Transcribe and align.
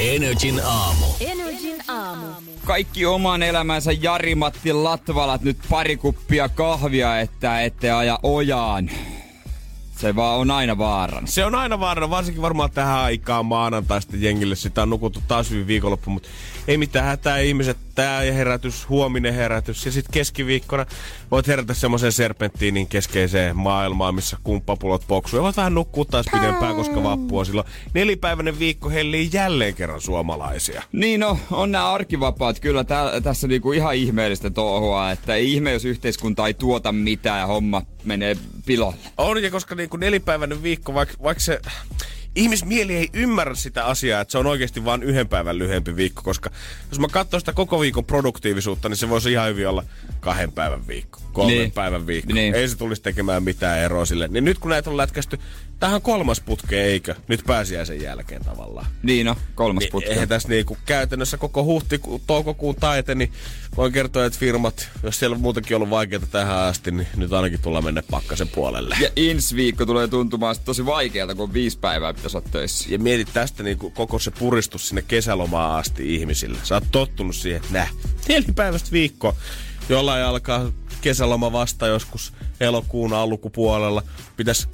Energin 0.00 0.60
aamu. 0.64 1.06
Energin 1.20 1.76
aamu. 1.88 2.26
Kaikki 2.64 3.06
oman 3.06 3.42
elämänsä 3.42 3.92
Jari-Matti 3.92 4.72
Latvalat 4.72 5.42
nyt 5.42 5.56
pari 5.70 5.96
kuppia 5.96 6.48
kahvia, 6.48 7.20
että 7.20 7.62
ette 7.62 7.90
aja 7.90 8.18
ojaan. 8.22 8.90
Se 9.96 10.16
vaan 10.16 10.38
on 10.38 10.50
aina 10.50 10.78
vaaran. 10.78 11.28
Se 11.28 11.44
on 11.44 11.54
aina 11.54 11.80
vaarana, 11.80 12.10
varsinkin 12.10 12.42
varmaan 12.42 12.70
tähän 12.70 12.98
aikaan 12.98 13.46
maanantaista 13.46 14.16
jengille. 14.16 14.56
Sitä 14.56 14.82
on 14.82 14.90
nukuttu 14.90 15.22
taas 15.28 15.50
hyvin 15.50 15.66
viikonloppu, 15.66 16.10
mutta 16.10 16.28
ei 16.68 16.76
mitään 16.76 17.06
hätää 17.06 17.38
ihmiset. 17.38 17.76
Tää 18.00 18.20
herätys, 18.20 18.88
huominen 18.88 19.34
herätys 19.34 19.86
ja 19.86 19.92
sitten 19.92 20.12
keskiviikkona 20.12 20.86
voit 21.30 21.46
herätä 21.46 21.74
semmoiseen 21.74 22.12
serpenttiinin 22.12 22.86
keskeiseen 22.86 23.56
maailmaan, 23.56 24.14
missä 24.14 24.36
kumppapulot 24.44 25.04
poksuu. 25.08 25.38
Ja 25.38 25.42
voit 25.42 25.56
vähän 25.56 25.74
nukkua 25.74 26.04
taas 26.04 26.26
pidempään, 26.32 26.76
koska 26.76 27.02
vappu 27.02 27.38
on 27.38 27.46
silloin. 27.46 27.66
Nelipäiväinen 27.94 28.58
viikko 28.58 28.90
hellii 28.90 29.30
jälleen 29.32 29.74
kerran 29.74 30.00
suomalaisia. 30.00 30.82
Niin 30.92 31.20
no, 31.20 31.38
on 31.50 31.72
nämä 31.72 31.92
arkivapaat 31.92 32.60
kyllä 32.60 32.84
tä- 32.84 33.20
tässä 33.22 33.48
niinku 33.48 33.72
ihan 33.72 33.94
ihmeellistä 33.94 34.50
touhua, 34.50 35.10
että 35.10 35.34
ei 35.34 35.52
ihme, 35.52 35.72
jos 35.72 35.84
yhteiskunta 35.84 36.46
ei 36.46 36.54
tuota 36.54 36.92
mitään 36.92 37.40
ja 37.40 37.46
homma 37.46 37.82
menee 38.04 38.36
pilolle. 38.66 38.96
On, 39.18 39.42
ja 39.42 39.50
koska 39.50 39.74
niinku 39.74 39.96
nelipäiväinen 39.96 40.62
viikko, 40.62 40.94
vaikka 40.94 41.14
vaik 41.22 41.40
se 41.40 41.60
ihmismieli 42.36 42.96
ei 42.96 43.08
ymmärrä 43.12 43.54
sitä 43.54 43.84
asiaa, 43.84 44.20
että 44.20 44.32
se 44.32 44.38
on 44.38 44.46
oikeasti 44.46 44.84
vain 44.84 45.02
yhden 45.02 45.28
päivän 45.28 45.58
lyhyempi 45.58 45.96
viikko, 45.96 46.22
koska 46.22 46.50
jos 46.90 46.98
mä 47.00 47.08
katson 47.08 47.40
sitä 47.40 47.52
koko 47.52 47.80
viikon 47.80 48.04
produktiivisuutta, 48.04 48.88
niin 48.88 48.96
se 48.96 49.08
voisi 49.08 49.32
ihan 49.32 49.48
hyvin 49.48 49.68
olla 49.68 49.84
kahden 50.20 50.52
päivän 50.52 50.88
viikko, 50.88 51.20
kolmen 51.32 51.56
Niin. 51.58 51.72
päivän 51.72 52.06
viikko. 52.06 52.32
Niin. 52.32 52.54
Ei 52.54 52.68
se 52.68 52.76
tulisi 52.76 53.02
tekemään 53.02 53.42
mitään 53.42 53.78
eroa 53.78 54.04
sille. 54.04 54.28
Niin 54.28 54.44
nyt 54.44 54.58
kun 54.58 54.70
näitä 54.70 54.90
on 54.90 54.96
lätkästy, 54.96 55.38
tähän 55.80 56.02
kolmas 56.02 56.40
putke, 56.40 56.82
eikö? 56.84 57.14
Nyt 57.28 57.42
pääsiäisen 57.46 58.02
jälkeen 58.02 58.44
tavallaan. 58.44 58.86
Niin 59.02 59.26
no, 59.26 59.36
kolmas 59.54 59.80
Niin, 59.80 59.92
putki. 59.92 60.10
eihän 60.10 60.28
tässä 60.28 60.48
niinku 60.48 60.76
käytännössä 60.86 61.36
koko 61.36 61.64
huhti, 61.64 62.00
toukokuun 62.26 62.76
taite, 62.76 63.14
niin 63.14 63.32
voin 63.76 63.92
kertoa, 63.92 64.24
että 64.24 64.38
firmat, 64.38 64.88
jos 65.02 65.18
siellä 65.18 65.34
on 65.34 65.40
muutenkin 65.40 65.76
ollut 65.76 65.90
vaikeaa 65.90 66.22
tähän 66.30 66.58
asti, 66.58 66.90
niin 66.90 67.06
nyt 67.16 67.32
ainakin 67.32 67.62
tullaan 67.62 67.84
mennä 67.84 68.02
pakkasen 68.10 68.48
puolelle. 68.48 68.96
Ja 69.00 69.08
ensi 69.16 69.56
viikko 69.56 69.86
tulee 69.86 70.08
tuntumaan 70.08 70.56
tosi 70.64 70.86
vaikealta, 70.86 71.34
kun 71.34 71.52
viisi 71.52 71.78
päivää 71.78 72.14
pitäisi 72.14 72.36
olla 72.36 72.48
töissä. 72.50 72.88
Ja 72.92 72.98
mietit 72.98 73.28
tästä 73.32 73.62
niin 73.62 73.78
koko 73.78 74.18
se 74.18 74.30
puristus 74.30 74.88
sinne 74.88 75.02
kesälomaan 75.02 75.78
asti 75.78 76.14
ihmisille. 76.14 76.58
Sä 76.62 76.74
oot 76.74 76.84
tottunut 76.90 77.36
siihen, 77.36 77.56
että 77.62 77.72
näh, 77.72 77.92
nelipäiväistä 78.28 78.88
viikko. 78.92 79.36
Jollain 79.88 80.24
alkaa 80.24 80.72
kesäloma 81.00 81.52
vasta 81.52 81.86
joskus 81.86 82.32
elokuun 82.60 83.12
alkupuolella. 83.12 84.02
Pitäisi 84.36 84.68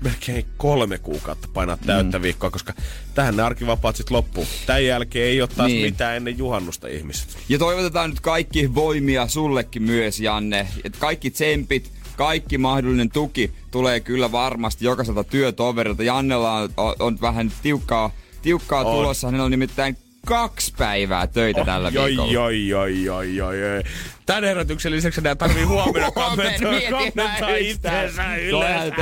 melkein 0.00 0.46
kolme 0.56 0.98
kuukautta 0.98 1.48
painaa 1.54 1.76
täyttä 1.76 2.18
mm. 2.18 2.22
viikkoa, 2.22 2.50
koska 2.50 2.72
tähän 3.14 3.36
ne 3.36 3.42
arkivapaat 3.42 3.96
sitten 3.96 4.16
loppuu. 4.16 4.46
Tämän 4.66 4.84
jälkeen 4.84 5.26
ei 5.28 5.40
ole 5.40 5.48
taas 5.48 5.66
Niin. 5.68 5.82
niin. 5.82 5.92
mitään 5.92 6.16
ennen 6.16 6.38
juhannusta 6.38 6.88
ihmiset. 6.88 7.38
Ja 7.48 7.58
toivotetaan 7.58 8.10
nyt 8.10 8.20
kaikki 8.20 8.74
voimia 8.74 9.28
sullekin 9.28 9.82
myös, 9.82 10.20
Janne. 10.20 10.68
Et 10.84 10.96
kaikki 10.96 11.30
tsempit, 11.30 11.92
kaikki 12.16 12.58
mahdollinen 12.58 13.10
tuki 13.10 13.52
tulee 13.70 14.00
kyllä 14.00 14.32
varmasti 14.32 14.84
jokaiselta 14.84 15.24
työtoverilta. 15.24 16.02
Jannella 16.02 16.52
on, 16.54 16.70
on, 16.76 16.94
on 16.98 17.18
vähän 17.20 17.52
tiukkaa, 17.62 18.10
tiukkaa 18.42 18.84
On. 18.84 18.96
tulossa. 18.96 19.26
Hänellä 19.26 19.44
on 19.44 19.50
nimittäin 19.50 19.96
kaksi 20.26 20.72
päivää 20.78 21.26
töitä 21.26 21.64
tällä 21.64 21.88
Joi, 21.88 22.08
viikolla. 22.08 22.32
joi, 22.32 22.68
joi, 22.68 23.04
joi, 23.04 23.36
joi, 23.36 23.60
joi. 23.60 23.82
Tän 24.26 24.44
herätyksen 24.44 24.92
lisäksi 24.92 25.20
nää 25.20 25.34
tarvii 25.34 25.62
huomenna 25.74 26.10
kommentoida, 26.10 27.00
yhtään. 27.06 27.58
itseensä 27.58 28.36
ylös. 28.36 28.94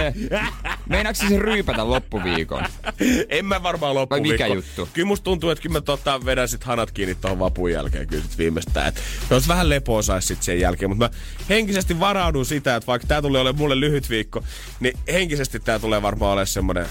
Meinaatko 0.89 1.27
se 1.29 1.39
ryypätä 1.39 1.89
loppuviikon? 1.91 2.65
En 3.29 3.45
mä 3.47 3.63
varmaan 3.63 3.95
Vai 3.95 4.01
loppuviikko. 4.01 4.33
mikä 4.33 4.47
juttu? 4.47 4.89
Kyllä 4.93 5.07
musta 5.07 5.25
tuntuu, 5.25 5.51
että 5.51 5.63
kyllä 5.63 5.73
mä 5.73 5.81
tota, 5.81 6.25
vedän 6.25 6.49
sit 6.49 6.65
hanat 6.65 6.91
kiinni 6.91 7.15
tuohon 7.15 7.39
vapun 7.39 7.73
jälkeen 7.73 8.07
kyllä 8.07 8.23
sit 8.23 8.39
viimeistään. 8.39 8.89
Et 8.89 9.03
jos 9.31 9.49
vähän 9.49 9.69
lepoa 9.69 10.03
sais 10.03 10.29
sit 10.29 10.43
sen 10.43 10.61
jälkeen, 10.61 10.91
mutta 10.91 11.05
mä 11.05 11.11
henkisesti 11.49 12.01
varaudun 12.01 12.47
sitä, 12.47 12.77
että 12.77 12.87
vaikka 12.87 13.09
tää 13.09 13.23
tulee 13.23 13.41
olemaan 13.41 13.59
mulle 13.59 13.81
lyhyt 13.81 14.11
viikko, 14.11 14.45
niin 14.81 14.99
henkisesti 15.13 15.61
tää 15.61 15.79
tulee 15.79 16.03
varmaan 16.03 16.33
olemaan 16.33 16.47
semmonen 16.47 16.87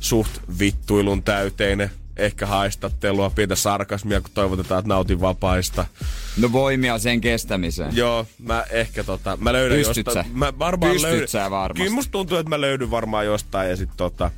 suht 0.00 0.32
vittuilun 0.58 1.22
täyteinen. 1.22 1.90
Ehkä 2.20 2.46
haistattelua, 2.46 3.30
pientä 3.30 3.54
sarkasmia, 3.54 4.20
kun 4.20 4.30
toivotetaan, 4.34 4.78
että 4.78 4.88
nautin 4.88 5.20
vapaista. 5.20 5.84
No 6.36 6.52
voimia 6.52 6.98
sen 6.98 7.20
kestämiseen. 7.20 7.96
Joo, 7.96 8.26
mä 8.38 8.64
ehkä 8.70 9.04
tota, 9.04 9.36
mä 9.40 9.52
löydän 9.52 9.78
Pystyt 9.78 10.06
jostain. 10.06 10.26
sä? 10.26 10.32
Mä 10.34 10.52
varmaan 10.58 10.92
Pystyt 10.92 11.10
löydän. 11.10 11.28
sä 11.28 11.50
varmasti? 11.50 11.82
Kyllä 11.82 11.94
musta 11.94 12.10
tuntuu, 12.12 12.38
että 12.38 12.48
mä 12.50 12.60
löydyn 12.60 12.90
varmaan 12.90 13.26
jostain 13.26 13.70
ja 13.70 13.76
sit 13.76 13.90
tota, 13.96 14.30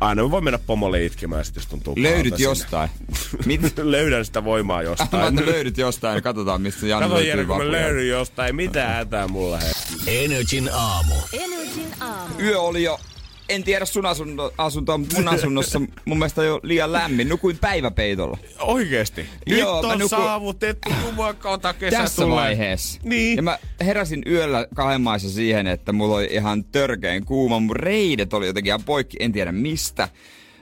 aina 0.00 0.22
mä 0.22 0.30
voin 0.30 0.44
mennä 0.44 0.58
pomolle 0.58 1.04
itkemään 1.04 1.44
sit, 1.44 1.56
jos 1.56 1.66
tuntuu 1.66 1.94
Löydyt 1.96 2.38
jostain. 2.38 2.90
Mit? 3.46 3.78
Löydän 3.78 4.24
sitä 4.24 4.44
voimaa 4.44 4.76
Mä 4.76 4.82
jostain. 4.82 5.22
ajattelin, 5.22 5.52
löydyt 5.52 5.78
jostain 5.78 6.14
ja 6.14 6.22
katsotaan, 6.22 6.62
mistä 6.62 6.86
Janne 6.86 7.04
Kato 7.06 7.14
löytyy 7.14 7.30
Jere, 7.30 7.44
kun 7.44 7.56
mä 7.56 7.72
löydyn 7.72 8.08
jostain, 8.08 8.56
mitä 8.56 8.88
hätää 8.88 9.28
mulla 9.28 9.58
he. 9.58 9.70
Energin 10.06 10.70
aamu. 10.72 11.14
Energin 11.32 11.94
aamu. 12.00 12.34
Yö 12.40 12.60
oli 12.60 12.82
jo, 12.82 13.00
en 13.48 13.64
tiedä 13.64 13.84
sun 13.84 14.06
asunto, 14.06 14.54
asuntoa, 14.58 14.98
mutta 14.98 15.16
mun 15.16 15.28
asunnossa 15.28 15.80
mun 16.04 16.18
mielestä 16.18 16.44
jo 16.44 16.60
liian 16.62 16.92
lämmin. 16.92 17.28
Nukuin 17.28 17.58
päiväpeitolla. 17.58 18.38
Oikeesti? 18.60 19.26
Nyt 19.46 19.58
Joo, 19.58 19.78
on 19.78 19.98
nuku- 19.98 20.08
saavutettu 20.08 20.88
jumakauta 21.06 21.74
kesä 21.74 21.96
Tässä 21.96 22.22
tulee. 22.22 22.36
vaiheessa. 22.36 23.00
Niin. 23.04 23.36
Ja 23.36 23.42
mä 23.42 23.58
heräsin 23.84 24.22
yöllä 24.26 24.66
kahden 24.74 25.00
maissa 25.00 25.30
siihen, 25.30 25.66
että 25.66 25.92
mulla 25.92 26.16
oli 26.16 26.28
ihan 26.30 26.64
törkeen 26.64 27.24
kuuma. 27.24 27.60
Mun 27.60 27.76
reidet 27.76 28.34
oli 28.34 28.46
jotenkin 28.46 28.70
ihan 28.70 28.84
poikki, 28.84 29.16
en 29.20 29.32
tiedä 29.32 29.52
mistä. 29.52 30.08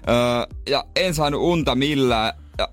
Öö, 0.09 0.15
ja 0.69 0.85
en 0.97 1.15
saanut 1.15 1.41
unta 1.43 1.75
millään. 1.75 2.33
Ja, 2.59 2.69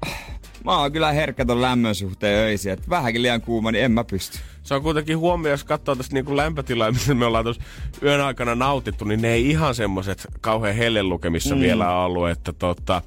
mä 0.66 0.78
oon 0.80 0.92
kyllä 0.92 1.12
herkkä 1.12 1.46
ton 1.46 1.62
lämmön 1.62 1.96
suhteen 1.96 2.40
öisin, 2.40 2.72
että 2.72 2.90
vähänkin 2.90 3.22
liian 3.22 3.42
kuuma, 3.42 3.72
niin 3.72 3.84
en 3.84 3.92
mä 3.92 4.04
pysty. 4.04 4.40
Se 4.70 4.76
on 4.76 4.82
kuitenkin 4.82 5.18
huomio, 5.18 5.52
jos 5.52 5.64
katsoo 5.64 5.96
tästä 5.96 6.14
niinku 6.14 6.38
lämpötilaa, 6.38 6.92
missä 6.94 7.14
me 7.14 7.26
ollaan 7.26 7.44
tuossa 7.44 7.64
yön 8.04 8.22
aikana 8.22 8.56
nautittu, 8.56 9.06
niin 9.06 9.22
ne 9.22 9.34
ei 9.34 9.50
ihan 9.50 9.76
semmoset 9.76 10.28
kauhean 10.42 10.76
hellelukemissa 10.76 11.56
mm. 11.56 11.62
vielä 11.62 12.04
ollut, 12.04 12.30
että 12.30 12.54
tota, 12.54 13.02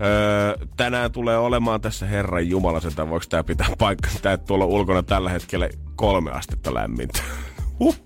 öö, 0.00 0.66
tänään 0.76 1.12
tulee 1.12 1.38
olemaan 1.38 1.80
tässä 1.80 2.06
Herran 2.06 2.48
Jumala, 2.48 2.80
että 2.88 3.08
voiko 3.08 3.26
tää 3.28 3.44
pitää 3.44 3.66
paikkaa, 3.78 4.12
tää 4.22 4.36
tuolla 4.36 4.64
ulkona 4.64 5.02
tällä 5.02 5.30
hetkellä 5.30 5.68
kolme 5.96 6.30
astetta 6.30 6.74
lämmintä. 6.74 7.20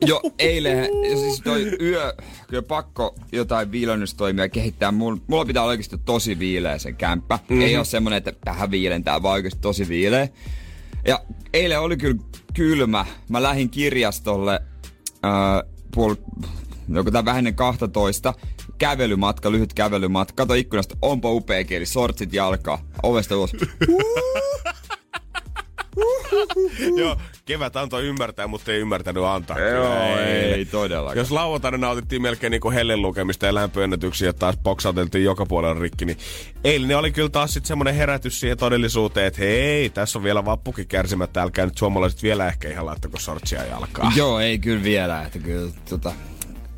Jo 0.07 0.21
eilen, 0.39 0.89
siis 1.19 1.41
toi 1.41 1.77
yö, 1.81 2.15
kyllä 2.49 2.63
pakko 2.63 3.15
jotain 3.33 3.73
viilennystoimia 3.73 4.49
kehittää. 4.49 4.93
Mulla, 4.93 5.21
mulla 5.27 5.45
pitää 5.45 5.63
olla 5.63 5.71
oikeasti 5.71 5.99
tosi 6.05 6.39
viileä 6.39 6.79
se 6.79 6.93
kämppä. 6.93 7.37
Mm-hmm. 7.37 7.63
Ei 7.63 7.77
ole 7.77 7.85
semmonen, 7.85 8.17
että 8.17 8.33
vähän 8.47 8.71
viilentää, 8.71 9.23
vaan 9.23 9.33
oikeasti 9.33 9.61
tosi 9.61 9.89
viileä. 9.89 10.29
Ja 11.07 11.21
eilen 11.53 11.81
oli 11.81 11.97
kyllä 11.97 12.23
kylmä. 12.55 13.07
Mä 13.29 13.43
lähdin 13.43 13.71
kirjastolle 13.71 14.61
äh, 15.25 15.71
puol, 15.95 16.15
joku 16.89 17.11
tää 17.11 17.25
vähän 17.25 17.39
ennen 17.39 17.55
12. 17.55 18.35
Kävelymatka, 18.79 19.53
lyhyt 19.53 19.75
kävelymatka. 19.75 20.35
Kato 20.37 20.55
ikkunasta, 20.55 20.97
onpa 21.03 21.31
upea 21.31 21.65
kieli, 21.65 21.87
sortsit 21.87 22.33
jalkaa, 22.33 22.79
ovesta 23.03 23.37
ulos. 23.37 23.53
Joo, 26.99 27.17
kevät 27.45 27.77
antoi 27.77 28.05
ymmärtää, 28.07 28.47
mutta 28.47 28.73
ei 28.73 28.81
ymmärtänyt 28.81 29.25
antaa. 29.25 29.59
Joo, 29.59 29.95
Kyllä, 29.95 30.27
ei 30.27 30.65
todellakaan. 30.65 31.19
Jos 31.19 31.31
lauantaina 31.31 31.79
nautittiin 31.79 32.23
melkein 32.23 32.51
niinku 32.51 32.71
hellen 32.71 33.03
lukemista 33.03 33.47
ja 33.47 33.55
lämpöennätyksiä 33.55 34.29
ja 34.29 34.33
taas 34.33 34.57
boksauteltiin 34.63 35.25
joka 35.25 35.47
puolella 35.47 35.81
rikki, 35.81 36.05
niin 36.05 36.19
eilen 36.65 36.99
oli 36.99 37.13
kyllä 37.13 37.29
taas 37.29 37.53
sitten 37.55 37.69
semmoinen 37.69 37.95
herätys 37.95 38.41
siihen 38.41 38.59
todellisuuteen, 38.59 39.27
että 39.27 39.41
hei, 39.41 39.91
tässä 39.91 40.19
on 40.19 40.23
vielä 40.25 40.45
vappukin 40.45 40.89
kärsimättä, 40.89 41.43
älkää 41.43 41.65
nyt 41.65 41.79
suomalaiset 41.79 42.23
vielä 42.23 42.47
ehkä 42.47 42.69
ihan 42.69 42.87
laittako 42.87 43.19
sortsia 43.19 43.65
jalkaa. 43.65 44.13
Joo, 44.17 44.41
ei 44.41 44.59
kyllä 44.59 44.83
vielä, 44.83 45.23
että 45.23 45.39
kyllä 45.39 45.73
tota, 45.89 46.13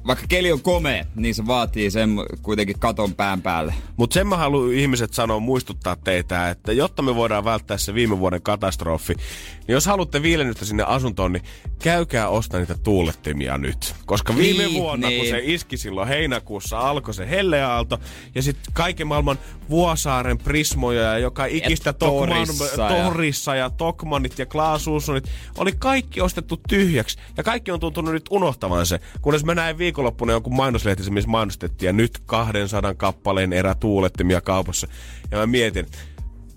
vaikka 0.07 0.25
keli 0.29 0.53
on 0.53 0.61
komea, 0.61 1.05
niin 1.15 1.35
se 1.35 1.47
vaatii 1.47 1.91
sen 1.91 2.11
kuitenkin 2.43 2.79
katon 2.79 3.15
pään 3.15 3.43
päälle. 3.43 3.75
Mutta 3.97 4.15
sen 4.15 4.27
mä 4.27 4.37
haluan 4.37 4.73
ihmiset 4.73 5.15
sanoa, 5.15 5.41
muistuttaa 5.41 5.97
teitä, 5.97 6.51
että 6.51 6.73
jotta 6.73 7.03
me 7.03 7.15
voidaan 7.15 7.45
välttää 7.45 7.79
se 7.79 7.95
viime 7.95 8.19
vuoden 8.19 8.43
katastrofi, 8.43 9.15
niin 9.15 9.73
jos 9.75 9.87
haluatte 9.87 10.23
viilennystä 10.23 10.65
sinne 10.65 10.83
asuntoon, 10.83 11.33
niin 11.33 11.43
käykää 11.83 12.29
ostaa 12.29 12.61
niitä 12.61 12.75
tuulettimia 12.85 13.59
nyt. 13.59 13.95
Koska 14.07 14.37
viime 14.37 14.63
Niin, 14.67 14.83
vuonna, 14.83 15.09
kun 15.09 15.17
niin. 15.17 15.31
se 15.31 15.41
iski 15.45 15.77
silloin 15.77 16.09
heinäkuussa, 16.09 16.79
alkoi 16.79 17.15
se 17.15 17.31
helleaalto, 17.31 17.99
ja 18.35 18.43
sitten 18.43 18.75
kaiken 18.75 19.07
maailman 19.07 19.39
Vuosaaren 19.71 20.39
prismoja 20.39 21.03
ja 21.03 21.19
joka 21.19 21.45
ikistä 21.47 21.93
Tokman, 21.93 22.29
Torissa 22.47 22.83
ja- 22.83 23.05
Torissa 23.05 23.55
ja 23.55 23.71
Tokmanit 23.71 24.39
ja 24.39 24.47
Klaas 24.47 24.87
Ulssonit 24.87 25.25
oli 25.59 25.73
kaikki 25.79 26.21
ostettu 26.21 26.61
tyhjäksi. 26.69 27.19
Ja 27.37 27.43
kaikki 27.43 27.71
on 27.71 27.81
tuntunut 27.81 28.13
nyt 28.15 28.27
unohtavan 28.31 28.87
se. 28.87 29.01
Kunnes 29.23 29.45
mä 29.45 29.55
näin 29.55 29.79
viikonloppuna 29.97 30.33
jonkun 30.33 30.57
mainoslehtisen, 30.57 31.15
missä 31.15 31.31
mainostettiin 31.31 31.87
ja 31.87 31.93
nyt 31.93 32.19
200 32.27 32.95
kappaleen 32.95 33.53
erä 33.53 33.75
tuulettimia 33.75 34.41
kaupassa. 34.41 34.87
Ja 35.31 35.39
mä 35.39 35.47
mietin, 35.47 35.87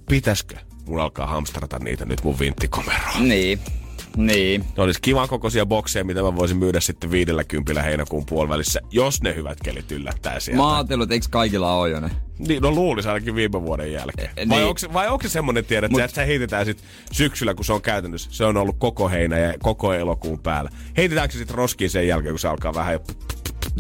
pitäisikö 0.09 0.56
mun 0.86 1.00
alkaa 1.00 1.27
hamstrata 1.27 1.80
niitä 1.80 2.06
nyt 2.06 2.24
mun 2.24 2.39
vinttikomeroon. 2.39 3.30
Niin. 3.30 3.59
Niin. 4.18 4.66
Ne 4.78 4.84
olisi 4.84 5.00
kivan 5.02 5.30
kokoisia 5.30 5.66
bokseja, 5.66 6.06
mitä 6.06 6.22
mä 6.22 6.36
voisin 6.36 6.58
myydä 6.58 6.80
sitten 6.80 7.12
50 7.12 7.82
heinäkuun 7.84 8.26
puolivälissä, 8.26 8.80
jos 8.92 9.22
ne 9.22 9.36
hyvät 9.36 9.58
kelit 9.64 9.92
yllättää 9.92 10.40
sieltä. 10.40 10.62
Mä 10.64 10.76
ajattelin, 10.76 11.04
että 11.04 11.14
eikö 11.16 11.26
kaikilla 11.30 11.74
ole 11.76 11.90
jo 11.90 12.00
ne? 12.00 12.10
Niin, 12.48 12.62
no 12.62 12.72
luulis 12.72 13.06
ainakin 13.06 13.36
viime 13.36 13.62
vuoden 13.62 13.92
jälkeen. 13.94 14.30
Eh, 14.38 14.50
Vai, 14.50 14.58
niin. 14.58 14.68
onko, 14.68 14.80
vai 14.94 15.08
onko 15.08 15.24
se 15.24 15.30
semmonen 15.30 15.66
tiedä, 15.66 15.86
että 15.86 16.02
Mut- 16.02 16.12
se 16.16 16.26
heitetään 16.28 16.66
sit 16.66 16.84
syksyllä, 17.12 17.54
kun 17.54 17.66
se 17.66 17.74
on 17.74 17.82
käytännössä, 17.82 18.30
se 18.34 18.46
on 18.46 18.58
ollut 18.58 18.76
koko 18.80 19.10
heinä 19.10 19.38
ja 19.38 19.54
koko 19.60 19.94
elokuun 19.94 20.40
päällä. 20.40 20.70
Heitetäänkö 20.98 21.32
se 21.34 21.38
sitten 21.38 21.56
roskiin 21.56 21.90
sen 21.90 22.08
jälkeen, 22.08 22.34
kun 22.34 22.40
se 22.40 22.48
alkaa 22.48 22.74
vähän 22.74 22.94
jo 22.94 23.00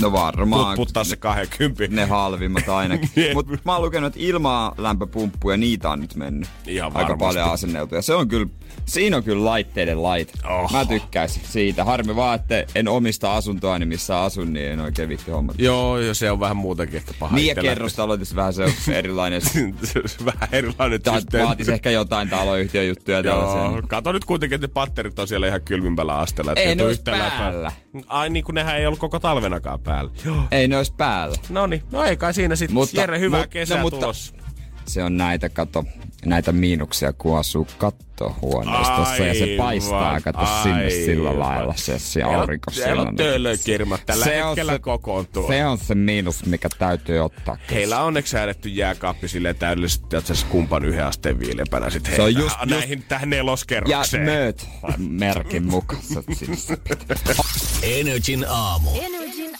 No 0.01 0.11
varmaan. 0.11 0.75
puttaa 0.75 1.03
se 1.03 1.15
20? 1.15 1.95
Ne 1.95 2.05
halvimmat 2.05 2.69
ainakin. 2.69 3.09
Jep. 3.23 3.33
Mutta 3.33 3.57
mä 3.65 3.73
oon 3.73 3.81
lukenut, 3.85 4.07
että 4.07 4.19
ilmaa 4.27 4.75
lämpöpumppuja, 4.77 5.57
niitä 5.57 5.89
on 5.89 5.99
nyt 5.99 6.15
mennyt 6.15 6.49
Ihan 6.67 6.87
aika 6.87 6.99
varmasti. 6.99 7.19
paljon 7.25 7.51
asenneltu. 7.53 7.95
Ja 7.95 8.01
se 8.01 8.13
on 8.13 8.27
kyllä, 8.27 8.47
siinä 8.85 9.17
on 9.17 9.23
kyllä 9.23 9.45
laitteiden 9.45 10.03
laite. 10.03 10.31
Oho. 10.49 10.69
Mä 10.71 10.85
tykkäisin 10.85 11.41
siitä. 11.45 11.83
Harmi 11.83 12.15
vaan, 12.15 12.35
että 12.35 12.65
en 12.75 12.87
omista 12.87 13.35
asuntoa, 13.35 13.79
niin 13.79 13.87
missä 13.87 14.21
asun, 14.21 14.53
niin 14.53 14.71
en 14.71 14.79
oikein 14.79 15.09
vitti 15.09 15.31
hommat. 15.31 15.55
Joo, 15.59 15.97
jo 15.99 16.13
se 16.13 16.31
on 16.31 16.39
vähän 16.39 16.57
muutakin 16.57 16.95
ehkä 16.95 17.11
paha. 17.19 17.35
Niin 17.35 17.47
ja 17.47 17.51
itsellä. 17.51 17.69
kerrostaloitus 17.69 18.35
vähän 18.35 18.53
se 18.53 18.63
on 18.63 18.71
erilainen. 18.93 19.41
Vähän 20.25 20.49
erilainen 20.51 20.99
systeemi. 21.13 21.47
vaatisi 21.47 21.71
ehkä 21.73 21.91
jotain 21.91 22.29
taloyhtiön 22.29 22.87
juttuja. 22.87 23.19
Joo, 23.19 23.81
kato 23.87 24.11
nyt 24.11 24.25
kuitenkin, 24.25 24.55
että 24.55 24.67
ne 24.67 24.71
patterit 24.73 25.19
on 25.19 25.27
siellä 25.27 25.47
ihan 25.47 25.61
kylmimpällä 25.61 26.17
asteella. 26.17 26.53
Ei 26.55 26.75
ne 26.75 26.83
yhtään 26.83 27.19
lämpöä. 27.19 27.39
päällä. 27.39 27.71
Ai 28.07 28.29
niin 28.29 28.43
kuin 28.43 28.55
nehän 28.55 28.77
ei 28.77 28.85
ollut 28.85 28.99
koko 28.99 29.19
talvenakaan 29.19 29.79
päällä. 29.79 30.11
Joo. 30.25 30.43
Ei 30.51 30.67
ne 30.67 30.77
ois 30.77 30.91
päällä. 30.91 31.35
No 31.49 31.67
niin, 31.67 31.83
no 31.91 32.03
ei 32.03 32.17
kai 32.17 32.33
siinä 32.33 32.55
sitten. 32.55 32.77
Jere, 32.93 33.19
hyvää 33.19 33.41
mut- 33.41 33.49
kesää 33.49 33.77
no, 33.77 33.81
mutta- 33.81 33.99
tulossa. 33.99 34.33
Se 34.85 35.03
on 35.03 35.17
näitä, 35.17 35.49
kato, 35.49 35.85
näitä 36.25 36.51
miinuksia, 36.51 37.13
kun 37.13 37.39
asuu 37.39 37.67
kattohuoneistossa 37.77 39.23
ja 39.25 39.33
se 39.33 39.43
Aivan, 39.43 39.57
paistaa, 39.57 40.21
kato 40.21 40.39
sinne 40.63 40.89
sillä 40.89 41.29
aivan. 41.29 41.39
lailla 41.49 41.73
se, 41.77 41.99
se 41.99 42.05
Siellä 42.05 42.31
on- 42.33 42.39
aurinko 42.39 42.71
Siellä 42.71 43.01
on 43.01 43.15
töölökirmat 43.15 44.01
tällä 44.05 44.25
Se 44.25 44.43
on 44.43 44.47
hetkellä 44.49 44.71
se- 44.73 44.79
kokoontuu. 44.79 45.47
Se 45.47 45.65
on 45.65 45.77
se 45.77 45.95
miinus, 45.95 46.45
mikä 46.45 46.69
täytyy 46.79 47.19
ottaa. 47.19 47.57
Heillä 47.71 47.99
on 48.01 48.07
onneksi 48.07 48.31
säädetty 48.31 48.69
jääkaappi 48.69 49.27
silleen 49.27 49.55
täydellisesti, 49.55 50.15
että 50.15 50.33
se 50.35 50.45
kumpan 50.45 50.85
yhden 50.85 51.05
asteen 51.05 51.39
viileämpänä 51.39 51.89
sit 51.89 52.05
Se 52.05 52.21
on 52.21 52.27
heitä 52.27 52.39
just- 52.39 52.57
just- 52.61 52.69
näihin 52.69 53.03
tähän 53.07 53.29
Ja 53.29 53.35
neloskerrokseen. 53.35 54.23
mööt 54.25 54.67
merkin 54.97 55.63
mukaan. 55.63 56.01
Energin 57.83 58.45
aamu. 58.49 58.89
Energin 58.89 59.18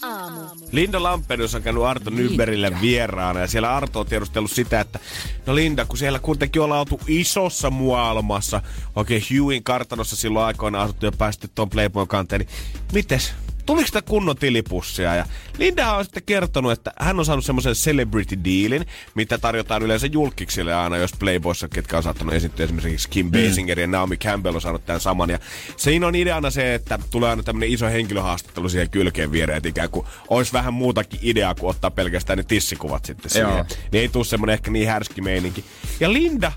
aamu. 0.09 0.41
Linda 0.71 1.03
Lampenius 1.03 1.55
on 1.55 1.61
käynyt 1.61 1.83
Arto 1.83 2.09
Nyberille 2.09 2.81
vieraana 2.81 3.39
ja 3.39 3.47
siellä 3.47 3.75
Arto 3.75 3.99
on 3.99 4.05
tiedustellut 4.05 4.51
sitä, 4.51 4.81
että 4.81 4.99
no 5.45 5.55
Linda, 5.55 5.85
kun 5.85 5.97
siellä 5.97 6.19
kuitenkin 6.19 6.61
ollaan 6.61 6.79
oltu 6.79 6.99
isossa 7.07 7.69
maailmassa, 7.69 8.61
oikein 8.95 9.23
Hewin 9.31 9.63
kartanossa 9.63 10.15
silloin 10.15 10.45
aikoina 10.45 10.81
asuttu 10.81 11.05
ja 11.05 11.11
päästy 11.11 11.49
tuon 11.55 11.69
Playboyn 11.69 12.07
kanteen, 12.07 12.39
niin 12.39 12.49
mites? 12.93 13.33
Tuliko 13.69 13.87
sitä 13.87 14.01
kunnon 14.01 14.35
tilipussia? 14.35 15.15
Ja 15.15 15.25
Linda 15.57 15.93
on 15.95 16.03
sitten 16.03 16.23
kertonut, 16.25 16.71
että 16.71 16.93
hän 16.99 17.19
on 17.19 17.25
saanut 17.25 17.45
semmoisen 17.45 17.73
celebrity 17.73 18.39
dealin, 18.43 18.85
mitä 19.15 19.37
tarjotaan 19.37 19.83
yleensä 19.83 20.07
julkiksille 20.07 20.73
aina, 20.73 20.97
jos 20.97 21.11
Playboyssa, 21.19 21.67
ketkä 21.67 21.97
on 21.97 22.03
saattanut 22.03 22.33
esiintyä 22.33 22.63
esimerkiksi 22.63 23.09
Kim 23.09 23.31
Basinger 23.31 23.79
ja 23.79 23.87
Naomi 23.87 24.17
Campbell 24.17 24.55
on 24.55 24.61
saanut 24.61 24.85
tämän 24.85 24.99
saman. 24.99 25.29
Ja 25.29 25.39
siinä 25.77 26.07
on 26.07 26.15
ideana 26.15 26.49
se, 26.49 26.73
että 26.73 26.99
tulee 27.11 27.29
aina 27.29 27.43
tämmöinen 27.43 27.69
iso 27.69 27.85
henkilöhaastattelu 27.85 28.69
siihen 28.69 28.89
kylkeen 28.89 29.31
viereen, 29.31 29.57
että 29.57 29.69
ikään 29.69 29.89
kuin 29.89 30.05
olisi 30.27 30.53
vähän 30.53 30.73
muutakin 30.73 31.19
ideaa 31.23 31.55
kuin 31.55 31.69
ottaa 31.69 31.91
pelkästään 31.91 32.37
ne 32.37 32.43
tissikuvat 32.43 33.05
sitten 33.05 33.31
siihen. 33.31 33.49
Joo. 33.49 33.65
Niin 33.91 34.01
ei 34.01 34.09
tule 34.09 34.25
semmoinen 34.25 34.53
ehkä 34.53 34.71
niin 34.71 34.87
härski 34.87 35.21
meininki. 35.21 35.65
Ja 35.99 36.13
Linda 36.13 36.51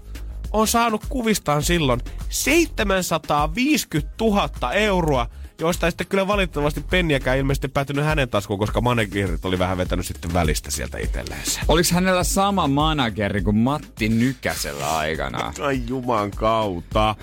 on 0.53 0.69
saanut 0.69 1.07
kuvistaan 1.09 1.63
silloin 1.63 2.01
750 2.29 4.15
000 4.21 4.73
euroa, 4.73 5.27
joista 5.59 5.87
ei 5.87 5.91
sitten 5.91 6.07
kyllä 6.07 6.27
valitettavasti 6.27 6.85
penniäkään 6.91 7.39
ilmeisesti 7.39 7.69
päätynyt 7.69 8.05
hänen 8.05 8.29
taskuun, 8.29 8.59
koska 8.59 8.81
managerit 8.81 9.45
oli 9.45 9.59
vähän 9.59 9.79
vetänyt 9.79 10.07
sitten 10.07 10.33
välistä 10.33 10.71
sieltä 10.71 10.99
itselleensä. 10.99 11.61
Oliko 11.69 11.89
hänellä 11.93 12.25
sama 12.25 12.69
manageri 12.69 13.43
kuin 13.43 13.57
Matti 13.57 14.09
Nykäsellä 14.09 14.97
aikanaan? 14.97 15.55
Ai 15.61 15.83
juman 15.89 16.31
kautta. 16.31 17.15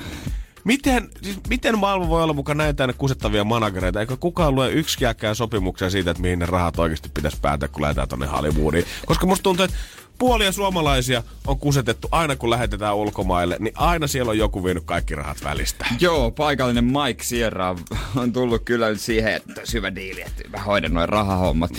Miten, 0.63 1.09
siis 1.21 1.39
miten 1.49 1.77
maailma 1.79 2.09
voi 2.09 2.23
olla 2.23 2.33
mukaan 2.33 2.57
näin 2.57 2.75
tänne 2.75 2.93
kusettavia 2.93 3.43
managereita? 3.43 3.99
Eikö 3.99 4.17
kukaan 4.17 4.55
lue 4.55 4.71
yksikään 4.71 5.35
sopimuksia 5.35 5.89
siitä, 5.89 6.11
että 6.11 6.21
mihin 6.21 6.39
ne 6.39 6.45
rahat 6.45 6.79
oikeasti 6.79 7.09
pitäisi 7.13 7.37
päätä, 7.41 7.67
kun 7.67 7.81
lähdetään 7.81 8.07
tonne 8.07 8.27
Hollywoodiin? 8.27 8.85
Koska 9.05 9.25
musta 9.25 9.43
tuntuu, 9.43 9.65
että 9.65 9.77
puolia 10.19 10.51
suomalaisia 10.51 11.23
on 11.47 11.59
kusetettu 11.59 12.07
aina 12.11 12.35
kun 12.35 12.49
lähetetään 12.49 12.95
ulkomaille, 12.95 13.57
niin 13.59 13.73
aina 13.75 14.07
siellä 14.07 14.29
on 14.29 14.37
joku 14.37 14.63
vienyt 14.63 14.83
kaikki 14.85 15.15
rahat 15.15 15.37
välistä. 15.43 15.85
Joo, 15.99 16.31
paikallinen 16.31 16.83
Mike 16.83 17.23
Sierra 17.23 17.75
on 18.15 18.33
tullut 18.33 18.61
kyllä 18.65 18.89
nyt 18.89 19.01
siihen, 19.01 19.33
että 19.33 19.61
syvä 19.63 19.95
diili, 19.95 20.21
että 20.21 20.43
mä 20.49 20.63
hoidan 20.63 20.93
noin 20.93 21.09
rahahommat. 21.09 21.71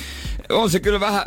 On 0.50 0.70
se 0.70 0.80
kyllä 0.80 1.00
vähän, 1.00 1.22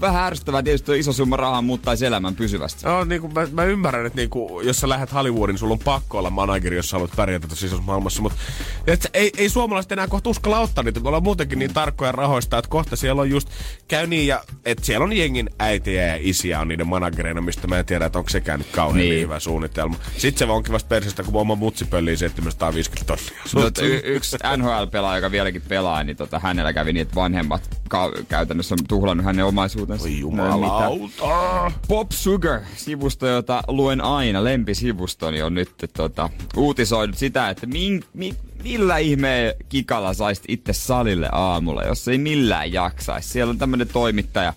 vähän 0.00 0.24
ärsyttävää, 0.24 0.62
tietysti 0.62 0.98
iso 0.98 1.12
summa 1.12 1.36
rahaa 1.36 1.62
muuttaisi 1.62 2.06
elämän 2.06 2.36
pysyvästi. 2.36 2.86
No, 2.86 3.04
niin 3.04 3.20
kuin 3.20 3.34
mä, 3.34 3.46
mä, 3.52 3.64
ymmärrän, 3.64 4.06
että 4.06 4.16
niin 4.16 4.30
kuin, 4.30 4.66
jos 4.66 4.80
sä 4.80 4.88
lähdet 4.88 5.12
Hollywoodiin, 5.12 5.54
niin 5.54 5.58
sulla 5.58 5.72
on 5.72 5.78
pakko 5.78 6.18
olla 6.18 6.30
manageri, 6.30 6.76
jos 6.76 6.90
sä 6.90 6.96
haluat 6.96 7.16
pärjätä 7.16 7.46
tuossa 7.48 7.66
isossa 7.66 7.84
maailmassa. 7.84 8.22
Mutta 8.22 8.38
et, 8.86 9.10
ei, 9.14 9.32
ei 9.38 9.48
suomalaiset 9.48 9.92
enää 9.92 10.08
kohta 10.08 10.30
uskalla 10.30 10.60
ottaa 10.60 10.84
niitä. 10.84 11.00
Me 11.00 11.08
ollaan 11.08 11.22
muutenkin 11.22 11.58
niin 11.58 11.74
tarkkoja 11.74 12.12
rahoista, 12.12 12.58
että 12.58 12.68
kohta 12.68 12.96
siellä 12.96 13.22
on 13.22 13.30
just, 13.30 13.48
käy 13.88 14.06
niin, 14.06 14.26
ja, 14.26 14.44
että 14.64 14.86
siellä 14.86 15.04
on 15.04 15.12
jengin 15.12 15.50
äitiä 15.58 16.06
ja 16.06 16.18
isiä 16.20 16.60
on 16.60 16.68
niiden 16.68 16.88
managereina, 16.88 17.40
mistä 17.40 17.66
mä 17.66 17.78
en 17.78 17.86
tiedä, 17.86 18.06
että 18.06 18.18
onko 18.18 18.28
sekään 18.28 18.58
nyt 18.58 18.68
kauhean 18.72 18.98
niin. 19.08 19.22
Hyvä 19.22 19.40
suunnitelma. 19.40 19.96
Sitten 20.18 20.48
se 20.48 20.52
onkin 20.52 20.72
vasta 20.72 20.88
persestä, 20.88 21.22
kun 21.22 21.40
oma 21.40 21.54
mutsi 21.54 21.84
pöllii 21.84 22.16
750 22.16 23.06
tonnia. 23.06 23.42
Mutta 23.54 23.82
y- 23.84 24.00
yksi 24.04 24.36
NHL-pelaaja, 24.56 25.16
joka 25.18 25.30
vieläkin 25.30 25.62
pelaa, 25.68 26.04
niin 26.04 26.16
tota, 26.16 26.38
hänellä 26.38 26.72
kävi 26.72 26.92
niin, 26.92 27.02
että 27.02 27.14
vanhemmat 27.14 27.80
ka- 27.88 28.12
käytännössä 28.46 28.74
on 28.74 28.86
tuhlannut 28.88 29.26
hänen 29.26 29.44
omaisuutensa. 29.44 30.04
Oi 30.04 30.10
Mitä? 30.10 30.20
jumalauta. 30.20 31.72
Pop 31.88 32.10
Sugar, 32.12 32.60
sivusto, 32.76 33.26
jota 33.26 33.62
luen 33.68 34.00
aina, 34.00 34.44
lempisivustoni 34.44 35.42
on 35.42 35.54
nyt 35.54 35.70
tota, 35.96 36.30
uutisoinut 36.56 37.18
sitä, 37.18 37.50
että 37.50 37.66
min, 37.66 38.04
mi, 38.14 38.34
millä 38.64 38.98
ihmeen 38.98 39.54
kikalla 39.68 40.14
saisit 40.14 40.44
itse 40.48 40.72
salille 40.72 41.28
aamulla, 41.32 41.84
jos 41.84 42.08
ei 42.08 42.18
millään 42.18 42.72
jaksaisi. 42.72 43.28
Siellä 43.28 43.50
on 43.50 43.58
tämmönen 43.58 43.88
toimittaja, 43.88 44.52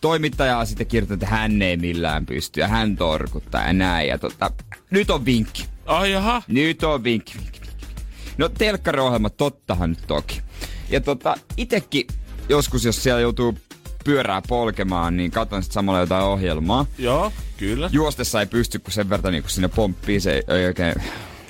toimittaja 0.00 0.58
on 0.58 0.66
sitten 0.66 0.86
kirjoittanut, 0.86 1.22
että 1.22 1.36
hän 1.36 1.62
ei 1.62 1.76
millään 1.76 2.26
pysty 2.26 2.60
ja 2.60 2.68
hän 2.68 2.96
torkuttaa 2.96 3.66
ja 3.66 3.72
näin. 3.72 4.08
Ja 4.08 4.18
tota, 4.18 4.50
nyt 4.90 5.10
on 5.10 5.24
vinkki. 5.24 5.64
Ai 5.86 6.12
jaha. 6.12 6.42
Nyt 6.48 6.82
on 6.82 7.04
vinkki, 7.04 7.38
vinkki, 7.38 7.60
vinkki. 7.60 7.86
No 8.38 8.48
telkkariohjelma, 8.48 9.30
tottahan 9.30 9.90
nyt 9.90 10.06
toki. 10.06 10.42
Ja 10.90 11.00
tota, 11.00 11.36
itekin 11.56 12.06
joskus, 12.48 12.84
jos 12.84 13.02
siellä 13.02 13.20
joutuu 13.20 13.58
pyörää 14.04 14.42
polkemaan, 14.48 15.16
niin 15.16 15.30
katon 15.30 15.62
sitten 15.62 15.74
samalla 15.74 16.00
jotain 16.00 16.24
ohjelmaa. 16.24 16.86
Joo, 16.98 17.32
kyllä. 17.56 17.90
Juostessa 17.92 18.40
ei 18.40 18.46
pysty, 18.46 18.78
kun 18.78 18.92
sen 18.92 19.10
verran 19.10 19.32
niin 19.32 19.42
kun 19.42 19.50
sinne 19.50 19.68
pomppii, 19.68 20.20
se 20.20 20.32
ei, 20.32 20.42
ei 20.48 20.66
oikein 20.66 20.94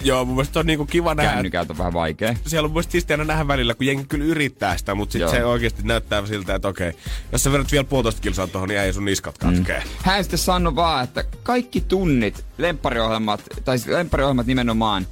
Joo, 0.05 0.25
mun 0.25 0.35
mielestä 0.35 0.61
on 0.61 0.67
niinku 0.67 0.87
kiva 0.87 1.15
nähdä, 1.15 1.33
kännykältä 1.33 1.73
on 1.73 1.79
vähän 1.79 1.93
vaikea. 1.93 2.35
siellä 2.47 2.67
on 2.67 2.71
mun 2.71 2.75
mielestä 2.75 2.93
siistiä 2.93 3.15
aina 3.15 3.25
nähdä 3.25 3.49
välillä, 3.49 3.75
kun 3.75 3.87
jengi 3.87 4.05
kyllä 4.09 4.25
yrittää 4.25 4.77
sitä, 4.77 4.95
mutta 4.95 5.19
Joo. 5.19 5.31
se 5.31 5.45
oikeasti 5.45 5.83
näyttää 5.83 6.27
siltä, 6.27 6.55
että 6.55 6.69
okei, 6.69 6.93
jos 7.33 7.43
sä 7.43 7.53
vedät 7.53 7.73
vielä 7.73 7.85
puolitoista 7.85 8.21
kilsaa 8.21 8.47
tuohon, 8.47 8.69
niin 8.69 8.81
ei 8.81 8.93
sun 8.93 9.05
niskat 9.05 9.39
katkee. 9.39 9.81
Mm. 9.81 9.91
Hän 10.03 10.25
sitten 10.25 10.39
sanoi 10.39 10.77
vaan, 10.77 11.05
että 11.05 11.25
kaikki 11.43 11.81
tunnit, 11.81 12.45
lemppariohjelmat, 12.59 13.41
tai 13.65 13.79
siis 13.79 13.95
lemppariohjelmat 13.95 14.47
nimenomaan, 14.47 15.07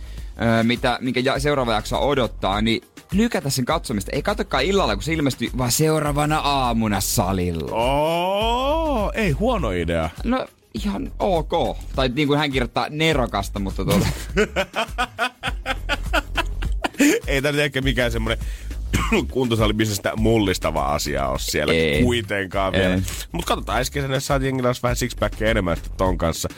mitä, 0.63 0.99
minkä 1.01 1.21
ja, 1.21 1.39
seuraava 1.39 1.73
jakso 1.73 2.09
odottaa, 2.09 2.63
niin 2.63 2.83
lykätä 3.13 3.51
sen 3.51 3.65
katsomista. 3.65 4.11
Ei 4.15 4.23
katsokaan 4.23 4.65
illalla, 4.65 4.97
kun 4.97 5.03
se 5.03 5.13
ilmestyy, 5.13 5.49
vaan 5.59 5.73
seuraavana 5.73 6.39
aamuna 6.39 7.01
salilla. 7.01 7.73
Oo, 7.73 9.13
ei 9.15 9.31
huono 9.31 9.71
idea. 9.71 10.11
No 10.25 10.47
ihan 10.75 11.13
ok. 11.19 11.77
Tai 11.97 12.09
niin 12.09 12.29
kuin 12.29 12.39
hän 12.39 12.53
kirjoittaa 12.53 12.87
nerokasta, 12.91 13.59
mutta 13.59 13.85
tuota, 13.85 14.07
ei 17.27 17.43
tämä 17.43 17.63
ehkä 17.63 17.81
mikään 17.81 18.13
semmoinen 18.13 18.47
kuntosalibisnestä 19.31 20.13
mullistava 20.17 20.85
asia 20.85 21.29
ole 21.29 21.39
siellä 21.39 21.73
Ei. 21.73 22.03
kuitenkaan 22.03 22.73
vielä. 22.73 22.95
Ei. 22.95 23.03
Mutta 23.33 23.49
katsotaan 23.49 23.79
ensi 23.79 23.93
kesänä, 23.93 24.21
saat 24.21 24.43
jengillä 24.43 24.73
vähän 24.83 24.97
sixpackia 24.97 25.51
enemmän 25.51 25.77
sitten 25.77 25.93
ton 25.97 26.19
kanssa. 26.19 26.49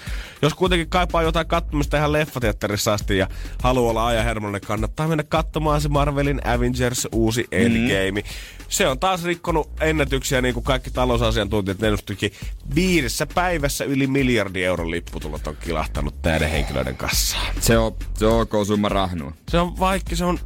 Jos 0.42 0.54
kuitenkin 0.54 0.88
kaipaa 0.88 1.22
jotain 1.22 1.46
katsomista 1.46 1.96
ihan 1.96 2.12
leffateatterissa 2.12 2.92
asti 2.92 3.18
ja 3.18 3.28
haluaa 3.62 3.90
olla 3.90 4.06
ajan 4.06 4.24
hermollinen, 4.24 4.60
kannattaa 4.60 5.08
mennä 5.08 5.24
katsomaan 5.24 5.80
se 5.80 5.88
Marvelin 5.88 6.46
Avengers 6.46 7.08
uusi 7.12 7.46
Endgame. 7.52 8.20
Mm. 8.20 8.28
Se 8.68 8.88
on 8.88 8.98
taas 8.98 9.24
rikkonut 9.24 9.70
ennätyksiä, 9.80 10.40
niin 10.40 10.54
kuin 10.54 10.64
kaikki 10.64 10.90
talousasiantuntijat 10.90 11.82
ennustikin. 11.82 12.32
Viidessä 12.74 13.26
päivässä 13.26 13.84
yli 13.84 14.06
miljardi 14.06 14.64
euron 14.64 14.90
lipputulot 14.90 15.46
on 15.46 15.56
kilahtanut 15.56 16.14
näiden 16.24 16.50
henkilöiden 16.50 16.96
kassaan. 16.96 17.46
Se 17.60 17.78
on, 17.78 17.92
se 18.18 18.26
on 18.26 18.46
rahnua. 18.88 19.32
Se 19.48 19.58
on 19.58 19.78
vaikka, 19.78 20.16
se 20.16 20.24
on, 20.24 20.38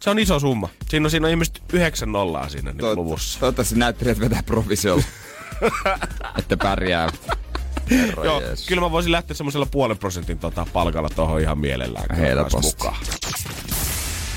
se 0.00 0.10
on 0.10 0.18
iso 0.18 0.40
summa. 0.40 0.68
Siinä 0.88 1.06
on, 1.06 1.10
siinä 1.10 1.26
on 1.26 1.30
ilmeisesti 1.30 1.62
yhdeksän 1.72 2.12
nollaa 2.12 2.48
siinä 2.48 2.72
niin 2.72 2.96
luvussa. 2.96 3.40
Toivottavasti 3.40 3.74
näyttelijät 3.74 4.20
vetää 4.20 4.42
provisiolla. 4.42 5.04
että 6.38 6.56
pärjää. 6.56 7.08
Herra 7.90 8.24
Joo, 8.24 8.40
Jeesus. 8.40 8.66
kyllä 8.66 8.82
mä 8.82 8.90
voisin 8.90 9.12
lähteä 9.12 9.34
semmoisella 9.36 9.66
puolen 9.66 9.98
prosentin 9.98 10.38
tota, 10.38 10.66
palkalla 10.72 11.08
tohon 11.16 11.40
ihan 11.40 11.58
mielellään. 11.58 12.16
Helposti. 12.16 12.86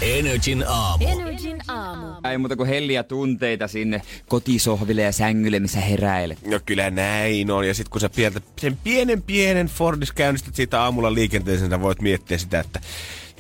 Energin 0.01 0.65
aamu. 0.67 1.07
Energin 1.07 1.61
aamu. 1.67 2.07
Ei 2.31 2.37
muuta 2.37 2.55
kuin 2.55 2.69
helliä 2.69 3.03
tunteita 3.03 3.67
sinne 3.67 4.01
kotisohville 4.27 5.01
ja 5.01 5.11
sängylle, 5.11 5.59
missä 5.59 5.79
heräilet. 5.79 6.45
No 6.45 6.59
kyllä 6.65 6.91
näin 6.91 7.51
on. 7.51 7.67
Ja 7.67 7.73
sitten 7.73 7.91
kun 7.91 8.01
sä 8.01 8.09
pientä, 8.09 8.41
sen 8.59 8.77
pienen 8.83 9.21
pienen 9.21 9.67
Fordis 9.67 10.11
käynnistät 10.11 10.55
siitä 10.55 10.81
aamulla 10.81 11.13
liikenteeseen, 11.13 11.69
sä 11.69 11.81
voit 11.81 12.01
miettiä 12.01 12.37
sitä, 12.37 12.59
että 12.59 12.81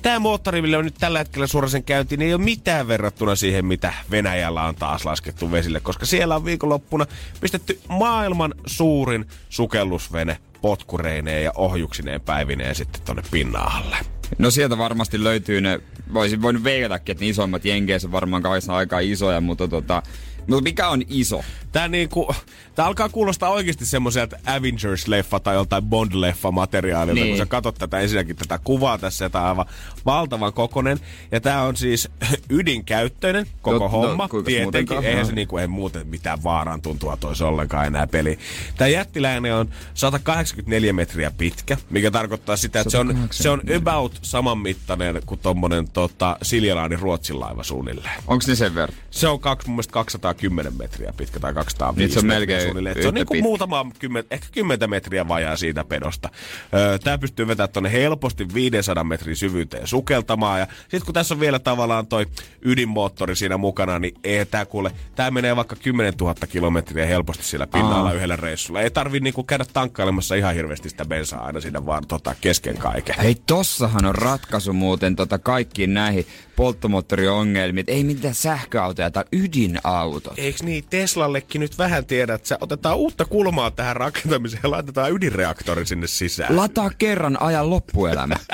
Tämä 0.03 0.19
moottori, 0.19 0.61
millä 0.61 0.77
on 0.77 0.85
nyt 0.85 0.95
tällä 0.99 1.19
hetkellä 1.19 1.47
suorasen 1.47 1.83
käyntiin, 1.83 2.21
ei 2.21 2.33
ole 2.33 2.43
mitään 2.43 2.87
verrattuna 2.87 3.35
siihen, 3.35 3.65
mitä 3.65 3.93
Venäjällä 4.11 4.63
on 4.63 4.75
taas 4.75 5.05
laskettu 5.05 5.51
vesille, 5.51 5.79
koska 5.79 6.05
siellä 6.05 6.35
on 6.35 6.45
viikonloppuna 6.45 7.05
pistetty 7.41 7.79
maailman 7.89 8.53
suurin 8.65 9.25
sukellusvene 9.49 10.37
potkureineen 10.61 11.43
ja 11.43 11.51
ohjuksineen 11.55 12.21
päivineen 12.21 12.75
sitten 12.75 13.01
tonne 13.01 13.23
pinnan 13.31 13.71
alle. 13.71 13.97
No 14.37 14.51
sieltä 14.51 14.77
varmasti 14.77 15.23
löytyy 15.23 15.61
ne, 15.61 15.79
voisin 16.13 16.41
voinut 16.41 16.63
veikatakin, 16.63 17.13
että 17.13 17.23
ne 17.23 17.29
isommat 17.29 17.65
jenkeissä 17.65 18.11
varmaan 18.11 18.43
kahdessa 18.43 18.75
aika 18.75 18.99
isoja, 18.99 19.41
mutta 19.41 19.67
tota, 19.67 20.03
mutta 20.47 20.63
mikä 20.63 20.87
on 20.89 21.01
iso? 21.07 21.41
Tää, 21.71 21.87
niinku, 21.87 22.35
tää 22.75 22.85
alkaa 22.85 23.09
kuulostaa 23.09 23.49
oikeasti 23.49 23.85
semmoiselta 23.85 24.35
Avengers-leffa 24.45 25.39
tai 25.43 25.55
joltain 25.55 25.83
Bond-leffa 25.83 26.51
materiaalilta, 26.51 27.13
Niin. 27.21 27.27
kun 27.27 27.37
sä 27.37 27.45
katsot 27.45 27.75
tätä 27.75 27.99
ensinnäkin 27.99 28.35
tätä 28.35 28.59
kuvaa 28.63 28.97
tässä, 28.97 29.29
tää 29.29 29.41
on 29.41 29.47
aivan 29.47 29.65
valtavan 30.05 30.53
kokonen. 30.53 30.99
Ja 31.31 31.41
tää 31.41 31.61
on 31.63 31.75
siis 31.77 32.09
ydinkäyttöinen 32.49 33.47
koko 33.61 33.77
No, 33.77 33.83
no, 33.85 33.89
homma. 33.89 34.27
kuinkas 34.27 34.45
Tietenkin, 34.45 34.63
muutenkaan? 34.65 35.03
eihän 35.05 35.21
No. 35.23 35.29
se 35.29 35.35
niinku, 35.35 35.57
ei 35.57 35.67
muuten 35.67 36.07
mitään 36.07 36.43
vaaran 36.43 36.81
tuntua 36.81 37.17
toisi 37.17 37.43
ollenkaan 37.43 37.87
enää 37.87 38.07
peli. 38.07 38.39
Tää 38.77 38.87
jättiläinen 38.87 39.55
on 39.55 39.69
184 39.93 40.93
metriä 40.93 41.31
pitkä, 41.31 41.77
mikä 41.89 42.11
tarkoittaa 42.11 42.57
sitä, 42.57 42.79
että 42.79 42.89
se 42.91 42.97
on, 42.97 43.07
se 43.31 43.49
on 43.49 43.59
184. 43.59 43.77
about 43.77 44.19
saman 44.21 44.57
mittainen 44.57 45.21
kuin 45.25 45.39
tommonen 45.39 45.89
tota, 45.89 46.37
Siljalaanin 46.41 46.99
Ruotsin 46.99 47.39
laiva 47.39 47.63
suunnilleen. 47.63 48.23
Onko 48.27 48.43
ne 48.47 48.55
sen 48.55 48.75
verran? 48.75 48.97
Se 49.11 49.27
on 49.27 49.39
kaksi, 49.39 49.67
mun 49.67 49.75
mielestä 49.75 49.93
210 50.33 50.73
metriä 50.77 51.13
pitkä 51.17 51.39
tai 51.39 51.53
205 51.53 51.99
Niin, 51.99 52.13
se 52.13 52.19
on 52.19 52.25
metriä 52.25 52.39
melkein 52.39 52.61
suunnilleen. 52.61 53.01
Se 53.01 53.07
on 53.07 53.13
niin 53.13 53.25
kuin 53.25 53.43
muutama 53.43 53.85
kymmen, 53.99 54.23
ehkä 54.31 54.47
10 54.51 54.89
metriä 54.89 55.27
vajaa 55.27 55.55
siitä 55.55 55.83
pedosta. 55.83 56.29
Öö, 56.73 56.97
Tämä 56.99 57.17
pystyy 57.17 57.47
vetämään 57.47 57.69
tuonne 57.73 57.91
helposti 57.91 58.47
500 58.53 59.03
metrin 59.03 59.35
syvyyteen 59.35 59.87
sukeltamaan. 59.87 60.59
Ja 60.59 60.67
sitten 60.81 61.01
kun 61.05 61.13
tässä 61.13 61.33
on 61.33 61.39
vielä 61.39 61.59
tavallaan 61.59 62.07
toi 62.07 62.25
ydinmoottori 62.61 63.35
siinä 63.35 63.57
mukana, 63.57 63.99
niin 63.99 64.13
ei 64.23 64.45
tää 64.45 64.65
kuule, 64.65 64.91
tää 65.15 65.31
menee 65.31 65.55
vaikka 65.55 65.75
10 65.75 66.13
000 66.21 66.35
kilometriä 66.49 67.05
helposti 67.05 67.43
sillä 67.43 67.67
pinnalla 67.67 68.09
Aa. 68.09 68.13
yhdellä 68.13 68.35
reissulla. 68.35 68.81
Ei 68.81 68.91
tarvi 68.91 69.19
niinku 69.19 69.43
käydä 69.43 69.65
tankkailemassa 69.73 70.35
ihan 70.35 70.55
hirveästi 70.55 70.89
sitä 70.89 71.05
bensaa 71.05 71.45
aina 71.45 71.61
siinä 71.61 71.85
vaan 71.85 72.07
tota, 72.07 72.35
kesken 72.41 72.77
kaiken. 72.77 73.15
Hei, 73.21 73.35
tossahan 73.45 74.05
on 74.05 74.15
ratkaisu 74.15 74.73
muuten 74.73 75.15
tota 75.15 75.37
kaikkiin 75.39 75.93
näihin 75.93 76.25
polttomoottoriongelmiin. 76.55 77.81
Et 77.81 77.89
Ei 77.89 78.03
mitään 78.03 78.33
sähköautoja 78.35 79.11
tai 79.11 79.23
ydinauto. 79.31 80.33
Eiks 80.37 80.63
niin, 80.63 80.83
Teslallekin 80.89 81.61
nyt 81.61 81.77
vähän 81.77 82.05
tiedä, 82.05 82.33
että 82.33 82.57
otetaan 82.61 82.97
uutta 82.97 83.25
kulmaa 83.25 83.71
tähän 83.71 83.95
rakentamiseen 83.95 84.59
ja 84.63 84.71
laitetaan 84.71 85.11
ydinreaktori 85.11 85.85
sinne 85.85 86.07
sisään. 86.07 86.55
Lataa 86.57 86.91
kerran 86.97 87.41
ajan 87.41 87.69
loppuelämä. 87.69 88.35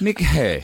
Mikä 0.00 0.24
hei? 0.24 0.62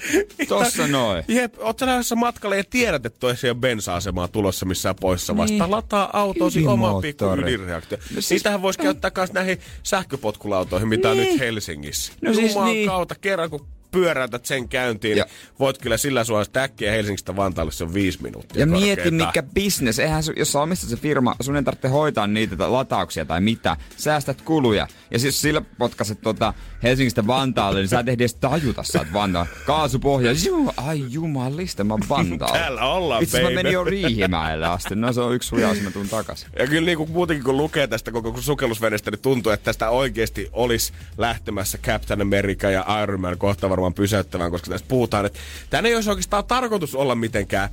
Tossa 0.48 0.86
noin. 0.86 1.24
Jep, 1.28 1.54
oot 1.58 1.78
sä 1.78 1.86
lähdössä 1.86 2.14
matkalle 2.14 2.56
ja 2.56 2.64
tiedät, 2.70 3.06
että 3.06 3.20
toi 3.20 3.34
ei 3.44 3.50
ole 3.50 3.58
bensa-asemaa 3.58 4.28
tulossa 4.28 4.66
missään 4.66 4.94
poissa 5.00 5.36
vasta. 5.36 5.52
Niin. 5.58 5.70
Lataa 5.70 6.10
autosi 6.12 6.66
oma 6.66 7.00
pikku 7.00 7.24
ydinreaktio. 7.46 7.98
No 7.98 8.04
siis- 8.12 8.28
Siitähän 8.28 8.62
voisi 8.62 8.78
käyttää 8.78 9.10
myös 9.16 9.32
näihin 9.32 9.58
sähköpotkulautoihin, 9.82 10.88
mitä 10.88 11.10
on 11.10 11.16
Niin. 11.16 11.30
nyt 11.30 11.40
Helsingissä. 11.40 12.12
No 12.22 12.34
siis 12.34 12.48
Jumalan 12.54 12.72
niin. 12.74 12.88
kautta, 12.88 13.14
kerran 13.14 13.50
kun 13.50 13.66
pyöräytät 13.90 14.44
sen 14.46 14.68
käyntiin, 14.68 15.16
Ja- 15.18 15.24
niin 15.24 15.34
voit 15.58 15.78
kyllä 15.78 15.96
sillä 15.96 16.24
suorasta 16.24 16.60
äkkiä 16.60 16.92
Helsingistä 16.92 17.36
Vantaalle, 17.36 17.72
se 17.72 17.84
on 17.84 17.94
viisi 17.94 18.22
minuuttia 18.22 18.60
Ja 18.60 18.66
mieti 18.66 18.86
korkeintaan. 19.02 19.28
mikä 19.28 19.42
bisnes. 19.42 19.98
Eihän 19.98 20.22
su, 20.22 20.32
jos 20.36 20.52
sä 20.52 20.60
omistat 20.60 20.90
se 20.90 20.96
firma, 20.96 21.36
sun 21.40 21.56
ei 21.56 21.62
tarvitse 21.62 21.88
hoitaa 21.88 22.26
niitä 22.26 22.56
ta- 22.56 22.72
latauksia 22.72 23.24
tai 23.24 23.40
mitä. 23.40 23.76
Säästät 23.96 24.42
kuluja. 24.42 24.86
Ja 25.10 25.18
siis 25.18 25.40
sillä 25.40 25.60
potkaset 25.78 26.20
tota 26.20 26.54
Helsingistä 26.82 27.26
Vantaalle, 27.26 27.78
niin 27.80 27.88
sä 27.88 28.00
et 28.00 28.08
edes 28.08 28.34
tajuta, 28.34 28.82
sä 28.82 28.98
oot 28.98 29.12
Vantaalla. 29.12 29.50
Kaasupohja. 29.66 30.32
Juu, 30.46 30.72
ai 30.76 31.04
jumalista, 31.08 31.84
mä 31.84 31.94
oon 31.94 32.02
Vantaalla. 32.08 32.58
Täällä 32.58 32.84
ollaan, 32.84 33.22
Itse 33.22 33.42
mä 33.42 33.50
menin 33.50 33.72
jo 33.72 33.84
Riihimäelle 33.84 34.66
asti. 34.66 34.94
No 34.96 35.12
se 35.12 35.20
on 35.20 35.34
yksi 35.34 35.50
huijaus, 35.50 35.80
mä 35.80 35.90
tuun 35.90 36.08
takas. 36.08 36.46
Ja 36.58 36.66
kyllä 36.66 36.86
niin 36.86 36.98
kuin 36.98 37.10
muutenkin 37.10 37.44
kun 37.44 37.56
lukee 37.56 37.86
tästä 37.86 38.12
koko 38.12 38.40
sukellusvenestä, 38.40 39.10
niin 39.10 39.20
tuntuu, 39.20 39.52
että 39.52 39.64
tästä 39.64 39.90
oikeasti 39.90 40.48
olisi 40.52 40.92
lähtemässä 41.18 41.78
Captain 41.78 42.20
America 42.20 42.70
ja 42.70 42.84
Iron 43.02 43.20
Man 43.20 43.38
kohta 43.38 43.68
varmaan 43.76 43.94
pysäyttävään, 43.94 44.50
koska 44.50 44.70
tästä 44.70 44.88
puhutaan, 44.88 45.26
että 45.26 45.38
tämä 45.70 45.88
ei 45.88 45.94
olisi 45.94 46.10
oikeastaan 46.10 46.44
tarkoitus 46.44 46.94
olla 46.94 47.14
mitenkään 47.14 47.68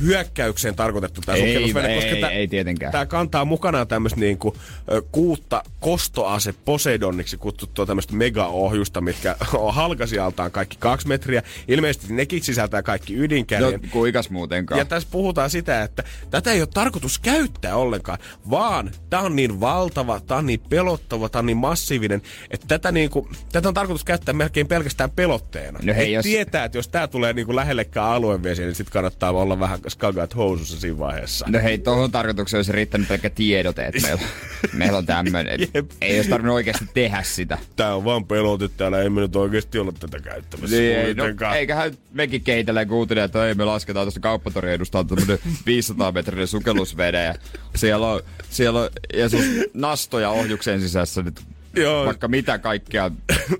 hyökkäykseen 0.00 0.74
tarkoitettu 0.74 1.20
tämä 1.26 1.36
Ei, 1.38 1.46
sukellusvene, 1.46 1.88
ei, 1.88 2.00
koska 2.00 2.16
tää, 2.20 2.30
ei 2.30 2.48
tietenkään. 2.48 2.92
Tämä 2.92 3.06
kantaa 3.06 3.44
mukanaan 3.44 3.88
tämmöistä 3.88 4.20
niinku, 4.20 4.56
ö, 4.92 5.02
kuutta 5.12 5.62
kostoase 5.80 6.54
Poseidoniksi 6.64 7.36
kutsuttua 7.36 7.86
tämmöistä 7.86 8.14
megaohjusta, 8.14 9.00
mitkä 9.00 9.36
on 9.54 9.74
halkasijaltaan 9.74 10.50
kaikki 10.50 10.76
kaksi 10.80 11.08
metriä. 11.08 11.42
Ilmeisesti 11.68 12.12
nekin 12.14 12.42
sisältää 12.42 12.82
kaikki 12.82 13.16
No 13.16 13.22
ydinkärjen. 13.22 13.80
kuikas 13.90 14.30
muutenkaan. 14.30 14.78
Ja 14.78 14.84
tässä 14.84 15.08
puhutaan 15.12 15.50
sitä, 15.50 15.82
että 15.82 16.02
tätä 16.30 16.52
ei 16.52 16.60
ole 16.60 16.68
tarkoitus 16.74 17.18
käyttää 17.18 17.76
ollenkaan, 17.76 18.18
vaan 18.50 18.90
tämä 19.10 19.22
on 19.22 19.36
niin 19.36 19.60
valtava, 19.60 20.20
tämä 20.20 20.38
on 20.38 20.46
niin 20.46 20.60
pelottava, 20.68 21.28
tämä 21.28 21.40
on 21.40 21.46
niin 21.46 21.56
massiivinen, 21.56 22.22
että 22.50 22.66
tätä, 22.68 22.92
niinku, 22.92 23.28
tätä 23.52 23.68
on 23.68 23.74
tarkoitus 23.74 24.04
käyttää 24.04 24.32
melkein 24.34 24.68
pelkästään 24.68 25.10
pelotteena. 25.10 25.78
No 25.82 25.94
hei, 25.94 26.06
Et 26.06 26.12
jos- 26.14 26.24
tietää, 26.24 26.64
että 26.64 26.78
jos 26.78 26.88
tämä 26.88 27.08
tulee 27.08 27.32
niinku 27.32 27.56
lähellekään 27.56 28.06
aluevesiä, 28.06 28.66
niin 28.66 28.74
sitten 28.74 28.92
kannattaa 28.92 29.30
olla 29.30 29.60
vähän 29.60 29.80
skagaat 29.90 30.36
housussa 30.36 30.80
siinä 30.80 30.98
vaiheessa. 30.98 31.46
No 31.48 31.58
hei, 31.62 31.78
tohon 31.78 32.10
tarkoitukseen 32.10 32.58
olisi 32.58 32.72
riittänyt 32.72 33.08
pelkkä 33.08 33.30
tiedote, 33.30 33.86
että 33.86 34.00
meillä, 34.02 34.22
meillä 34.72 34.98
on 34.98 35.06
tämmöinen. 35.06 35.60
Ei 36.00 36.16
olisi 36.16 36.30
tarvinnut 36.30 36.54
oikeasti 36.54 36.84
tehdä 36.94 37.22
sitä. 37.22 37.58
Tää 37.76 37.94
on 37.94 38.04
vaan 38.04 38.24
pelote, 38.24 38.68
täällä 38.68 39.02
ei 39.02 39.10
me 39.10 39.20
nyt 39.20 39.36
oikeasti 39.36 39.78
olla 39.78 39.92
tätä 39.92 40.20
käyttämässä. 40.20 40.76
Niin, 40.76 40.96
ei, 40.96 41.14
no, 41.14 41.24
eiköhän 41.54 41.92
mekin 42.12 42.42
kehitellä 42.42 42.86
kuuntele, 42.86 43.22
että 43.22 43.46
ei 43.46 43.54
me 43.54 43.64
lasketaan 43.64 44.04
tuosta 44.04 44.20
kauppatorien 44.20 44.74
edustaa 44.74 45.04
tämmönen 45.04 45.38
500 45.66 46.12
metrinen 46.12 46.46
sukellusvede 46.46 47.24
ja 47.24 47.34
siellä 47.74 48.06
on, 48.06 48.22
siellä 48.50 48.80
on 48.80 48.90
ja 49.14 49.28
siis 49.28 49.44
nastoja 49.74 50.30
ohjuksen 50.30 50.80
sisässä 50.80 51.22
nyt 51.22 51.40
Joo. 51.76 52.06
vaikka 52.06 52.28
mitä 52.28 52.58
kaikkea. 52.58 53.10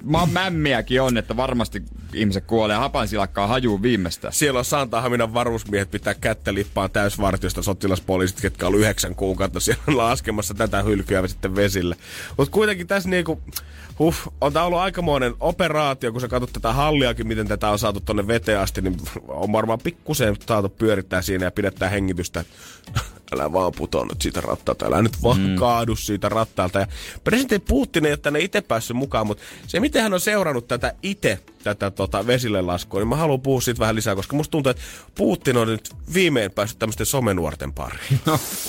Ma- 0.03 0.27
mämmiäkin 0.33 1.03
on, 1.03 1.19
että 1.19 1.37
varmasti 1.37 1.83
ihmiset 2.15 2.45
kuolee 2.45 2.77
hapansilakkaa 2.77 3.47
hajuu 3.47 3.83
viimeistään. 3.83 4.33
Siellä 4.33 4.59
on 4.59 4.65
Santahaminan 4.65 5.35
varusmiehet 5.35 5.91
pitää 5.91 6.15
kättä 6.15 6.55
lippaan 6.55 6.91
täysvartiosta 6.91 7.63
sotilaspoliisit, 7.63 8.41
ketkä 8.41 8.67
on 8.67 8.75
yhdeksän 8.75 9.15
kuukautta 9.15 9.61
siellä 9.61 9.83
laskemassa 9.97 10.55
tätä 10.55 10.83
hylkyä 10.83 11.27
sitten 11.27 11.57
vesille. 11.57 11.97
Mutta 12.37 12.53
kuitenkin 12.53 12.87
tässä 12.87 13.09
niinku, 13.09 13.43
huh, 13.99 14.15
on 14.41 14.53
tää 14.53 14.65
ollut 14.65 14.79
aikamoinen 14.79 15.35
operaatio, 15.41 16.13
kun 16.13 16.21
sä 16.21 16.29
katsot 16.29 16.53
tätä 16.53 16.73
halliakin, 16.73 17.27
miten 17.27 17.49
tätä 17.49 17.71
on 17.71 17.79
saatu 17.79 18.01
tonne 18.01 18.27
veteen 18.27 18.59
asti, 18.59 18.83
niin 18.83 18.97
on 19.29 19.53
varmaan 19.53 19.79
pikkusen 19.79 20.37
saatu 20.47 20.69
pyörittää 20.69 21.23
siinä 21.23 21.45
ja 21.45 21.51
pidettää 21.51 21.89
hengitystä. 21.89 22.45
Älä 23.33 23.53
vaan 23.53 23.73
putoa 23.77 24.05
nyt 24.05 24.23
siitä 24.23 24.41
rattaalta, 24.41 24.87
älä 24.87 25.03
nyt 25.03 25.23
vaan 25.23 25.41
mm. 25.41 25.57
kaadu 25.57 25.97
siitä 25.97 26.29
rattaalta. 26.29 26.81
Ja 26.81 26.87
presidentti 27.25 27.59
Putin 27.59 28.07
ei 28.07 28.13
ole 28.13 28.17
tänne 28.17 28.41
itse 28.41 28.61
päässyt 28.61 28.97
mukaan, 28.97 29.27
mutta 29.27 29.43
se 29.67 29.81
miten 29.81 30.03
hän 30.03 30.15
on 30.15 30.21
seurannut 30.21 30.69
tätä 30.69 30.95
itse 31.03 31.39
tätä 31.63 31.91
tota, 31.91 32.27
vesille 32.27 32.63
laskua, 32.63 33.01
niin 33.01 33.09
mä 33.09 33.17
haluan 33.17 33.41
puhua 33.41 33.61
siitä 33.61 33.81
vähän 33.81 33.97
lisää, 33.97 34.15
koska 34.15 34.37
musta 34.37 34.51
tuntuu, 34.51 34.71
että 34.71 34.83
Putin 35.15 35.57
on 35.57 35.69
nyt 35.69 35.91
viimein 36.15 36.53
päässyt 36.53 36.79
tämmöisten 36.79 37.07
somenuorten 37.07 37.73
pariin. 37.73 38.21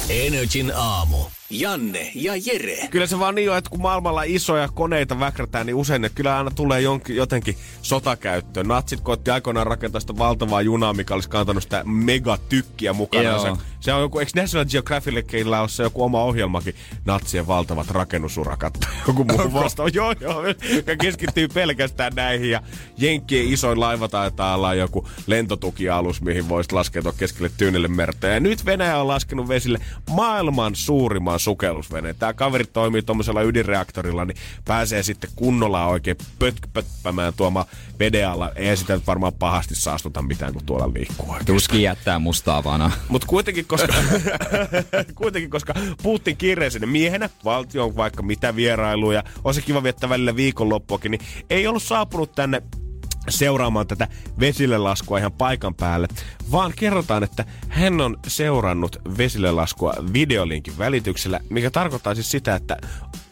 Energin 0.09 0.71
aamu. 0.75 1.17
Janne 1.51 2.11
ja 2.15 2.33
Jere. 2.35 2.87
Kyllä 2.91 3.07
se 3.07 3.19
vaan 3.19 3.35
niin 3.35 3.51
on, 3.51 3.57
että 3.57 3.69
kun 3.69 3.81
maailmalla 3.81 4.23
isoja 4.23 4.67
koneita 4.67 5.19
väkrätään, 5.19 5.65
niin 5.65 5.75
usein 5.75 6.01
ne 6.01 6.09
kyllä 6.09 6.37
aina 6.37 6.51
tulee 6.51 6.81
jonkin, 6.81 7.15
jotenkin 7.15 7.57
sotakäyttöön. 7.81 8.67
Natsit 8.67 9.01
koitti 9.01 9.31
aikoinaan 9.31 9.67
rakentaa 9.67 10.01
sitä 10.01 10.17
valtavaa 10.17 10.61
junaa, 10.61 10.93
mikä 10.93 11.13
olisi 11.13 11.29
kantanut 11.29 11.63
sitä 11.63 11.83
megatykkiä 11.83 12.93
mukana. 12.93 13.39
Se, 13.39 13.47
se 13.79 13.93
on 13.93 14.01
joku, 14.01 14.19
eikö 14.19 14.31
National 14.35 14.65
Geographicilla 14.65 15.61
ole 15.61 15.69
se 15.69 15.83
joku 15.83 16.03
oma 16.03 16.23
ohjelmakin, 16.23 16.75
natsien 17.05 17.47
valtavat 17.47 17.89
rakennusurakat 17.89 18.87
joku 19.07 19.23
muu 19.23 19.53
vasta. 19.53 19.83
joo, 19.93 20.15
joo, 20.19 20.43
ja 20.87 20.97
keskittyy 21.01 21.47
pelkästään 21.47 22.13
näihin. 22.15 22.49
Ja 22.49 22.61
Jenkkien 22.97 23.47
isoin 23.47 23.79
laiva 23.79 24.07
taitaa 24.07 24.55
olla 24.55 24.73
joku 24.73 25.07
lentotukialus, 25.27 26.21
mihin 26.21 26.49
voisi 26.49 26.73
laskeutua 26.73 27.13
keskelle 27.17 27.51
Tyynelle 27.57 27.87
merta. 27.87 28.27
Ja 28.27 28.39
nyt 28.39 28.65
Venäjä 28.65 28.97
on 28.97 29.07
laskenut 29.07 29.47
vesille 29.47 29.79
maailman 30.09 30.75
suurimman 30.75 31.39
sukellusveneen. 31.39 32.15
Tämä 32.15 32.33
kaveri 32.33 32.65
toimii 32.65 33.01
tuommoisella 33.01 33.41
ydinreaktorilla, 33.41 34.25
niin 34.25 34.37
pääsee 34.65 35.03
sitten 35.03 35.29
kunnolla 35.35 35.85
oikein 35.85 36.17
pötköpötpämään 36.39 37.33
tuomaan 37.33 37.65
veden 37.99 38.27
alla. 38.27 38.51
Ei 38.55 38.77
sitä 38.77 38.93
nyt 38.93 39.07
varmaan 39.07 39.33
pahasti 39.33 39.75
saastuta 39.75 40.21
mitään, 40.21 40.53
kun 40.53 40.65
tuolla 40.65 40.93
liikkuu 40.93 41.31
oikein. 41.31 41.45
Tuskin 41.45 41.81
jättää 41.81 42.19
mustaa 42.19 42.63
vana. 42.63 42.91
Mutta 43.09 43.27
kuitenkin, 43.27 43.65
koska, 43.65 43.93
kuitenkin, 45.15 45.49
koska 45.49 45.73
Putin 46.03 46.37
sinne 46.69 46.87
miehenä, 46.87 47.29
valtio 47.45 47.85
on 47.85 47.95
vaikka 47.95 48.23
mitä 48.23 48.55
vierailuja, 48.55 49.23
on 49.43 49.53
se 49.53 49.61
kiva 49.61 49.83
viettää 49.83 50.09
välillä 50.09 50.35
viikonloppuakin, 50.35 51.11
niin 51.11 51.21
ei 51.49 51.67
ollut 51.67 51.83
saapunut 51.83 52.31
tänne 52.31 52.61
seuraamaan 53.29 53.87
tätä 53.87 54.07
vesille 54.39 54.77
laskua 54.77 55.17
ihan 55.17 55.31
paikan 55.31 55.75
päälle, 55.75 56.07
vaan 56.51 56.73
kerrotaan, 56.75 57.23
että 57.23 57.45
hän 57.69 58.01
on 58.01 58.17
seurannut 58.27 58.95
vesille 59.17 59.51
laskua 59.51 59.93
videolinkin 60.13 60.77
välityksellä, 60.77 61.39
mikä 61.49 61.71
tarkoittaa 61.71 62.15
siis 62.15 62.31
sitä, 62.31 62.55
että 62.55 62.77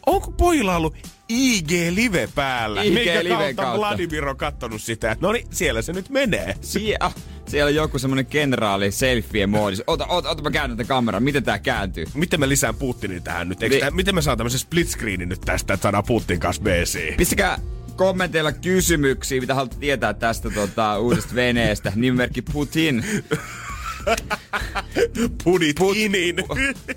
onko 0.05 0.31
pojilla 0.31 0.75
ollut 0.75 0.95
IG 1.29 1.71
Live 1.89 2.29
päällä? 2.35 2.81
IG 2.83 2.93
minkä 2.93 3.23
Liven 3.23 3.37
kautta, 3.37 3.61
kautta. 3.61 3.79
Vladimir 3.79 4.27
on 4.27 4.37
kattonut 4.37 4.81
sitä. 4.81 5.15
No 5.21 5.31
niin, 5.31 5.47
siellä 5.51 5.81
se 5.81 5.93
nyt 5.93 6.09
menee. 6.09 6.55
Sie- 6.61 6.95
ah, 6.99 7.15
siellä 7.47 7.69
on 7.69 7.75
joku 7.75 7.99
semmonen 7.99 8.25
kenraali 8.25 8.91
selfien 8.91 9.49
moodissa. 9.49 9.83
Ota, 9.87 10.05
ota, 10.05 10.29
ota 10.29 10.43
mä 10.43 10.51
käännän 10.51 10.77
tätä 10.77 10.87
kameraa. 10.87 11.19
Miten 11.21 11.43
tää 11.43 11.59
kääntyy? 11.59 12.05
Miten 12.13 12.39
mä 12.39 12.49
lisään 12.49 12.75
Putinin 12.75 13.23
tähän 13.23 13.49
nyt? 13.49 13.63
Eikö 13.63 13.75
Niin. 13.75 13.81
tää, 13.81 13.91
miten 13.91 14.15
me 14.15 14.21
saan 14.21 14.37
tämmöisen 14.37 14.59
split 14.59 14.87
screenin 14.89 15.29
nyt 15.29 15.41
tästä, 15.41 15.73
että 15.73 15.83
saadaan 15.83 16.03
Putin 16.03 16.39
kanssa 16.39 16.61
BC? 16.63 17.17
Pistäkää 17.17 17.59
kommenteilla 17.99 18.51
kysymyksiä, 18.51 19.41
mitä 19.41 19.55
haluatte 19.55 19.77
tietää 19.79 20.13
tästä 20.13 20.49
tota, 20.49 20.99
uudesta 20.99 21.35
veneestä. 21.35 21.91
Nimimerkki 21.95 22.41
Putin. 22.41 23.03
Putinin. 25.79 26.35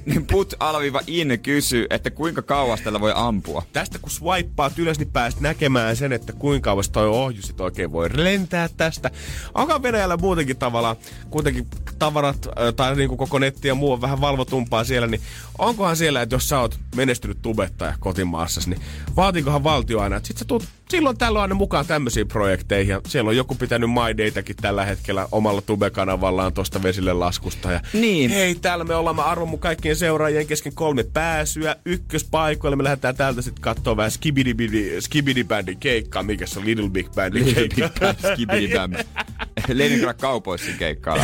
Niin 0.06 0.26
put 0.26 0.54
alviva 0.60 1.00
in 1.06 1.38
kysyy, 1.42 1.86
että 1.90 2.10
kuinka 2.10 2.42
kauas 2.42 2.80
tällä 2.80 3.00
voi 3.00 3.12
ampua. 3.14 3.62
tästä 3.72 3.98
kun 3.98 4.10
swipeaat 4.10 4.78
ylös, 4.78 4.98
niin 4.98 5.12
pääst 5.12 5.40
näkemään 5.40 5.96
sen, 5.96 6.12
että 6.12 6.32
kuinka 6.32 6.70
kauas 6.70 6.88
toi 6.88 7.08
ohjus 7.08 7.46
sit 7.46 7.60
oikein 7.60 7.92
voi 7.92 8.08
lentää 8.14 8.68
tästä. 8.76 9.10
Onko 9.54 9.82
Venäjällä 9.82 10.16
muutenkin 10.16 10.56
tavallaan, 10.56 10.96
kuitenkin 11.30 11.66
tavarat 11.98 12.48
tai 12.76 12.96
niin 12.96 13.08
kuin 13.08 13.18
koko 13.18 13.38
netti 13.38 13.68
ja 13.68 13.74
muu 13.74 13.92
on 13.92 14.00
vähän 14.00 14.20
valvotumpaa 14.20 14.84
siellä, 14.84 15.06
niin 15.06 15.20
onkohan 15.62 15.96
siellä, 15.96 16.22
että 16.22 16.34
jos 16.34 16.48
sä 16.48 16.60
oot 16.60 16.78
menestynyt 16.96 17.38
tubettaja 17.42 17.94
kotimaassasi, 18.00 18.70
niin 18.70 18.80
vaatikohan 19.16 19.64
valtio 19.64 20.00
aina, 20.00 20.16
että 20.16 20.26
sit 20.26 20.38
sä 20.38 20.44
tuut 20.44 20.64
silloin 20.90 21.18
tällöin 21.18 21.42
aina 21.42 21.54
mukaan 21.54 21.86
tämmöisiin 21.86 22.28
projekteihin. 22.28 22.90
Ja 22.92 23.00
siellä 23.08 23.28
on 23.28 23.36
joku 23.36 23.54
pitänyt 23.54 23.90
MyDatakin 23.90 24.56
tällä 24.56 24.84
hetkellä 24.84 25.28
omalla 25.32 25.60
tube-kanavallaan 25.60 26.52
tosta 26.52 26.82
vesille 26.82 27.12
laskusta. 27.12 27.72
Ja 27.72 27.80
Niin. 27.92 28.30
hei, 28.30 28.54
täällä 28.54 28.84
me 28.84 28.94
ollaan, 28.94 29.16
mä 29.16 29.24
arvon 29.24 29.48
mun 29.48 29.58
kaikkien 29.58 29.96
seuraajien 29.96 30.46
kesken 30.46 30.74
kolme 30.74 31.02
pääsyä, 31.12 31.76
ykköspaikoille. 31.84 32.76
Me 32.76 32.84
lähdetään 32.84 33.16
täältä 33.16 33.42
sitten 33.42 33.62
katsoa 33.62 33.96
vähän 33.96 34.10
Skibidi, 34.10 35.00
Skibidi 35.00 35.44
Bandin 35.44 35.78
keikkaa, 35.78 36.22
mikä 36.22 36.46
se 36.46 36.58
on 36.58 36.64
Little 36.66 36.90
Big 36.90 37.14
Bandin 37.14 37.46
Little 37.46 37.68
keikka. 37.68 37.88
Big 37.88 38.00
Bang, 38.00 38.32
skibidi 38.34 38.68
bam. 38.74 38.92
Leningrad 39.78 40.16
kaupoissa 40.20 40.70
keikkaa. 40.78 41.16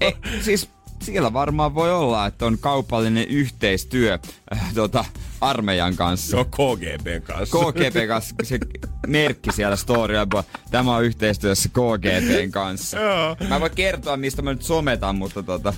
e, 0.00 0.10
siis 0.40 0.68
siellä 1.02 1.32
varmaan 1.32 1.74
voi 1.74 1.92
olla, 1.92 2.26
että 2.26 2.46
on 2.46 2.58
kaupallinen 2.58 3.28
yhteistyö 3.28 4.18
äh, 4.52 4.74
tota, 4.74 5.04
armeijan 5.40 5.96
kanssa. 5.96 6.30
Se 6.30 6.36
on 6.36 6.46
KGBn 6.46 7.22
kanssa. 7.22 7.58
KGB 7.58 8.08
kanssa, 8.08 8.34
se 8.42 8.58
merkki 9.06 9.52
siellä 9.52 9.76
storylla, 9.76 10.44
tämä 10.70 10.96
on 10.96 11.04
yhteistyössä 11.04 11.68
KGBn 11.68 12.50
kanssa. 12.50 13.00
Joo. 13.00 13.36
Mä 13.48 13.60
voin 13.60 13.72
kertoa, 13.74 14.16
mistä 14.16 14.42
mä 14.42 14.52
nyt 14.52 14.62
sometan, 14.62 15.16
mutta 15.16 15.42
tota, 15.42 15.74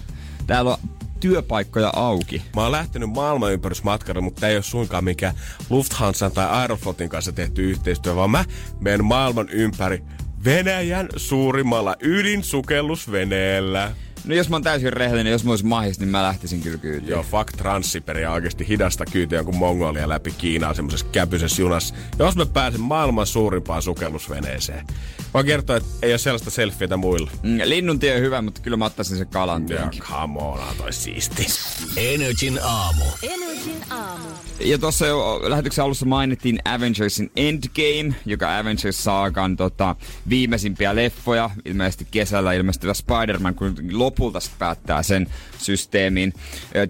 täällä 0.46 0.70
on 0.70 0.78
työpaikkoja 1.20 1.92
auki. 1.96 2.42
Mä 2.56 2.62
oon 2.62 2.72
lähtenyt 2.72 3.10
maailmanympärysmatkalle, 3.10 4.20
mutta 4.20 4.40
tää 4.40 4.50
ei 4.50 4.56
ole 4.56 4.62
suinkaan 4.62 5.04
mikään 5.04 5.34
Lufthansa 5.70 6.30
tai 6.30 6.46
Aeroflotin 6.46 7.08
kanssa 7.08 7.32
tehty 7.32 7.70
yhteistyö, 7.70 8.16
vaan 8.16 8.30
mä 8.30 8.44
menen 8.80 9.04
maailman 9.04 9.48
ympäri 9.48 10.02
Venäjän 10.44 11.08
suurimmalla 11.16 11.96
ydinsukellusveneellä. 12.00 13.92
No 14.26 14.34
jos 14.34 14.48
mä 14.48 14.56
oon 14.56 14.62
täysin 14.62 14.92
rehellinen, 14.92 15.30
jos 15.30 15.44
mä 15.44 15.50
olisin 15.50 15.68
mahis, 15.68 16.00
niin 16.00 16.08
mä 16.08 16.22
lähtisin 16.22 16.60
kyllä 16.60 16.78
kyytiin. 16.78 17.10
Joo, 17.10 17.22
fuck 17.22 17.52
Transsiberiaa 17.52 18.32
oikeasti 18.34 18.68
hidasta 18.68 19.04
kyytiä 19.12 19.44
kuin 19.44 19.56
Mongolia 19.56 20.08
läpi 20.08 20.30
Kiinaa 20.38 20.74
semmoisessa 20.74 21.06
käpysessä 21.12 21.62
junassa. 21.62 21.94
Jos 22.18 22.36
mä 22.36 22.46
pääsen 22.46 22.80
maailman 22.80 23.26
suurimpaan 23.26 23.82
sukellusveneeseen. 23.82 24.86
Mä 25.36 25.44
kertoa, 25.44 25.76
että 25.76 25.88
ei 26.02 26.12
ole 26.12 26.18
sellaista 26.18 26.50
selfietä 26.50 26.96
muilla. 26.96 27.30
Mm, 27.42 27.58
linnuntie 27.64 28.14
on 28.14 28.20
hyvä, 28.20 28.42
mutta 28.42 28.60
kyllä 28.60 28.76
mä 28.76 28.84
ottaisin 28.84 29.18
sen 29.18 29.26
kalan 29.26 29.68
Ja 29.68 29.90
come 29.98 30.38
on, 30.38 30.60
on 30.60 30.76
toi 30.78 30.92
siisti. 30.92 31.46
Energin 31.96 32.58
aamu. 32.62 33.04
Energin 33.22 33.84
aamu. 33.90 34.24
Ja 34.60 34.78
tuossa 34.78 35.06
jo 35.06 35.40
lähetyksen 35.44 35.84
alussa 35.84 36.06
mainittiin 36.06 36.58
Avengersin 36.64 37.30
Endgame, 37.36 38.14
joka 38.26 38.58
Avengers-saakan 38.58 39.56
tota, 39.56 39.96
viimeisimpiä 40.28 40.94
leffoja. 40.94 41.50
Ilmeisesti 41.64 42.06
kesällä 42.10 42.52
ilmestyvä 42.52 42.94
Spider-Man, 42.94 43.54
kun 43.54 43.74
lopulta 43.92 44.40
sit 44.40 44.58
päättää 44.58 45.02
sen 45.02 45.26
systeemin 45.58 46.32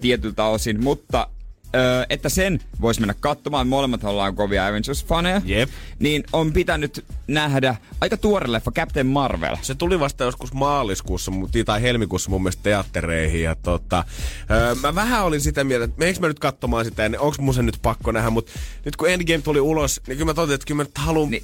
tietyltä 0.01 0.43
osin. 0.43 0.83
Mutta 0.83 1.27
ö, 1.75 2.05
että 2.09 2.29
sen 2.29 2.59
voisi 2.81 2.99
mennä 2.99 3.15
katsomaan, 3.19 3.67
molemmat 3.67 4.03
ollaan 4.03 4.35
kovia 4.35 4.67
Avengers-faneja, 4.67 5.41
Jep. 5.45 5.69
niin 5.99 6.23
on 6.33 6.53
pitänyt 6.53 7.05
nähdä 7.27 7.75
aika 8.01 8.17
tuore 8.17 8.51
leffa 8.51 8.71
Captain 8.71 9.07
Marvel. 9.07 9.55
Se 9.61 9.75
tuli 9.75 9.99
vasta 9.99 10.23
joskus 10.23 10.53
maaliskuussa 10.53 11.31
tai 11.65 11.81
helmikuussa 11.81 12.29
mun 12.29 12.43
mielestä 12.43 12.63
teattereihin. 12.63 13.43
Ja 13.43 13.55
tota, 13.55 14.05
öö, 14.51 14.75
mä 14.75 14.95
vähän 14.95 15.25
olin 15.25 15.41
sitä 15.41 15.63
mieltä, 15.63 15.85
että 15.85 15.99
meneekö 15.99 16.19
mä 16.19 16.27
nyt 16.27 16.39
katsomaan 16.39 16.85
sitä 16.85 17.05
ennen, 17.05 17.21
onko 17.21 17.35
mun 17.39 17.53
se 17.53 17.61
nyt 17.61 17.79
pakko 17.81 18.11
nähdä, 18.11 18.29
mutta 18.29 18.51
nyt 18.85 18.95
kun 18.95 19.09
Endgame 19.09 19.41
tuli 19.41 19.59
ulos, 19.59 20.01
niin 20.07 20.17
kyllä 20.17 20.25
mä 20.29 20.33
totesin, 20.33 20.55
että 20.55 20.65
kyllä 20.67 20.77
mä 20.77 20.83
nyt 20.83 20.97
haluan 20.97 21.29
Niin, 21.29 21.43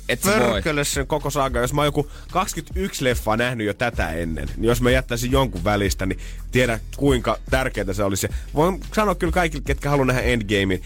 sen 0.83 1.07
koko 1.07 1.29
saaga. 1.29 1.59
Jos 1.59 1.73
mä 1.73 1.81
oon 1.81 1.87
joku 1.87 2.11
21 2.31 3.03
leffaa 3.03 3.37
nähnyt 3.37 3.67
jo 3.67 3.73
tätä 3.73 4.09
ennen, 4.09 4.47
niin 4.57 4.63
jos 4.63 4.81
mä 4.81 4.91
jättäisin 4.91 5.31
jonkun 5.31 5.63
välistä, 5.63 6.05
niin 6.05 6.19
tiedä 6.51 6.79
kuinka 6.97 7.37
tärkeää 7.49 7.93
se 7.93 8.03
olisi. 8.03 8.27
Voin 8.53 8.79
sanoa 8.95 9.15
kyllä 9.15 9.33
kaikille, 9.33 9.63
ketkä 9.65 9.89
haluaa 9.89 10.05
nähdä 10.13 10.27
Endgamein. 10.27 10.81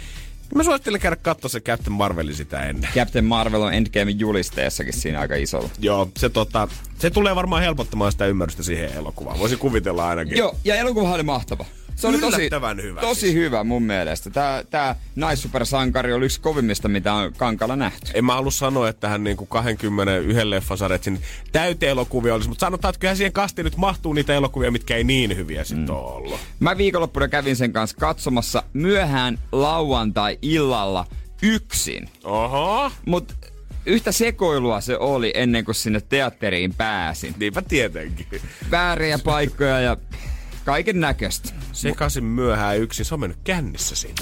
Mä 0.56 0.64
suosittelen 0.64 1.02
käydä 1.02 1.16
katsoa 1.16 1.50
se 1.50 1.60
Captain 1.60 1.94
Marvelin 1.94 2.36
sitä 2.36 2.64
ennen. 2.64 2.90
Captain 2.96 3.26
Marvel 3.26 3.62
on 3.62 3.74
Endgamein 3.74 4.20
julisteessakin 4.20 4.94
siinä 4.94 5.20
aika 5.20 5.36
isolla. 5.36 5.70
Joo, 5.80 6.10
se, 6.18 6.30
tota, 6.30 6.68
se 7.00 7.10
tulee 7.10 7.36
varmaan 7.36 7.62
helpottamaan 7.62 8.12
sitä 8.12 8.26
ymmärrystä 8.26 8.64
siihen 8.64 8.94
elokuvaan. 8.94 9.40
Voisin 9.40 9.58
kuvitella 9.58 10.08
ainakin. 10.08 10.38
Joo, 10.38 10.56
ja 10.64 10.76
elokuva 10.76 11.14
oli 11.14 11.24
mahtava. 11.24 11.66
Se 11.98 12.08
oli 12.08 12.20
tosi, 12.20 12.50
hyvä 12.84 13.02
tosi 13.02 13.20
siis. 13.20 13.34
hyvä 13.34 13.64
mun 13.64 13.84
mielestä. 13.84 14.30
Tää, 14.30 14.64
tää 14.64 14.96
naissupersankari 15.16 16.14
oli 16.14 16.26
yksi 16.26 16.42
kovimmista, 16.42 16.88
mitä 16.88 17.14
on 17.14 17.34
kankalla 17.34 17.76
nähty. 17.76 18.12
En 18.14 18.26
mä 18.26 18.34
halua 18.34 18.52
sanoa, 18.52 18.90
että 18.90 19.10
hän 19.10 19.24
niinku 19.24 19.46
21 19.46 20.50
leffasarjat 20.50 21.06
täyteen 21.52 21.90
elokuvia 21.90 22.34
olisi, 22.34 22.50
mutta 22.50 22.66
sanotaan, 22.66 22.90
että 22.90 23.00
kyllähän 23.00 23.18
siihen 23.18 23.34
kastiin 23.34 23.64
nyt 23.64 23.78
mahtuu 23.78 24.14
niitä 24.14 24.34
elokuvia, 24.34 24.72
mitkä 24.72 24.96
ei 24.96 25.04
niin 25.04 25.38
hyviä 25.38 25.64
sitten 25.64 25.88
mm. 25.88 25.96
ollut. 25.96 26.40
Mä 26.60 26.78
viikonloppuna 26.78 27.28
kävin 27.28 27.56
sen 27.56 27.74
kanssa 27.74 27.98
katsomassa 27.98 28.64
myöhään 28.74 29.40
lauantai-illalla 29.52 31.06
yksin. 31.42 32.10
Oho. 32.24 32.92
Mut 33.06 33.34
yhtä 33.86 34.12
sekoilua 34.12 34.82
se 34.82 34.98
oli 34.98 35.32
ennen 35.36 35.66
kuin 35.66 35.76
sinne 35.76 36.02
teatteriin 36.02 36.74
pääsin. 36.74 37.36
Niinpä 37.38 37.62
tietenkin. 37.62 38.28
Vääriä 38.72 39.20
paikkoja 39.20 39.80
ja 39.80 39.98
kaiken 40.68 41.00
näköistä. 41.00 41.50
Sekaisin 41.74 42.24
myöhään 42.24 42.78
yksin, 42.78 43.06
se 43.06 43.14
on 43.14 43.20
mennyt 43.20 43.40
kännissä 43.44 43.96
sinne. 43.96 44.22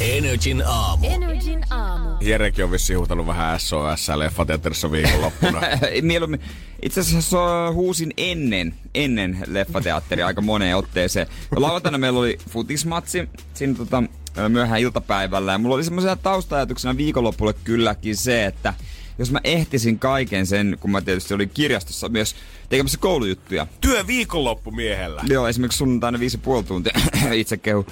Energin 0.00 0.62
aamu. 0.66 1.06
Energin 1.06 1.64
aamu. 1.70 2.08
Jerekin 2.20 2.64
on 2.64 2.70
vissiin 2.70 2.98
huutanut 2.98 3.26
vähän 3.26 3.60
SOS 3.60 4.08
leffateatterissa 4.08 4.90
viikonloppuna. 4.90 5.60
Mieluummin, 6.02 6.40
itse 6.82 7.00
asiassa 7.00 7.30
so- 7.30 7.72
huusin 7.72 8.12
ennen, 8.16 8.74
ennen 8.94 9.38
leffateatteria 9.46 10.26
aika 10.26 10.40
moneen 10.40 10.76
otteeseen. 10.76 11.26
Lauantaina 11.56 11.98
meillä 11.98 12.20
oli 12.20 12.38
futismatsi 12.50 13.28
siinä 13.54 13.74
tota, 13.74 14.02
myöhään 14.48 14.80
iltapäivällä 14.80 15.52
ja 15.52 15.58
mulla 15.58 15.74
oli 15.74 15.84
semmoisia 15.84 16.16
taustaajatuksena 16.16 16.96
viikonlopulle 16.96 17.54
kylläkin 17.64 18.16
se, 18.16 18.44
että 18.44 18.74
jos 19.20 19.32
mä 19.32 19.40
ehtisin 19.44 19.98
kaiken 19.98 20.46
sen, 20.46 20.76
kun 20.80 20.90
mä 20.90 21.00
tietysti 21.00 21.34
olin 21.34 21.50
kirjastossa 21.50 22.08
myös 22.08 22.34
tekemässä 22.68 22.98
koulujuttuja. 22.98 23.66
Työ 23.80 24.06
viikonloppu 24.06 24.70
miehellä. 24.70 25.22
Joo, 25.26 25.48
esimerkiksi 25.48 25.78
sunnuntaina 25.78 26.20
viisi 26.20 26.36
ja 26.36 26.40
puoli 26.44 26.64
tuntia, 26.64 27.00
itse 27.32 27.56
kehu. 27.56 27.86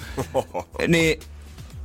niin 0.87 1.19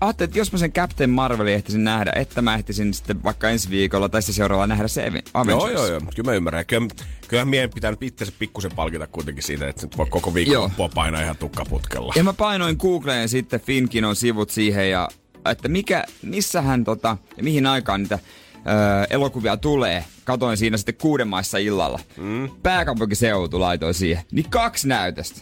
ajattelin, 0.00 0.28
että 0.28 0.38
jos 0.38 0.52
mä 0.52 0.58
sen 0.58 0.72
Captain 0.72 1.10
Marvelin 1.10 1.54
ehtisin 1.54 1.84
nähdä, 1.84 2.12
että 2.16 2.42
mä 2.42 2.54
ehtisin 2.54 2.94
sitten 2.94 3.22
vaikka 3.22 3.50
ensi 3.50 3.70
viikolla 3.70 4.08
tai 4.08 4.22
sitten 4.22 4.34
seuraavalla 4.34 4.66
nähdä 4.66 4.88
se 4.88 5.06
Avengers. 5.34 5.62
Joo, 5.62 5.70
joo, 5.70 5.86
joo. 5.86 6.00
Kyllä 6.16 6.30
mä 6.30 6.36
ymmärrän. 6.36 6.66
Kyllä, 6.66 6.88
kyllähän 7.28 7.48
miehen 7.48 7.70
pitää 7.70 7.90
nyt 7.90 8.02
itse 8.02 8.26
pikkusen 8.38 8.72
palkita 8.76 9.06
kuitenkin 9.06 9.44
siitä, 9.44 9.68
että 9.68 9.86
nyt 9.86 9.98
voi 9.98 10.06
koko 10.06 10.34
viikonloppua 10.34 10.88
painaa 10.88 11.22
ihan 11.22 11.36
tukkaputkella. 11.36 12.12
Ja 12.16 12.24
mä 12.24 12.32
painoin 12.32 12.76
Googleen 12.78 13.28
sitten 13.28 13.60
Finkinon 13.60 14.16
sivut 14.16 14.50
siihen 14.50 14.90
ja 14.90 15.08
että 15.50 15.68
mikä, 15.68 16.04
missähän 16.22 16.84
tota, 16.84 17.16
ja 17.36 17.42
mihin 17.42 17.66
aikaan 17.66 18.02
niitä 18.02 18.18
öö, 18.66 19.06
elokuvia 19.10 19.56
tulee. 19.56 20.04
Katoin 20.24 20.56
siinä 20.56 20.76
sitten 20.76 20.94
kuuden 20.94 21.28
maissa 21.28 21.58
illalla. 21.58 22.00
Mm. 22.16 22.50
Pääkaupunkiseutu 22.62 23.60
laitoin 23.60 23.94
siihen. 23.94 24.22
Niin 24.32 24.50
kaksi 24.50 24.88
näytöstä. 24.88 25.40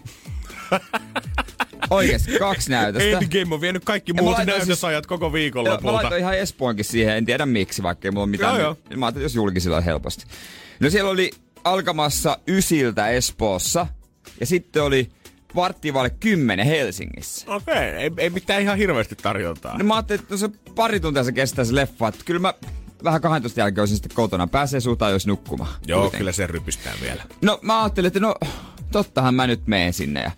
Oikeesti, 1.91 2.39
kaksi 2.39 2.71
näytöstä. 2.71 3.09
Endgame 3.09 3.55
on 3.55 3.61
vienyt 3.61 3.85
kaikki 3.85 4.13
muut 4.13 4.33
laitoin 4.33 4.59
näytösajat 4.59 5.07
koko 5.07 5.25
Joo, 5.25 5.33
viikonlopulta. 5.33 5.87
Mä 5.87 5.93
laitoin 5.93 6.21
ihan 6.21 6.39
Espoonkin 6.39 6.85
siihen, 6.85 7.17
en 7.17 7.25
tiedä 7.25 7.47
miksi, 7.47 7.83
vaikka 7.83 8.09
ei 8.09 8.13
mulla 8.13 8.25
ole 8.25 8.31
mitään. 8.31 8.61
Joo, 8.61 8.77
joo. 8.91 8.97
Mä 8.97 9.07
ajattelin, 9.07 9.25
jos 9.25 9.35
julkisilla 9.35 9.77
on 9.77 9.85
helposti. 9.85 10.25
No 10.81 10.91
siellä 10.91 11.11
oli 11.11 11.31
alkamassa 11.65 12.39
ysiltä 12.49 13.09
Espoossa, 13.09 13.87
ja 14.41 14.47
sitten 14.47 14.83
oli 14.83 15.11
varttivalle 15.55 16.11
kymmenen 16.11 16.67
Helsingissä. 16.67 17.55
Okei, 17.55 17.75
okay. 17.75 17.89
ei, 17.89 18.11
ei 18.19 18.31
mitään 18.31 18.63
ihan 18.63 18.79
hirveästi 18.79 19.17
tarjontaa. 19.17 19.79
No 19.79 19.85
mä 19.85 19.95
ajattelin, 19.95 20.23
että 20.23 20.35
no 20.35 20.39
se 20.39 20.49
pari 20.75 21.01
tuntia 21.01 21.25
se 21.25 21.33
kestää 21.33 21.65
se 21.65 21.75
leffa, 21.75 22.09
että 22.09 22.25
kyllä 22.25 22.41
mä 22.41 22.55
vähän 23.05 23.21
12 23.21 23.61
jälkeen 23.61 23.83
olisin 23.83 23.97
sitten 23.97 24.17
kotona. 24.17 24.47
Pääsee 24.47 24.81
suutaan, 24.81 25.13
jos 25.13 25.27
nukkumaan. 25.27 25.71
Joo, 25.87 26.01
Kuitenkin. 26.01 26.19
kyllä 26.19 26.33
se 26.33 26.47
rypistää 26.47 26.93
vielä. 27.03 27.23
No 27.43 27.59
mä 27.63 27.83
ajattelin, 27.83 28.07
että 28.07 28.21
no 28.21 28.35
tottahan 28.93 29.35
mä 29.35 29.47
nyt 29.47 29.67
meen 29.67 29.93
sinne 29.93 30.23
ja 30.23 30.31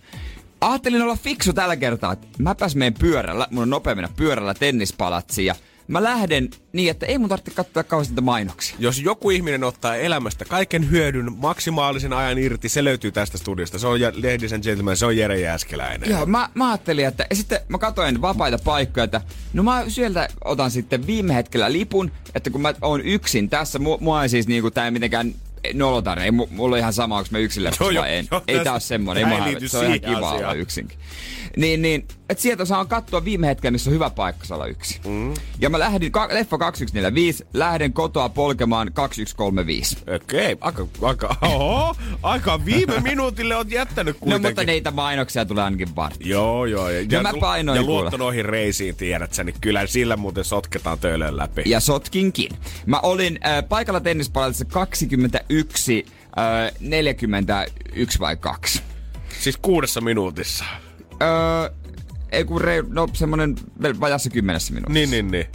ajattelin 0.61 1.01
olla 1.01 1.15
fiksu 1.15 1.53
tällä 1.53 1.75
kertaa, 1.75 2.13
että 2.13 2.27
mäpäs 2.39 2.75
meen 2.75 2.93
pyörällä, 2.93 3.47
mun 3.51 3.63
on 3.63 3.69
nopea 3.69 3.95
mennä 3.95 4.09
pyörällä 4.15 4.53
tennispalatsiin 4.53 5.45
ja 5.45 5.55
mä 5.87 6.03
lähden 6.03 6.49
niin, 6.73 6.91
että 6.91 7.05
ei 7.05 7.17
mun 7.17 7.29
tarvitse 7.29 7.51
katsoa 7.51 7.83
kauheasti 7.83 8.21
mainoksia. 8.21 8.75
Jos 8.79 8.99
joku 8.99 9.29
ihminen 9.29 9.63
ottaa 9.63 9.95
elämästä 9.95 10.45
kaiken 10.45 10.89
hyödyn 10.91 11.33
maksimaalisen 11.37 12.13
ajan 12.13 12.37
irti, 12.37 12.69
se 12.69 12.83
löytyy 12.83 13.11
tästä 13.11 13.37
studiosta. 13.37 13.79
Se 13.79 13.87
on 13.87 13.99
ja- 14.01 14.11
Ladies 14.15 14.53
and 14.53 14.63
Gentlemen, 14.63 14.97
se 14.97 15.05
on 15.05 15.17
Jere 15.17 15.39
Jääskeläinen. 15.39 16.09
Joo, 16.09 16.25
mä, 16.25 16.49
mä 16.53 16.69
ajattelin, 16.69 17.05
että 17.05 17.25
ja 17.29 17.35
sitten 17.35 17.59
mä 17.69 17.77
katsoin 17.77 18.21
vapaita 18.21 18.57
paikkoja, 18.63 19.03
että 19.03 19.21
no 19.53 19.63
mä 19.63 19.83
sieltä 19.87 20.27
otan 20.43 20.71
sitten 20.71 21.07
viime 21.07 21.35
hetkellä 21.35 21.71
lipun, 21.71 22.11
että 22.35 22.49
kun 22.49 22.61
mä 22.61 22.73
oon 22.81 23.01
yksin 23.01 23.49
tässä, 23.49 23.79
mua, 23.79 23.97
mua 24.01 24.23
ei 24.23 24.29
siis 24.29 24.47
niinku 24.47 24.71
tää 24.71 24.85
ei 24.85 24.91
mitenkään 24.91 25.33
nolotan, 25.73 26.17
ei 26.19 26.29
mu- 26.31 26.47
mulla 26.49 26.75
on 26.75 26.79
ihan 26.79 26.93
sama, 26.93 27.17
onko 27.17 27.27
mä 27.31 27.37
yksin 27.37 27.63
joo, 27.63 28.01
vai 28.01 28.15
en. 28.15 28.27
joo, 28.31 28.41
ei 28.47 28.55
tässä- 28.55 28.63
tää 28.63 28.73
ole 28.73 28.79
semmonen, 28.79 29.27
ei 29.27 29.33
ei 29.37 29.43
liity 29.43 29.67
se 29.67 29.77
on 29.77 29.85
ihan 29.85 29.99
kiva 29.99 30.31
olla 30.31 30.53
yksinkin. 30.53 30.99
Niin, 31.57 31.81
niin, 31.81 32.05
että 32.29 32.41
sieltä 32.41 32.65
saan 32.65 32.87
katsoa 32.87 33.25
viime 33.25 33.47
hetkellä, 33.47 33.71
missä 33.71 33.89
on 33.89 33.93
hyvä 33.93 34.09
paikka 34.09 34.45
saa 34.45 34.55
olla 34.55 34.67
yksin. 34.67 35.01
Mm. 35.07 35.33
Ja 35.59 35.69
mä 35.69 35.79
lähdin, 35.79 36.11
ka- 36.11 36.27
leffa 36.31 36.57
2145, 36.57 37.45
lähden 37.53 37.93
kotoa 37.93 38.29
polkemaan 38.29 38.93
2135. 38.93 39.97
Okei, 40.15 40.53
okay, 40.53 40.57
aika, 40.61 40.87
aika, 41.01 41.35
oho, 41.41 41.95
aika 42.23 42.65
viime 42.65 42.99
minuutille 42.99 43.55
on 43.55 43.71
jättänyt 43.71 44.15
No 44.15 44.19
kuitenkin. 44.19 44.49
mutta 44.49 44.63
niitä 44.63 44.91
mainoksia 44.91 45.45
tulee 45.45 45.63
ainakin 45.63 45.95
vartti. 45.95 46.29
Joo, 46.29 46.65
joo. 46.65 46.89
Ja, 46.89 47.03
No 47.17 47.21
mä 47.21 47.33
painoin 47.39 47.75
Ja 47.75 47.83
luotto 47.83 48.17
noihin 48.17 48.45
reisiin, 48.45 48.95
tiedät 48.95 49.33
sä, 49.33 49.43
niin 49.43 49.55
kyllä 49.61 49.87
sillä 49.87 50.17
muuten 50.17 50.43
sotketaan 50.43 50.99
töölön 50.99 51.37
läpi. 51.37 51.61
Ja 51.65 51.79
sotkinkin. 51.79 52.51
Mä 52.85 52.99
olin 52.99 53.39
äh, 53.45 53.63
paikalla 53.69 53.99
tennispalvelissa 53.99 54.65
21, 54.65 56.05
äh, 56.39 56.71
41 56.79 58.19
vai 58.19 58.37
2. 58.37 58.81
Siis 59.39 59.57
kuudessa 59.57 60.01
minuutissa. 60.01 60.65
Öö, 61.21 61.69
ei 62.31 62.45
kun 62.45 62.61
rei, 62.61 62.83
no 62.87 63.07
semmonen 63.13 63.55
vajassa 63.99 64.29
kymmenessä 64.29 64.73
minuutissa. 64.73 64.93
Niin, 64.93 65.11
niin, 65.11 65.31
niin. 65.31 65.47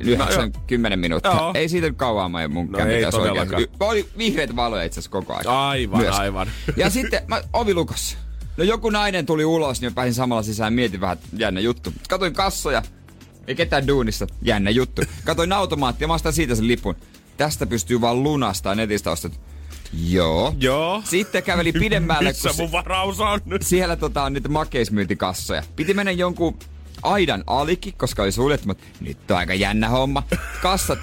Yhdeksän, 0.00 0.50
No, 0.54 0.60
kymmenen 0.66 0.98
minuuttia. 0.98 1.32
Joo. 1.32 1.50
Ei 1.54 1.68
siitä 1.68 1.86
nyt 1.86 1.96
kauan 1.96 2.30
mä 2.30 2.48
mun 2.48 2.72
No 2.72 2.78
ei 2.78 3.10
todellakaan. 3.10 3.62
Y- 3.62 3.68
Oli 3.80 4.08
vihreitä 4.18 4.56
valoja 4.56 4.82
itse 4.82 5.00
asiassa 5.00 5.10
koko 5.10 5.34
ajan. 5.34 5.46
Aivan, 5.46 6.00
Myös. 6.00 6.18
aivan. 6.18 6.48
Ja 6.76 6.90
sitten 6.90 7.22
mä, 7.26 7.42
ovi 7.52 7.74
lukossa. 7.74 8.16
No 8.56 8.64
joku 8.64 8.90
nainen 8.90 9.26
tuli 9.26 9.44
ulos, 9.44 9.80
niin 9.80 9.90
mä 9.92 9.94
pääsin 9.94 10.14
samalla 10.14 10.42
sisään 10.42 10.72
mietin 10.72 11.00
vähän, 11.00 11.18
jännä 11.32 11.60
juttu. 11.60 11.92
Katoin 12.08 12.32
kassoja, 12.32 12.82
ei 13.46 13.54
ketään 13.54 13.86
duunissa, 13.86 14.26
jännä 14.42 14.70
juttu. 14.70 15.02
Katoin 15.24 15.52
automaattia, 15.52 16.08
mä 16.08 16.14
ostan 16.14 16.32
siitä 16.32 16.54
sen 16.54 16.68
lipun. 16.68 16.94
Tästä 17.36 17.66
pystyy 17.66 18.00
vaan 18.00 18.22
lunastaa 18.22 18.74
netistä 18.74 19.10
ostet. 19.10 19.40
Joo. 19.92 20.54
Joo. 20.60 21.02
Sitten 21.04 21.42
käveli 21.42 21.72
pidemmälle, 21.72 22.28
Missä 22.28 22.50
mun 22.58 22.72
varaus 22.72 23.20
on? 23.20 23.40
siellä 23.60 23.96
tota, 23.96 24.22
on 24.22 24.32
niitä 24.32 24.48
makeismyyntikassoja. 24.48 25.62
Piti 25.76 25.94
mennä 25.94 26.10
jonkun 26.12 26.58
aidan 27.02 27.44
alikin, 27.46 27.94
koska 27.96 28.22
oli 28.22 28.32
suljettu, 28.32 28.66
mutta 28.68 28.84
nyt 29.00 29.30
on 29.30 29.36
aika 29.36 29.54
jännä 29.54 29.88
homma. 29.88 30.22
Kassat 30.62 30.98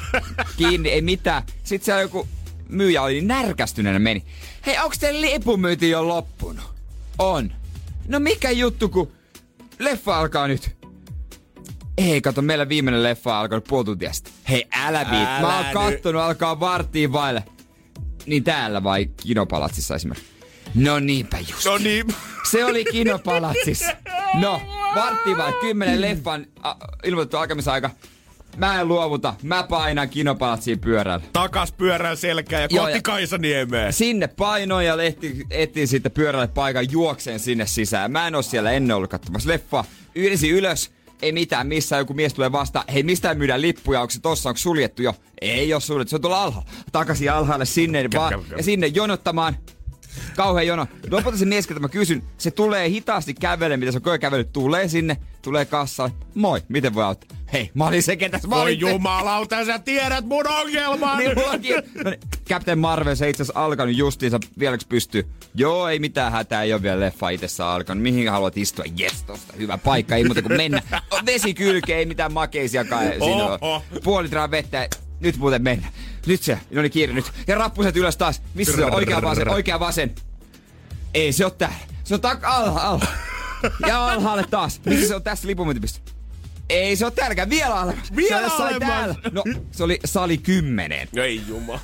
kiinni, 0.58 0.90
ei 0.90 1.02
mitään. 1.02 1.44
Sitten 1.64 1.86
siellä 1.86 2.02
joku 2.02 2.28
myyjä 2.70 3.02
oli 3.02 3.14
niin 3.14 3.28
närkästyneenä 3.28 4.00
meni. 4.00 4.24
Hei, 4.66 4.80
onks 4.80 5.00
teidän 5.00 5.22
lipumyynti 5.22 5.90
jo 5.90 6.08
loppunut? 6.08 6.66
On. 7.20 7.52
No 8.08 8.20
mikä 8.20 8.52
juttu, 8.52 8.90
kun 8.90 9.12
leffa 9.80 10.20
alkaa 10.20 10.48
nyt? 10.48 10.76
Ei, 11.98 12.22
kato, 12.22 12.42
meillä 12.42 12.70
viimeinen 12.70 13.04
leffa 13.04 13.40
alkanut 13.40 13.64
puoli 13.64 13.86
tuntia 13.86 14.14
sitten. 14.14 14.34
Hei, 14.50 14.68
älä 14.72 15.00
viit. 15.12 15.42
Mä 15.42 15.58
oon 15.58 15.66
kattonut, 15.74 16.22
alkaa 16.22 16.60
varttiin 16.60 17.14
vaille. 17.14 17.44
Niin 18.26 18.44
täällä 18.44 18.84
vai 18.84 19.06
Kinopalatsissa 19.18 19.96
esimerkiksi? 19.96 20.30
No 20.76 21.00
niinpä 21.00 21.38
just. 21.40 21.66
No 21.66 21.78
niin. 21.78 22.06
Se 22.52 22.66
oli 22.66 22.86
Kinopalatsissa. 22.86 23.92
No, 24.40 24.62
vartti 24.96 25.38
vai 25.38 25.54
kymmenen 25.62 26.02
leffan 26.02 26.48
a, 26.64 26.74
ilmoitettu 27.04 27.38
alkamisaika. 27.38 27.90
Mä 28.58 28.82
en 28.82 28.88
luovuta. 28.88 29.34
Mä 29.44 29.64
painan 29.64 30.10
Kinopalatsiin 30.10 30.80
pyörällä. 30.80 31.26
Takas 31.34 31.72
pyörän 31.72 32.18
selkää 32.18 32.62
ja 32.62 32.68
kohti 32.70 33.02
Kaisaniemeen. 33.02 33.94
Sinne 33.94 34.28
painoin 34.28 34.86
ja 34.86 34.98
lehti, 34.98 35.46
etsin 35.50 35.88
sitten 35.88 36.12
pyörälle 36.12 36.48
paikan 36.48 36.92
juokseen 36.92 37.40
sinne 37.40 37.66
sisään. 37.66 38.12
Mä 38.12 38.28
en 38.28 38.36
oo 38.36 38.42
siellä 38.42 38.72
ennen 38.72 38.98
ollut 38.98 39.10
katsomassa 39.10 39.50
leffa. 39.50 39.86
Ylisin 40.16 40.52
ylös. 40.52 40.92
Ei 41.22 41.32
mitään, 41.32 41.68
missä 41.68 41.98
joku 41.98 42.14
mies 42.14 42.34
tulee 42.34 42.52
vastaan. 42.52 42.86
Hei, 42.94 43.04
mistä 43.04 43.34
myydään 43.34 43.62
lippuja? 43.62 44.02
Onko 44.02 44.12
se 44.12 44.22
tossa? 44.22 44.50
Onko 44.50 44.58
suljettu 44.58 45.02
jo? 45.02 45.16
Ei 45.42 45.74
oo 45.74 45.80
suljettu. 45.80 46.10
Se 46.10 46.16
on 46.16 46.22
tuolla 46.22 46.44
alhaalla. 46.44 46.70
Takaisin 46.92 47.32
alhaalle 47.32 47.66
sinne 47.66 48.10
vaan. 48.16 48.34
käp, 48.34 48.50
käp. 48.50 48.58
Ja 48.58 48.64
sinne 48.64 48.88
jonottamaan. 48.88 49.58
Kauhean 50.36 50.68
jono. 50.68 50.88
Lopulta 51.12 51.38
se 51.38 51.46
mies, 51.46 51.70
mä 51.80 51.90
kysyn, 51.90 52.24
se 52.38 52.52
tulee 52.52 52.90
hitaasti 52.90 53.34
kävele, 53.34 53.78
mitä 53.78 53.92
se 53.92 54.00
on 54.06 54.20
kävellyt. 54.20 54.54
Tulee 54.54 54.88
sinne, 54.88 55.18
tulee 55.42 55.66
kassalle. 55.66 56.12
Moi, 56.36 56.62
miten 56.70 56.94
voi 56.94 57.04
auttaa? 57.04 57.38
Hei, 57.54 57.72
mä 57.74 57.88
olin 57.88 58.04
se, 58.04 58.16
ketä 58.16 58.40
mä 58.48 58.56
Voi 58.56 58.62
olin. 58.62 58.80
jumalauta, 58.80 59.66
sä 59.66 59.80
tiedät 59.80 60.26
mun 60.26 60.48
ongelman! 60.48 61.18
Niin 61.18 61.32
mullakin. 61.36 61.76
No 61.76 62.10
niin, 62.10 62.20
Captain 62.50 62.80
Marvel, 62.80 63.16
se 63.16 63.30
itse 63.30 63.44
asiassa 63.44 63.60
alkanut 63.66 63.96
justiinsa 63.96 64.40
vieläks 64.60 64.86
pystyy. 64.86 65.28
Joo, 65.56 65.88
ei 65.88 66.00
mitään 66.00 66.32
hätää, 66.32 66.64
ei 66.64 66.74
ole 66.74 66.82
vielä 66.82 67.00
leffa 67.00 67.30
itsessä 67.30 67.68
alkanut. 67.68 68.02
Mihin 68.04 68.30
haluat 68.30 68.58
istua? 68.58 68.86
Jes, 68.98 69.24
tosta 69.24 69.54
hyvä 69.58 69.78
paikka, 69.78 70.16
ei 70.16 70.24
muuta 70.24 70.42
kuin 70.42 70.58
mennä. 70.58 70.82
Vesi 71.26 71.54
kylkeen, 71.54 72.00
ei 72.00 72.06
mitään 72.06 72.34
makeisiakaan. 72.34 73.06
Siinä 73.06 73.46
on 73.46 73.58
Oho. 73.62 73.84
puoli 74.04 74.30
vettä. 74.52 74.88
Nyt 75.20 75.38
muuten 75.38 75.64
mennä. 75.64 75.88
Nyt 76.26 76.42
se, 76.44 76.60
no 76.72 76.82
niin 76.82 76.92
kiire 76.92 77.14
nyt. 77.14 77.26
Ja 77.48 77.56
rappuset 77.56 77.98
ylös 77.98 78.18
taas. 78.18 78.42
Missä 78.54 78.76
se 78.76 78.86
on? 78.86 78.94
Oikea 78.96 79.22
vasen, 79.22 79.50
oikea 79.50 79.80
vasen. 79.80 80.16
Ei 81.14 81.34
se 81.34 81.46
on 81.46 81.52
täällä. 81.58 81.78
Se 82.04 82.14
on 82.14 82.22
tak 82.22 82.44
alha. 82.44 83.00
Ja 83.88 84.06
alhaalle 84.08 84.44
taas. 84.50 84.82
Missä 84.86 85.08
se 85.08 85.16
on 85.16 85.24
tässä 85.24 85.48
lipumyyntipiste? 85.48 86.15
Ei 86.70 86.96
se 86.96 87.06
on 87.06 87.12
täälläkään. 87.14 87.50
Vielä 87.50 87.76
alemmas. 87.76 88.16
Vielä 88.16 88.50
se 88.50 88.54
oli 88.56 88.64
alemmas. 88.64 88.88
täällä. 88.90 89.16
No, 89.32 89.44
se 89.72 89.84
oli 89.84 90.00
sali 90.06 90.38
10 90.38 91.08
Ei 91.16 91.42
juma. 91.48 91.80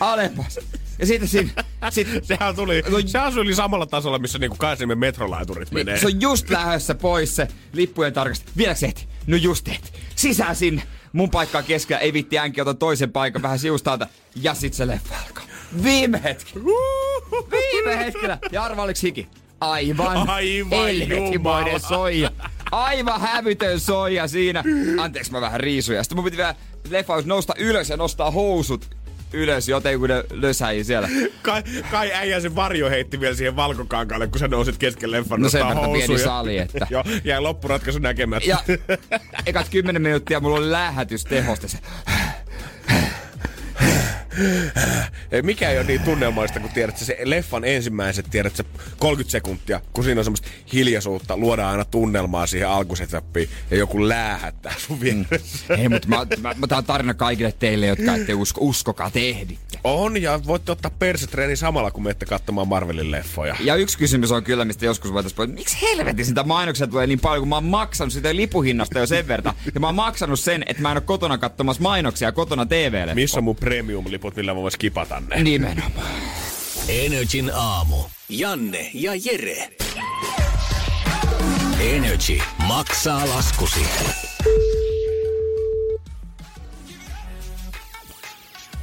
alemmas. 0.00 0.58
Ja 0.98 1.06
sitten 1.06 1.28
siinä, 1.28 1.50
sit, 1.90 2.08
Sehän 2.22 2.56
tuli, 2.56 2.82
No- 2.88 2.98
sehän 3.06 3.32
tuli 3.34 3.54
samalla 3.54 3.86
tasolla, 3.86 4.18
missä 4.18 4.38
niinku 4.38 4.56
Kaisanimen 4.56 4.98
metrolaiturit 4.98 5.70
menee. 5.70 5.98
se 5.98 6.06
on 6.06 6.20
just 6.20 6.50
lähdössä 6.50 6.94
pois 6.94 7.36
se 7.36 7.48
lippujen 7.72 8.12
tarkasti. 8.12 8.50
Vieläks 8.56 8.82
ehti? 8.82 9.08
No 9.26 9.36
just 9.36 9.68
ehti. 9.68 9.90
Sisään 10.16 10.56
sinne. 10.56 10.82
Mun 11.12 11.30
paikkaa 11.30 11.62
keskellä. 11.62 12.00
Ei 12.00 12.12
vitti 12.12 12.38
äänkin, 12.38 12.62
otan 12.62 12.76
toisen 12.76 13.12
paikan 13.12 13.42
vähän 13.42 13.58
siustaalta. 13.58 14.06
Ja 14.36 14.54
sit 14.54 14.74
se 14.74 14.86
leffa 14.86 15.14
alkaa. 15.26 15.44
Viime 15.82 16.20
hetki. 16.24 16.52
Viime 17.50 17.98
hetkellä. 18.04 18.38
Ja 18.52 18.62
arva 18.64 18.82
oliks 18.82 19.02
hiki? 19.02 19.28
Aivan. 19.60 20.28
Aivan 20.28 21.32
jumala. 21.32 21.78
soija. 21.78 22.30
Aivan 22.72 23.20
hävytön 23.20 23.80
soija 23.80 24.28
siinä. 24.28 24.64
Anteeksi 24.98 25.32
mä 25.32 25.40
vähän 25.40 25.60
riisuja. 25.60 26.02
Sitten 26.02 26.16
mun 26.16 26.24
piti 26.24 26.36
vielä 26.36 26.54
leffa 26.90 27.22
nousta 27.24 27.54
ylös 27.58 27.90
ja 27.90 27.96
nostaa 27.96 28.30
housut 28.30 28.90
ylös, 29.32 29.68
joten 29.68 29.98
kun 29.98 30.08
ne 30.08 30.24
lösäi 30.30 30.84
siellä. 30.84 31.08
Kai, 31.42 31.62
kai 31.90 32.12
äijä 32.12 32.40
sen 32.40 32.54
varjo 32.54 32.90
heitti 32.90 33.20
vielä 33.20 33.34
siihen 33.34 33.56
valkokankaalle, 33.56 34.26
kun 34.26 34.38
sä 34.38 34.48
nousit 34.48 34.78
kesken 34.78 35.10
leffan 35.10 35.40
No 35.42 35.48
sen 35.48 35.62
pieni 35.92 36.18
sali, 36.18 36.58
että- 36.58 36.86
Joo, 36.90 37.04
jäi 37.24 37.40
loppuratkaisu 37.40 37.98
näkemättä. 37.98 38.48
Ja 38.48 38.58
ekat 39.46 39.68
kymmenen 39.68 40.02
minuuttia 40.02 40.40
mulla 40.40 40.56
oli 40.58 40.70
lähetys 40.70 41.24
tehosta 41.24 41.68
se. 41.68 41.78
Mikä 45.42 45.70
ei 45.70 45.78
ole 45.78 45.86
niin 45.86 46.00
tunnelmallista, 46.00 46.60
kun 46.60 46.70
tiedät 46.70 46.96
se 46.96 47.18
leffan 47.24 47.64
ensimmäiset, 47.64 48.26
tiedät 48.30 48.56
sä 48.56 48.64
30 48.98 49.32
sekuntia, 49.32 49.80
kun 49.92 50.04
siinä 50.04 50.20
on 50.20 50.24
semmoista 50.24 50.48
hiljaisuutta, 50.72 51.36
luodaan 51.36 51.70
aina 51.70 51.84
tunnelmaa 51.84 52.46
siihen 52.46 52.68
alkusetappiin 52.68 53.48
ja 53.70 53.76
joku 53.76 54.08
läähättää 54.08 54.74
sun 54.78 55.00
vieressä. 55.00 55.76
Hei, 55.76 55.88
mutta 55.88 56.08
mä, 56.08 56.26
mä, 56.40 56.54
mä, 56.58 56.66
tää 56.66 56.78
on 56.78 56.84
tarina 56.84 57.14
kaikille 57.14 57.52
teille, 57.58 57.86
jotka 57.86 58.14
ette 58.14 58.34
usko. 58.34 58.60
Uskokaa, 58.60 59.10
te 59.10 59.28
ehditte. 59.28 59.78
On, 59.84 60.22
ja 60.22 60.40
voitte 60.46 60.72
ottaa 60.72 60.90
persetreeni 60.98 61.56
samalla, 61.56 61.90
kun 61.90 62.02
menette 62.02 62.26
katsomaan 62.26 62.68
Marvelin 62.68 63.10
leffoja. 63.10 63.56
Ja 63.60 63.74
yksi 63.74 63.98
kysymys 63.98 64.32
on 64.32 64.44
kyllä, 64.44 64.64
mistä 64.64 64.84
joskus 64.84 65.12
voitaisiin 65.12 65.36
puhua, 65.36 65.54
miksi 65.54 65.78
helvetin 65.82 66.26
sitä 66.26 66.42
mainoksia 66.42 66.86
tulee 66.86 67.06
niin 67.06 67.20
paljon, 67.20 67.40
kun 67.40 67.48
mä 67.48 67.54
oon 67.54 67.64
maksanut 67.64 68.12
sitä 68.12 68.36
lipuhinnasta 68.36 68.98
jo 68.98 69.06
sen 69.06 69.28
verran. 69.28 69.54
Ja 69.74 69.80
mä 69.80 69.86
oon 69.86 69.94
maksanut 69.94 70.40
sen, 70.40 70.64
että 70.66 70.82
mä 70.82 70.90
en 70.90 70.96
ole 70.96 71.00
kotona 71.00 71.38
katsomassa 71.38 71.82
mainoksia 71.82 72.32
kotona 72.32 72.66
TVlle. 72.66 73.14
Missä 73.14 73.38
on 73.38 73.44
mun 73.44 73.56
premium-liput, 73.56 74.29
millä 74.36 74.54
mä 74.54 74.60
vois 74.60 74.76
kipata 74.76 75.20
ne? 75.20 75.42
Nimenomaan. 75.42 76.10
Energin 76.88 77.50
aamu. 77.54 77.96
Janne 78.28 78.90
ja 78.94 79.12
Jere. 79.14 79.68
Energy 81.80 82.38
maksaa 82.66 83.28
laskusi. 83.28 83.86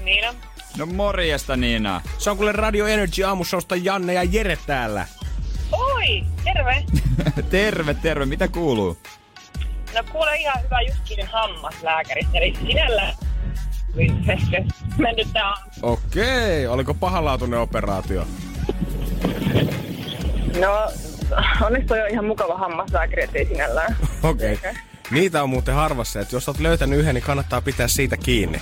Niina. 0.03 0.33
No 0.77 0.85
morjesta 0.85 1.55
Niina. 1.55 2.01
Se 2.17 2.29
on 2.29 2.37
kuule 2.37 2.51
Radio 2.51 2.87
Energy 2.87 3.23
aamushowsta 3.23 3.75
Janne 3.75 4.13
ja 4.13 4.23
Jere 4.23 4.57
täällä. 4.67 5.07
Oi, 5.71 6.23
terve. 6.43 6.83
terve, 7.49 7.93
terve. 7.93 8.25
Mitä 8.25 8.47
kuuluu? 8.47 8.97
No 9.95 10.03
kuule 10.11 10.35
ihan 10.35 10.63
hyvä 10.63 10.81
justkin 10.81 11.27
hammaslääkäristä, 11.27 12.37
eli 12.37 12.53
sinällä 12.67 13.13
mennyt 14.97 15.27
tää. 15.33 15.53
Okei, 15.81 16.67
oliko 16.67 16.93
pahanlaatuinen 16.93 17.59
operaatio? 17.59 18.27
No, 20.59 20.91
onneksi 21.61 21.87
toi 21.87 22.01
on 22.01 22.09
ihan 22.09 22.25
mukava 22.25 22.57
hammaslääkäri, 22.57 23.23
ettei 23.23 23.45
sinällään. 23.45 23.97
Okei. 24.23 24.53
Okay. 24.53 24.73
Niitä 25.11 25.43
on 25.43 25.49
muuten 25.49 25.73
harvassa, 25.73 26.19
että 26.19 26.35
jos 26.35 26.49
olet 26.49 26.59
löytänyt 26.59 26.99
yhden, 26.99 27.15
niin 27.15 27.23
kannattaa 27.23 27.61
pitää 27.61 27.87
siitä 27.87 28.17
kiinni. 28.17 28.59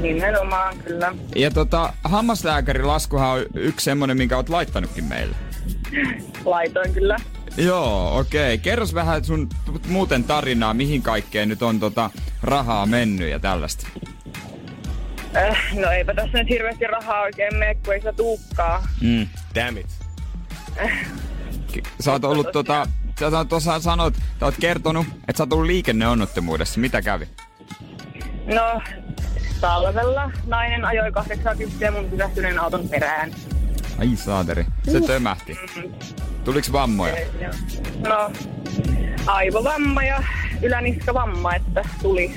Nimenomaan, 0.00 0.76
kyllä. 0.78 1.14
Ja 1.36 1.50
tota, 1.50 1.92
hammaslääkärilaskuhan 2.04 3.28
on 3.28 3.44
yksi 3.54 3.84
semmonen, 3.84 4.16
minkä 4.16 4.36
oot 4.36 4.48
laittanutkin 4.48 5.04
meille. 5.04 5.36
Laitoin 6.44 6.94
kyllä. 6.94 7.16
Joo, 7.56 8.18
okei. 8.18 8.54
Okay. 8.54 8.58
Kerros 8.58 8.94
vähän 8.94 9.24
sun 9.24 9.48
muuten 9.88 10.24
tarinaa, 10.24 10.74
mihin 10.74 11.02
kaikkeen 11.02 11.48
nyt 11.48 11.62
on 11.62 11.80
tota 11.80 12.10
rahaa 12.42 12.86
mennyt 12.86 13.30
ja 13.30 13.38
tällaista. 13.38 13.86
Äh, 15.36 15.74
no 15.74 15.90
eipä 15.90 16.14
tässä 16.14 16.38
nyt 16.38 16.48
hirveästi 16.48 16.86
rahaa 16.86 17.20
oikein 17.20 17.56
mene, 17.56 17.74
kun 17.74 17.94
ei 17.94 18.00
sitä 18.00 18.12
tuukkaa. 18.12 18.86
Mm. 19.00 19.26
Damn 19.54 19.78
it. 19.78 19.86
Sä 22.00 22.12
oot 22.12 22.24
ollut 22.24 22.52
tota, 22.52 22.86
sä 23.20 23.38
oot 23.38 23.48
tuossa 23.48 23.80
sanot, 23.80 24.14
sä 24.14 24.46
oot 24.46 24.54
kertonut, 24.60 25.06
että 25.28 25.36
sä 25.36 25.42
oot 25.42 25.52
ollut 25.52 25.66
liikenneonnettomuudessa. 25.66 26.80
Mitä 26.80 27.02
kävi? 27.02 27.28
No, 28.54 28.82
talvella 29.60 30.30
nainen 30.46 30.84
ajoi 30.84 31.12
80 31.12 31.90
mun 31.90 32.10
pysähtyneen 32.10 32.58
auton 32.58 32.88
perään. 32.88 33.32
Ai 33.98 34.16
saateri. 34.16 34.66
Se 34.92 35.00
tömähti. 35.00 35.58
Tuliks 36.44 36.72
vammoja? 36.72 37.14
No, 38.08 38.32
aivovamma 39.26 40.02
ja 40.02 40.22
yläniskavamma, 40.62 41.54
että 41.54 41.84
tuli. 42.02 42.34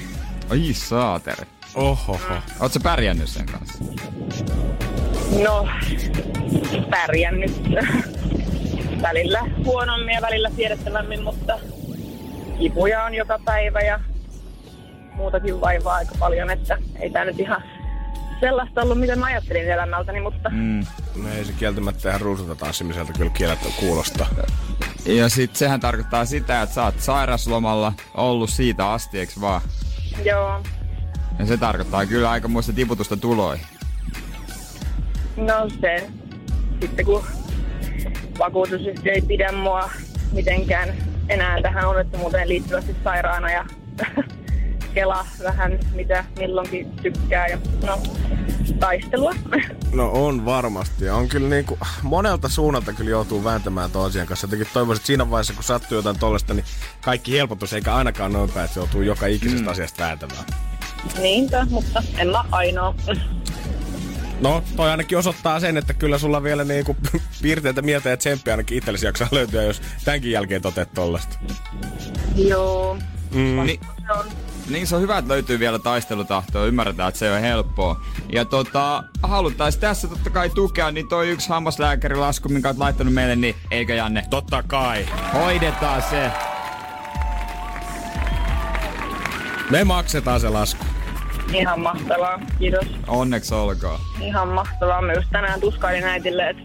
Ai 0.50 0.74
saateri. 0.74 1.53
Oho. 1.76 2.20
Oot 2.60 2.74
sä 2.74 2.80
pärjännyt 2.84 3.30
sen 3.30 3.46
kanssa? 3.46 3.84
No, 5.44 5.68
pärjännyt. 6.90 7.52
välillä 9.02 9.40
huonommin 9.66 10.14
ja 10.14 10.22
välillä 10.22 10.50
siedettävämmin, 10.56 11.24
mutta 11.24 11.60
kipuja 12.60 13.04
on 13.04 13.14
joka 13.14 13.40
päivä 13.46 13.80
ja 13.80 14.00
muutakin 15.16 15.62
vaivaa 15.62 15.96
aika 15.96 16.16
paljon, 16.20 16.50
että 16.50 16.78
ei 17.00 17.10
tämä 17.10 17.26
nyt 17.26 17.40
ihan 17.40 17.64
sellaista 18.40 18.82
ollut, 18.82 19.00
mitä 19.00 19.16
mä 19.16 19.26
ajattelin 19.26 19.72
elämältäni, 19.72 20.22
mutta 20.22 20.50
Mm. 20.50 20.86
No 21.16 21.30
ei 21.38 21.46
se 21.46 21.54
kieltämättä 21.54 22.10
ihan 22.10 22.22
ruusuta 22.22 22.56
tanssimiselta 22.56 23.14
kyllä 23.14 23.32
kiellettä 23.32 23.70
kuulostaa. 23.80 24.28
Ja 25.06 25.30
sit 25.30 25.56
sehän 25.56 25.80
tarkoittaa 25.80 26.26
sitä, 26.26 26.62
että 26.62 26.76
sä 26.76 26.84
oot 26.84 27.00
sairaslomalla 27.00 27.94
ollut 28.14 28.50
siitä 28.50 28.92
asti, 28.92 29.20
eiks 29.20 29.42
vaan? 29.42 29.62
joo. 30.26 30.62
Ja 31.40 31.46
se 31.46 31.58
tarkoittaa 31.58 32.06
kyllä 32.06 32.30
aikamoista 32.30 32.74
tiputusta 32.74 33.18
tuloihin. 33.18 33.66
No 35.38 35.70
se, 35.82 36.10
sitten 36.82 37.06
kun 37.06 37.24
vakuutusyhtiö 38.40 39.14
ei 39.14 39.22
pidä 39.22 39.52
mua 39.52 39.90
mitenkään 40.32 40.90
enää 41.30 41.62
tähän 41.62 41.90
onnettomuuteen 41.90 42.50
liittyvästi 42.50 42.96
sairaana 43.04 43.52
ja 43.52 43.66
kela 44.94 45.26
vähän 45.44 45.80
mitä 45.94 46.26
milloinkin 46.40 46.92
tykkää 46.92 47.48
ja 47.48 47.58
no 47.88 48.02
taistelua. 48.80 49.36
No 49.94 50.12
on 50.14 50.46
varmasti. 50.46 51.10
On 51.10 51.30
kyllä 51.30 51.50
niinku, 51.50 51.78
monelta 52.04 52.50
suunnalta 52.50 52.94
kyllä 52.94 53.10
joutuu 53.10 53.44
vääntämään 53.44 53.92
tuon 53.92 54.06
asian 54.06 54.28
kanssa. 54.28 54.48
Jotenkin 54.48 54.68
toivoisin, 54.74 55.00
että 55.00 55.08
siinä 55.08 55.30
vaiheessa, 55.30 55.54
kun 55.54 55.64
sattuu 55.64 55.98
jotain 55.98 56.20
tollasta, 56.20 56.54
niin 56.54 56.66
kaikki 57.02 57.38
helpotus, 57.38 57.74
eikä 57.74 57.96
ainakaan 57.96 58.34
noin 58.34 58.50
päin, 58.50 58.66
että 58.66 58.74
se 58.74 58.80
joutuu 58.80 59.02
joka 59.02 59.26
ikisestä 59.26 59.66
mm. 59.66 59.72
asiasta 59.72 60.04
vääntämään. 60.04 60.46
Niinpä, 61.22 61.66
mutta 61.70 62.04
en 62.18 62.30
mä 62.30 62.44
ainoa. 62.52 62.96
No, 64.42 64.64
toi 64.76 64.90
ainakin 64.92 65.18
osoittaa 65.18 65.60
sen, 65.60 65.78
että 65.78 65.94
kyllä 65.94 66.18
sulla 66.18 66.44
vielä 66.44 66.64
niinku 66.64 66.98
piirteitä 67.42 67.82
mieltä 67.82 68.10
ja 68.10 68.18
tsemppiä 68.18 68.54
ainakin 68.54 68.78
itsellesi 68.78 69.06
jaksaa 69.06 69.28
löytyä, 69.32 69.64
jos 69.64 69.82
tämänkin 70.06 70.32
jälkeen 70.32 70.62
toteat 70.62 70.94
tollasta. 70.94 71.38
Joo. 72.36 72.98
Mm. 73.32 73.66
Ni- 73.66 73.80
niin 74.70 74.88
se 74.88 74.96
on 74.96 75.02
hyvä, 75.02 75.18
että 75.18 75.34
löytyy 75.34 75.60
vielä 75.60 75.80
taistelutahtoa. 75.80 76.66
Ymmärretään, 76.66 77.10
että 77.10 77.20
se 77.20 77.32
on 77.32 77.42
helppoa. 77.42 78.02
Ja 78.34 78.46
tota, 78.46 79.04
haluttaisiin 79.24 79.82
tässä 79.82 80.08
totta 80.08 80.30
kai 80.30 80.50
tukea, 80.50 80.92
niin 80.92 81.08
toi 81.08 81.30
yksi 81.30 81.50
hammaslääkärilasku, 81.50 82.50
minkä 82.50 82.68
oot 82.68 82.78
laittanut 82.78 83.14
meille, 83.14 83.36
niin 83.36 83.56
eikö 83.72 83.94
Janne? 83.96 84.24
Totta 84.30 84.64
kai. 84.64 85.06
Hoidetaan 85.34 86.04
se. 86.10 86.32
Me 89.70 89.84
maksetaan 89.84 90.40
se 90.40 90.50
lasku. 90.50 90.86
Ihan 91.54 91.80
mahtavaa. 91.80 92.40
Kiitos. 92.60 92.88
Onneksi 93.08 93.54
olkoon. 93.56 94.00
Ihan 94.22 94.48
mahtavaa. 94.48 95.02
Mä 95.02 95.14
just 95.14 95.28
tänään 95.32 95.60
tuskailin 95.60 96.04
äitille, 96.04 96.50
että 96.50 96.64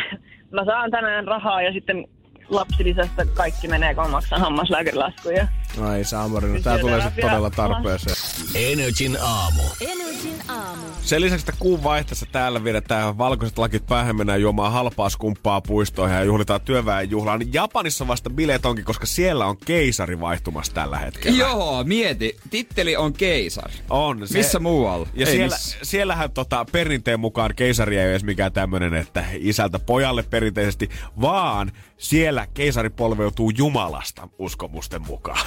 mä 0.56 0.64
saan 0.64 0.90
tänään 0.90 1.26
rahaa 1.26 1.62
ja 1.62 1.72
sitten 1.72 2.06
lapsilisästä 2.48 3.26
kaikki 3.34 3.68
menee, 3.68 3.94
kun 3.94 4.10
maksan 4.10 4.40
hammaslääkärilaskuja. 4.40 5.48
Ai 5.80 6.04
Samari, 6.04 6.48
no 6.48 6.60
tää 6.60 6.78
tulee 6.78 7.00
sitten 7.02 7.24
todella 7.24 7.50
tarpeeseen. 7.50 8.16
Energin 8.54 9.18
aamu. 9.22 9.62
Energin 9.80 10.42
aamu. 10.48 10.82
Sen 11.02 11.20
lisäksi, 11.20 11.42
että 11.48 11.60
kuun 11.60 11.82
vaihteessa 11.84 12.26
täällä 12.32 12.64
vedetään 12.64 13.18
valkoiset 13.18 13.58
lakit 13.58 13.86
päähän, 13.86 14.16
mennään 14.16 14.40
juomaan 14.40 14.72
halpaa 14.72 15.10
skumppaa 15.10 15.60
puistoihin 15.60 16.16
ja 16.16 16.24
juhlitaan 16.24 16.60
työväenjuhlaa, 16.60 17.38
niin 17.38 17.52
Japanissa 17.52 18.06
vasta 18.08 18.30
bileet 18.30 18.66
onkin, 18.66 18.84
koska 18.84 19.06
siellä 19.06 19.46
on 19.46 19.56
keisari 19.56 20.20
vaihtumassa 20.20 20.74
tällä 20.74 20.98
hetkellä. 20.98 21.38
Joo, 21.38 21.84
mieti. 21.84 22.36
Titteli 22.50 22.96
on 22.96 23.12
keisari. 23.12 23.72
On. 23.90 24.28
Se, 24.28 24.38
Missä 24.38 24.58
muualla? 24.58 25.06
Ja 25.14 25.26
Ei 25.26 25.32
siellä, 25.32 25.56
missä. 25.56 25.78
siellähän 25.82 26.30
tota, 26.30 26.66
perinteen 26.72 27.20
mukaan 27.20 27.50
keisari 27.56 27.96
ei 27.98 28.04
ole 28.04 28.10
edes 28.10 28.24
mikään 28.24 28.52
tämmönen, 28.52 28.94
että 28.94 29.24
isältä 29.38 29.78
pojalle 29.78 30.22
perinteisesti, 30.22 30.90
vaan 31.20 31.72
siellä 31.98 32.46
keisari 32.54 32.90
polveutuu 32.90 33.50
Jumalasta 33.50 34.28
uskomusten 34.38 35.02
mukaan. 35.06 35.46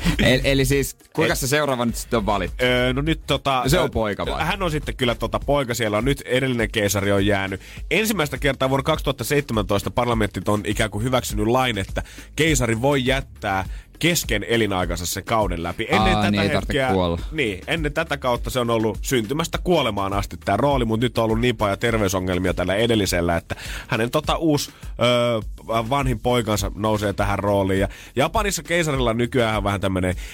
Eli, 0.25 0.41
eli 0.43 0.65
siis, 0.65 0.97
kuinka 1.13 1.35
se 1.35 1.47
seuraava 1.47 1.85
nyt 1.85 1.95
sitten 1.95 2.17
on 2.17 2.25
valittu? 2.25 2.55
Öö, 2.63 2.93
no 2.93 3.01
nyt 3.01 3.21
tota... 3.27 3.63
Se 3.67 3.79
on 3.79 3.91
poika 3.91 4.25
vai? 4.25 4.45
Hän 4.45 4.63
on 4.63 4.71
sitten 4.71 4.95
kyllä 4.95 5.15
tota 5.15 5.39
poika, 5.39 5.73
siellä 5.73 5.97
on 5.97 6.05
nyt 6.05 6.21
edellinen 6.21 6.71
keisari 6.71 7.11
on 7.11 7.25
jäänyt. 7.25 7.61
Ensimmäistä 7.91 8.37
kertaa 8.37 8.69
vuonna 8.69 8.83
2017 8.83 9.91
parlamentti 9.91 10.41
on 10.47 10.61
ikään 10.65 10.89
kuin 10.89 11.03
hyväksynyt 11.03 11.47
lain, 11.47 11.77
että 11.77 12.03
keisari 12.35 12.81
voi 12.81 13.05
jättää 13.05 13.65
kesken 14.01 14.43
elinaikansa 14.43 15.05
sen 15.05 15.23
kauden 15.23 15.63
läpi. 15.63 15.87
Ennen 15.89 16.15
Aa, 16.15 16.23
tätä 16.23 16.31
niin 16.31 16.51
hetkeä, 16.51 16.93
kuolla. 16.93 17.19
Niin, 17.31 17.61
ennen 17.67 17.93
tätä 17.93 18.17
kautta 18.17 18.49
se 18.49 18.59
on 18.59 18.69
ollut 18.69 18.97
syntymästä 19.01 19.57
kuolemaan 19.63 20.13
asti 20.13 20.37
tämä 20.37 20.57
rooli, 20.57 20.85
mutta 20.85 21.05
nyt 21.05 21.17
on 21.17 21.23
ollut 21.23 21.39
niin 21.39 21.57
paljon 21.57 21.79
terveysongelmia 21.79 22.53
tällä 22.53 22.75
edellisellä, 22.75 23.37
että 23.37 23.55
hänen 23.87 24.11
tota 24.11 24.35
uusi 24.35 24.71
öö, 25.01 25.39
vanhin 25.67 26.19
poikansa 26.19 26.71
nousee 26.75 27.13
tähän 27.13 27.39
rooliin. 27.39 27.79
Ja 27.79 27.87
Japanissa 28.15 28.63
keisarilla 28.63 29.13
nykyään 29.13 29.57
on 29.57 29.63
vähän 29.63 29.81
tämmöinen 29.81 29.90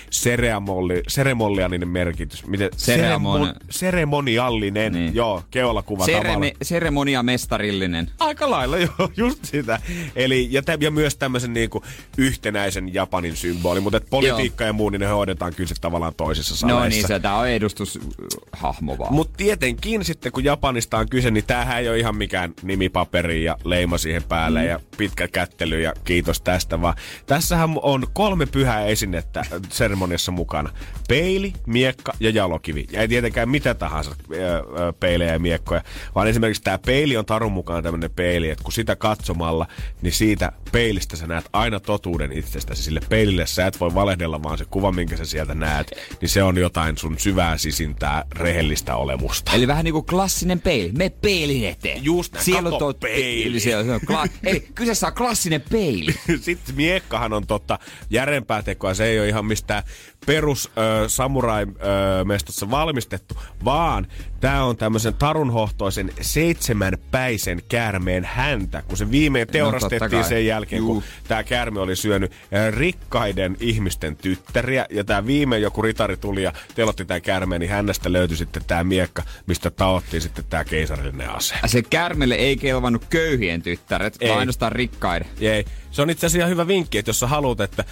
seremoli, 0.09 1.03
seremoniallinen 1.07 1.87
merkitys. 1.87 2.47
Miten? 2.47 2.69
Seremon- 2.75 3.47
Seremon- 3.47 3.55
seremoniallinen, 3.69 4.93
Niin. 4.93 5.15
joo, 5.15 5.43
keulakuva 5.51 6.05
Seremi, 6.05 6.53
seremonia 6.61 7.23
mestarillinen. 7.23 8.11
Aika 8.19 8.49
lailla, 8.49 8.77
joo, 8.97 9.11
just 9.17 9.45
sitä. 9.45 9.79
Eli, 10.15 10.47
ja, 10.51 10.61
tä, 10.61 10.77
ja 10.79 10.91
myös 10.91 11.15
tämmöisen 11.15 11.53
niinku 11.53 11.83
yhtenäisen 12.17 12.93
Japanin 12.93 13.35
symboli 13.35 13.79
mutta 13.79 14.01
politiikka 14.09 14.63
ja 14.63 14.73
muu, 14.73 14.89
niin 14.89 14.99
ne 14.99 15.07
hoidetaan 15.07 15.53
kyllä 15.55 15.67
sitten 15.67 15.81
tavallaan 15.81 16.13
toisissa 16.17 16.55
saleissa. 16.55 16.83
No 16.83 16.89
niin, 16.89 17.07
se 17.07 17.19
tää 17.19 17.35
on 17.35 17.47
edustushahmo 17.49 18.97
vaan. 18.97 19.13
Mutta 19.13 19.33
tietenkin 19.37 20.05
sitten, 20.05 20.31
kun 20.31 20.43
Japanista 20.43 20.97
on 20.97 21.09
kyse, 21.09 21.31
niin 21.31 21.43
tämähän 21.47 21.79
ei 21.79 21.89
ole 21.89 21.99
ihan 21.99 22.15
mikään 22.17 22.53
nimipaperi 22.61 23.43
ja 23.43 23.57
leima 23.63 23.97
siihen 23.97 24.23
päälle 24.23 24.61
mm. 24.61 24.67
ja 24.67 24.79
pitkä 24.97 25.27
kättely 25.27 25.81
ja 25.81 25.93
kiitos 26.05 26.41
tästä, 26.41 26.81
vaan 26.81 26.95
tässähän 27.25 27.69
on 27.81 28.07
kolme 28.13 28.45
pyhää 28.45 28.85
esinettä 28.85 29.45
seremoniassa 29.69 30.31
mukana. 30.31 30.69
Peili, 31.07 31.53
miekka 31.65 32.13
ja 32.19 32.29
jalokivi. 32.29 32.87
Ja 32.91 33.01
ei 33.01 33.07
tietenkään 33.07 33.49
mitä 33.49 33.73
tahansa 33.73 34.15
öö, 34.33 34.61
peilejä 34.99 35.33
ja 35.33 35.39
miekkoja, 35.39 35.83
vaan 36.15 36.27
esimerkiksi 36.27 36.63
tämä 36.63 36.77
peili 36.77 37.17
on 37.17 37.25
tarun 37.25 37.51
mukaan 37.51 37.83
tämmöinen 37.83 38.11
peili, 38.11 38.49
että 38.49 38.63
kun 38.63 38.73
sitä 38.73 38.95
katsomalla, 38.95 39.67
niin 40.01 40.13
siitä 40.13 40.51
peilistä 40.71 41.15
sä 41.15 41.27
näet 41.27 41.45
aina 41.53 41.79
totuuden 41.79 42.31
itsestäsi. 42.31 42.83
Sille 42.83 42.99
peilille 43.09 43.45
sä 43.45 43.67
et 43.67 43.79
voi 43.79 43.93
valehdella, 43.93 44.43
vaan 44.43 44.57
se 44.57 44.65
kuva, 44.65 44.91
minkä 44.91 45.17
sä 45.17 45.25
sieltä 45.25 45.55
näet, 45.55 45.91
niin 46.21 46.29
se 46.29 46.43
on 46.43 46.57
jotain 46.57 46.97
sun 46.97 47.19
syvää 47.19 47.57
sisintää, 47.57 48.23
rehellistä 48.31 48.95
olemusta. 48.95 49.51
Eli 49.51 49.67
vähän 49.67 49.83
niinku 49.83 50.01
klassinen 50.03 50.61
peili. 50.61 50.91
Me 50.91 51.09
peilin 51.09 51.67
eteen. 51.67 52.03
Just 52.03 52.33
näin, 52.33 52.45
Siellä 52.45 52.69
on 52.69 52.79
tuo 52.79 52.93
peili. 52.93 53.59
Siellä, 53.59 53.83
se 53.83 53.91
on 53.91 54.01
kla- 54.01 54.29
Eli 54.43 54.67
kyseessä 54.75 55.07
on 55.07 55.13
klassinen 55.13 55.63
peili. 55.71 56.15
Sitten 56.41 56.75
miekkahan 56.75 57.33
on 57.33 57.47
totta 57.47 57.79
järempää 58.09 58.61
tekoa. 58.61 58.93
Se 58.93 59.05
ei 59.05 59.19
ole 59.19 59.27
ihan 59.27 59.36
mistään 59.45 59.83
perus 60.25 60.71
äh, 60.77 60.83
samurai-mestossa 61.07 62.71
valmistettu, 62.71 63.37
vaan 63.65 64.07
tämä 64.39 64.63
on 64.63 64.77
tämmöisen 64.77 65.13
tarunhohtoisen 65.13 66.11
seitsemänpäisen 66.21 67.61
käärmeen 67.69 68.25
häntä, 68.25 68.81
kun 68.81 68.97
se 68.97 69.11
viimein 69.11 69.47
teurastettiin 69.47 70.11
No, 70.11 70.23
sen 70.23 70.45
jälkeen, 70.45 70.79
Juu. 70.79 70.93
kun 70.93 71.03
tämä 71.27 71.43
käärme 71.43 71.79
oli 71.79 71.95
syönyt 71.95 72.31
äh, 72.31 72.73
rikkaiden 72.73 73.57
ihmisten 73.59 74.15
tyttäriä. 74.15 74.85
Ja 74.89 75.03
tämä 75.03 75.25
viimein 75.25 75.61
joku 75.61 75.81
ritari 75.81 76.17
tuli 76.17 76.43
ja 76.43 76.53
telotti 76.75 77.05
tämä 77.05 77.19
käärmeen, 77.19 77.61
niin 77.61 77.71
hänestä 77.71 78.13
löytyi 78.13 78.37
sitten 78.37 78.63
tämä 78.67 78.83
miekka, 78.83 79.23
mistä 79.47 79.71
taottiin 79.71 80.21
sitten 80.21 80.45
tämä 80.49 80.63
keisarillinen 80.63 81.29
ase. 81.29 81.55
Se 81.65 81.81
kärmelle 81.81 82.35
ei 82.35 82.57
kelvannut 82.57 83.05
köyhien 83.09 83.61
tyttäret, 83.61 84.17
Ei. 84.19 84.29
vaan 84.29 84.39
ainoastaan 84.39 84.71
rikkaiden. 84.71 85.27
Ei. 85.41 85.65
Se 85.97 86.01
on 86.01 86.09
itse 86.09 86.25
asiassa 86.25 86.37
ihan 86.37 86.49
hyvä 86.49 86.67
vinkki, 86.67 86.97
että 86.97 87.09
jos 87.09 87.19
sä 87.19 87.27
haluat, 87.27 87.59
että 87.59 87.83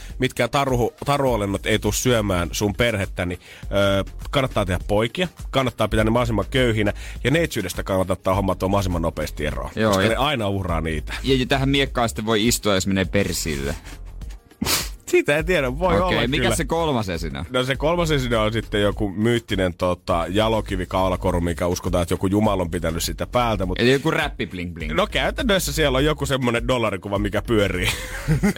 taru, 0.51 0.93
taruolennot 1.05 1.65
ei 1.65 1.79
tule 1.79 1.93
syömään 1.93 2.49
sun 2.51 2.75
perhettä, 2.75 3.25
niin 3.25 3.39
öö, 3.71 4.03
kannattaa 4.31 4.65
tehdä 4.65 4.79
poikia, 4.87 5.27
kannattaa 5.51 5.87
pitää 5.87 6.03
ne 6.03 6.09
mahdollisimman 6.09 6.45
köyhinä, 6.51 6.93
ja 7.23 7.31
neitsyydestä 7.31 7.83
kannattaa 7.83 8.13
ottaa 8.13 8.35
hommat 8.35 8.63
on 8.63 8.71
mahdollisimman 8.71 9.01
nopeasti 9.01 9.45
eroon, 9.45 9.71
Joo, 9.75 9.89
koska 9.91 10.03
ja- 10.03 10.09
ne 10.09 10.15
aina 10.15 10.49
uhraa 10.49 10.81
niitä. 10.81 11.13
Ja 11.23 11.45
tähän 11.45 11.69
miekkaan 11.69 12.09
sitten 12.09 12.25
voi 12.25 12.47
istua, 12.47 12.75
jos 12.75 12.87
menee 12.87 13.05
persille. 13.05 13.75
Siitä 15.07 15.37
ei 15.37 15.43
tiedä, 15.43 15.79
voi 15.79 16.01
Okei, 16.01 16.17
olla 16.17 16.27
mikä 16.27 16.43
kyllä. 16.43 16.55
se 16.55 16.65
kolmas 16.65 17.09
esine 17.09 17.39
on? 17.39 17.45
No 17.49 17.63
se 17.63 17.75
kolmas 17.75 18.11
esine 18.11 18.37
on 18.37 18.53
sitten 18.53 18.81
joku 18.81 19.09
myyttinen 19.09 19.73
tota, 19.73 20.25
jalokivi 20.29 20.85
kaulakoru, 20.85 21.41
mikä 21.41 21.67
uskotaan, 21.67 22.01
että 22.01 22.13
joku 22.13 22.27
jumala 22.27 22.61
on 22.61 22.71
pitänyt 22.71 23.03
sitä 23.03 23.27
päältä. 23.27 23.65
Mutta 23.65 23.83
Eli 23.83 23.91
joku 23.91 24.11
räppi 24.11 24.45
bling 24.47 24.73
bling. 24.73 24.93
No 24.93 25.07
käytännössä 25.07 25.73
siellä 25.73 25.97
on 25.97 26.05
joku 26.05 26.25
semmonen 26.25 26.67
dollarikuva, 26.67 27.19
mikä 27.19 27.41
pyörii. 27.41 27.87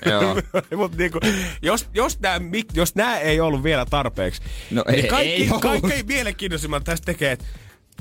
Joo. 0.05 0.35
Mut 0.77 0.97
niinku, 0.97 1.19
jos, 1.61 1.87
jos, 1.93 2.19
nämä, 2.19 2.39
jos 2.73 2.95
nää 2.95 3.19
ei 3.19 3.39
ollut 3.39 3.63
vielä 3.63 3.85
tarpeeksi, 3.85 4.41
No 4.71 4.83
niin 4.87 5.03
ei- 5.03 5.09
kaikki, 5.09 5.33
ei 5.33 5.47
ollut. 5.49 5.61
kaikkein 5.61 6.05
mielenkiintoisimmat 6.07 6.83
tästä 6.83 7.05
tekee, 7.05 7.31
että 7.31 7.45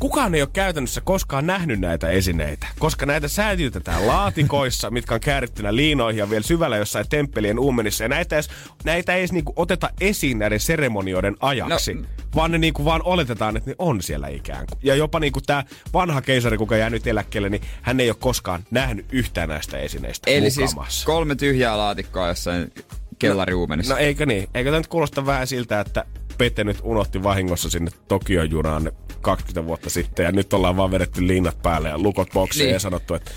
kukaan 0.01 0.35
ei 0.35 0.43
ole 0.43 0.49
käytännössä 0.53 1.01
koskaan 1.01 1.47
nähnyt 1.47 1.81
näitä 1.81 2.09
esineitä, 2.11 2.67
koska 2.79 3.07
näitä 3.07 3.29
säilytetään 3.29 4.07
laatikoissa, 4.07 4.91
mitkä 4.91 5.15
on 5.15 5.21
käärittynä 5.21 5.77
liinoihin 5.77 6.19
ja 6.19 6.31
vielä 6.31 6.43
syvällä 6.43 6.77
jossain 6.77 7.09
temppelien 7.09 7.59
uumenissa. 7.59 8.05
Ja 8.05 8.09
näitä, 8.09 8.37
edes, 8.37 8.49
näitä 8.85 9.15
ei 9.15 9.21
edes 9.21 9.33
niinku 9.33 9.53
oteta 9.57 9.91
esiin 10.01 10.39
näiden 10.39 10.61
seremonioiden 10.61 11.37
ajaksi, 11.41 11.95
No, 11.95 12.01
no, 12.01 12.07
vaan 12.35 12.51
ne 12.51 12.59
niinku 12.59 12.85
vaan 12.85 13.03
oletetaan, 13.05 13.57
että 13.57 13.71
ne 13.71 13.77
on 13.79 14.03
siellä 14.03 14.29
ikään 14.29 14.67
kuin. 14.67 14.79
Ja 14.83 14.95
jopa 14.95 15.21
niinku 15.21 15.41
tämä 15.41 15.65
vanha 15.93 16.23
keisari, 16.23 16.59
kuka 16.59 16.77
jää 16.77 16.91
nyt 16.91 17.07
eläkkeelle, 17.07 17.49
niin 17.49 17.63
hän 17.83 18.01
ei 18.01 18.11
ole 18.11 18.17
koskaan 18.21 18.63
nähnyt 18.71 19.07
yhtään 19.13 19.49
näistä 19.49 19.79
esineistä 19.79 20.31
Eli 20.31 20.51
siis 20.51 20.71
mukamassa. 20.71 21.07
kolme 21.07 21.35
tyhjää 21.35 21.79
laatikkoa 21.79 22.29
jossain 22.29 22.73
kellariuumenissa. 23.19 23.95
No 23.95 24.01
eikö 24.01 24.27
niin? 24.27 24.49
Eikö 24.55 24.71
tämä 24.71 24.79
nyt 24.79 24.87
kuulosta 24.87 25.27
vähän 25.27 25.47
siltä, 25.47 25.81
että 25.81 26.05
Pete 26.39 26.65
nyt 26.65 26.79
unohti 26.83 27.23
vahingossa 27.23 27.71
sinne 27.71 27.91
Tokion 28.09 28.51
junaan 28.51 28.93
20 29.21 29.65
vuotta 29.67 29.91
sitten 29.91 30.25
ja 30.25 30.33
nyt 30.33 30.53
ollaan 30.53 30.77
vaan 30.77 30.91
vedetty 30.91 31.27
liinat 31.27 31.63
päälle 31.63 31.89
ja 31.89 31.99
lukot 31.99 32.31
boksiin 32.33 32.65
Niin. 32.65 32.73
ja 32.73 32.81
sanottu, 32.81 33.15
että 33.15 33.31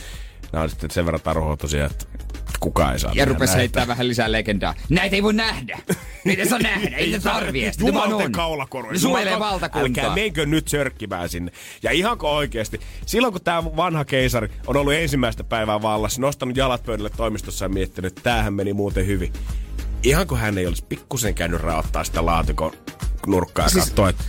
nämä 0.51 0.63
on 0.63 0.69
sitten 0.69 0.91
sen 0.91 1.05
verran 1.05 1.21
tarhoitusia, 1.21 1.85
että 1.85 2.05
kukaan 2.59 2.93
ei 2.93 2.99
saa 2.99 3.11
ja 3.15 3.25
rupesi 3.25 3.55
heittää 3.57 3.87
vähän 3.87 4.07
lisää 4.07 4.31
legendaa. 4.31 4.73
Näitä 4.89 5.15
ei 5.15 5.23
voi 5.23 5.33
nähdä. 5.33 5.79
Niitä 6.23 6.45
saa 6.45 6.59
nähdä. 6.59 6.97
Ei 6.97 7.05
niitä 7.05 7.19
tarvii. 7.19 7.71
Jumalten 7.79 8.31
kaulakoru. 8.31 8.91
Ne 8.91 8.97
suojelee 8.97 9.39
valtakuntaa. 9.39 10.03
Älkää 10.03 10.15
menkö 10.15 10.45
nyt 10.45 10.67
sörkkimään 10.67 11.29
sinne. 11.29 11.51
Ja 11.83 11.91
ihanko 11.91 12.35
oikeasti, 12.35 12.79
silloin 13.05 13.33
kun 13.33 13.41
tämä 13.41 13.65
vanha 13.65 14.05
keisari 14.05 14.51
on 14.67 14.77
ollut 14.77 14.93
ensimmäistä 14.93 15.43
päivää 15.43 15.81
vallassa, 15.81 16.21
nostanut 16.21 16.57
jalat 16.57 16.83
pöydälle 16.83 17.09
toimistossa 17.09 17.65
ja 17.65 17.69
miettinyt, 17.69 18.11
että 18.11 18.21
tämähän 18.23 18.53
meni 18.53 18.73
muuten 18.73 19.07
hyvin. 19.07 19.33
Ihan 20.03 20.27
kun 20.27 20.37
hän 20.39 20.57
ei 20.57 20.67
olisi 20.67 20.85
pikkusen 20.89 21.35
käynyt 21.35 21.61
raottaa 21.61 22.03
sitä 22.03 22.25
laatikon 22.25 22.71
nurkkaa 23.27 23.69
Siis- 23.69 23.85
katsoa, 23.85 24.09
että 24.09 24.23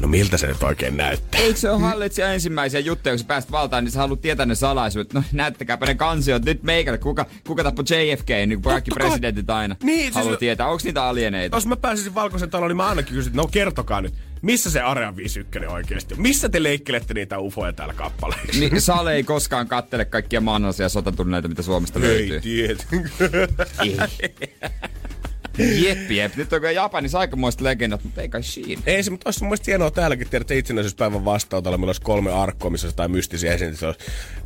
no 0.00 0.08
miltä 0.08 0.36
se 0.36 0.46
nyt 0.46 0.62
oikein 0.62 0.96
näyttää. 0.96 1.40
Eikö 1.40 1.58
se 1.60 1.70
ole 1.70 1.80
hallitsija 1.80 2.32
ensimmäisiä 2.32 2.80
juttuja, 2.80 3.12
kun 3.12 3.18
sä 3.18 3.24
pääst 3.24 3.50
valtaan, 3.50 3.84
niin 3.84 3.92
sä 3.92 3.98
haluat 3.98 4.20
tietää 4.20 4.46
ne 4.46 4.54
salaisuudet. 4.54 5.12
No 5.12 5.22
näyttäkääpä 5.32 5.86
ne 5.86 5.94
kansiot 5.94 6.44
nyt 6.44 6.62
meikälle. 6.62 6.98
Kuka, 6.98 7.26
kuka 7.46 7.64
tappoi 7.64 7.84
JFK, 7.90 8.28
niin 8.28 8.48
kuin 8.62 8.72
kaikki 8.72 8.90
presidentit 8.90 9.50
aina 9.50 9.76
Niin, 9.82 10.00
siis- 10.00 10.14
haluaa 10.14 10.36
tietää. 10.36 10.68
Onko 10.68 10.80
niitä 10.84 11.04
alieneita? 11.04 11.56
Jos 11.56 11.66
mä 11.66 11.76
pääsisin 11.76 12.14
valkoisen 12.14 12.50
taloon, 12.50 12.68
niin 12.68 12.76
mä 12.76 12.88
ainakin 12.88 13.08
kysyisin, 13.08 13.30
että 13.30 13.42
no 13.42 13.46
kertokaa 13.48 14.00
nyt, 14.00 14.14
missä 14.42 14.70
se 14.70 14.80
Area 14.80 15.16
51 15.16 15.68
oikeasti 15.72 16.14
on? 16.14 16.20
Missä 16.22 16.48
te 16.48 16.62
leikkelette 16.62 17.14
niitä 17.14 17.38
ufoja 17.38 17.72
täällä 17.72 17.94
kappaleissa? 17.94 18.60
Niin 18.60 18.80
Sale 18.80 19.14
ei 19.14 19.24
koskaan 19.24 19.68
kattele 19.68 20.04
kaikkia 20.04 20.40
maanalaisia 20.40 20.88
sotatunneita, 20.88 21.48
mitä 21.48 21.62
Suomesta 21.62 21.98
Ei 21.98 22.04
löytyy. 22.04 22.40
tiedä. 22.40 22.82
Ei. 23.82 23.96
Jep, 25.58 26.10
jep. 26.10 26.32
Nyt 26.36 26.52
on 26.52 26.60
kyllä 26.60 26.70
Japanissa 26.72 27.18
aikamoista 27.18 27.64
legendat, 27.64 28.04
mutta 28.04 28.22
ei 28.22 28.28
kai 28.28 28.42
siinä. 28.42 28.82
Ei 28.86 29.02
se, 29.02 29.10
mutta 29.10 29.26
olisi 29.28 29.40
mun 29.40 29.48
mielestä 29.48 29.64
hienoa 29.70 29.90
täälläkin 29.90 30.28
tiedä, 30.28 30.42
että 30.42 30.54
itsenäisyyspäivän 30.54 31.24
vastaanotolla 31.24 31.78
meillä 31.78 31.88
olisi 31.88 32.00
kolme 32.02 32.32
arkkoa, 32.32 32.70
missä 32.70 32.86
jotain 32.88 33.10
mystisiä 33.10 33.54
esineitä. 33.54 33.78
Se 33.78 33.86
olisi 33.86 34.00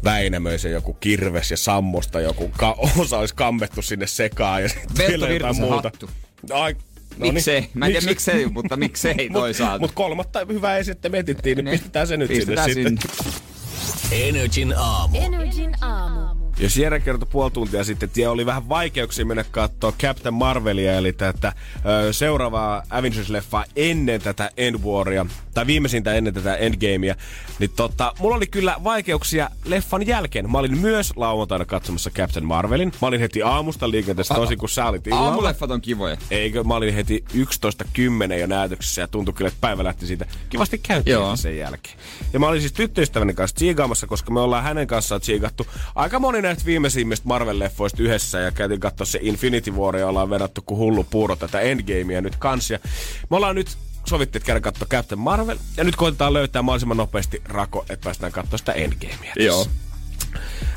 Väinämöisen 0.04 0.72
joku 0.72 0.92
kirves 0.94 1.50
ja 1.50 1.56
sammosta, 1.56 2.20
joku 2.20 2.50
ka- 2.58 2.76
osa 2.98 3.18
olisi 3.18 3.34
kammettu 3.34 3.82
sinne 3.82 4.06
sekaan 4.06 4.62
ja 4.62 4.68
sitten 4.68 5.12
jotain 5.12 5.32
Virtasen 5.32 5.64
muuta. 5.64 5.82
hattu. 5.88 6.10
Ai, 6.52 6.76
Miksei? 7.16 7.68
Mä 7.74 7.86
en 7.86 7.92
tiedä 7.92 8.06
miksei, 8.06 8.46
mutta 8.46 8.76
miksei 8.76 9.30
toisaalta. 9.32 9.78
Mutta 9.78 9.94
kolmatta 9.94 10.46
hyvää 10.48 10.76
esinettä 10.78 11.08
me 11.08 11.18
etittiin, 11.18 11.56
niin 11.56 11.64
Ne. 11.64 11.70
pistetään 11.70 12.06
se 12.06 12.16
nyt 12.16 12.28
Pistetään 12.28 12.70
sinne, 12.70 12.88
sinne. 12.88 13.00
sitten. 13.00 13.32
Energin 14.28 14.74
aamu. 14.76 15.18
Energin 15.20 15.84
aamu. 15.84 16.39
Jos 16.60 16.76
Jere 16.76 17.00
kertoi 17.00 17.28
puoli 17.32 17.50
tuntia 17.50 17.84
sitten, 17.84 18.06
että 18.06 18.30
oli 18.30 18.46
vähän 18.46 18.68
vaikeuksia 18.68 19.24
mennä 19.26 19.44
katsoa 19.44 19.92
Captain 19.92 20.34
Marvelia, 20.34 20.92
eli 20.92 21.12
tätä 21.12 21.52
ö, 21.86 22.12
seuraavaa 22.12 22.82
Avengers-leffaa 22.90 23.64
ennen 23.76 24.20
tätä 24.20 24.50
End 24.56 24.76
Waria, 24.84 25.26
tai 25.54 25.66
viimeisintä 25.66 26.14
ennen 26.14 26.34
tätä 26.34 26.56
Endgamea, 26.56 27.14
niin 27.58 27.70
tota, 27.76 28.12
mulla 28.18 28.36
oli 28.36 28.46
kyllä 28.46 28.76
vaikeuksia 28.84 29.50
leffan 29.64 30.06
jälkeen. 30.06 30.50
Mä 30.50 30.58
olin 30.58 30.78
myös 30.78 31.12
lauantaina 31.16 31.64
katsomassa 31.64 32.10
Captain 32.10 32.46
Marvelin. 32.46 32.92
Mä 33.02 33.08
olin 33.08 33.20
heti 33.20 33.42
aamusta 33.42 33.90
liikenteessä, 33.90 34.34
tosi 34.34 34.56
kun 34.56 34.68
sä 34.68 34.86
olit 34.86 35.06
illalla. 35.06 35.28
Aamuleffat 35.28 35.70
on 35.70 35.80
kivoja. 35.80 36.16
Eikö? 36.30 36.64
Mä 36.64 36.74
olin 36.74 36.94
heti 36.94 37.24
11.10 37.34 38.32
jo 38.32 38.46
näytöksessä 38.46 39.00
ja 39.00 39.08
tuntui 39.08 39.34
kyllä, 39.34 39.48
että 39.48 39.60
päivä 39.60 39.84
lähti 39.84 40.06
siitä 40.06 40.26
kivasti 40.48 40.78
käyntiin 40.78 41.12
Joo. 41.12 41.36
sen 41.36 41.58
jälkeen. 41.58 41.96
Ja 42.32 42.38
mä 42.38 42.48
olin 42.48 42.60
siis 42.60 42.72
tyttöystäväni 42.72 43.34
kanssa 43.34 43.54
tsiigaamassa, 43.54 44.06
koska 44.06 44.30
me 44.30 44.40
ollaan 44.40 44.64
hänen 44.64 44.86
kanssaan 44.86 45.20
tsiigattu 45.20 45.66
aika 45.94 46.18
moni 46.18 46.42
näistä 46.50 46.66
viimeisimmistä 46.66 47.28
Marvel-leffoista 47.28 48.02
yhdessä 48.02 48.38
ja 48.40 48.52
käytiin 48.52 48.80
katsoa 48.80 49.04
se 49.04 49.18
Infinity 49.22 49.70
War 49.70 49.96
ja 49.96 50.08
ollaan 50.08 50.30
vedetty 50.30 50.60
kuin 50.66 50.78
hullu 50.78 51.04
puuro 51.04 51.36
tätä 51.36 51.60
Endgamea 51.60 52.20
nyt 52.20 52.36
kans. 52.36 52.70
Ja 52.70 52.78
me 53.30 53.36
ollaan 53.36 53.54
nyt 53.54 53.78
sovittiin, 54.06 54.40
että 54.40 54.46
käydään 54.46 54.62
katsoa 54.62 54.88
Captain 54.88 55.18
Marvel 55.18 55.58
ja 55.76 55.84
nyt 55.84 55.96
koitetaan 55.96 56.32
löytää 56.32 56.62
mahdollisimman 56.62 56.96
nopeasti 56.96 57.42
rako, 57.44 57.84
että 57.90 58.04
päästään 58.04 58.32
katsoa 58.32 58.58
sitä 58.58 58.72
Endgamea. 58.72 59.32
Joo. 59.36 59.66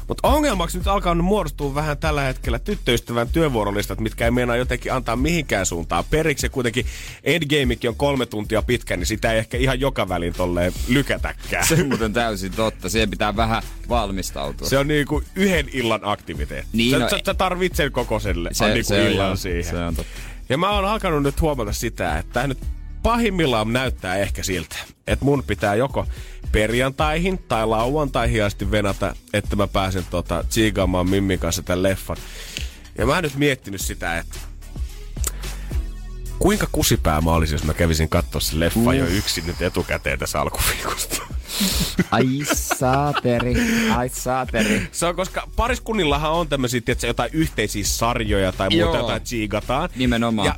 Mutta 0.07 0.27
ongelmaksi 0.27 0.77
nyt 0.77 0.87
alkaa 0.87 1.15
muodostua 1.15 1.75
vähän 1.75 1.97
tällä 1.97 2.21
hetkellä 2.21 2.59
tyttöystävän 2.59 3.27
työvuorolistat, 3.29 3.99
mitkä 3.99 4.25
ei 4.25 4.31
meinaa 4.31 4.55
jotenkin 4.55 4.93
antaa 4.93 5.15
mihinkään 5.15 5.65
suuntaan 5.65 6.03
periksi. 6.09 6.49
Kuitenkin 6.49 6.85
Endgamekin 7.23 7.89
on 7.89 7.95
kolme 7.95 8.25
tuntia 8.25 8.61
pitkä, 8.61 8.97
niin 8.97 9.05
sitä 9.05 9.31
ei 9.31 9.39
ehkä 9.39 9.57
ihan 9.57 9.79
joka 9.79 10.09
välin 10.09 10.33
tolleen 10.33 10.73
lykätäkään. 10.87 11.67
Se 11.67 11.73
on 11.73 11.87
muuten 11.87 12.13
täysin 12.13 12.51
totta. 12.51 12.89
Siihen 12.89 13.09
pitää 13.09 13.35
vähän 13.35 13.63
valmistautua. 13.89 14.69
Se 14.69 14.77
on 14.77 14.87
niinku 14.87 15.23
yhden 15.35 15.69
illan 15.73 16.01
aktiviteetti. 16.03 16.77
Niin, 16.77 16.91
sä, 16.91 16.99
no- 16.99 17.09
sä, 17.09 17.19
sä 17.25 17.33
tarvitset 17.33 17.93
koko 17.93 18.19
selle, 18.19 18.49
Se- 18.51 18.65
niinku 18.65 18.87
se 18.87 19.01
on 19.01 19.07
illan 19.11 19.27
joo, 19.27 19.35
siihen. 19.35 19.63
se 19.63 19.77
on 19.77 19.95
totta. 19.95 20.11
Ja 20.49 20.57
mä 20.57 20.69
oon 20.69 20.85
alkanut 20.85 21.23
nyt 21.23 21.41
huomata 21.41 21.73
sitä, 21.73 22.17
että 22.17 22.47
nyt 22.47 22.59
pahimmillaan 23.03 23.73
näyttää 23.73 24.15
ehkä 24.15 24.43
siltä, 24.43 24.75
että 25.07 25.25
mun 25.25 25.43
pitää 25.47 25.75
joko 25.75 26.07
perjantaihin 26.51 27.37
tai 27.37 27.67
lauantaihin 27.67 28.43
asti 28.43 28.71
venata, 28.71 29.15
että 29.33 29.55
mä 29.55 29.67
pääsen 29.67 30.05
tota, 30.09 30.43
tsiigaamaan 30.49 31.09
Mimmin 31.09 31.39
kanssa 31.39 31.61
tämän 31.61 31.83
leffan. 31.83 32.17
Ja 32.97 33.05
mä 33.05 33.13
oon 33.13 33.23
nyt 33.23 33.35
miettinyt 33.35 33.81
sitä, 33.81 34.17
että 34.17 34.37
kuinka 36.39 36.67
kusipää 36.71 37.21
mä 37.21 37.31
olisin, 37.31 37.55
jos 37.55 37.63
mä 37.63 37.73
kävisin 37.73 38.09
katsoa 38.09 38.41
se 38.41 38.59
leffa 38.59 38.93
jo 38.93 39.05
yksin 39.05 39.47
nyt 39.47 39.61
etukäteen 39.61 40.19
tässä 40.19 40.41
alkuviikosta. 40.41 41.23
Ai 42.11 42.27
saateri, 42.53 43.55
ai 43.95 44.09
saateri. 44.09 44.87
Se 44.91 45.05
on, 45.05 45.15
koska 45.15 45.47
pariskunnillahan 45.55 46.31
on 46.31 46.47
tämmöisiä, 46.47 46.81
tiedätkö, 46.81 47.07
jotain 47.07 47.29
yhteisiä 47.33 47.83
sarjoja 47.85 48.51
tai 48.51 48.69
muuta, 48.69 48.85
Joo. 48.85 48.97
jotain 48.97 49.21
tsiigataan. 49.21 49.89
Nimenomaan. 49.95 50.45
Ja 50.45 50.55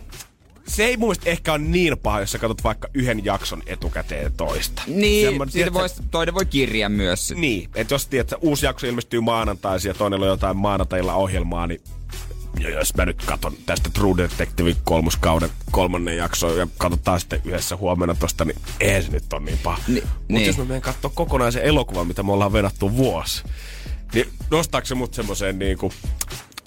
se 0.68 0.86
ei 0.86 0.98
mun 0.98 1.08
mielestä 1.10 1.30
ehkä 1.30 1.52
ole 1.54 1.60
niin 1.62 1.98
paha, 1.98 2.20
jos 2.20 2.32
sä 2.32 2.38
katsot 2.40 2.64
vaikka 2.64 2.88
yhden 2.94 3.26
jakson 3.26 3.64
etukäteen 3.66 4.34
toista. 4.34 4.82
Niin, 4.88 5.26
Semmoinen, 5.28 5.52
siitä 5.52 5.72
tiedätkö, 5.72 5.80
vois, 5.80 6.08
toinen 6.12 6.36
voi 6.36 6.46
kirjaa 6.46 6.90
myös. 6.90 7.28
sit. 7.28 7.38
Niin, 7.38 7.70
että 7.76 7.94
jos 7.94 8.08
tiedät, 8.08 8.26
että 8.34 8.38
uusi 8.48 8.66
jakso 8.66 8.88
ilmestyy 8.88 9.22
maanantaisin 9.22 9.90
ja 9.90 9.94
toinen 9.94 10.22
on 10.22 10.28
jotain 10.28 10.58
maanantailla 10.58 11.14
ohjelmaa, 11.14 11.68
niin 11.68 11.82
ja 12.60 12.70
jos 12.70 12.96
mä 12.96 13.06
nyt 13.06 13.26
katon 13.26 13.54
tästä 13.66 13.90
True 13.90 14.18
Detective 14.18 14.76
kolmoskauden 14.84 15.50
kolmannen 15.72 16.18
jakso 16.18 16.56
ja 16.56 16.68
katsotaan 16.78 17.20
sitten 17.20 17.42
yhdessä 17.46 17.76
huomenna 17.76 18.16
tosta, 18.16 18.46
niin 18.46 18.58
eihän 18.80 19.04
se 19.04 19.12
nyt 19.12 19.34
on 19.34 19.46
niin 19.46 19.58
paha. 19.64 19.80
Ni- 19.88 19.94
Mutta 20.02 20.24
niin. 20.28 20.46
jos 20.48 20.58
mä 20.58 20.66
menen 20.66 20.82
katsoa 20.82 21.12
kokonaisen 21.16 21.64
elokuvan, 21.64 22.08
mitä 22.08 22.24
me 22.24 22.32
ollaan 22.32 22.54
venattu 22.54 22.98
vuosi, 22.98 23.44
niin 24.14 24.28
nostaako 24.52 24.86
se 24.88 24.96
mut 24.96 25.14
semmoiseen 25.14 25.60
niinku, 25.60 25.92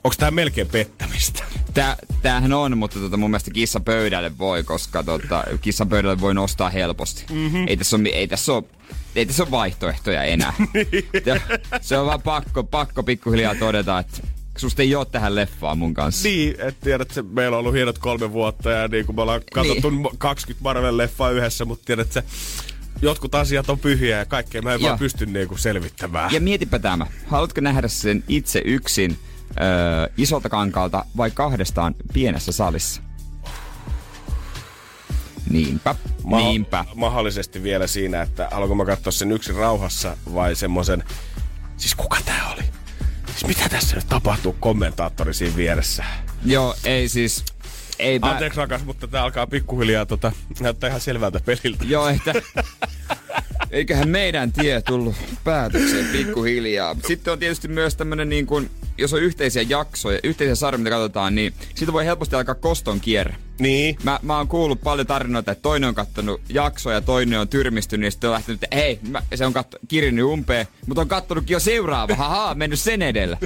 onko 0.04 0.14
tää 0.18 0.30
melkein 0.30 0.68
pettämistä? 0.68 1.44
Tää, 1.74 1.96
tämähän 2.22 2.52
on, 2.52 2.78
mutta 2.78 2.98
tota, 2.98 3.16
mun 3.16 3.30
mielestä 3.30 3.50
kissa 3.50 3.80
pöydälle 3.80 4.38
voi, 4.38 4.64
koska 4.64 5.02
tota, 5.02 5.44
kissa 5.60 5.86
pöydälle 5.86 6.20
voi 6.20 6.34
nostaa 6.34 6.70
helposti. 6.70 7.24
Mm-hmm. 7.30 7.64
Ei 7.68 7.76
tässä 7.76 7.96
ole, 7.96 8.08
ei 8.08 8.28
tässä 8.28 8.52
ole 8.52 8.64
ei 9.16 9.26
tässä 9.26 9.42
ole 9.42 9.50
vaihtoehtoja 9.50 10.22
enää. 10.22 10.52
Ja 11.26 11.40
se 11.80 11.98
on 11.98 12.06
vaan 12.06 12.22
pakko, 12.22 12.64
pakko 12.64 13.02
pikkuhiljaa 13.02 13.54
todeta, 13.54 13.98
että 13.98 14.20
susta 14.56 14.82
ei 14.82 14.94
ole 14.94 15.06
tähän 15.06 15.34
leffaan 15.34 15.78
mun 15.78 15.94
kanssa. 15.94 16.28
Niin, 16.28 16.54
että 16.58 16.84
tiedät, 16.84 17.08
että 17.08 17.22
meillä 17.22 17.56
on 17.56 17.60
ollut 17.60 17.74
hienot 17.74 17.98
kolme 17.98 18.32
vuotta 18.32 18.70
ja 18.70 18.88
niin 18.88 19.06
kuin 19.06 19.16
me 19.16 19.22
ollaan 19.22 19.40
katsottu 19.52 19.90
niin. 19.90 20.08
20 20.18 20.64
Marvel-leffaa 20.64 21.32
yhdessä, 21.32 21.64
mutta 21.64 21.84
tiedät, 21.84 22.06
että 22.06 22.22
jotkut 23.02 23.34
asiat 23.34 23.70
on 23.70 23.78
pyhiä 23.78 24.18
ja 24.18 24.24
kaikkea 24.24 24.62
mä 24.62 24.74
en 24.74 24.80
Joo. 24.80 24.88
vaan 24.88 24.98
pysty 24.98 25.26
niinku 25.26 25.56
selvittämään. 25.56 26.32
Ja 26.32 26.40
mietipä 26.40 26.78
tämä. 26.78 27.06
Haluatko 27.26 27.60
nähdä 27.60 27.88
sen 27.88 28.24
itse 28.28 28.62
yksin 28.64 29.18
öö, 29.60 30.12
isolta 30.16 30.48
kankaalta 30.48 31.04
vai 31.16 31.30
kahdestaan 31.30 31.94
pienessä 32.12 32.52
salissa? 32.52 33.02
Niinpä, 35.50 35.94
Ma- 36.24 36.38
niinpä. 36.38 36.84
Mahdollisesti 36.94 37.62
vielä 37.62 37.86
siinä, 37.86 38.22
että 38.22 38.48
haluanko 38.50 38.74
mä 38.74 38.84
katsoa 38.84 39.12
sen 39.12 39.32
yksin 39.32 39.54
rauhassa 39.54 40.16
vai 40.34 40.54
semmoisen... 40.54 41.04
Siis 41.76 41.94
kuka 41.94 42.16
tää 42.24 42.52
oli? 42.54 42.62
Siis 43.26 43.46
mitä 43.46 43.68
tässä 43.68 43.96
nyt 43.96 44.06
tapahtuu 44.08 44.56
kommentaattori 44.60 45.34
siinä 45.34 45.56
vieressä? 45.56 46.04
Joo, 46.44 46.74
ei 46.84 47.08
siis... 47.08 47.44
Ei 47.98 48.18
mä, 48.18 48.30
Anteeksi 48.30 48.58
rakas, 48.58 48.84
mutta 48.84 49.08
tää 49.08 49.22
alkaa 49.22 49.46
pikkuhiljaa 49.46 50.06
tota, 50.06 50.32
näyttää 50.60 50.88
ihan 50.88 51.00
selvältä 51.00 51.40
peliltä. 51.44 51.84
Joo, 51.84 52.08
että... 52.08 52.34
Eiköhän 53.70 54.08
meidän 54.08 54.52
tie 54.52 54.82
tullut 54.82 55.14
päätökseen 55.44 56.06
pikkuhiljaa. 56.06 56.96
Sitten 57.06 57.32
on 57.32 57.38
tietysti 57.38 57.68
myös 57.68 57.96
tämmönen 57.96 58.28
niin 58.28 58.46
kuin, 58.46 58.70
jos 58.98 59.12
on 59.12 59.22
yhteisiä 59.22 59.62
jaksoja, 59.62 60.18
yhteisiä 60.22 60.54
sarjoja, 60.54 60.78
mitä 60.78 60.90
katsotaan, 60.90 61.34
niin 61.34 61.54
siitä 61.74 61.92
voi 61.92 62.04
helposti 62.04 62.36
alkaa 62.36 62.54
koston 62.54 63.00
kierre. 63.00 63.36
Niin. 63.58 63.98
Mä, 64.02 64.20
mä 64.22 64.36
oon 64.36 64.48
kuullut 64.48 64.80
paljon 64.80 65.06
tarinoita, 65.06 65.52
että 65.52 65.62
toinen 65.62 65.88
on 65.88 65.94
kattonut 65.94 66.40
jaksoja 66.48 66.96
ja 66.96 67.00
toinen 67.00 67.40
on 67.40 67.48
tyrmistynyt 67.48 68.04
ja 68.04 68.10
sitten 68.10 68.30
on 68.30 68.34
lähtenyt, 68.34 68.62
että 68.62 68.76
hei, 68.76 68.98
mä, 69.08 69.22
se 69.34 69.46
on 69.46 69.52
katto, 69.52 69.78
kirjannut 69.88 70.32
umpeen, 70.32 70.66
mutta 70.86 71.00
on 71.00 71.08
kattonutkin 71.08 71.54
jo 71.54 71.60
seuraava, 71.60 72.14
haha, 72.14 72.54
mennyt 72.54 72.80
sen 72.80 73.02
edellä. 73.02 73.38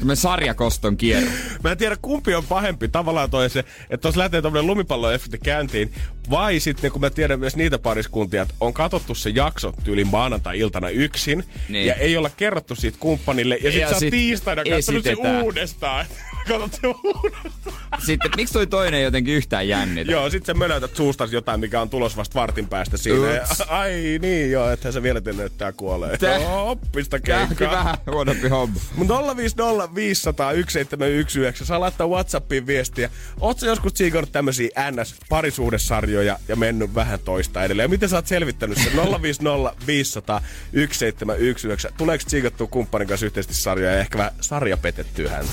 Tämmönen 0.00 0.16
sarjakoston 0.16 0.96
kierre. 0.96 1.30
Mä 1.64 1.70
en 1.72 1.78
tiedä 1.78 1.96
kumpi 2.02 2.34
on 2.34 2.44
pahempi 2.44 2.88
tavallaan 2.88 3.30
toi 3.30 3.50
se, 3.50 3.64
että 3.90 4.08
jos 4.08 4.16
lähtee 4.16 4.42
tommonen 4.42 4.66
lumipalloefekti 4.66 5.38
käyntiin, 5.38 5.92
vai 6.30 6.60
sitten 6.60 6.92
kun 6.92 7.00
mä 7.00 7.10
tiedän 7.10 7.40
myös 7.40 7.56
niitä 7.56 7.78
pariskuntia, 7.78 8.42
että 8.42 8.54
on 8.60 8.72
katsottu 8.72 9.14
se 9.14 9.30
jakso 9.30 9.72
tyyli 9.84 10.04
maanantai-iltana 10.04 10.88
yksin, 10.88 11.44
Niin. 11.68 11.86
ja 11.86 11.94
ei 11.94 12.16
olla 12.16 12.30
kerrottu 12.36 12.74
siitä 12.74 12.98
kumppanille, 13.00 13.56
ja, 13.62 13.70
sit 13.72 13.80
Ja 13.80 13.88
sä 13.88 13.98
sit 13.98 14.10
tiistaina 14.10 14.62
katsonut 14.64 15.04
se 15.04 15.14
uudestaan. 15.42 16.06
Katsot 16.48 16.72
se 16.80 16.86
uudestaan. 16.86 18.02
Sitten, 18.06 18.30
miksi 18.36 18.52
toi 18.54 18.66
toinen 18.66 19.02
jotenkin 19.02 19.34
yhtään 19.34 19.68
jännitä? 19.68 20.12
Joo, 20.12 20.30
sit 20.30 20.46
sä 20.46 20.54
mönötät 20.54 20.96
suustas 20.96 21.32
jotain, 21.32 21.60
mikä 21.60 21.80
on 21.80 21.90
tulos 21.90 22.16
vasta 22.16 22.40
vartin 22.40 22.66
päästä 22.68 22.96
siinä. 22.96 23.30
Ja, 23.30 23.46
ai 23.68 24.18
niin, 24.22 24.50
joo, 24.50 24.70
että 24.70 24.92
se 24.92 25.02
vielä 25.02 25.20
tiennyt, 25.20 25.46
että 25.46 25.58
tää 25.58 25.72
kuolee. 25.72 26.18
Tää- 26.18 26.38
Joo, 26.38 26.70
Oppista 26.70 27.20
keikkaa. 27.20 27.70
vähän 27.72 27.96
huonompi 28.10 28.48
homma. 28.48 28.80
Mutta 28.96 29.14
050 29.36 29.89
500 29.94 30.52
1719 30.52 31.64
saa 31.64 31.80
laittaa 31.80 32.06
Whatsappiin 32.06 32.66
viestiä. 32.66 33.10
Ootko 33.40 33.66
joskus 33.66 33.92
tsiikannut 33.92 34.32
tämmösiä 34.32 34.90
NS-parisuudessarjoja 34.90 36.38
ja 36.48 36.56
mennyt 36.56 36.94
vähän 36.94 37.20
toista 37.20 37.64
edelleen? 37.64 37.84
Ja 37.84 37.88
miten 37.88 38.08
sä 38.08 38.16
oot 38.16 38.26
selvittänyt 38.26 38.78
sen? 38.78 38.92
050 39.22 39.74
500 39.86 40.40
1719. 40.40 41.92
Tuleeko 41.98 42.24
tsiikattua 42.26 42.66
kumppanin 42.66 43.08
kanssa 43.08 43.26
yhteisesti 43.26 43.54
sarjoja 43.54 43.92
ja 43.92 44.00
ehkä 44.00 44.18
vähän 44.18 44.32
sarja 44.40 44.76
petettyä 44.76 45.30
häntä? 45.30 45.52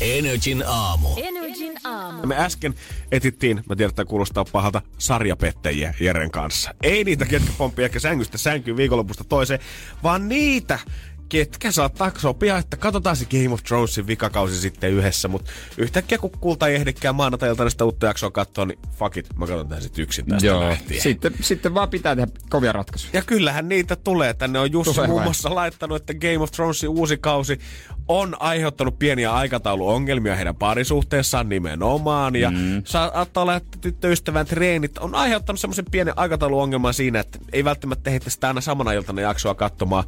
Energin 0.00 0.64
aamu. 0.66 1.08
Energin 1.16 1.74
aamu. 1.84 2.26
Me 2.26 2.36
äsken 2.36 2.74
etittiin, 3.12 3.62
mä 3.68 3.76
tiedän, 3.76 3.90
että 3.90 4.04
kuulostaa 4.04 4.44
pahalta, 4.52 4.82
sarjapettäjiä 4.98 5.94
Jeren 6.00 6.30
kanssa. 6.30 6.74
Ei 6.82 7.04
niitä, 7.04 7.24
ketkä 7.24 7.52
pomppii 7.58 7.84
ehkä 7.84 7.98
sängystä 7.98 8.38
sänkyyn 8.38 8.76
viikonlopusta 8.76 9.24
toiseen, 9.24 9.60
vaan 10.02 10.28
niitä, 10.28 10.78
ketkä 11.28 11.72
saattaa 11.72 12.10
sopia, 12.18 12.58
että 12.58 12.76
katsotaan 12.76 13.16
se 13.16 13.24
Game 13.24 13.54
of 13.54 13.62
Thronesin 13.62 14.06
vikakausi 14.06 14.60
sitten 14.60 14.90
yhdessä, 14.90 15.28
mutta 15.28 15.50
yhtäkkiä 15.78 16.18
kun 16.18 16.30
kulta 16.40 16.68
ei 16.68 16.74
ehdikään 16.74 17.14
maanantailta 17.14 17.70
sitä 17.70 17.84
uutta 17.84 18.06
jaksoa 18.06 18.30
katsoa, 18.30 18.64
niin 18.64 18.78
fuck 18.98 19.16
it, 19.16 19.36
mä 19.36 19.46
katson 19.46 19.68
tän 19.68 19.82
sitten 19.82 20.02
yksin 20.02 20.26
tästä 20.26 20.46
Joo. 20.46 20.60
lähtien. 20.60 21.02
Sitten, 21.02 21.34
sitten 21.40 21.74
vaan 21.74 21.90
pitää 21.90 22.16
tehdä 22.16 22.32
kovia 22.50 22.72
ratkaisuja. 22.72 23.10
Ja 23.12 23.22
kyllähän 23.22 23.68
niitä 23.68 23.96
tulee. 23.96 24.34
Tänne 24.34 24.58
on 24.58 24.72
Jussi 24.72 24.94
Tulee 24.94 25.08
muun 25.08 25.22
muassa 25.22 25.54
laittanut, 25.54 25.96
että 25.96 26.14
Game 26.14 26.38
of 26.38 26.50
Thronesin 26.50 26.88
uusi 26.88 27.16
kausi 27.16 27.58
on 28.08 28.36
aiheuttanut 28.40 28.98
pieniä 28.98 29.32
aikatauluongelmia 29.32 30.36
heidän 30.36 30.56
parisuhteessaan 30.56 31.48
nimenomaan. 31.48 32.36
Ja 32.36 32.50
mm. 32.50 32.82
saattaa 32.84 33.46
lähteä 33.46 33.80
tyttöystävän 33.80 34.46
treenit. 34.46 34.98
On 34.98 35.14
aiheuttanut 35.14 35.60
semmoisen 35.60 35.84
pienen 35.90 36.18
aikatauluongelman 36.18 36.94
siinä, 36.94 37.20
että 37.20 37.38
ei 37.52 37.64
välttämättä 37.64 38.10
heitä 38.10 38.30
sitä 38.30 38.48
aina 38.48 38.60
samana 38.60 38.92
iltana 38.92 39.20
jaksoa 39.20 39.54
katsomaan. 39.54 40.04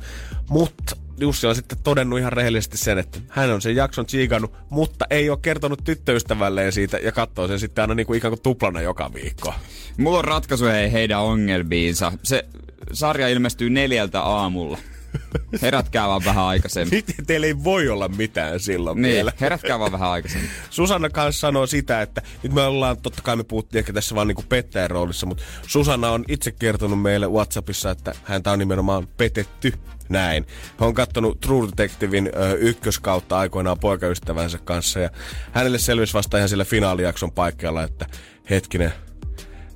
Mutta 0.49 0.97
Jussi 1.21 1.47
on 1.47 1.55
sitten 1.55 1.79
todennut 1.85 2.19
ihan 2.19 2.33
rehellisesti 2.33 2.79
sen, 2.79 2.99
että 2.99 3.21
hän 3.29 3.51
on 3.51 3.62
sen 3.62 3.77
jakson 3.77 4.07
tsiikannut, 4.07 4.53
mutta 4.71 5.05
ei 5.11 5.31
ole 5.31 5.39
kertonut 5.43 5.85
tyttöystävälleen 5.85 6.73
siitä 6.73 6.99
ja 6.99 7.12
katsoo 7.12 7.49
sen 7.49 7.61
sitten 7.61 7.83
aina 7.83 7.95
niin 7.95 8.07
kuin 8.07 8.19
ikään 8.19 8.31
kuin 8.31 8.43
tuplana 8.43 8.81
joka 8.81 9.11
viikko. 9.14 9.55
Mulla 9.97 10.19
on 10.19 10.25
ratkaisu 10.25 10.64
hei 10.64 10.93
heidän 10.93 11.21
ongelmiinsa. 11.21 12.12
Se 12.23 12.45
sarja 12.93 13.29
ilmestyy 13.29 13.71
neljältä 13.71 14.21
aamulla. 14.21 14.79
Herätkää 15.62 16.09
vaan 16.09 16.24
vähän 16.24 16.44
aikaisemmin. 16.44 16.94
Miten 17.09 17.26
teillä 17.26 17.46
ei 17.46 17.64
voi 17.64 17.88
olla 17.88 18.09
mitään 18.09 18.61
silloin 18.61 19.02
Niin, 19.02 19.14
vielä? 19.14 19.32
herätkää 19.40 19.78
vaan 19.78 19.92
vähän 19.92 20.09
aikaisemmin. 20.11 20.50
Susanna 20.70 21.11
kanssa 21.11 21.40
sanoo 21.40 21.66
sitä, 21.66 22.02
että 22.02 22.22
nyt 22.42 22.52
me 22.52 22.62
ollaan, 22.62 22.96
totta 22.96 23.22
kai 23.22 23.36
me 23.36 23.44
puhuttiin 23.44 23.78
ehkä 23.78 23.92
tässä 23.92 24.14
vaan 24.14 24.28
niinku 24.28 24.44
pettäjän 24.48 24.90
roolissa, 24.90 25.26
mutta 25.26 25.42
Susanna 25.66 26.11
on 26.11 26.24
itse 26.28 26.50
kertonut 26.52 27.02
meille 27.02 27.26
Whatsappissa, 27.28 27.90
että 27.90 28.14
häntä 28.24 28.50
on 28.52 28.59
nimenomaan 28.59 29.06
petetty 29.16 29.72
näin. 30.09 30.46
Hän 30.80 30.86
on 30.88 30.94
kattonut 30.94 31.40
True 31.40 31.68
Detectivein 31.68 32.30
ö, 32.36 32.54
ykköskautta 32.54 33.38
aikoinaan 33.38 33.78
poikaystävänsä 33.78 34.59
kanssa 34.64 35.00
ja 35.00 35.11
hänelle 35.52 35.78
selvisi 35.78 36.14
vasta 36.14 36.36
ihan 36.36 36.48
sillä 36.48 36.64
finaalijakson 36.64 37.32
paikalla, 37.32 37.82
että 37.82 38.06
hetkinen, 38.50 38.92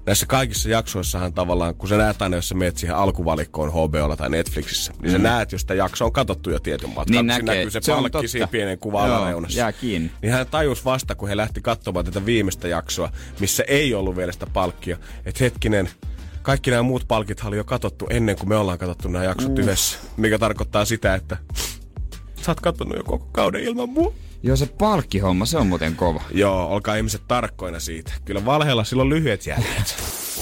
näissä 0.07 0.27
kaikissa 0.27 0.69
jaksoissahan 0.69 1.33
tavallaan, 1.33 1.75
kun 1.75 1.89
sä 1.89 1.97
näet 1.97 2.23
aina, 2.23 2.37
jos 2.37 2.49
sä 2.49 2.55
meet 2.55 2.77
siihen 2.77 2.97
alkuvalikkoon 2.97 3.71
HBOlla 3.73 4.17
tai 4.17 4.31
Netflixissä, 4.31 4.93
niin 5.03 5.13
sä 5.13 5.19
näet, 5.19 5.53
jos 5.53 5.61
sitä 5.61 5.75
jakso 5.75 6.05
on 6.05 6.13
katsottu 6.13 6.51
jo 6.51 6.59
tietyn 6.61 6.91
matkan. 6.91 7.13
Niin 7.13 7.27
näkee. 7.27 7.43
näkyy 7.55 7.71
se, 7.71 7.81
Se 7.83 7.93
palkki 7.93 8.29
siinä 8.29 8.47
pienen 8.47 8.79
alareunassa. 9.01 9.59
jää 9.59 9.73
kiinni. 9.73 10.11
Niin 10.23 10.33
hän 10.33 10.47
tajus 10.47 10.85
vasta, 10.85 11.15
kun 11.15 11.29
he 11.29 11.37
lähti 11.37 11.61
katsomaan 11.61 12.05
tätä 12.05 12.27
viimeistä 12.27 12.69
jaksoa, 12.69 13.13
missä 13.41 13.65
ei 13.67 13.95
ollut 13.95 14.17
vielä 14.17 14.33
sitä 14.33 14.47
palkkia, 14.47 14.97
että 15.25 15.45
hetkinen, 15.45 15.91
kaikki 16.43 16.71
nämä 16.71 16.83
muut 16.83 17.05
palkit 17.09 17.43
oli 17.45 17.57
jo 17.57 17.65
katsottu 17.65 18.07
ennen 18.11 18.37
kuin 18.37 18.49
me 18.49 18.57
ollaan 18.57 18.79
katsottu 18.79 19.09
nämä 19.09 19.25
jaksot 19.25 19.59
yhdessä. 19.59 19.99
Mikä 20.17 20.39
tarkoittaa 20.39 20.85
sitä, 20.85 21.15
että 21.15 21.37
sä 22.43 22.51
oot 22.51 22.61
katsonut 22.61 22.97
jo 22.97 23.05
koko 23.05 23.29
kauden 23.33 23.63
ilman 23.63 23.89
mua. 23.89 24.13
Joo, 24.43 24.57
se 24.57 24.67
palkkihomma, 24.67 25.47
se 25.47 25.59
on 25.59 25.67
muuten 25.67 25.97
kova. 25.97 26.23
Joo, 26.31 26.69
olkaa 26.69 26.97
ihmiset 26.97 27.23
tarkkoina 27.29 27.81
siitä. 27.81 28.13
Kyllä 28.25 28.45
valheella 28.45 28.85
silloin 28.85 29.09
lyhyet 29.09 29.47
jäljet. 29.47 29.97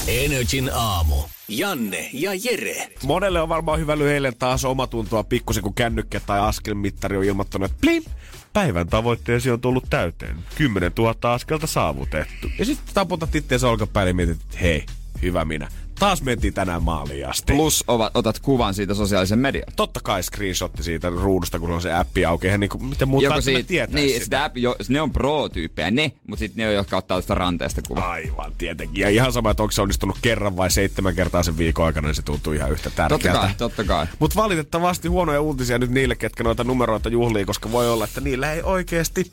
Energin 0.07 0.71
aamu. 0.75 1.17
Janne 1.49 2.11
ja 2.13 2.31
Jere. 2.45 2.89
Monelle 3.03 3.41
on 3.41 3.49
varmaan 3.49 3.81
hyvä 3.81 3.97
eilen 4.13 4.37
taas 4.39 4.65
omatuntoa 4.65 5.25
pikkusen, 5.25 5.63
kun 5.63 5.75
kännykkä 5.75 6.21
tai 6.21 6.41
askelmittari 6.41 7.17
on 7.17 7.25
ilmoittanut, 7.25 7.71
että 7.71 7.81
plim, 7.81 8.03
päivän 8.53 8.87
tavoitteesi 8.87 9.51
on 9.51 9.61
tullut 9.61 9.85
täyteen. 9.91 10.37
10 10.55 10.93
000 10.99 11.35
askelta 11.35 11.67
saavutettu. 11.67 12.49
Ja 12.59 12.65
sitten 12.65 12.95
taputat 12.95 13.35
itseäsi 13.35 13.67
olkapäälle 13.67 14.11
ja 14.11 14.15
mietit, 14.15 14.41
että 14.41 14.59
hei, 14.59 14.87
hyvä 15.23 15.45
minä. 15.45 15.69
Taas 16.01 16.23
mentiin 16.23 16.55
tänään 16.55 16.83
maaliin 16.83 17.29
asti. 17.29 17.53
Plus 17.53 17.85
ovat, 17.89 18.17
otat 18.17 18.39
kuvan 18.39 18.75
siitä 18.75 18.95
sosiaalisen 18.95 19.39
median. 19.39 19.65
Totta 19.77 20.01
kai 20.03 20.23
screenshotti 20.23 20.83
siitä 20.83 21.09
ruudusta, 21.09 21.59
kun 21.59 21.71
on 21.71 21.83
se 21.83 21.93
appi 21.93 22.25
auki. 22.25 22.47
Eihän 22.47 22.61
niinku, 22.61 22.79
miten 22.79 23.09
muut 23.09 23.23
Joku 23.23 23.35
välttämättä 23.35 23.59
siitä, 23.59 23.69
tietää 23.69 23.95
niin, 23.95 24.09
sitä. 24.13 24.25
sitä 24.25 24.45
appi, 24.45 24.63
jo, 24.63 24.77
ne 24.89 25.01
on 25.01 25.13
pro-tyyppejä, 25.13 25.91
ne, 25.91 26.13
mutta 26.27 26.39
sitten 26.39 26.63
ne 26.63 26.69
on, 26.69 26.75
jotka 26.75 26.97
ottaa 26.97 27.19
tästä 27.19 27.35
ranteesta 27.35 27.83
kuvan. 27.89 28.05
Aivan, 28.05 28.53
tietenkin. 28.59 29.03
Ja 29.03 29.09
ihan 29.09 29.33
sama, 29.33 29.51
että 29.51 29.63
onko 29.63 29.73
se 29.73 29.83
onnistunut 29.83 30.17
kerran 30.23 30.57
vai 30.57 30.71
seitsemän 30.71 31.15
kertaa 31.15 31.43
sen 31.43 31.59
viikon 31.59 31.87
aikana, 31.87 32.09
niin 32.09 32.15
se 32.15 32.23
tuntuu 32.23 32.53
ihan 32.53 32.73
yhtä 32.73 32.91
Totta 32.91 33.09
tärkeältä. 33.09 33.41
kai, 33.41 33.51
totta 33.59 33.85
kai. 33.85 34.07
Mutta 34.19 34.37
valitettavasti 34.43 35.09
huonoja 35.09 35.41
uutisia 35.41 35.79
nyt 35.79 35.91
niille, 35.91 36.17
ketkä 36.17 36.45
noita 36.45 36.65
numeroita 36.65 37.09
juhlii, 37.09 37.45
koska 37.45 37.73
voi 37.73 37.91
olla, 37.91 38.05
että 38.05 38.21
niillä 38.21 38.53
ei 38.53 38.63
oikeasti 38.63 39.33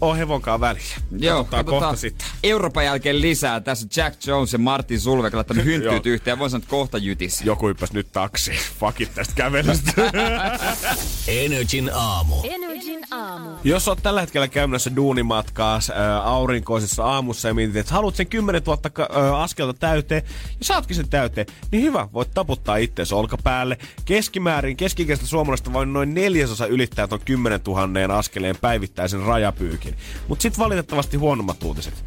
ole 0.00 0.18
hevonkaan 0.18 0.60
väliä. 0.60 0.82
Joo, 1.18 1.48
kohta 1.66 1.96
sitten. 1.96 2.26
Euroopan 2.42 2.84
jälkeen 2.84 3.20
lisää. 3.20 3.60
Tässä 3.60 3.86
Jack 3.96 4.26
Jones 4.26 4.52
ja 4.52 4.58
Martin 4.58 5.00
Sulvek 5.00 5.34
laittanut 5.34 5.64
hynttyyt. 5.70 6.06
Yhteen. 6.08 6.38
Voin 6.38 6.50
sanoa, 6.50 6.62
että 6.62 6.70
kohta 6.70 6.98
jytis. 6.98 7.42
Joku 7.42 7.68
hyppäsi 7.68 7.94
nyt 7.94 8.12
taksi. 8.12 8.52
Fakit 8.80 9.14
tästä 9.14 9.34
kävelystä. 9.34 9.92
Energin 11.28 11.90
aamu. 11.94 12.34
Energin 12.44 13.00
aamu. 13.10 13.50
Jos 13.64 13.88
oot 13.88 14.02
tällä 14.02 14.20
hetkellä 14.20 14.48
käymässä 14.48 14.96
duunimatkaa 14.96 15.80
ää, 15.94 16.22
aurinkoisessa 16.22 17.04
aamussa 17.04 17.48
ja 17.48 17.54
mietit, 17.54 17.76
että 17.76 17.94
haluat 17.94 18.16
sen 18.16 18.26
10 18.26 18.62
000 18.66 18.90
ka- 18.92 19.08
ää, 19.12 19.42
askelta 19.42 19.74
täyteen, 19.74 20.22
ja 20.58 20.64
saatkin 20.64 20.96
sen 20.96 21.08
täyteen, 21.08 21.46
niin 21.72 21.82
hyvä, 21.82 22.08
voit 22.12 22.30
taputtaa 22.34 22.76
itseäsi 22.76 23.14
olkapäälle. 23.14 23.78
Keskimäärin 24.04 24.76
keskikäistä 24.76 25.26
suomalaista 25.26 25.72
vain 25.72 25.92
noin 25.92 26.14
neljäsosa 26.14 26.66
ylittää 26.66 27.06
ton 27.06 27.20
10 27.24 27.60
000 27.66 28.18
askeleen 28.18 28.56
päivittäisen 28.60 29.20
rajapyykin. 29.20 29.94
Mutta 30.28 30.42
sitten 30.42 30.64
valitettavasti 30.64 31.16
huonommat 31.16 31.62
uutiset. 31.62 32.04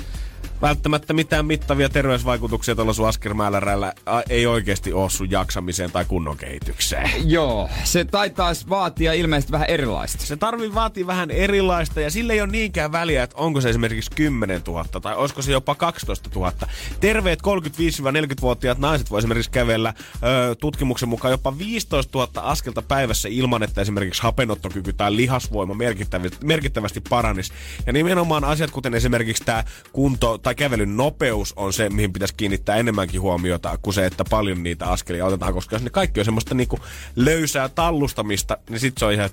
Välttämättä 0.62 1.14
mitään 1.14 1.46
mittavia 1.46 1.90
terveysvaikutuksia 1.90 2.76
tuolla 2.76 2.94
sun 2.94 3.08
askelmäärällä 3.08 3.94
ei 4.30 4.46
oikeasti 4.46 4.94
ole 4.94 5.10
sun 5.10 5.32
jaksamiseen 5.32 5.92
tai 5.92 6.06
kunnon 6.06 6.38
kehitykseen. 6.38 7.10
Joo, 7.30 7.70
se 7.84 8.06
taitaisi 8.06 8.70
vaatia 8.70 9.14
ilmeisesti 9.14 9.52
vähän 9.52 9.70
erilaista. 9.70 10.26
Se 10.26 10.38
tarvii 10.38 10.74
vaatii 10.74 11.08
vähän 11.08 11.32
erilaista 11.32 12.02
ja 12.02 12.12
sille 12.12 12.34
ei 12.34 12.42
ole 12.42 12.52
niinkään 12.52 12.92
väliä, 12.92 13.24
että 13.24 13.38
onko 13.38 13.62
se 13.62 13.70
esimerkiksi 13.70 14.12
10 14.16 14.62
000 14.68 14.86
tai 15.02 15.16
olisiko 15.16 15.42
se 15.42 15.52
jopa 15.52 15.76
12 15.76 16.30
000. 16.36 16.54
Terveet 17.00 17.40
35-40-vuotiaat 17.40 18.78
naiset 18.78 19.12
voi 19.12 19.20
esimerkiksi 19.20 19.52
kävellä 19.52 19.94
ö, 20.16 20.56
tutkimuksen 20.56 21.10
mukaan 21.10 21.32
jopa 21.32 21.58
15 21.58 22.18
000 22.18 22.32
askelta 22.36 22.82
päivässä 22.82 23.30
ilman, 23.32 23.64
että 23.64 23.82
esimerkiksi 23.82 24.22
hapenottokyky 24.22 24.94
tai 24.94 25.16
lihasvoima 25.16 25.74
merkittävästi, 25.74 26.38
merkittävästi 26.46 27.02
paranisi. 27.10 27.54
Ja 27.86 27.94
nimenomaan 27.94 28.44
asiat, 28.44 28.72
kuten 28.72 28.94
esimerkiksi 28.94 29.44
tämä 29.44 29.64
kunto 29.94 30.38
tai 30.38 30.51
kävelyn 30.56 30.98
nopeus 30.98 31.54
on 31.56 31.74
se, 31.74 31.90
mihin 31.90 32.14
pitäisi 32.14 32.34
kiinnittää 32.38 32.76
enemmänkin 32.76 33.22
huomiota 33.22 33.78
kuin 33.82 33.94
se, 33.94 34.06
että 34.06 34.24
paljon 34.30 34.64
niitä 34.64 34.86
askelia 34.86 35.26
otetaan, 35.26 35.54
koska 35.54 35.76
jos 35.76 35.84
ne 35.84 35.90
kaikki 35.90 36.20
on 36.20 36.26
semmoista 36.26 36.56
niinku 36.56 36.80
löysää 37.16 37.70
tallustamista, 37.70 38.58
niin 38.70 38.80
sit 38.80 38.98
se 38.98 39.06
on 39.06 39.14
ihan 39.14 39.30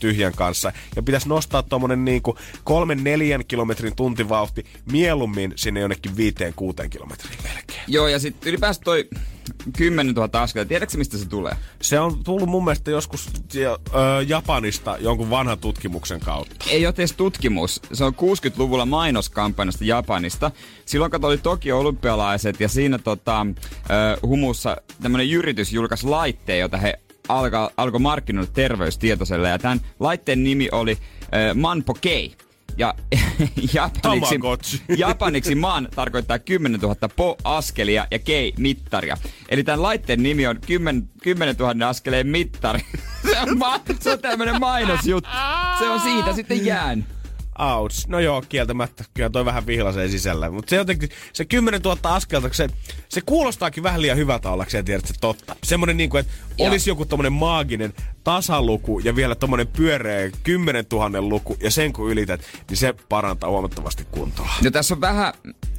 tyhjän 0.00 0.32
kanssa. 0.32 0.72
Ja 0.96 1.02
pitäisi 1.02 1.28
nostaa 1.28 1.62
tuommoinen 1.62 2.04
niinku 2.04 2.38
kolmen 2.64 3.04
neljän 3.04 3.44
kilometrin 3.46 3.96
tuntivauhti 3.96 4.66
mieluummin 4.92 5.52
sinne 5.56 5.80
jonnekin 5.80 6.16
viiteen 6.16 6.54
kuuteen 6.56 6.90
kilometriin 6.90 7.38
melkein. 7.42 7.82
Joo, 7.86 8.08
ja 8.08 8.18
sitten 8.18 8.48
ylipäänsä 8.48 8.80
toi 8.84 9.08
10 9.76 10.14
000 10.14 10.42
askelta. 10.42 10.68
Tiedätkö 10.68 10.98
mistä 10.98 11.18
se 11.18 11.28
tulee? 11.28 11.56
Se 11.82 12.00
on 12.00 12.24
tullut 12.24 12.48
mun 12.48 12.64
mielestä 12.64 12.90
joskus 12.90 13.28
ö, 13.56 13.68
Japanista 14.26 14.96
jonkun 15.00 15.30
vanhan 15.30 15.58
tutkimuksen 15.58 16.20
kautta. 16.20 16.64
Ei 16.70 16.86
ole 16.86 16.94
edes 16.98 17.12
tutkimus. 17.12 17.80
Se 17.92 18.04
on 18.04 18.14
60-luvulla 18.14 18.86
mainoskampanjasta 18.86 19.84
Japanista. 19.84 20.50
Silloin 20.86 21.10
kato 21.10 21.26
oli 21.26 21.38
Tokio 21.38 21.78
olympialaiset 21.78 22.60
ja 22.60 22.68
siinä 22.68 22.98
tota, 22.98 23.46
ö, 23.90 24.26
humussa 24.26 24.76
tämmönen 25.02 25.30
yritys 25.30 25.72
julkaisi 25.72 26.06
laitteen, 26.06 26.60
jota 26.60 26.76
he 26.76 26.98
alko, 27.28 27.70
alkoi 27.76 28.00
markkinoida 28.00 28.50
terveystietoiselle. 28.52 29.48
Ja 29.48 29.58
tämän 29.58 29.80
laitteen 30.00 30.44
nimi 30.44 30.68
oli 30.72 30.98
ö, 31.22 31.54
Manpo 31.54 31.94
Kei. 32.00 32.34
Ja 32.80 32.94
japaniksi, 33.74 34.34
Tamagotchi. 34.38 34.82
japaniksi 34.96 35.54
maan 35.54 35.88
tarkoittaa 35.94 36.38
10 36.38 36.80
000 36.80 36.96
po-askelia 37.16 38.06
ja 38.10 38.18
kei 38.18 38.52
mittaria. 38.58 39.16
Eli 39.48 39.64
tämän 39.64 39.82
laitteen 39.82 40.22
nimi 40.22 40.46
on 40.46 40.60
10, 40.66 41.08
10 41.22 41.56
000 41.58 41.88
askeleen 41.88 42.26
mittari. 42.26 42.80
se 43.30 43.38
on, 43.40 43.58
ma- 43.58 43.80
se 44.00 44.10
on 44.12 44.18
tämmönen 44.18 44.60
mainosjuttu. 44.60 45.30
Se 45.78 45.88
on 45.88 46.00
siitä 46.00 46.32
sitten 46.32 46.66
jään. 46.66 47.06
Ouch. 47.58 48.08
No 48.08 48.20
joo, 48.20 48.42
kieltämättä. 48.48 49.04
Kyllä 49.14 49.30
toi 49.30 49.44
vähän 49.44 49.66
vihlasee 49.66 50.08
sisällä. 50.08 50.50
Mutta 50.50 50.70
se 50.70 50.76
jotenkin, 50.76 51.08
se 51.32 51.44
10 51.44 51.80
000 51.82 51.98
askelta, 52.02 52.48
se, 52.52 52.68
se 53.08 53.20
kuulostaakin 53.20 53.82
vähän 53.82 54.02
liian 54.02 54.16
hyvältä 54.16 54.50
ollakseen, 54.50 54.84
tiedät 54.84 55.06
se 55.06 55.14
totta. 55.20 55.56
Semmonen 55.62 55.96
niinku, 55.96 56.16
että 56.16 56.32
Joo. 56.58 56.68
olisi 56.68 56.90
joku 56.90 57.04
tommonen 57.04 57.32
maaginen 57.32 57.92
tasaluku 58.24 58.98
ja 58.98 59.16
vielä 59.16 59.34
tommonen 59.34 59.66
pyöreä 59.66 60.30
10 60.42 60.84
000 60.92 61.22
luku 61.22 61.56
ja 61.60 61.70
sen 61.70 61.92
kun 61.92 62.10
ylität, 62.10 62.40
niin 62.68 62.76
se 62.76 62.94
parantaa 63.08 63.50
huomattavasti 63.50 64.06
kuntoa. 64.10 64.50
No 64.64 64.70
tässä 64.70 64.94
on 64.94 65.00
vähän, 65.00 65.32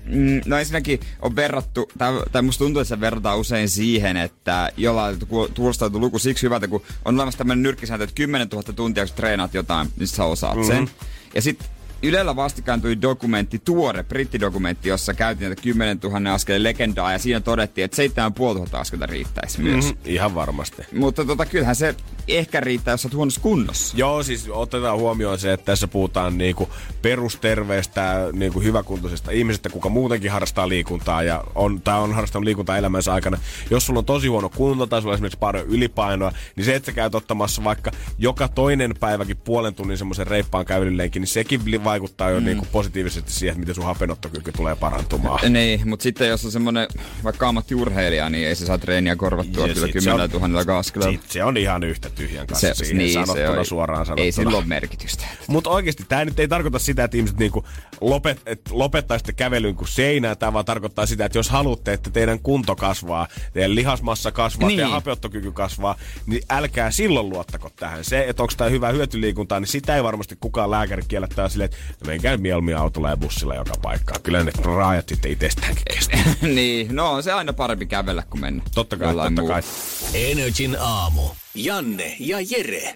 mm, 0.05 0.41
no 0.45 0.57
ensinnäkin 0.57 0.99
on 1.21 1.35
verrattu, 1.35 1.91
tai, 1.97 2.13
tai 2.31 2.41
musta 2.41 2.65
tuntuu, 2.65 2.81
että 2.81 2.95
se 2.95 2.99
verrataan 3.01 3.39
usein 3.39 3.69
siihen, 3.69 4.17
että 4.17 4.71
jollain 4.77 5.17
kuulostaa 5.55 5.89
tuo 5.89 5.99
luku 5.99 6.19
siksi 6.19 6.43
hyvältä, 6.43 6.67
kun 6.67 6.81
on 7.05 7.15
olemassa 7.15 7.37
tämmöinen 7.37 7.63
nyrkkisääntö, 7.63 8.03
että 8.03 8.15
10 8.15 8.47
000 8.47 8.73
tuntia, 8.73 9.05
kun 9.05 9.15
treenaat 9.15 9.53
jotain, 9.53 9.87
niin 9.97 10.07
sä 10.07 10.23
osaat 10.23 10.55
mm-hmm. 10.55 10.67
sen. 10.67 10.89
Ja 11.33 11.41
sitten 11.41 11.67
Ylellä 12.03 12.35
vastikään 12.35 12.81
tuli 12.81 13.01
dokumentti, 13.01 13.59
tuore 13.59 14.03
brittidokumentti, 14.03 14.89
jossa 14.89 15.13
käytiin 15.13 15.49
näitä 15.49 15.61
10 15.61 15.99
000 16.03 16.33
askeleen 16.33 16.63
legendaa 16.63 17.11
ja 17.11 17.19
siinä 17.19 17.39
todettiin, 17.39 17.85
että 17.85 17.95
7500 17.95 18.81
askelta 18.81 19.05
riittäisi 19.05 19.61
myös. 19.61 19.85
Mm, 19.85 19.97
ihan 20.05 20.35
varmasti. 20.35 20.81
Mutta 20.91 21.25
tota, 21.25 21.45
kyllähän 21.45 21.75
se 21.75 21.95
ehkä 22.27 22.59
riittää, 22.59 22.91
jos 22.91 23.05
olet 23.05 23.15
huonossa 23.15 23.41
kunnossa. 23.41 23.97
Joo, 23.97 24.23
siis 24.23 24.49
otetaan 24.49 24.97
huomioon 24.97 25.39
se, 25.39 25.53
että 25.53 25.65
tässä 25.65 25.87
puhutaan 25.87 26.37
niinku 26.37 26.69
perusterveestä, 27.01 28.27
niinku 28.33 28.61
hyväkuntoisesta 28.61 29.31
ihmisestä, 29.31 29.69
kuka 29.69 29.89
muutenkin 29.89 30.31
harrastaa 30.31 30.69
liikuntaa 30.69 31.23
ja 31.23 31.43
on, 31.55 31.81
tai 31.81 31.99
on 31.99 32.13
harrastanut 32.13 32.45
liikuntaa 32.45 32.77
elämänsä 32.77 33.13
aikana. 33.13 33.37
Jos 33.69 33.85
sulla 33.85 33.99
on 33.99 34.05
tosi 34.05 34.27
huono 34.27 34.49
kunto 34.49 34.87
tai 34.87 35.01
sulla 35.01 35.11
on 35.11 35.15
esimerkiksi 35.15 35.39
paljon 35.39 35.67
ylipainoa, 35.67 36.31
niin 36.55 36.65
se, 36.65 36.75
että 36.75 36.85
sä 36.85 36.91
käyt 36.91 37.15
ottamassa 37.15 37.63
vaikka 37.63 37.91
joka 38.17 38.47
toinen 38.47 38.95
päiväkin 38.99 39.37
puolen 39.37 39.75
tunnin 39.75 39.97
semmoisen 39.97 40.27
reippaan 40.27 40.65
kävelyllenkin, 40.65 41.21
niin 41.21 41.27
sekin 41.27 41.65
vaikuttaa 41.91 42.29
jo 42.29 42.39
mm. 42.39 42.45
niinku 42.45 42.67
positiivisesti 42.71 43.31
siihen, 43.31 43.51
että 43.51 43.59
miten 43.59 43.75
sun 43.75 43.83
hapenottokyky 43.85 44.51
tulee 44.51 44.75
parantumaan. 44.75 45.53
Niin, 45.53 45.89
mutta 45.89 46.03
sitten 46.03 46.27
jos 46.27 46.45
on 46.45 46.51
semmonen 46.51 46.87
vaikka 47.23 47.47
ammattiurheilija, 47.49 48.29
niin 48.29 48.47
ei 48.47 48.55
se 48.55 48.65
saa 48.65 48.77
treeniä 48.77 49.15
korvattua 49.15 49.67
kyllä 49.67 49.87
sit 49.87 50.01
se 50.03 50.09
10 50.09 50.35
on- 50.43 50.51
000 50.51 50.77
askeleella. 50.77 51.11
Sit 51.21 51.31
se 51.31 51.43
on 51.43 51.57
ihan 51.57 51.83
yhtä 51.83 52.09
tyhjän 52.09 52.47
kanssa 52.47 52.67
Se, 52.67 52.73
siihen 52.73 52.97
niin, 52.97 53.13
sanottuna 53.13 53.35
se 53.53 53.59
on, 53.59 53.65
suoraan 53.65 54.05
sanottuna. 54.05 54.25
Ei 54.25 54.31
sillä 54.31 54.57
ole 54.57 54.65
merkitystä. 54.65 55.25
Mutta 55.47 55.69
oikeasti 55.69 56.05
tämä 56.09 56.25
nyt 56.25 56.39
ei 56.39 56.47
tarkoita 56.47 56.79
sitä, 56.79 57.03
että 57.03 57.17
ihmiset 57.17 57.37
niinku 57.37 57.65
lopet, 58.01 58.41
et 58.45 58.61
lopettaisitte 58.69 59.33
kävelyn 59.33 59.75
kuin 59.75 59.87
seinää. 59.87 60.35
Tämä 60.35 60.53
vaan 60.53 60.65
tarkoittaa 60.65 61.05
sitä, 61.05 61.25
että 61.25 61.37
jos 61.37 61.49
haluatte, 61.49 61.93
että 61.93 62.09
teidän 62.09 62.39
kunto 62.39 62.75
kasvaa, 62.75 63.27
teidän 63.53 63.75
lihasmassa 63.75 64.31
kasvaa, 64.31 64.67
Niin. 64.67 64.77
teidän 64.77 64.91
hapeuttokyky 64.91 65.51
kasvaa, 65.51 65.95
niin 66.25 66.41
älkää 66.49 66.91
silloin 66.91 67.29
luottako 67.29 67.69
tähän. 67.75 68.03
Se, 68.03 68.25
että 68.27 68.43
onko 68.43 68.53
tämä 68.57 68.69
hyvä 68.69 68.89
hyötyliikuntaa, 68.89 69.59
niin 69.59 69.67
sitä 69.67 69.95
ei 69.95 70.03
varmasti 70.03 70.37
kukaan 70.39 70.71
lääkäri 70.71 71.01
kiellettää 71.07 71.49
silleen, 71.49 71.65
että 71.65 71.77
no 72.01 72.07
menkää 72.07 72.37
mieluummin 72.37 72.77
autolla 72.77 73.09
ja 73.09 73.17
bussilla 73.17 73.55
joka 73.55 73.73
paikkaan. 73.81 74.21
Kyllä 74.21 74.43
ne 74.43 74.51
raajat 74.63 75.09
sitten 75.09 75.31
itsestäänkin 75.31 75.83
kestää. 75.93 76.19
niin, 76.55 76.95
no 76.95 77.11
on 77.11 77.23
se 77.23 77.31
aina 77.31 77.53
parempi 77.53 77.85
kävellä 77.85 78.23
kuin 78.29 78.41
mennä. 78.41 78.63
Totta 78.75 78.97
kai, 78.97 79.07
jollain 79.07 79.35
totta 79.35 79.51
kai. 79.51 79.61
muulla. 79.61 80.31
Energin 80.31 80.77
aamu. 80.79 81.21
Janne 81.55 82.15
ja 82.19 82.37
Jere. 82.49 82.95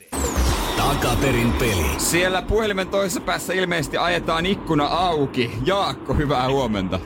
Takaperin 0.77 1.53
peli. 1.53 1.85
Siellä 1.97 2.41
puhelimen 2.41 2.87
toisessa 2.87 3.21
päässä 3.21 3.53
ilmeisesti 3.53 3.97
ajetaan 3.97 4.45
ikkuna 4.45 4.85
auki. 4.85 5.51
Jaakko, 5.65 6.13
hyvää 6.13 6.49
huomenta. 6.49 6.99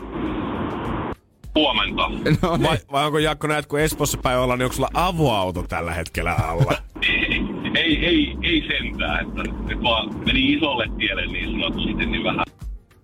Huomenta. 1.55 2.09
No 2.41 2.57
niin. 2.57 2.69
Vai, 2.69 2.77
vai 2.91 3.05
onko 3.05 3.19
Jaakko 3.19 3.47
näet, 3.47 3.65
kun 3.65 3.79
Espoossa 3.79 4.17
päin 4.17 4.39
ollaan, 4.39 4.59
niin 4.59 4.65
onko 4.65 4.75
sulla 4.75 4.89
avoauto 4.93 5.63
tällä 5.63 5.93
hetkellä 5.93 6.33
alla? 6.33 6.73
Ei, 7.75 7.75
ei, 7.75 8.05
ei, 8.05 8.37
ei 8.43 8.67
sentään, 8.67 9.27
että 9.27 9.43
nyt 9.43 9.83
vaan 9.83 10.19
meni 10.25 10.53
isolle 10.53 10.85
tielle 10.97 11.25
niin 11.25 11.51
sanotusti, 11.51 12.05
niin 12.05 12.23
vähän 12.23 12.45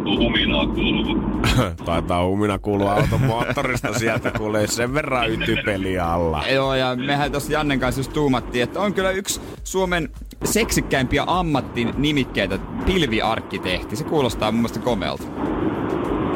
huminaa 0.06 0.68
kuuluu. 0.68 1.18
Taitaa 1.86 2.26
humina 2.26 2.60
kuulua 2.60 2.94
auton 2.94 3.22
moottorista 3.22 3.94
sieltä, 4.00 4.32
kuulee 4.32 4.68
sen 4.68 4.94
verran 4.94 5.32
ytypeliä 5.32 6.06
alla. 6.12 6.44
Joo, 6.54 6.76
ja 6.76 6.96
mehän 6.96 7.32
tuossa 7.32 7.52
Jannen 7.52 7.80
kanssa 7.80 8.00
just 8.00 8.14
tuumattiin, 8.14 8.64
että 8.64 8.80
on 8.80 8.94
kyllä 8.94 9.12
yksi 9.12 9.42
Suomen 9.64 10.10
seksikkäimpiä 10.44 11.24
ammattinimikkeitä, 11.28 12.60
pilviarkkitehti. 12.86 13.96
Se 13.96 14.04
kuulostaa 14.04 14.52
mun 14.52 14.62
mielestä 14.62 14.80
komealta. 14.80 15.24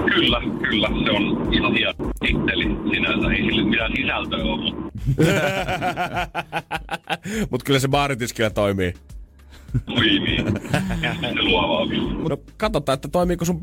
Kyllä, 0.06 0.42
kyllä, 0.70 0.90
se 1.04 1.12
on 1.12 1.54
ihan 1.54 1.74
hieno 1.74 1.94
titteli 2.20 2.66
sinänsä. 2.94 3.32
Ei 3.32 3.44
sille 3.44 3.64
mitään 3.64 3.92
sisältöä 3.96 4.44
ole, 4.44 4.62
mutta 4.62 4.90
Mutta 7.52 7.66
kyllä 7.66 7.80
se 7.80 7.88
baaritiskillä 7.88 8.50
toimii. 8.50 8.94
Oi 9.88 10.20
niin. 10.20 10.46
Se 11.36 11.42
luovaa 11.42 11.86
No 12.30 12.38
katsotaan, 12.58 12.94
että 12.94 13.08
toimiiko 13.08 13.46
sun 13.46 13.60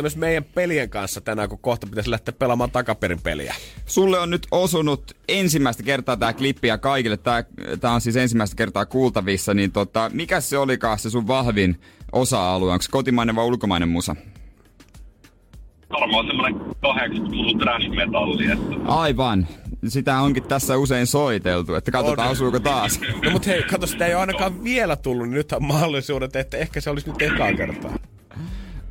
myös 0.00 0.16
meidän 0.16 0.44
pelien 0.44 0.90
kanssa 0.90 1.20
tänään, 1.20 1.48
kun 1.48 1.58
kohta 1.58 1.86
pitäisi 1.86 2.10
lähteä 2.10 2.34
pelaamaan 2.38 2.70
takaperin 2.70 3.20
peliä. 3.20 3.54
Sulle 3.86 4.18
on 4.18 4.30
nyt 4.30 4.46
osunut 4.50 5.16
ensimmäistä 5.28 5.82
kertaa 5.82 6.16
tämä 6.16 6.32
klippi 6.32 6.68
ja 6.68 6.78
kaikille. 6.78 7.16
Tää, 7.16 7.44
tää 7.80 7.92
on 7.92 8.00
siis 8.00 8.16
ensimmäistä 8.16 8.56
kertaa 8.56 8.86
kuultavissa. 8.86 9.54
Niin 9.54 9.72
tota, 9.72 10.10
mikä 10.12 10.40
se 10.40 10.58
olikaan 10.58 10.98
se 10.98 11.10
sun 11.10 11.26
vahvin 11.26 11.80
osa-alue? 12.12 12.72
Onko 12.72 12.84
kotimainen 12.90 13.36
vai 13.36 13.44
ulkomainen 13.44 13.88
musa? 13.88 14.16
Varmaan 16.00 16.26
semmonen 16.26 16.54
80-luvun 16.60 17.58
trash 17.58 17.88
metalli, 17.90 18.44
että 18.52 18.92
Aivan. 18.92 19.46
Sitä 19.88 20.20
onkin 20.20 20.42
tässä 20.42 20.76
usein 20.76 21.06
soiteltu, 21.06 21.74
että 21.74 21.90
katsotaan 21.90 22.28
On. 22.28 22.32
osuuko 22.32 22.60
taas. 22.60 23.00
No 23.24 23.30
mut 23.30 23.46
hei, 23.46 23.62
kato, 23.62 23.86
sitä 23.86 24.06
ei 24.06 24.14
ole 24.14 24.20
ainakaan 24.20 24.64
vielä 24.64 24.96
tullut, 24.96 25.26
niin 25.26 25.34
nyt 25.34 25.52
on 25.52 25.64
mahdollisuudet, 25.64 26.36
että 26.36 26.56
ehkä 26.56 26.80
se 26.80 26.90
olisi 26.90 27.10
nyt 27.10 27.22
ekaa 27.22 27.52
kertaa. 27.54 27.98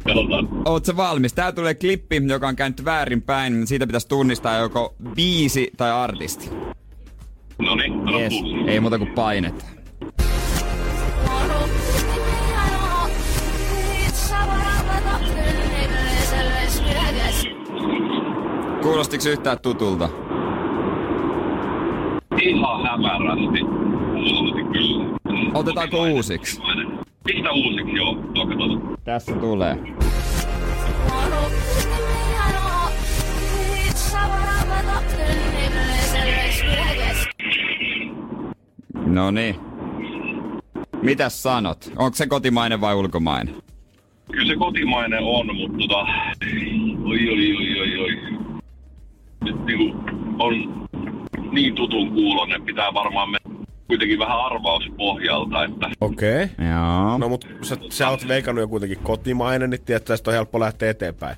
katsotaan. 0.03 0.49
Oot 0.65 0.85
sä 0.85 0.97
valmis? 0.97 1.33
Tää 1.33 1.51
tulee 1.51 1.73
klippi, 1.75 2.21
joka 2.27 2.47
on 2.47 2.55
käynyt 2.55 2.85
väärinpäin. 2.85 3.67
Siitä 3.67 3.87
pitäisi 3.87 4.07
tunnistaa 4.07 4.57
joko 4.57 4.95
biisi 5.15 5.71
tai 5.77 5.91
artisti. 5.91 6.49
No 7.59 7.75
niin, 7.75 7.93
Yes. 8.19 8.33
Ei 8.67 8.79
muuta 8.79 8.97
kuin 8.97 9.11
painetta. 9.11 9.65
Kuulostiko 18.83 19.29
yhtään 19.29 19.59
tutulta? 19.59 20.09
Ihan 22.41 22.83
hämärästi. 22.83 23.59
Kuulosti 24.13 24.63
kyllä. 24.73 25.05
Otetaanko 25.53 25.97
uusiksi? 26.01 26.61
Pistä 27.23 27.51
uusiksi, 27.51 27.95
joo. 27.95 28.15
Tässä 29.03 29.35
tulee. 29.35 29.77
No 39.05 39.31
niin. 39.31 39.55
Mitäs 41.01 41.43
sanot? 41.43 41.91
Onko 41.97 42.15
se 42.15 42.27
kotimainen 42.27 42.81
vai 42.81 42.95
ulkomainen? 42.95 43.55
Kyllä 44.31 44.53
se 44.53 44.55
kotimainen 44.55 45.19
on, 45.23 45.55
mutta 45.55 45.77
tota... 45.77 45.99
Oi, 47.05 47.29
oi, 47.29 47.55
oi, 47.55 47.79
oi, 47.79 47.99
oi. 47.99 48.32
Nyt 49.43 49.65
niinku 49.65 49.97
on 50.39 50.87
niin 51.51 51.75
tutun 51.75 52.11
kuulonen, 52.11 52.61
pitää 52.61 52.93
varmaan 52.93 53.29
mennä 53.29 53.65
kuitenkin 53.87 54.19
vähän 54.19 54.39
arvauspohjalta, 54.39 55.63
että 55.63 55.89
Okei. 56.01 56.43
Okay. 56.43 56.67
Joo. 56.67 57.17
No 57.17 57.29
mut 57.29 57.47
sä, 57.61 57.77
sä 57.89 58.09
oot 58.09 58.27
veikannut 58.27 58.61
jo 58.61 58.67
kuitenkin 58.67 58.99
kotimainen, 59.03 59.69
niin 59.69 59.81
tiedät, 59.85 60.05
tästä 60.05 60.29
on 60.29 60.33
helppo 60.33 60.59
lähteä 60.59 60.89
eteenpäin. 60.89 61.35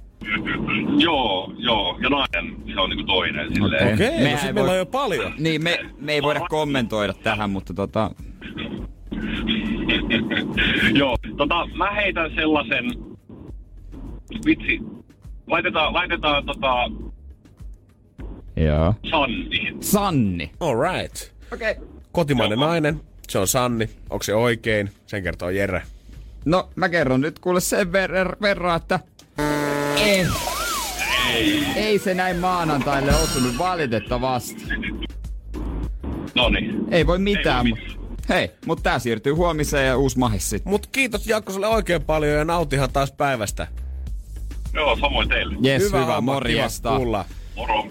joo, 0.98 1.54
joo, 1.58 1.98
ja 2.02 2.10
nainen 2.10 2.56
se 2.74 2.80
on 2.80 2.90
niinku 2.90 3.06
toinen 3.06 3.56
silleen. 3.56 3.94
Okei, 3.94 4.08
okay, 4.08 4.24
Mehän 4.24 4.32
no 4.32 4.38
sit 4.38 4.48
ei 4.48 4.54
meillä 4.54 4.70
voi- 4.70 4.76
on 4.76 4.80
jo 4.80 4.86
paljon. 4.86 5.34
Niin, 5.38 5.64
me, 5.64 5.80
me 6.00 6.14
ei 6.14 6.22
voida 6.22 6.40
kommentoida 6.40 7.14
tähän, 7.14 7.50
mutta 7.50 7.74
tota... 7.74 8.12
Joo, 11.00 11.18
tota, 11.38 11.68
mä 11.74 11.92
heitän 11.92 12.32
sellaisen... 12.36 12.86
Vitsi, 14.46 14.80
laitetaan, 15.48 15.94
laitetaan 15.94 16.46
tota 16.46 16.92
Joo. 18.56 18.96
Sanni. 19.12 19.78
Sanni. 19.80 20.52
Alright. 20.60 21.32
Okei. 21.54 21.72
Okay. 21.72 21.84
Kotimainen 22.12 22.60
nainen, 22.60 23.02
se 23.28 23.40
on 23.40 23.48
Sanni. 23.48 23.90
Onko 24.10 24.24
se 24.24 24.36
oikein? 24.36 24.92
Sen 25.08 25.24
kertoo 25.24 25.50
Jere. 25.50 25.82
No, 26.46 26.70
mä 26.76 26.90
kerron 26.90 27.22
nyt 27.22 27.40
kuule 27.40 27.62
sen 27.62 27.88
ver- 27.88 28.38
verran, 28.42 28.76
että... 28.76 29.00
Ei. 29.98 30.28
Ei. 31.34 31.66
Ei 31.76 32.00
se 32.00 32.14
näin 32.14 32.38
maanantaille 32.38 33.16
osunut 33.16 33.58
valitettavasti. 33.58 34.64
No 36.36 36.50
niin. 36.50 36.86
Ei 36.92 37.08
voi 37.08 37.20
mitään, 37.20 37.66
Ei 37.66 37.72
voi 37.72 37.96
Hei, 38.30 38.52
mut 38.66 38.84
tää 38.84 39.00
siirtyy 39.00 39.34
huomiseen 39.34 39.88
ja 39.88 39.98
uusi 39.98 40.20
mahis 40.20 40.50
sitten. 40.50 40.70
Mut 40.70 40.88
kiitos 40.88 41.28
Jaakko 41.28 41.52
sulle 41.52 41.68
oikein 41.68 42.04
paljon 42.04 42.38
ja 42.38 42.46
nautihan 42.46 42.92
taas 42.92 43.12
päivästä. 43.12 43.68
Joo, 44.74 44.98
samoin 45.02 45.30
teille. 45.30 45.56
Jes, 45.62 45.84
hyvä, 45.84 46.02
hyvä 46.02 46.22
morjesta. 46.22 46.96
kuulla. 46.96 47.26
Moro. 47.56 47.84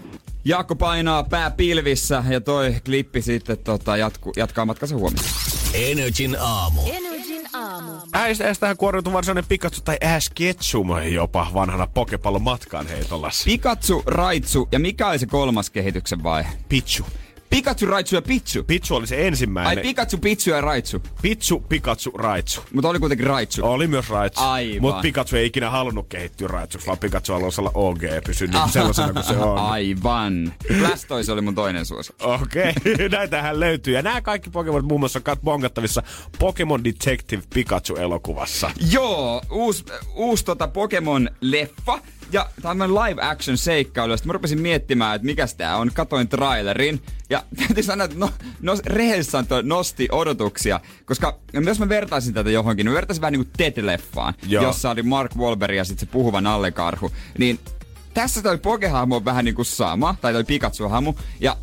Jaakko 0.46 0.76
painaa 0.76 1.24
pää 1.24 1.50
pilvissä 1.50 2.24
ja 2.28 2.40
toi 2.40 2.76
klippi 2.84 3.22
sitten 3.22 3.58
tota, 3.58 3.96
jatku, 3.96 4.32
jatkaa 4.36 4.64
matkansa 4.64 4.96
huomiseen. 4.96 5.30
Energin 5.74 6.36
aamu. 6.40 6.80
Energin 6.86 7.46
aamu. 7.52 7.92
Äistä 8.12 8.54
tähän 8.60 8.76
kuoriutui 8.76 9.12
varsinainen 9.12 9.44
Pikachu 9.48 9.80
tai 9.84 9.96
Ash 10.16 10.30
Ketchum 10.34 10.88
jopa 11.12 11.46
vanhana 11.54 11.86
pokepallon 11.86 12.42
matkaan 12.42 12.86
heitollas. 12.86 13.42
Pikatsu, 13.44 14.02
Raitsu 14.06 14.68
ja 14.72 14.78
mikä 14.78 15.08
oli 15.08 15.18
se 15.18 15.26
kolmas 15.26 15.70
kehityksen 15.70 16.22
vaihe? 16.22 16.48
Pichu. 16.68 17.06
Pikachu, 17.54 17.86
Raitsu 17.86 18.14
ja 18.14 18.22
Pichu. 18.22 18.62
Pichu 18.66 18.94
oli 18.94 19.06
se 19.06 19.16
Ai 19.16 19.26
ensimmäinen. 19.26 19.82
Pikachu, 19.82 20.18
Pichu 20.18 20.50
ja 20.50 20.60
Raitsu. 20.60 21.02
Pichu, 21.22 21.60
Pikachu, 21.60 22.10
Raitsu. 22.10 22.62
Mutta 22.72 22.88
oli 22.88 22.98
kuitenkin 22.98 23.26
Raitsu. 23.26 23.64
Oli 23.64 23.86
myös 23.86 24.10
Raitsu. 24.10 24.42
Aivan. 24.42 24.80
Mutta 24.80 25.02
Pikachu 25.02 25.36
ei 25.36 25.46
ikinä 25.46 25.70
halunnut 25.70 26.06
kehittyä 26.08 26.48
Raitsuksi, 26.48 26.86
vaan 26.86 26.98
Pikachu 26.98 27.32
halusi 27.32 27.60
olla 27.60 27.70
OG 27.74 28.02
ja 28.02 28.22
pysyä 28.26 28.48
niin 28.48 28.68
sellaisena 28.68 29.12
kuin 29.12 29.24
se 29.24 29.36
on. 29.36 29.58
Aivan. 29.58 30.52
Blastoise 30.78 31.32
oli 31.32 31.40
mun 31.40 31.54
toinen 31.54 31.86
suosikki. 31.86 32.24
Okei, 32.24 32.70
okay. 32.70 33.08
näitähän 33.18 33.60
löytyy. 33.60 33.94
Ja 33.94 34.02
nämä 34.02 34.20
kaikki 34.20 34.50
Pokemon 34.50 34.84
muun 34.84 35.00
muassa 35.00 35.18
kat- 35.18 35.40
bongattavissa 35.44 36.02
Pokemon 36.38 36.84
Detective 36.84 37.42
Pikachu-elokuvassa. 37.54 38.70
Joo, 38.90 39.42
uusi, 39.50 39.84
uusi 40.14 40.44
tota 40.44 40.66
Pokemon-leffa. 40.66 42.00
Ja 42.34 42.48
tämmönen 42.62 42.94
live 42.94 43.22
action 43.22 43.58
seikkailu. 43.58 44.12
Ja 44.12 44.16
sit 44.16 44.26
mä 44.26 44.32
rupesin 44.32 44.60
miettimään, 44.60 45.16
että 45.16 45.26
mikäs 45.26 45.54
tää 45.54 45.76
on. 45.76 45.90
Katoin 45.94 46.28
trailerin. 46.28 47.02
Ja 47.30 47.44
täytyy 47.66 47.82
sanoa, 47.82 48.04
että 48.04 48.18
no, 48.18 48.30
no, 48.60 48.76
rehellisesti 48.86 49.36
nosti 49.62 50.08
odotuksia. 50.12 50.80
Koska 51.04 51.38
jos 51.66 51.78
mä 51.78 51.88
vertaisin 51.88 52.34
tätä 52.34 52.50
johonkin, 52.50 52.84
niin 52.84 52.92
mä 52.92 52.96
vertaisin 52.96 53.20
vähän 53.20 53.32
niinku 53.32 53.50
Ted-leffaan. 53.58 54.34
Jossa 54.46 54.90
oli 54.90 55.02
Mark 55.02 55.36
Wahlberg 55.36 55.76
ja 55.76 55.84
sitten 55.84 56.06
se 56.06 56.12
puhuva 56.12 56.40
nallekarhu. 56.40 57.12
Niin 57.38 57.58
tässä 58.14 58.42
toi 58.42 58.58
Pokehahmo 58.58 59.16
on 59.16 59.24
vähän 59.24 59.44
niinku 59.44 59.64
sama. 59.64 60.16
Tai 60.20 60.32
toi 60.32 60.44
Pikachu-hahmo. 60.44 61.14
Ja 61.40 61.56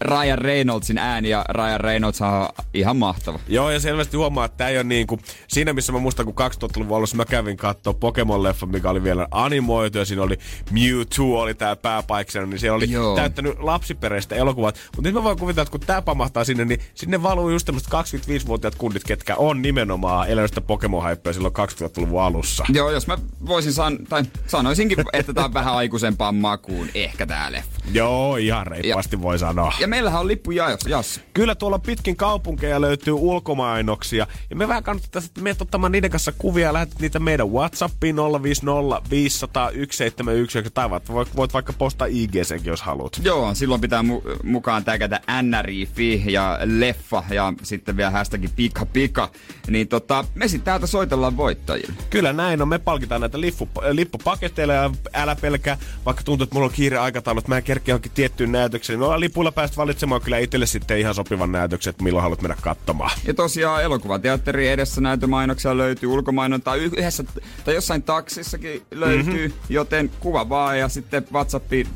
Ryan 0.00 0.38
Reynoldsin 0.38 0.98
ääni 0.98 1.28
ja 1.28 1.44
Ryan 1.48 1.80
Reynolds 1.80 2.22
on 2.22 2.48
ihan 2.74 2.96
mahtava. 2.96 3.38
Joo, 3.48 3.70
ja 3.70 3.80
selvästi 3.80 4.16
huomaa, 4.16 4.44
että 4.44 4.56
tämä 4.56 4.70
ei 4.70 4.76
ole 4.76 4.84
niin 4.84 5.06
kuin, 5.06 5.20
siinä 5.48 5.72
missä 5.72 5.92
mä 5.92 5.98
muistan, 5.98 6.26
kun 6.26 6.34
2000-luvun 6.34 6.96
alussa 6.96 7.16
mä 7.16 7.24
kävin 7.24 7.56
katsoa 7.56 7.92
Pokemon-leffa, 7.92 8.66
mikä 8.66 8.90
oli 8.90 9.02
vielä 9.02 9.28
animoitu, 9.30 9.98
ja 9.98 10.04
siinä 10.04 10.22
oli 10.22 10.38
Mewtwo, 10.70 11.40
oli 11.40 11.54
tää 11.54 11.76
pääpaiksena, 11.76 12.46
niin 12.46 12.58
siellä 12.58 12.76
oli 12.76 12.90
Joo. 12.90 13.16
Täyttänyt 13.16 13.58
lapsipereistä 13.58 14.34
elokuvat. 14.34 14.78
Mutta 14.96 15.08
nyt 15.08 15.14
mä 15.14 15.22
voin 15.22 15.38
kuvitella, 15.38 15.62
että 15.62 15.70
kun 15.70 15.80
tää 15.80 16.02
pamahtaa 16.02 16.44
sinne, 16.44 16.64
niin 16.64 16.80
sinne 16.94 17.22
valuu 17.22 17.50
just 17.50 17.66
tämmöiset 17.66 17.90
25-vuotiaat 17.92 18.74
kundit, 18.74 19.04
ketkä 19.04 19.36
on 19.36 19.62
nimenomaan 19.62 20.28
elänyt 20.28 20.50
sitä 20.50 20.60
Pokemon-hypeä 20.60 21.32
silloin 21.32 21.54
2000-luvun 21.54 22.22
alussa. 22.22 22.64
Joo, 22.68 22.90
jos 22.90 23.06
mä 23.06 23.18
voisin 23.46 23.72
san- 23.72 23.98
tai 24.08 24.22
sanoisinkin, 24.46 24.98
että 25.12 25.32
tää 25.34 25.44
on 25.44 25.54
vähän 25.54 25.74
aikuisempaan 25.74 26.34
makuun 26.34 26.88
ehkä 26.94 27.26
tää 27.26 27.52
leffa. 27.52 27.80
Joo, 27.92 28.36
ihan 28.36 28.66
reippaasti 28.66 29.22
voi 29.22 29.38
sanoa. 29.38 29.72
Ja 29.80 29.89
meillähän 29.90 30.20
on 30.20 30.28
lippu 30.28 30.50
jaossa. 30.50 31.20
Kyllä 31.34 31.54
tuolla 31.54 31.78
pitkin 31.78 32.16
kaupunkeja 32.16 32.80
löytyy 32.80 33.12
ulkomainoksia. 33.12 34.26
Ja 34.50 34.56
me 34.56 34.68
vähän 34.68 34.82
kannattaa 34.82 35.22
sitten 35.22 35.44
meidät 35.44 35.62
ottamaan 35.62 35.92
niiden 35.92 36.10
kanssa 36.10 36.32
kuvia 36.38 36.66
ja 36.66 36.72
lähetät 36.72 36.98
niitä 37.00 37.18
meidän 37.18 37.52
Whatsappiin 37.52 38.16
050 38.16 39.10
500 39.10 39.70
171. 39.70 40.70
Tai 40.74 40.90
voit, 40.90 41.36
voit, 41.36 41.54
vaikka 41.54 41.72
postaa 41.72 42.06
IGCkin, 42.10 42.66
jos 42.66 42.82
haluat. 42.82 43.20
Joo, 43.22 43.54
silloin 43.54 43.80
pitää 43.80 44.02
mu- 44.02 44.38
mukaan 44.44 44.84
tägätä 44.84 45.20
NRIFI 45.42 46.22
ja 46.26 46.58
leffa 46.64 47.22
ja 47.30 47.52
sitten 47.62 47.96
vielä 47.96 48.10
hashtagin 48.10 48.50
pika 48.56 48.86
pika. 48.86 49.30
Niin 49.68 49.88
tota, 49.88 50.24
me 50.34 50.48
sitten 50.48 50.64
täältä 50.64 50.86
soitellaan 50.86 51.36
voittajille. 51.36 51.94
Kyllä 52.10 52.32
näin 52.32 52.62
on. 52.62 52.68
Me 52.68 52.78
palkitaan 52.78 53.20
näitä 53.20 53.40
lippu, 53.40 53.68
lippupaketteilla 53.92 54.74
ja 54.74 54.90
älä 55.14 55.36
pelkää, 55.36 55.78
vaikka 56.06 56.22
tuntuu, 56.22 56.42
että 56.44 56.54
mulla 56.54 56.66
on 56.66 56.72
kiire 56.72 56.98
aikataulu, 56.98 57.38
että 57.38 57.48
mä 57.48 57.56
en 57.56 57.62
kerkeä 57.62 57.92
johonkin 57.92 58.12
tiettyyn 58.12 58.52
näytökseen. 58.52 58.98
Me 58.98 59.04
ollaan 59.04 59.20
lipuilla 59.20 59.52
päästä 59.52 59.76
valitsemaan 59.80 60.20
kyllä 60.20 60.38
itselle 60.38 60.66
sitten 60.66 60.98
ihan 60.98 61.14
sopivan 61.14 61.52
näytöksen, 61.52 61.90
että 61.90 62.04
milloin 62.04 62.22
haluat 62.22 62.42
mennä 62.42 62.56
katsomaan. 62.60 63.10
Ja 63.26 63.34
tosiaan 63.34 63.82
elokuvateatteri 63.82 64.68
edessä 64.68 65.00
näytömainoksia 65.00 65.76
löytyy, 65.76 66.08
ulkomainontaa 66.08 66.74
y- 66.74 66.90
yhdessä 66.96 67.24
tai 67.64 67.74
jossain 67.74 68.02
taksissakin 68.02 68.82
löytyy, 68.90 69.48
mm-hmm. 69.48 69.62
joten 69.68 70.10
kuva 70.20 70.48
vaan 70.48 70.78
ja 70.78 70.88
sitten 70.88 71.26
WhatsAppiin 71.32 71.86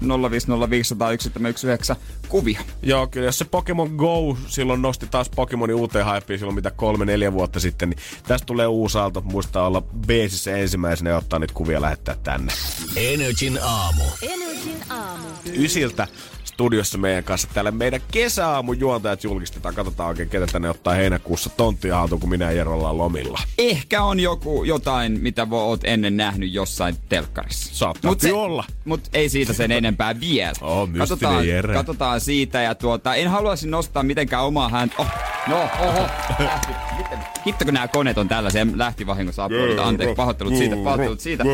050501719 1.92 1.96
kuvia. 2.28 2.60
Joo, 2.82 3.06
kyllä. 3.06 3.26
Jos 3.26 3.38
se 3.38 3.44
Pokemon 3.44 3.90
Go 3.96 4.36
silloin 4.46 4.82
nosti 4.82 5.06
taas 5.06 5.30
Pokemonin 5.30 5.76
uuteen 5.76 6.06
hypeen 6.24 6.38
silloin 6.38 6.54
mitä 6.54 6.70
kolme, 6.70 7.04
neljä 7.04 7.32
vuotta 7.32 7.60
sitten, 7.60 7.90
niin 7.90 7.98
tästä 8.26 8.46
tulee 8.46 8.66
uusi 8.66 8.98
aalto. 8.98 9.20
Muistaa 9.20 9.66
olla 9.66 9.82
beesissä 10.06 10.56
ensimmäisenä 10.56 11.10
ja 11.10 11.16
ottaa 11.16 11.38
niitä 11.38 11.54
kuvia 11.54 11.80
lähettää 11.80 12.16
tänne. 12.22 12.52
Energin 12.96 13.58
aamu. 13.62 14.02
Energin 14.22 14.82
aamu. 14.90 15.28
Ysiltä 15.56 16.08
studiossa 16.54 16.98
meidän 16.98 17.24
kanssa. 17.24 17.48
Täällä 17.54 17.70
meidän 17.70 18.00
kesäaamun 18.10 18.80
juontajat 18.80 19.24
julkistetaan. 19.24 19.74
Katsotaan 19.74 20.08
oikein, 20.08 20.28
ketä 20.28 20.46
tänne 20.46 20.70
ottaa 20.70 20.94
heinäkuussa 20.94 21.50
tonttia 21.50 21.96
haltuun, 21.96 22.20
kun 22.20 22.30
minä 22.30 22.50
ja 22.50 22.64
lomilla. 22.98 23.40
Ehkä 23.58 24.02
on 24.02 24.20
joku 24.20 24.64
jotain, 24.64 25.20
mitä 25.20 25.46
oot 25.50 25.80
ennen 25.84 26.16
nähnyt 26.16 26.52
jossain 26.52 26.96
telkkarissa. 27.08 27.74
Saattaa 27.74 28.10
Mut 28.10 28.20
se- 28.20 28.32
olla. 28.32 28.64
Mut 28.84 29.00
ei 29.12 29.28
siitä 29.28 29.52
sen 29.52 29.72
enempää 29.80 30.20
vielä. 30.20 30.52
Oh, 30.60 30.88
katsotaan, 30.98 31.48
Jere. 31.48 31.74
katsotaan 31.74 32.20
siitä 32.20 32.62
ja 32.62 32.74
tuota, 32.74 33.14
en 33.14 33.28
haluaisi 33.30 33.68
nostaa 33.68 34.02
mitenkään 34.02 34.44
omaa 34.44 34.68
häntä. 34.68 34.94
Oh, 34.98 35.06
no, 35.48 35.56
oho. 35.80 36.06
lähti. 36.38 36.72
Miten? 36.96 37.18
Hitto 37.46 37.64
kun 37.64 37.74
nämä 37.74 37.88
koneet 37.88 38.18
on 38.18 38.28
tällaisia, 38.28 38.66
lähti 38.74 39.06
vahingossa 39.06 39.46
uploadilta. 39.46 39.84
Anteeksi, 39.84 40.14
pahoittelut 40.14 40.56
siitä, 40.56 40.76
pahoittelut 40.84 41.20
siitä. 41.20 41.44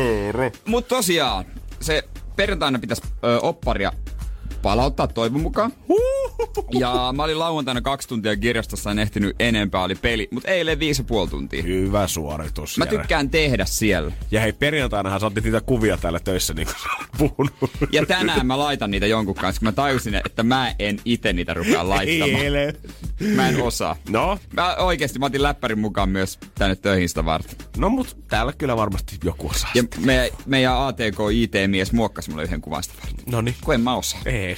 Mut 0.65 0.87
tosiaan, 0.87 1.45
se 1.79 2.03
perjantaina 2.35 2.79
pitäisi 2.79 3.01
ö, 3.23 3.39
opparia 3.39 3.91
palauttaa 4.61 5.07
toivon 5.07 5.41
mukaan. 5.41 5.73
Ja 6.71 7.13
mä 7.15 7.23
olin 7.23 7.39
lauantaina 7.39 7.81
kaksi 7.81 8.07
tuntia 8.07 8.37
kirjastossa, 8.37 8.91
en 8.91 8.99
ehtinyt 8.99 9.35
enempää, 9.39 9.83
oli 9.83 9.95
peli. 9.95 10.27
Mutta 10.31 10.49
eilen 10.49 10.79
viisi 10.79 11.01
ja 11.01 11.05
puoli 11.05 11.29
tuntia. 11.29 11.63
Hyvä 11.63 12.07
suoritus. 12.07 12.77
Mä 12.77 12.85
Jere. 12.85 12.97
tykkään 12.97 13.29
tehdä 13.29 13.65
siellä. 13.65 14.11
Ja 14.31 14.41
hei, 14.41 14.53
perjantainahan 14.53 15.19
saatiin 15.19 15.43
niitä 15.43 15.61
kuvia 15.61 15.97
täällä 15.97 16.19
töissä, 16.19 16.53
niin 16.53 16.67
kuin 16.67 16.75
sä 16.75 16.89
puhunut. 17.17 17.71
Ja 17.91 18.05
tänään 18.05 18.47
mä 18.47 18.59
laitan 18.59 18.91
niitä 18.91 19.07
jonkun 19.07 19.35
kanssa, 19.35 19.59
kun 19.59 19.67
mä 19.67 19.71
tajusin, 19.71 20.15
että 20.15 20.43
mä 20.43 20.75
en 20.79 20.99
itse 21.05 21.33
niitä 21.33 21.53
rupea 21.53 21.89
laittamaan. 21.89 22.45
Eilen. 22.45 22.77
Mä 23.35 23.49
en 23.49 23.61
osaa. 23.61 23.95
No, 24.09 24.39
Mä 24.53 24.75
oikeesti, 24.75 25.19
mä 25.19 25.25
otin 25.25 25.43
läppärin 25.43 25.79
mukaan 25.79 26.09
myös 26.09 26.39
tänne 26.55 26.75
töihin 26.75 27.09
sitä 27.09 27.25
varten. 27.25 27.55
no 27.77 27.89
mut 27.89 28.17
täällä 28.27 28.53
kyllä 28.57 28.77
varmasti 28.77 29.17
joku 29.23 29.47
osaa. 29.49 29.71
Ja 29.75 29.83
meidän, 30.05 30.29
meidän 30.45 30.77
ATK 30.77 31.17
IT-mies 31.33 31.91
muokkasi 31.91 32.29
mulle 32.29 32.43
yhden 32.43 32.61
kuvan 32.61 32.83
sitä 32.83 32.95
varten. 33.03 33.25
No 33.31 33.41
niin. 33.41 33.55
Kun 33.61 33.73
en 33.73 33.81
mä 33.81 33.95
osaa. 33.95 34.21
Ei. 34.25 34.57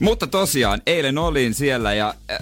Mutta 0.00 0.26
tosiaan, 0.26 0.82
eilen 0.86 1.18
olin 1.18 1.54
siellä 1.54 1.94
ja 1.94 2.14
äh, 2.30 2.38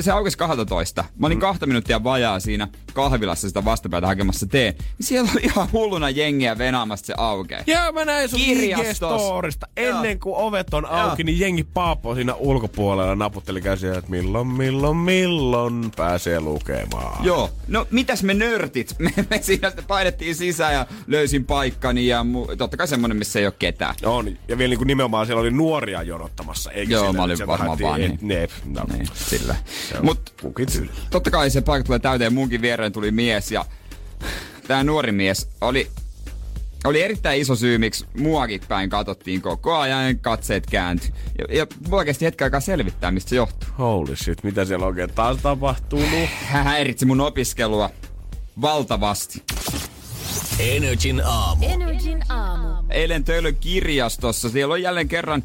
se 0.00 0.10
aukesi 0.12 0.38
12. 0.38 1.04
Mä 1.18 1.26
olin 1.26 1.40
kahta 1.40 1.66
minuuttia 1.66 2.04
vajaa 2.04 2.40
siinä 2.40 2.68
kahvilassa 2.98 3.48
sitä 3.48 3.64
vastapäätä 3.64 4.06
hakemassa 4.06 4.46
teen. 4.46 4.74
Niin 4.78 5.06
siellä 5.06 5.30
oli 5.32 5.40
ihan 5.44 5.68
hulluna 5.72 6.10
jengiä 6.10 6.58
venaamassa 6.58 7.06
se 7.06 7.14
aukeaa. 7.16 7.62
Joo, 7.66 7.92
mä 7.92 8.04
näin 8.04 8.28
sun. 8.28 8.40
IG-storista. 8.40 9.68
Ennen 9.76 10.20
kuin 10.20 10.34
ovet 10.36 10.74
on 10.74 10.86
auki, 10.86 11.24
niin 11.24 11.40
jengi 11.40 11.64
paapoo 11.64 12.14
siinä 12.14 12.34
ulkopuolella 12.34 13.14
naputteli 13.14 13.60
käsiä, 13.60 13.94
että 13.94 14.10
milloin, 14.10 14.46
milloin, 14.46 14.96
milloin 14.96 15.92
pääsee 15.96 16.40
lukemaan. 16.40 17.24
Joo, 17.24 17.50
no 17.68 17.86
mitäs 17.90 18.22
me 18.22 18.34
nörtit? 18.34 18.94
Me, 18.98 19.10
me 19.30 19.42
siinä 19.42 19.68
sitten 19.68 19.84
painettiin 19.84 20.34
sisään 20.34 20.74
ja 20.74 20.86
löysin 21.06 21.44
paikkani 21.44 22.06
ja 22.06 22.22
mu- 22.22 22.56
totta 22.56 22.76
kai 22.76 22.88
semmonen, 22.88 23.16
missä 23.16 23.38
ei 23.38 23.46
ole 23.46 23.54
ketään. 23.58 23.94
On, 24.04 24.36
ja 24.48 24.58
vielä 24.58 24.70
niin 24.70 24.78
kuin 24.78 24.86
nimenomaan 24.86 25.26
siellä 25.26 25.40
oli 25.40 25.50
nuoria 25.50 26.02
jonottamassa. 26.02 26.70
Eikä 26.70 26.92
Joo, 26.92 27.02
sillä, 27.02 27.16
mä 27.16 27.22
olin 27.22 27.46
varmaan 27.46 27.78
vaan 27.82 28.00
niin. 28.00 28.18
Ne, 28.22 28.48
no. 28.64 28.84
Niin, 28.92 29.06
sillä. 29.14 29.56
Mut 30.02 30.34
kukin 30.42 30.66
tyyli. 30.72 30.90
totta 31.10 31.30
kai 31.30 31.50
se 31.50 31.60
paikka 31.60 31.86
tulee 31.86 31.98
täyteen. 31.98 32.34
Munkin 32.34 32.62
viereen 32.62 32.87
tuli 32.92 33.10
mies 33.10 33.52
ja 33.52 33.64
tämä 34.68 34.84
nuori 34.84 35.12
mies 35.12 35.48
oli, 35.60 35.90
oli 36.84 37.02
erittäin 37.02 37.40
iso 37.40 37.56
syy, 37.56 37.78
miksi 37.78 38.06
muakin 38.18 38.60
päin 38.68 38.90
katsottiin 38.90 39.42
koko 39.42 39.76
ajan, 39.76 40.18
katseet 40.18 40.66
kääntyi. 40.66 41.10
Ja, 41.38 41.56
ja 41.56 41.66
mulla 41.88 42.04
kesti 42.04 42.24
hetken 42.24 42.44
aikaa 42.44 42.60
selvittää, 42.60 43.10
mistä 43.10 43.28
se 43.28 43.36
johtuu. 43.36 43.68
Holy 43.78 44.16
shit, 44.16 44.42
mitä 44.42 44.64
siellä 44.64 44.86
oikein 44.86 45.10
taas 45.14 45.36
tapahtunut? 45.42 46.28
Hän 46.44 46.64
häiritsi 46.64 47.06
mun 47.06 47.20
opiskelua 47.20 47.90
valtavasti. 48.60 49.42
Energin 50.58 51.22
aamu. 51.24 51.66
Energin 51.66 52.22
aamu. 52.28 52.84
Eilen 52.90 53.24
Töölön 53.24 53.56
kirjastossa, 53.56 54.48
siellä 54.48 54.74
on 54.74 54.82
jälleen 54.82 55.08
kerran 55.08 55.42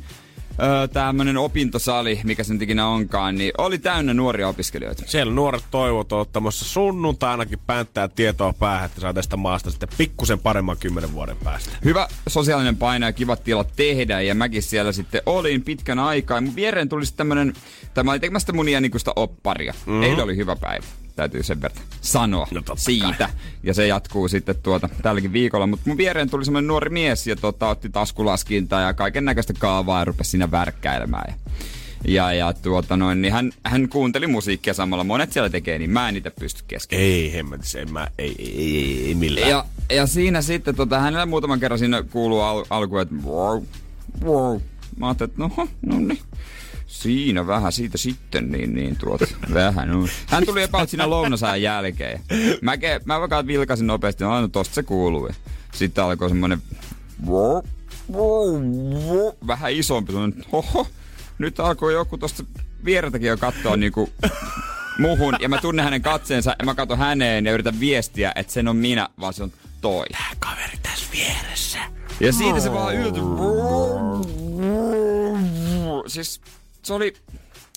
öö, 0.61 0.87
tämmönen 0.87 1.37
opintosali, 1.37 2.21
mikä 2.23 2.43
sen 2.43 2.61
ikinä 2.61 2.87
onkaan, 2.87 3.35
niin 3.35 3.51
oli 3.57 3.77
täynnä 3.77 4.13
nuoria 4.13 4.47
opiskelijoita. 4.47 5.03
Siellä 5.05 5.33
nuoret 5.33 5.63
toivot 5.71 6.11
on 6.11 6.19
ottamassa 6.19 6.65
sunnuntainakin 6.65 7.59
pänttää 7.67 8.07
tietoa 8.07 8.53
päähän, 8.53 8.85
että 8.85 9.01
saa 9.01 9.13
tästä 9.13 9.37
maasta 9.37 9.71
sitten 9.71 9.89
pikkusen 9.97 10.39
paremman 10.39 10.77
kymmenen 10.77 11.13
vuoden 11.13 11.37
päästä. 11.43 11.71
Hyvä 11.85 12.07
sosiaalinen 12.27 12.77
paino 12.77 13.05
ja 13.05 13.13
kivat 13.13 13.43
tilat 13.43 13.67
tehdä 13.75 14.21
ja 14.21 14.35
mäkin 14.35 14.63
siellä 14.63 14.91
sitten 14.91 15.21
olin 15.25 15.61
pitkän 15.61 15.99
aikaa. 15.99 16.41
Mun 16.41 16.55
viereen 16.55 16.89
tuli 16.89 17.05
sitten 17.05 17.17
tämmönen, 17.17 17.53
tämä 17.93 18.11
oli 18.11 18.19
tekemästä 18.19 18.53
mun 18.53 18.69
iänikuista 18.69 19.13
opparia. 19.15 19.73
Mm-hmm. 19.73 20.03
Eilen 20.03 20.23
oli 20.23 20.37
hyvä 20.37 20.55
päivä. 20.55 20.85
Täytyy 21.15 21.43
sen 21.43 21.61
verran 21.61 21.83
sanoa 22.01 22.47
No 22.51 22.61
siitä. 22.75 23.13
kai. 23.17 23.27
Ja 23.63 23.73
se 23.73 23.87
jatkuu 23.87 24.27
sitten 24.27 24.55
tuota 24.63 24.89
tälläkin 25.01 25.33
viikolla. 25.33 25.67
Mutta 25.67 25.89
mun 25.89 25.97
viereen 25.97 26.29
tuli 26.29 26.45
semmoinen 26.45 26.67
nuori 26.67 26.89
mies 26.89 27.27
ja 27.27 27.35
tota, 27.35 27.67
otti 27.67 27.89
taskulaskintaa 27.89 28.81
ja 28.81 28.93
kaiken 28.93 29.25
näköistä 29.25 29.53
kaavaa 29.59 29.99
ja 29.99 30.05
rupesi 30.05 30.29
siinä 30.29 30.51
värkkäilemään. 30.51 31.33
Ja, 32.07 32.13
ja, 32.13 32.33
ja 32.33 32.53
tuota 32.53 32.97
noin, 32.97 33.21
niin 33.21 33.33
hän, 33.33 33.51
hän 33.63 33.89
kuunteli 33.89 34.27
musiikkia 34.27 34.73
samalla. 34.73 35.03
Monet 35.03 35.31
siellä 35.33 35.49
tekee, 35.49 35.79
niin 35.79 35.89
mä 35.89 36.09
en 36.09 36.15
itse 36.17 36.29
pysty 36.29 36.63
kesken. 36.67 36.99
Ei 36.99 37.33
hemmetis, 37.33 37.75
en 37.75 37.91
mä, 37.93 38.07
ei, 38.17 38.35
ei, 38.39 38.55
ei, 38.57 39.07
ei 39.07 39.15
millään. 39.15 39.49
Ja, 39.49 39.65
ja 39.89 40.07
siinä 40.07 40.41
sitten 40.41 40.75
tota, 40.75 40.99
hänellä 40.99 41.25
muutaman 41.25 41.59
kerran 41.59 41.79
siinä 41.79 42.03
kuuluu 42.03 42.39
al- 42.41 42.65
alkuun, 42.69 43.01
että 43.01 43.15
wow, 43.25 43.63
wow. 44.23 44.61
Mä 44.97 45.07
ajattelin, 45.07 45.29
että 45.31 45.41
no, 45.43 45.67
no 45.81 45.99
niin. 45.99 46.19
Siinä 47.03 47.47
vähän 47.47 47.71
siitä 47.71 47.97
sitten, 47.97 48.51
niin, 48.51 48.75
niin 48.75 48.95
tuota, 48.95 49.25
vähän 49.53 49.89
no. 49.89 50.07
Hän 50.27 50.45
tuli 50.45 50.63
about 50.63 50.89
siinä 50.89 51.09
lounasajan 51.09 51.61
jälkeen. 51.61 52.21
Mä, 52.61 52.77
ke, 52.77 53.01
mä 53.05 53.19
vaikka 53.19 53.47
vilkasin 53.47 53.87
nopeasti, 53.87 54.23
no, 54.23 54.41
no 54.41 54.47
tosta 54.47 54.75
se 54.75 54.83
kuuluu. 54.83 55.29
Sitten 55.73 56.03
alkoi 56.03 56.29
semmonen 56.29 56.61
vähän 59.47 59.73
isompi, 59.73 60.11
semmonen, 60.11 60.45
oho, 60.51 60.87
nyt 61.37 61.59
alkoi 61.59 61.93
joku 61.93 62.17
tosta 62.17 62.43
viereltäkin 62.85 63.27
jo 63.27 63.37
katsoa 63.37 63.77
niinku 63.77 64.09
muhun 64.99 65.35
ja 65.39 65.49
mä 65.49 65.57
tunnen 65.61 65.85
hänen 65.85 66.01
katseensa 66.01 66.55
ja 66.59 66.65
mä 66.65 66.75
katson 66.75 66.97
häneen 66.97 67.45
ja 67.45 67.51
yritän 67.51 67.79
viestiä, 67.79 68.31
että 68.35 68.53
sen 68.53 68.67
on 68.67 68.75
minä, 68.75 69.09
vaan 69.19 69.33
se 69.33 69.43
on 69.43 69.51
toi. 69.81 70.05
Tää 70.11 70.31
kaveri 70.39 70.77
tässä 70.83 71.05
vieressä. 71.11 71.79
Ja 72.19 72.33
siitä 72.33 72.59
se 72.59 72.71
vaan 72.71 72.95
yltyi. 72.95 73.23
Siis 76.07 76.41
se 76.85 76.93
oli, 76.93 77.13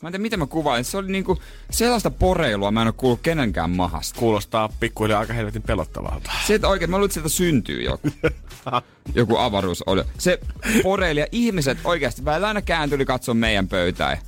mä 0.03 0.09
en 0.09 0.13
tiedä 0.13 0.23
miten 0.23 0.39
mä 0.39 0.47
kuvailin, 0.47 0.85
se 0.85 0.97
oli 0.97 1.13
niinku 1.13 1.39
sellaista 1.71 2.11
poreilua 2.11 2.71
mä 2.71 2.83
en 2.83 2.87
oo 2.87 2.93
kuullut 2.93 3.21
kenenkään 3.23 3.71
mahasta. 3.71 4.19
Kuulostaa 4.19 4.69
pikkuhiljaa 4.81 5.21
aika 5.21 5.33
helvetin 5.33 5.63
pelottavalta. 5.63 6.31
Se, 6.47 6.55
että 6.55 6.69
oikein, 6.69 6.91
mä 6.91 6.97
luulen, 6.97 7.07
että 7.07 7.15
sieltä 7.15 7.29
syntyy 7.29 7.83
joku. 7.83 8.09
joku 9.15 9.37
avaruus 9.37 9.83
oli. 9.87 10.03
Se 10.19 10.41
poreili 10.83 11.21
ja 11.21 11.27
ihmiset 11.33 11.79
oikeasti 11.85 12.25
välillä 12.25 12.49
aina 12.49 12.63
kääntyi 12.63 13.05
katsoa 13.05 13.35
meidän 13.35 13.69
pöytää. 13.69 14.19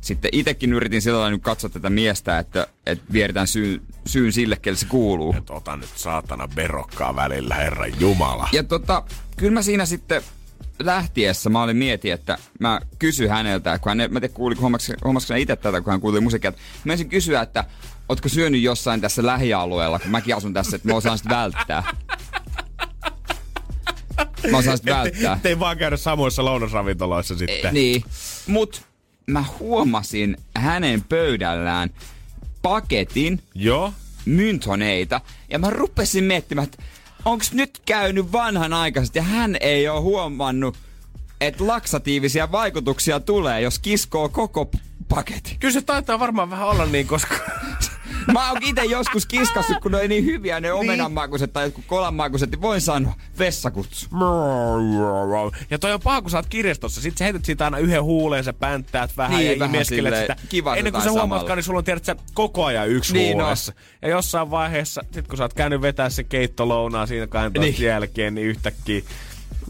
Sitten 0.00 0.30
itekin 0.32 0.72
yritin 0.72 1.02
sillä 1.02 1.18
lailla 1.18 1.30
nyt 1.30 1.42
katsoa 1.42 1.70
tätä 1.70 1.90
miestä, 1.90 2.38
että, 2.38 2.66
että 2.86 3.12
vieritään 3.12 3.46
syyn, 3.46 3.82
syyn 4.06 4.32
sille, 4.32 4.56
kelle 4.56 4.78
se 4.78 4.86
kuuluu. 4.86 5.34
Et 5.38 5.50
ota 5.50 5.76
nyt 5.76 5.90
saatana 5.94 6.48
verokkaa 6.56 7.16
välillä, 7.16 7.54
herran 7.54 8.00
jumala. 8.00 8.48
Ja 8.52 8.62
tota, 8.62 9.02
kyllä 9.36 9.52
mä 9.52 9.62
siinä 9.62 9.86
sitten 9.86 10.22
lähtiessä 10.78 11.50
mä 11.50 11.62
olin 11.62 11.76
mietin, 11.76 12.12
että 12.12 12.38
mä 12.60 12.80
kysyin 12.98 13.30
häneltä, 13.30 13.78
kun 13.78 13.90
hän, 13.90 14.12
mä 14.12 14.20
tiedä 14.20 14.34
kuuliko, 14.34 14.60
huomasiko 14.60 15.34
hän 15.34 15.40
itse 15.40 15.56
tätä, 15.56 15.80
kun 15.80 15.90
hän 15.90 16.00
kuuli 16.00 16.20
musiikkia, 16.20 16.48
että 16.48 16.60
mä 16.84 16.92
ensin 16.92 17.08
kysyä, 17.08 17.42
että 17.42 17.64
ootko 18.08 18.28
syönyt 18.28 18.62
jossain 18.62 19.00
tässä 19.00 19.26
lähialueella, 19.26 19.98
kun 19.98 20.10
mäkin 20.10 20.36
asun 20.36 20.54
tässä, 20.54 20.76
että 20.76 20.88
mä 20.88 20.94
osaan 20.94 21.18
sitä 21.18 21.30
välttää. 21.30 21.82
Mä 24.50 24.58
osaan 24.58 24.78
sitä 24.78 24.90
välttää. 24.90 25.32
Ettei 25.32 25.58
vaan 25.58 25.78
käydä 25.78 25.96
samoissa 25.96 26.44
lounasravintoloissa 26.44 27.38
sitten. 27.38 27.66
Eh, 27.66 27.72
niin. 27.72 28.04
Mut 28.46 28.82
mä 29.26 29.44
huomasin 29.58 30.36
hänen 30.56 31.04
pöydällään 31.08 31.90
paketin 32.62 33.42
Joo. 33.54 33.92
myntoneita. 34.24 35.20
Ja 35.50 35.58
mä 35.58 35.70
rupesin 35.70 36.24
miettimään, 36.24 36.64
että 36.64 36.82
onks 37.24 37.52
nyt 37.52 37.82
käynyt 37.86 38.32
vanhanaikaisesti 38.32 39.18
ja 39.18 39.22
hän 39.22 39.56
ei 39.60 39.88
ole 39.88 40.00
huomannut, 40.00 40.76
että 41.40 41.66
laksatiivisia 41.66 42.52
vaikutuksia 42.52 43.20
tulee, 43.20 43.60
jos 43.60 43.78
kiskoo 43.78 44.28
koko 44.28 44.70
paketin. 45.08 45.58
Kyllä 45.58 45.72
se 45.72 45.82
taitaa 45.82 46.18
varmaan 46.18 46.50
vähän 46.50 46.68
olla 46.68 46.86
niin, 46.86 47.06
koska... 47.06 47.34
Mä 48.32 48.50
oon 48.50 48.62
itse 48.62 48.84
joskus 48.84 49.26
kiskassut, 49.26 49.76
kun 49.82 49.92
ne 49.92 49.98
on 50.02 50.08
niin 50.08 50.24
hyviä 50.24 50.60
ne 50.60 50.72
omenanmakuiset 50.72 51.52
tai 51.52 51.64
jotkut 51.64 51.84
kolanmakuiset, 51.86 52.50
niin 52.50 52.60
voin 52.60 52.80
sanoa 52.80 53.14
vessakutsu. 53.38 54.06
Ja 55.70 55.78
toi 55.78 55.92
on 55.92 56.00
paha, 56.00 56.22
kun 56.22 56.30
sä 56.30 56.36
oot 56.38 56.46
kirjastossa. 56.46 57.00
Sitten 57.00 57.18
sä 57.18 57.24
heität 57.24 57.44
siitä 57.44 57.64
aina 57.64 57.78
yhden 57.78 58.02
huuleen, 58.02 58.44
sä 58.44 58.52
pänttäät 58.52 59.16
vähän 59.16 59.38
Niin, 59.38 59.52
ja 59.52 59.58
vähän 59.58 59.74
imeskelet 59.74 60.20
sitä. 60.20 60.36
kiva 60.48 60.76
Ennen 60.76 60.92
kuin 60.92 61.02
sä 61.02 61.10
huomaatkaan, 61.10 61.56
niin 61.56 61.64
sulla 61.64 61.78
on 61.78 61.84
tiedät, 61.84 62.04
sä 62.04 62.16
koko 62.34 62.64
ajan 62.64 62.88
yksi 62.88 63.12
Niin, 63.12 63.38
no. 63.38 63.44
huuleessa. 63.44 63.72
Ja 64.02 64.08
jossain 64.08 64.50
vaiheessa, 64.50 65.02
sit 65.12 65.28
kun 65.28 65.36
sä 65.36 65.44
oot 65.44 65.54
käynyt 65.54 65.82
vetää 65.82 66.10
se 66.10 66.24
keittolounaa 66.24 67.06
siinä 67.06 67.26
12 67.26 67.60
Niin. 67.60 67.72
niin. 67.72 67.86
jälkeen, 67.86 68.34
niin 68.34 68.46
yhtäkkiä... 68.46 69.02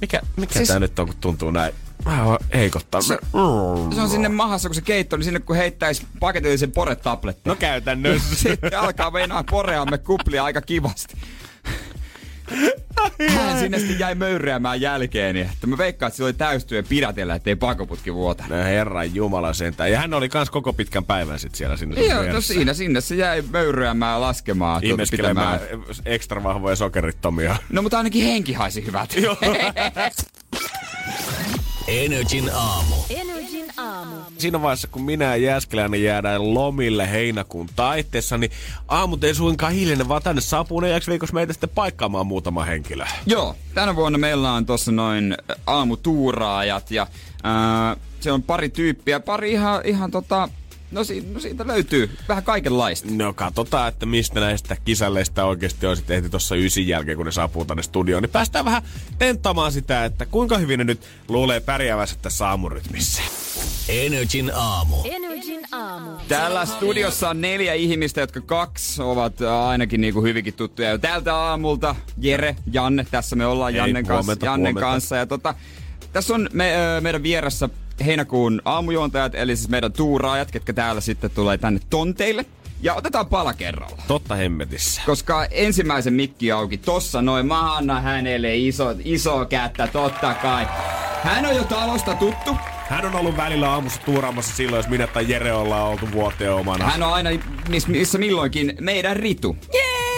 Mikä, 0.01 0.21
mikä 0.37 0.53
siis... 0.53 0.69
tää 0.69 0.79
nyt 0.81 0.99
on, 0.99 1.07
kun 1.07 1.17
tuntuu 1.21 1.51
näin? 1.51 1.75
Vähän 2.05 2.39
heikottaa. 2.55 3.01
Se- 3.03 3.19
Se 3.95 4.01
on 4.01 4.09
sinne 4.11 4.29
mahassa, 4.29 4.69
kun 4.69 4.75
se 4.75 4.81
keitto, 4.81 5.17
niin 5.17 5.25
sinne 5.25 5.41
kun 5.41 5.57
heittäisi 5.57 6.07
paketillisen 6.21 6.73
poretabletti. 6.73 7.43
No 7.45 7.57
käytännössä. 7.57 8.35
Sitten 8.51 8.79
alkaa 8.79 9.11
meinaa 9.11 9.45
poreamme 9.51 9.99
kuplia 9.99 10.45
aika 10.45 10.61
kivasti. 10.61 11.17
hän 13.35 13.59
sinne 13.59 13.79
sitten 13.79 13.99
jäi 13.99 14.15
möyryämään 14.15 14.81
jälkeen. 14.81 15.35
Niin, 15.35 15.51
että 15.53 15.67
mä 15.67 15.79
veikkaan, 15.79 16.09
että 16.09 16.17
sillä 16.17 16.27
oli 16.27 16.33
täystyö 16.33 16.83
pidätellä, 16.89 17.35
ettei 17.35 17.57
pakoputki 17.57 18.15
vuota. 18.15 18.45
No 18.49 18.57
herran 18.57 19.15
jumala 19.15 19.53
sentään. 19.53 19.91
Ja 19.93 19.99
hän 19.99 20.15
oli 20.15 20.29
kans 20.29 20.51
koko 20.51 20.73
pitkän 20.73 21.05
päivän 21.05 21.39
sit 21.39 21.55
siellä 21.55 21.77
sinne. 21.77 22.01
Joo, 22.01 22.23
no 22.33 22.41
siinä, 22.41 22.75
sinne 22.75 23.01
se 23.01 23.15
jäi 23.15 23.43
möyryämään 23.51 24.13
ja 24.13 24.21
laskemaan. 24.21 24.81
tuota, 24.81 24.87
Ihmeskelemään 24.93 25.61
ekstra 26.05 26.43
vahvoja 26.43 26.77
sokerittomia. 26.77 27.57
No 27.73 27.83
mutta 27.83 27.99
ainakin 27.99 28.25
henki 28.25 28.53
haisi 28.53 28.87
hyvältä. 28.87 29.15
Energin 31.89 32.51
aamu. 32.55 32.95
Energin 33.11 33.67
aamu. 33.77 34.17
Siinä 34.39 34.63
vaiheessa, 34.63 34.89
kun 34.89 35.03
minä 35.03 35.25
ja 35.25 35.37
Jääskeläinen 35.37 36.03
jäädään 36.03 36.55
lomille 36.55 37.11
heinäkuun 37.11 37.69
taitteessa, 37.77 38.39
niin 38.39 38.51
aamut 38.89 39.25
ei 39.25 39.35
suinkaan 39.35 39.73
hiljainen, 39.73 40.09
vaan 40.09 40.23
tänne 40.23 40.41
saapuu 40.41 40.81
neljäksi 40.81 41.11
viikossa 41.11 41.35
meitä 41.35 41.53
sitten 41.53 41.71
paikkaamaan 41.75 42.27
muutama 42.27 42.65
henkilö. 42.65 43.05
Joo, 43.27 43.57
tänä 43.75 43.97
vuonna 43.97 44.19
meillä 44.19 44.53
on 44.53 44.67
tossa 44.67 44.93
noin 44.93 45.37
aamutuuraajat 45.67 46.91
ja 46.91 47.07
ää, 47.43 47.97
se 48.21 48.33
on 48.33 48.43
pari 48.43 48.69
tyyppiä, 48.69 49.21
pari 49.21 49.53
ihan, 49.53 49.81
ihan 49.85 50.11
tota, 50.11 50.49
no, 50.91 51.05
si, 51.05 51.25
no 51.33 51.41
siitä 51.41 51.67
löytyy 51.67 52.11
vähän 52.29 52.45
kaikenlaista. 52.45 53.09
No 53.11 53.33
katsotaan, 53.33 53.89
että 53.89 54.07
mistä 54.07 54.41
näistä 54.41 54.77
kisälleistä 54.85 55.45
oikeasti 55.45 55.87
olisi 55.87 56.03
tehty 56.03 56.29
tuossa 56.29 56.57
ysin 56.57 56.89
jälkeen, 56.89 57.17
kun 57.17 57.27
ne 57.27 57.33
saapuu 57.33 57.65
tänne 57.65 57.83
studioon. 57.83 58.23
Niin 58.23 58.31
päästään 58.31 58.65
vähän 58.65 58.83
tenttaamaan 59.19 59.73
sitä, 59.73 60.05
että 60.05 60.27
kuinka 60.27 60.59
hyvin 60.59 60.79
ne 60.79 60.85
nyt 60.85 61.01
luulee 61.29 61.61
pärjäävänsä 61.61 62.17
tässä 62.23 62.49
aamurytmissä. 62.49 63.23
Energin 63.89 64.51
aamu. 64.55 64.97
Energin 65.05 65.61
aamu. 65.73 66.11
Täällä 66.29 66.67
studiossa 66.67 67.31
on 67.31 67.41
neljä 67.41 67.75
ihmistä, 67.75 68.21
jotka 68.21 68.41
kaksi 68.41 69.03
ovat 69.03 69.43
ää, 69.43 69.69
ainakin 69.69 70.01
niinku 70.01 70.23
hyvinkin 70.23 70.55
tuttuja 70.55 70.91
jo 70.91 70.99
tältä 70.99 71.37
aamulta. 71.37 71.97
Jere, 72.19 72.57
Janne, 72.73 73.07
tässä 73.11 73.37
me 73.37 73.47
ollaan 73.47 73.75
Jannen, 73.75 74.07
kanssa, 74.07 74.15
huomenta, 74.15 74.47
Jannen 74.47 74.75
huomenta. 74.75 74.81
kanssa. 74.81 75.17
Ja 75.17 75.27
tota, 75.27 75.55
tässä 76.13 76.35
on 76.35 76.49
me, 76.53 76.75
ää, 76.75 77.01
meidän 77.01 77.23
vieressä 77.23 77.69
heinäkuun 78.07 78.63
aamujuontajat, 78.65 79.35
eli 79.35 79.57
siis 79.57 79.69
meidän 79.69 79.93
tuuraajat, 79.93 80.51
ketkä 80.51 80.73
täällä 80.73 81.01
sitten 81.01 81.31
tulee 81.31 81.59
tänne 81.59 81.81
tonteille. 81.91 82.45
Ja 82.83 82.95
otetaan 82.95 83.27
pala 83.27 83.53
kerralla. 83.53 84.03
Totta 84.09 84.35
hemmetissä. 84.35 85.03
Koska 85.07 85.45
ensimmäisen 85.45 86.15
mikki 86.15 86.53
auki 86.53 86.79
tossa 86.79 87.23
noin, 87.23 87.47
mä 87.47 87.77
annan 87.77 88.03
hänelle 88.03 88.57
iso, 88.57 88.95
iso 89.05 89.45
kättä, 89.45 89.87
totta 89.87 90.35
kai. 90.35 90.67
Hän 91.23 91.47
on 91.47 91.57
jo 91.57 91.65
talosta 91.65 92.15
tuttu. 92.15 92.57
Hän 92.89 93.07
on 93.07 93.15
ollut 93.15 93.37
välillä 93.37 93.71
aamussa 93.71 94.01
tuuraamassa 94.05 94.57
silloin, 94.57 94.79
jos 94.79 94.89
minä 94.89 95.07
tai 95.07 95.29
Jere 95.29 95.53
ollaan 95.53 95.89
oltu 95.89 96.13
vuoteen 96.13 96.53
omana. 96.53 96.85
Hän 96.85 97.03
on 97.03 97.13
aina 97.13 97.31
miss, 97.69 97.89
missä 97.89 98.19
milloinkin 98.19 98.77
meidän 98.81 99.17
Ritu. 99.17 99.57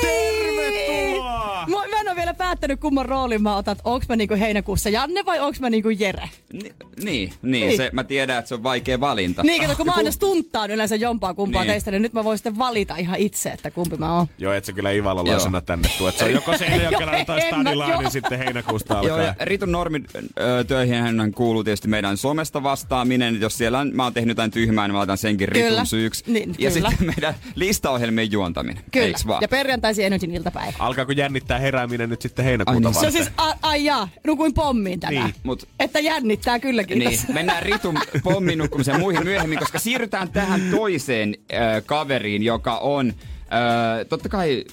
Tervetuloa! 0.01 1.67
Mä, 1.67 1.77
mä 1.77 2.00
ole 2.11 2.17
vielä 2.17 2.35
päättänyt, 2.35 2.81
kumman 2.81 3.07
roolin 3.07 3.43
mä 3.43 3.57
otan. 3.57 3.77
Onks 3.85 4.09
mä 4.09 4.17
niinku 4.17 4.35
heinäkuussa 4.35 4.89
Janne 4.91 5.25
vai 5.27 5.41
onks 5.41 5.61
mä 5.61 5.71
niinku 5.71 5.89
Jere? 5.91 6.31
Ni, 6.53 6.61
niin, 6.63 6.73
niin, 7.03 7.33
Niin. 7.43 7.77
Se, 7.77 7.91
mä 7.93 8.05
tiedän, 8.05 8.39
että 8.39 8.49
se 8.49 8.55
on 8.55 8.63
vaikea 8.63 9.01
valinta. 9.01 9.43
Niin, 9.43 9.63
kato, 9.63 9.77
kun 9.77 9.87
mä 9.87 9.93
aina 9.93 10.11
stunttaan 10.11 10.71
yleensä 10.71 10.97
jompaa 10.97 11.35
kumpaa 11.35 11.63
Niin. 11.63 11.67
niin. 11.67 11.75
teistä, 11.75 11.91
niin 11.91 12.03
nyt 12.03 12.13
mä 12.13 12.25
voin 12.25 12.39
sitten 12.39 12.59
valita 12.59 12.97
ihan 12.97 13.17
itse, 13.19 13.49
että 13.51 13.71
kumpi 13.71 13.97
mä 13.97 14.17
oon. 14.17 14.27
Joo, 14.39 14.53
et 14.53 14.65
sä 14.65 14.73
kyllä 14.73 14.91
Ivallalaisena 14.91 15.57
Joo. 15.57 15.61
tänne 15.61 15.89
tuu. 15.99 16.07
Et 16.07 16.17
se 16.19 16.25
on 16.25 16.33
joko 16.33 16.57
Seinäjokeläinen 16.59 17.27
tai 17.27 17.41
en 17.41 17.55
mä- 17.55 17.61
Stadilainen 17.63 18.01
joo. 18.03 18.11
sitten 18.11 18.39
heinäkuusta 18.39 18.95
Joo, 18.95 19.03
alkaen. 19.03 19.35
ja 19.39 19.45
Ritun 19.45 19.73
normin 19.73 20.07
ö, 20.41 20.65
töihin 20.65 20.95
hän 20.95 21.33
kuuluu 21.35 21.65
tietysti 21.65 21.89
meidän 21.89 22.17
somesta 22.17 22.63
vastaaminen. 22.63 23.41
Jos 23.41 23.59
siellä 23.59 23.79
on, 23.79 23.91
mä 23.95 24.05
oon 24.05 24.15
tehnyt 24.15 24.29
jotain 24.31 24.51
tyhmää, 24.51 24.89
niin 24.89 24.93
mä 24.93 24.99
laitan 24.99 25.19
senkin 25.19 25.49
Ritun 25.49 25.69
Kyllä. 25.69 25.85
syyksi. 25.85 26.25
Niin, 26.27 26.55
ja 26.59 26.71
kyllä. 26.71 26.91
sitten 26.91 27.07
meidän 27.07 27.35
listaohjelmien 27.55 28.33
juontaminen. 28.33 28.85
Kyllä. 28.93 29.07
Eiks 29.07 29.27
vaan? 29.27 29.43
Ja 29.43 29.49
perjantaisin 29.49 30.05
Energin 30.07 30.31
iltapäivä. 30.31 30.73
Alkaako 30.79 31.13
jännittää 31.13 31.59
herääminen 31.59 32.00
nyt 32.07 32.23
sitten 32.23 32.45
Ai 32.45 32.49
heinäkuuta 32.51 32.89
niin. 32.89 32.95
Se 32.95 32.99
on 32.99 33.05
varten? 33.05 33.13
siis, 33.25 33.31
a, 33.37 33.53
ai 33.63 33.85
jaa, 33.85 34.09
nukuin 34.27 34.55
pommiin 34.55 35.01
tänään. 35.01 35.25
Niin. 35.25 35.35
Mut 35.43 35.69
Että 35.81 35.99
jännittää 36.01 36.59
kylläkin 36.59 36.99
Niin, 36.99 37.11
tässä. 37.11 37.33
mennään 37.33 37.63
Ritun 37.63 37.99
pommin 38.23 38.59
nukkumiseen 38.59 39.01
muihin 39.01 39.25
myöhemmin, 39.25 39.59
koska 39.59 39.79
siirrytään 39.79 40.29
tähän 40.31 40.61
toiseen 40.71 41.35
äh, 41.55 41.61
kaveriin, 41.87 42.43
joka 42.43 42.79
on 42.79 43.09
äh, 43.09 44.07
totta 44.09 44.29
kai 44.29 44.65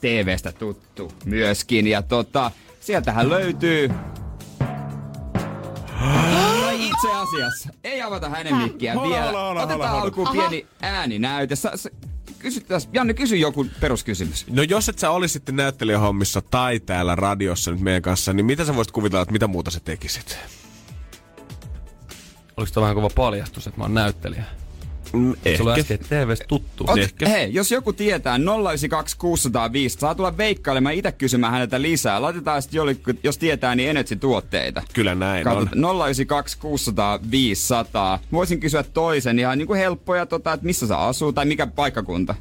TVstä 0.00 0.52
tuttu 0.52 1.12
myöskin. 1.24 1.86
Ja 1.86 2.02
tota, 2.02 2.50
sieltähän 2.80 3.28
löytyy... 3.30 3.90
Tai 5.98 6.86
itse 6.86 7.08
asiassa, 7.12 7.68
ei 7.84 8.02
avata 8.02 8.28
hänen 8.28 8.56
mikkiä 8.56 8.92
vielä. 8.94 9.06
hola, 9.06 9.42
hola, 9.48 9.62
Otetaan 9.62 9.78
hola, 9.78 9.88
hola. 9.90 10.02
alkuun 10.02 10.28
pieni 10.32 10.66
ääninäyte. 10.82 11.56
Sä, 11.56 11.72
kysyttäis, 12.40 12.88
Janne, 12.92 13.14
kysy 13.14 13.36
joku 13.36 13.66
peruskysymys. 13.80 14.46
No 14.48 14.62
jos 14.62 14.88
et 14.88 14.98
sä 14.98 15.10
olisi 15.10 15.32
sitten 15.32 15.56
näyttelijähommissa 15.56 16.42
tai 16.42 16.80
täällä 16.80 17.14
radiossa 17.14 17.70
nyt 17.70 17.80
meidän 17.80 18.02
kanssa, 18.02 18.32
niin 18.32 18.46
mitä 18.46 18.64
sä 18.64 18.76
voisit 18.76 18.92
kuvitella, 18.92 19.22
että 19.22 19.32
mitä 19.32 19.46
muuta 19.46 19.70
sä 19.70 19.80
tekisit? 19.80 20.38
Oliko 22.56 22.72
tämä 22.72 22.82
vähän 22.82 22.94
kova 22.94 23.10
paljastus, 23.14 23.66
että 23.66 23.78
mä 23.78 23.84
oon 23.84 23.94
näyttelijä? 23.94 24.44
Mm, 25.12 25.34
ehkä. 25.44 25.72
äsken 25.72 25.98
TVstä 25.98 26.44
tuttu. 26.48 26.84
Ot, 26.88 26.98
Ehkä. 26.98 27.28
hei, 27.28 27.54
jos 27.54 27.70
joku 27.70 27.92
tietää 27.92 28.36
092 28.38 29.16
605, 29.18 29.98
saa 29.98 30.14
tulla 30.14 30.36
veikkailemaan 30.36 30.94
itse 30.94 31.12
kysymään 31.12 31.52
häneltä 31.52 31.82
lisää. 31.82 32.22
Laitetaan 32.22 32.62
sitten 32.62 32.78
jollekin, 32.78 33.18
jos 33.24 33.38
tietää, 33.38 33.74
niin 33.74 33.90
Energy-tuotteita. 33.90 34.82
Kyllä 34.94 35.14
näin 35.14 35.44
Katsot, 35.44 35.68
on. 35.84 36.00
092 36.04 36.58
600 36.58 37.18
500. 37.30 38.18
Voisin 38.32 38.60
kysyä 38.60 38.82
toisen 38.82 39.38
ihan 39.38 39.58
niin 39.58 39.66
kuin 39.66 39.78
helppoja, 39.78 40.26
tota, 40.26 40.52
että 40.52 40.66
missä 40.66 40.86
sä 40.86 40.98
asuu 40.98 41.32
tai 41.32 41.44
mikä 41.44 41.66
paikkakunta. 41.66 42.34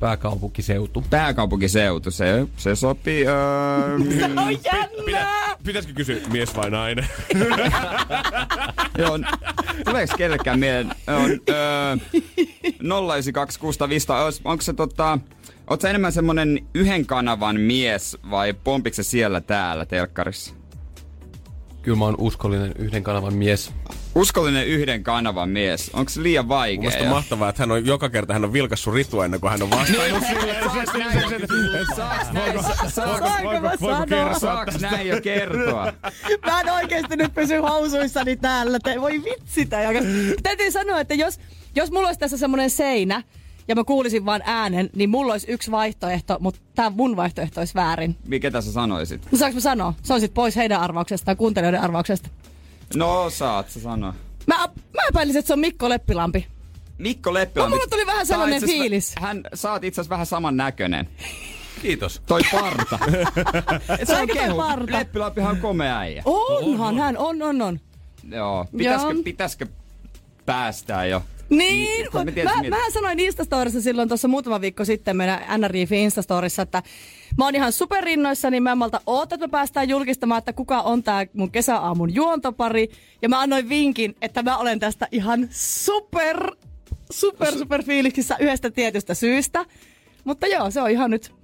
Pääkaupunkiseutu. 0.00 1.04
Pääkaupunkiseutu, 1.10 2.10
se, 2.10 2.46
se 2.56 2.74
sopii. 2.76 3.26
Öö, 3.26 3.34
On 3.94 4.52
jännää! 4.64 4.96
Pitä, 5.06 5.26
pitäisikö 5.64 5.94
kysyä 5.94 6.16
mies 6.32 6.56
vai 6.56 6.70
nainen? 6.70 7.06
joo, 8.98 9.18
tuleeko 9.84 10.16
kellekään 10.16 10.58
mieleen? 10.58 10.90
On, 11.08 11.30
öö, 11.48 11.96
092 12.80 13.60
600 13.60 13.88
500. 13.88 14.24
Ois- 14.24 14.40
Onko 14.44 14.62
se 14.62 14.72
tota... 14.72 15.18
Oot 15.70 15.80
sä 15.80 15.90
enemmän 15.90 16.12
semmonen 16.12 16.66
yhden 16.74 17.06
kanavan 17.06 17.60
mies 17.60 18.16
vai 18.30 18.52
pompiko 18.64 18.94
se 18.94 19.02
siellä 19.02 19.40
täällä 19.40 19.86
telkkarissa? 19.86 20.54
Kyllä 21.86 21.98
mä 21.98 22.04
oon 22.04 22.14
uskollinen 22.18 22.72
yhden 22.78 23.02
kanavan 23.02 23.34
mies. 23.34 23.72
Uskollinen 24.14 24.66
yhden 24.66 25.02
kanavan 25.02 25.48
mies. 25.48 25.90
Onko 25.92 26.08
se 26.08 26.22
liian 26.22 26.48
vaikea? 26.48 26.80
Mielestäni 26.80 27.08
mahtavaa, 27.10 27.48
että 27.48 27.62
hän 27.62 27.70
on 27.72 27.86
joka 27.86 28.08
kerta 28.08 28.32
hän 28.32 28.44
on 28.44 28.52
vilkassut 28.52 28.94
ritua 28.94 29.24
ennen 29.24 29.40
kuin 29.40 29.50
hän 29.50 29.62
on 29.62 29.70
vastannut. 29.70 30.22
Saaks 34.40 34.80
näin 34.80 35.08
jo- 35.08 35.20
kertoa? 35.20 35.92
Mä 36.46 36.60
en 36.60 36.70
oikeesti 36.72 37.16
nyt 37.16 37.34
pysy 37.34 37.56
housuissani 37.56 38.36
täällä. 38.36 38.78
Te, 38.78 39.00
voi 39.00 39.24
vitsi 39.24 39.66
tää. 39.66 39.82
Täytyy 40.42 40.70
sanoa, 40.70 41.00
että 41.00 41.14
jos, 41.14 41.40
jos 41.74 41.90
mulla 41.90 42.06
olisi 42.06 42.20
tässä 42.20 42.36
semmonen 42.36 42.70
seinä, 42.70 43.22
ja 43.68 43.74
mä 43.74 43.84
kuulisin 43.84 44.26
vaan 44.26 44.42
äänen, 44.44 44.90
niin 44.94 45.10
mulla 45.10 45.32
olisi 45.32 45.52
yksi 45.52 45.70
vaihtoehto, 45.70 46.36
mutta 46.40 46.60
tää 46.74 46.90
mun 46.90 47.16
vaihtoehto 47.16 47.60
olisi 47.60 47.74
väärin. 47.74 48.16
Mikä 48.26 48.50
tässä 48.50 48.72
sanoisit? 48.72 49.28
No 49.32 49.38
saanko 49.38 49.54
mä 49.54 49.60
sanoa? 49.60 49.94
Se 50.02 50.14
on 50.14 50.20
sit 50.20 50.34
pois 50.34 50.56
heidän 50.56 50.80
arvauksesta 50.80 51.24
tai 51.24 51.36
kuuntelijoiden 51.36 51.80
arvauksesta. 51.80 52.28
No, 52.94 53.30
saat 53.30 53.70
sä 53.70 53.80
sanoa. 53.80 54.14
Mä, 54.46 54.56
mä 54.94 55.02
epäilisin, 55.08 55.38
että 55.38 55.46
se 55.46 55.52
on 55.52 55.58
Mikko 55.60 55.88
Leppilampi. 55.88 56.46
Mikko 56.98 57.34
Leppilampi. 57.34 57.70
No, 57.70 57.76
mulla 57.76 57.90
tuli 57.90 58.06
vähän 58.06 58.20
on 58.20 58.26
sellainen 58.26 58.62
fiilis. 58.66 59.14
Hän, 59.20 59.42
oot 59.70 59.84
itse 59.84 60.00
asiassa 60.00 60.10
vähän 60.10 60.26
saman 60.26 60.56
näköinen. 60.56 61.08
Kiitos. 61.82 62.22
Toi 62.26 62.40
parta. 62.52 62.98
Et 63.98 64.08
se 64.08 64.16
on 64.16 64.26
kehu. 64.28 64.56
parta? 64.56 64.92
Leppilampihan 64.92 65.50
on 65.50 65.60
komea 65.60 65.98
äijä. 65.98 66.22
Onhan 66.24 66.98
hän, 66.98 67.18
on, 67.18 67.42
on, 67.42 67.62
on. 67.62 67.80
Joo. 68.30 68.66
Pitäisikö, 68.76 69.12
Joo. 69.12 69.22
pitäisikö 69.22 69.66
päästää 70.46 71.06
jo? 71.06 71.22
Niin, 71.50 72.06
me 72.12 72.44
mä, 72.44 72.68
mä, 72.68 72.90
sanoin 72.92 73.20
Instastorissa 73.20 73.80
silloin 73.80 74.08
tuossa 74.08 74.28
muutama 74.28 74.60
viikko 74.60 74.84
sitten 74.84 75.16
meidän 75.16 75.60
NRIFin 75.60 75.98
Instastorissa, 75.98 76.62
että 76.62 76.82
mä 77.38 77.44
oon 77.44 77.54
ihan 77.54 77.72
superinnoissani, 77.72 78.60
mä 78.60 78.72
en 78.72 78.78
malta 78.78 79.00
oota, 79.06 79.34
että 79.34 79.46
me 79.46 79.50
päästään 79.50 79.88
julkistamaan, 79.88 80.38
että 80.38 80.52
kuka 80.52 80.80
on 80.80 81.02
tää 81.02 81.26
mun 81.32 81.50
kesäaamun 81.50 82.14
juontopari. 82.14 82.88
Ja 83.22 83.28
mä 83.28 83.40
annoin 83.40 83.68
vinkin, 83.68 84.16
että 84.22 84.42
mä 84.42 84.56
olen 84.56 84.80
tästä 84.80 85.08
ihan 85.12 85.48
super, 85.50 86.50
super, 87.10 87.58
super 87.58 87.82
fiiliksissä 87.82 88.36
yhdestä 88.40 88.70
tietystä 88.70 89.14
syystä. 89.14 89.64
Mutta 90.24 90.46
joo, 90.46 90.70
se 90.70 90.82
on 90.82 90.90
ihan 90.90 91.10
nyt 91.10 91.35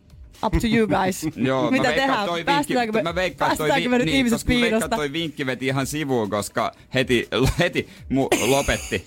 up 0.45 0.53
to 0.61 0.67
you 0.67 0.89
guys. 0.89 1.23
Joo, 1.37 1.71
Mitä 1.71 1.83
mä 1.83 1.89
veikkaan, 1.89 2.09
tehdään? 2.09 2.27
Toi 2.29 2.45
Päästäänkö 2.45 2.81
vinkki, 2.81 2.99
me, 2.99 3.03
mä 3.03 3.15
veikkaan, 3.15 3.57
toi 3.57 3.69
päästäänkö 3.69 3.89
me 3.89 3.99
nyt 3.99 4.05
niin, 4.05 4.17
ihmiset 4.17 4.37
koska 4.37 4.53
mä 4.53 4.61
veikkaan, 4.61 4.71
piilosta? 4.71 4.97
toi 4.97 5.13
vinkki 5.13 5.47
veti 5.47 5.67
ihan 5.67 5.87
sivuun, 5.87 6.31
koska 6.31 6.73
heti, 6.95 7.29
heti 7.59 7.89
mu, 8.09 8.29
lopetti. 8.47 9.05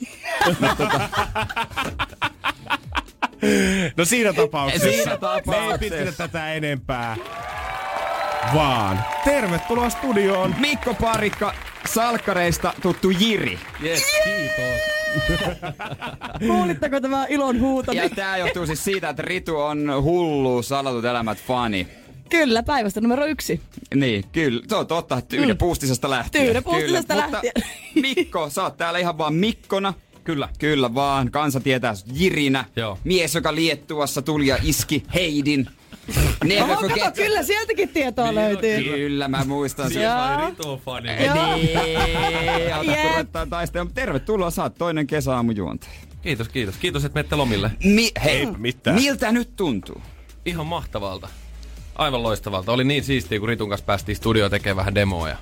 No 3.97 4.05
siinä 4.11 4.33
tapauksessa. 4.33 4.87
Siinä 4.87 5.11
tapauksessa. 5.11 5.61
Me 5.61 5.71
ei 5.71 5.77
pitkitä 5.77 6.11
tätä 6.11 6.53
enempää. 6.53 7.17
Vaan 8.53 8.99
tervetuloa 9.23 9.89
studioon. 9.89 10.55
Mikko 10.59 10.93
Parikka, 10.93 11.53
salkkareista 11.93 12.73
tuttu 12.81 13.09
Jiri. 13.09 13.59
Yes, 13.83 14.03
kiitos. 14.23 14.95
Kuulitteko 16.47 17.01
tämä 17.01 17.25
ilon 17.29 17.59
huuto? 17.59 17.91
Ja 17.91 18.09
tää 18.09 18.37
johtuu 18.37 18.65
siis 18.65 18.83
siitä, 18.83 19.09
että 19.09 19.21
Ritu 19.21 19.57
on 19.57 19.91
hullu 20.01 20.63
salatut 20.63 21.05
elämät 21.05 21.37
fani. 21.37 21.87
Kyllä, 22.29 22.63
päivästä 22.63 23.01
numero 23.01 23.25
yksi. 23.25 23.61
Niin, 23.95 24.23
kyllä. 24.31 24.61
Se 24.67 24.75
on 24.75 24.87
totta. 24.87 25.21
Tyyde 25.21 25.53
mm. 25.53 25.57
puustisesta 25.57 26.09
lähtien. 26.09 26.45
Tyyde 26.45 26.61
puustisesta 26.61 27.13
kyllä. 27.13 27.31
lähtien. 27.31 27.53
Mutta 27.55 28.01
Mikko, 28.15 28.49
sä 28.49 28.63
oot 28.63 28.77
täällä 28.77 28.99
ihan 28.99 29.17
vaan 29.17 29.33
Mikkona. 29.33 29.93
Kyllä. 30.23 30.49
Kyllä 30.59 30.93
vaan. 30.95 31.31
Kansa 31.31 31.59
tietää 31.59 31.93
Jirinä. 32.13 32.65
Joo. 32.75 32.97
Mies, 33.03 33.35
joka 33.35 33.55
Liettuassa 33.55 34.21
tuli 34.21 34.47
ja 34.47 34.57
iski 34.63 35.03
Heidin. 35.13 35.67
Never 36.43 36.63
Oho, 36.63 36.75
kato, 36.81 36.87
forget. 36.87 37.15
kyllä 37.15 37.43
sieltäkin 37.43 37.89
tietoa 37.89 38.35
löytyy. 38.35 38.83
Kyllä, 38.83 39.27
mä 39.27 39.43
muistan 39.45 39.91
sen. 39.93 40.03
Joo. 40.03 40.45
Ritu 40.49 40.69
on 40.71 40.79
fani. 40.79 41.09
Joo. 41.25 41.55
Niin, 41.55 43.17
ota 43.19 43.47
taistelemaan. 43.49 43.93
Tervetuloa, 43.93 44.51
sä 44.51 44.63
oot 44.63 44.75
toinen 44.77 45.07
kesäaamujuontaja. 45.07 45.91
Kiitos, 46.21 46.49
kiitos. 46.49 46.77
Kiitos, 46.77 47.05
että 47.05 47.17
menette 47.17 47.35
lomille. 47.35 47.71
Mi- 47.83 48.11
hei, 48.23 48.37
Eipä 48.39 48.57
mitään. 48.57 48.95
miltä 48.95 49.31
nyt 49.31 49.55
tuntuu? 49.55 50.01
Ihan 50.45 50.65
mahtavalta. 50.65 51.27
Aivan 51.95 52.23
loistavalta. 52.23 52.71
Oli 52.71 52.83
niin 52.83 53.03
siistiä, 53.03 53.39
kun 53.39 53.49
Ritun 53.49 53.69
kanssa 53.69 53.85
päästiin 53.85 54.15
studioon 54.15 54.51
tekemään 54.51 54.77
vähän 54.77 54.95
demoja. 54.95 55.37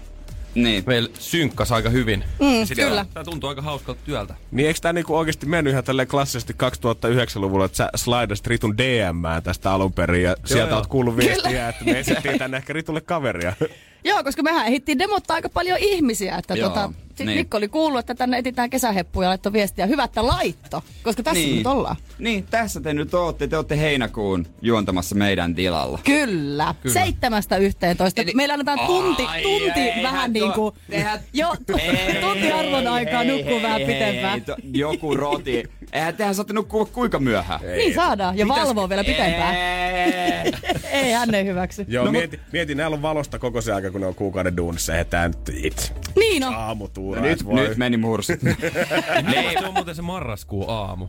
Niin. 0.56 0.84
Meillä 0.88 1.10
synkkas 1.20 1.72
aika 1.72 1.90
hyvin. 1.90 2.24
Mm, 2.40 2.76
kyllä. 2.76 3.06
Tää 3.14 3.24
tuntuu 3.24 3.50
aika 3.50 3.62
hauskalta 3.62 4.00
työltä. 4.06 4.36
Niin 4.52 4.68
eikö 4.68 4.80
tää 4.80 4.94
niinku 4.94 5.16
oikeesti 5.16 5.46
mennyt 5.46 5.72
ihan 5.72 5.84
tälleen 5.84 6.08
klassisesti 6.08 6.54
2009-luvulla, 6.54 7.66
että 7.66 7.78
sä 7.78 7.90
slidasit 7.96 8.48
Ritun 8.48 8.78
DMään 8.78 9.44
tästä 9.44 9.72
alun 9.72 9.94
perin 9.94 10.24
ja 10.24 10.36
sieltä 10.46 10.70
joo. 10.70 10.78
oot 10.78 10.88
kuullut 10.88 11.18
viestiä, 11.18 11.70
että 11.70 11.86
me 11.86 12.00
etsittiin 12.00 12.40
tänne 12.40 12.58
ehkä 12.58 12.74
Ritulle 12.74 13.02
kaveria. 13.02 13.54
Joo, 14.04 14.24
koska 14.24 14.44
mehän 14.44 14.66
ehdittiin 14.68 15.00
demottaa 15.00 15.36
aika 15.36 15.50
paljon 15.50 15.78
ihmisiä. 15.82 16.36
Että 16.38 16.54
Joo, 16.56 16.70
tota, 16.70 16.92
sit 17.16 17.26
niin. 17.28 17.38
Mikko 17.40 17.58
oli 17.58 17.68
kuullut, 17.68 18.00
että 18.00 18.16
tänne 18.16 18.38
etitään 18.38 18.70
kesäheppuja 18.70 19.26
ja 19.26 19.30
laittoi 19.30 19.54
viestiä. 19.54 19.86
Hyvä, 19.86 20.04
että 20.04 20.28
laitto, 20.28 20.84
koska 21.04 21.24
tässä 21.24 21.44
Niin. 21.44 21.56
nyt 21.58 21.68
ollaan. 21.68 21.96
Niin, 22.20 22.44
tässä 22.50 22.82
te 22.82 22.94
nyt 22.94 23.14
ootte. 23.14 23.48
Te 23.48 23.58
ootte 23.58 23.78
heinäkuun 23.78 24.48
juontamassa 24.62 25.16
meidän 25.16 25.56
tilalla. 25.56 26.00
Kyllä. 26.04 26.76
Kyllä. 26.82 26.94
Seitsemästä 26.94 27.58
yhteentoista. 27.58 28.22
Eli- 28.22 28.32
Meillä 28.36 28.54
annetaan 28.54 28.80
tunti, 28.80 29.24
Ai, 29.24 29.42
tunti 29.44 29.80
eihän 29.80 30.04
vähän 30.04 30.32
tuo- 30.34 30.34
niin 30.34 30.54
kuin... 30.54 30.76
eihän- 30.90 31.20
Jo, 31.34 31.48
tu- 31.68 31.80
tunti 32.22 32.52
arvon 32.52 32.88
aikaa 32.88 33.24
nukkuu 33.24 33.62
vähän 33.62 33.82
pitempään. 33.82 34.42
joku 34.74 35.16
roti. 35.16 35.64
Eihän 35.94 36.16
tehän 36.18 36.36
saatte 36.36 36.54
nukkua 36.54 36.86
kuinka 36.86 37.20
myöhään. 37.20 37.60
Niin 37.78 37.94
saadaan. 37.96 38.38
Ja 38.38 38.48
valvoo 38.48 38.90
vielä 38.90 39.04
pitempään. 39.04 39.56
Ei. 39.56 40.54
Ei, 40.92 41.12
hän 41.12 41.36
ei 41.36 41.46
hyväksy. 41.46 41.86
Joo, 41.88 42.06
No, 42.06 42.12
no, 42.12 42.12
mieti, 42.12 42.40
mieti, 42.52 42.76
näillä 42.76 42.96
on 42.96 43.02
valosta 43.02 43.40
koko 43.40 43.62
se 43.62 43.74
aika, 43.74 43.92
kun 43.92 44.02
ne 44.02 44.08
on 44.08 44.16
kuukauden 44.16 44.58
duunissa. 44.58 44.94
Eihän 44.94 45.06
tää 45.06 45.28
nyt 45.28 45.38
itse 45.54 45.94
Niin 46.16 46.44
on. 46.44 46.54
aamutuura. 46.56 47.22
Nyt, 47.22 47.32
et 47.42 47.46
voi. 47.46 47.68
nyt 47.68 47.78
meni 47.78 47.98
mursut. 47.98 48.40
Se 49.60 49.66
on 49.68 49.74
muuten 49.74 49.96
se 49.96 50.02
marraskuun 50.02 50.66
aamu. 50.70 51.08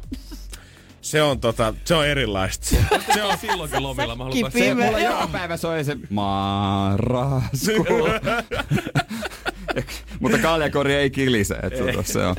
Se 1.01 1.23
on, 1.23 1.41
tota, 1.41 1.75
se 1.85 1.95
on 1.95 2.07
erilaista. 2.07 2.77
Se 3.15 3.23
on 3.23 3.39
silloinkin 3.39 3.83
lomilla. 3.83 4.17
Mä 4.17 4.25
haluan 4.25 4.53
Se, 4.53 4.75
mulla 4.75 4.99
joka 4.99 5.29
päivä 5.33 5.57
soi 5.57 5.85
se 5.85 5.97
marraskuu. 6.11 8.09
Mutta 10.21 10.39
kaljakori 10.39 10.95
ei 10.95 11.11
kilise, 11.11 11.55
että 11.63 11.79
tota, 11.85 12.03
se 12.03 12.27
on. 12.27 12.37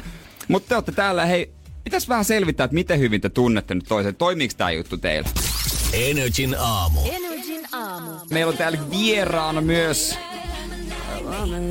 Mutta 0.47 0.69
te 0.69 0.75
olette 0.75 0.91
täällä, 0.91 1.25
hei, 1.25 1.53
pitäis 1.85 2.09
vähän 2.09 2.25
selvittää, 2.25 2.63
että 2.63 2.75
miten 2.75 2.99
hyvin 2.99 3.21
te 3.21 3.29
tunnette 3.29 3.75
nyt 3.75 3.85
toisen. 3.87 4.15
Toimiiko 4.15 4.53
tää 4.57 4.71
juttu 4.71 4.97
teillä? 4.97 5.29
Energin 5.93 6.55
aamu. 6.59 6.99
Energin 7.11 7.67
aamu. 7.71 8.11
Meillä 8.29 8.49
on 8.49 8.57
täällä 8.57 8.79
vieraana 8.91 9.61
myös 9.61 10.17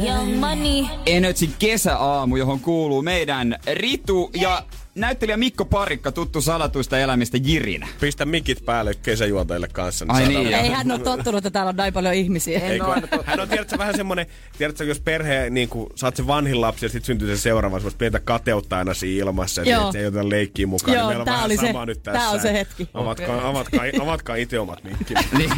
Young 0.06 0.40
Money. 0.40 0.84
Energy 1.06 1.48
kesäaamu, 1.58 2.36
johon 2.36 2.60
kuuluu 2.60 3.02
meidän 3.02 3.58
Ritu 3.74 4.30
ja 4.40 4.62
näyttelijä 4.94 5.36
Mikko 5.36 5.64
Parikka, 5.64 6.12
tuttu 6.12 6.40
salatuista 6.40 6.98
elämistä 6.98 7.38
Jirinä. 7.44 7.88
Pistä 8.00 8.24
mikit 8.24 8.64
päälle 8.64 8.94
kesäjuontajille 9.02 9.68
kanssa. 9.68 10.04
Ai 10.08 10.22
saadaan- 10.24 10.44
niin, 10.44 10.54
Ei 10.54 10.68
hän 10.70 10.90
ole 10.90 10.98
tottunut, 11.00 11.38
että 11.38 11.50
täällä 11.50 11.68
on 11.68 11.76
näin 11.76 11.92
paljon 11.92 12.14
ihmisiä. 12.14 12.58
Eikö? 12.60 12.84
Hän 13.24 13.40
on 13.40 13.48
tiedätkö, 13.48 13.78
vähän 13.78 13.96
semmonen, 13.96 14.26
tiedätkö, 14.58 14.84
jos 14.84 15.00
perhe, 15.00 15.50
niin 15.50 15.68
kuin, 15.68 15.86
oot 16.02 16.16
se 16.16 16.26
vanhin 16.26 16.60
lapsi 16.60 16.84
ja 16.84 16.88
sit 16.88 17.04
syntyy 17.04 17.36
se 17.36 17.40
seuraava, 17.42 17.78
semmoista 17.78 17.98
pientä 17.98 18.20
kateutta 18.20 18.78
aina 18.78 18.94
siinä 18.94 19.24
ilmassa 19.24 19.62
ja 19.62 19.92
se 19.92 19.98
ei 19.98 20.06
oteta 20.06 20.28
leikkiä 20.28 20.66
mukaan. 20.66 20.94
Joo, 20.96 21.02
niin 21.02 21.08
meillä 21.08 21.22
on 21.22 21.26
vähän 21.26 21.44
oli 21.44 21.56
se- 21.56 21.66
sama 21.66 21.86
nyt 21.86 22.02
tää 22.02 22.14
tässä. 22.14 22.30
on 22.30 22.40
se 22.40 22.52
hetki. 22.52 22.88
Avatkaa, 22.94 23.48
avatkaa, 23.48 23.84
avatkaa 24.02 24.36
itse 24.36 24.58
omat 24.58 24.84
mikki. 24.84 25.14
Niin. 25.38 25.50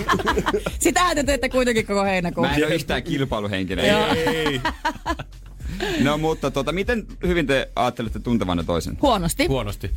Sitähän 0.79 1.17
te 1.17 1.23
teette 1.23 1.49
kuitenkin 1.49 1.87
koko 1.87 2.05
heinäkuun. 2.05 2.47
Mä 2.47 2.55
en 2.57 2.67
ole 2.67 2.75
yhtään 2.75 3.03
kilpailuhenkinen. 3.03 3.89
Joo. 3.89 4.07
Ei. 4.15 4.61
No 6.01 6.19
mutta 6.19 6.51
tota, 6.51 6.73
miten 6.73 7.07
hyvin 7.27 7.47
te 7.47 7.69
ajattelette 7.77 8.21
tuntevanne 8.21 8.65
toisen? 8.65 8.99
Huonosti. 9.03 9.47
Huonosti. 9.47 9.91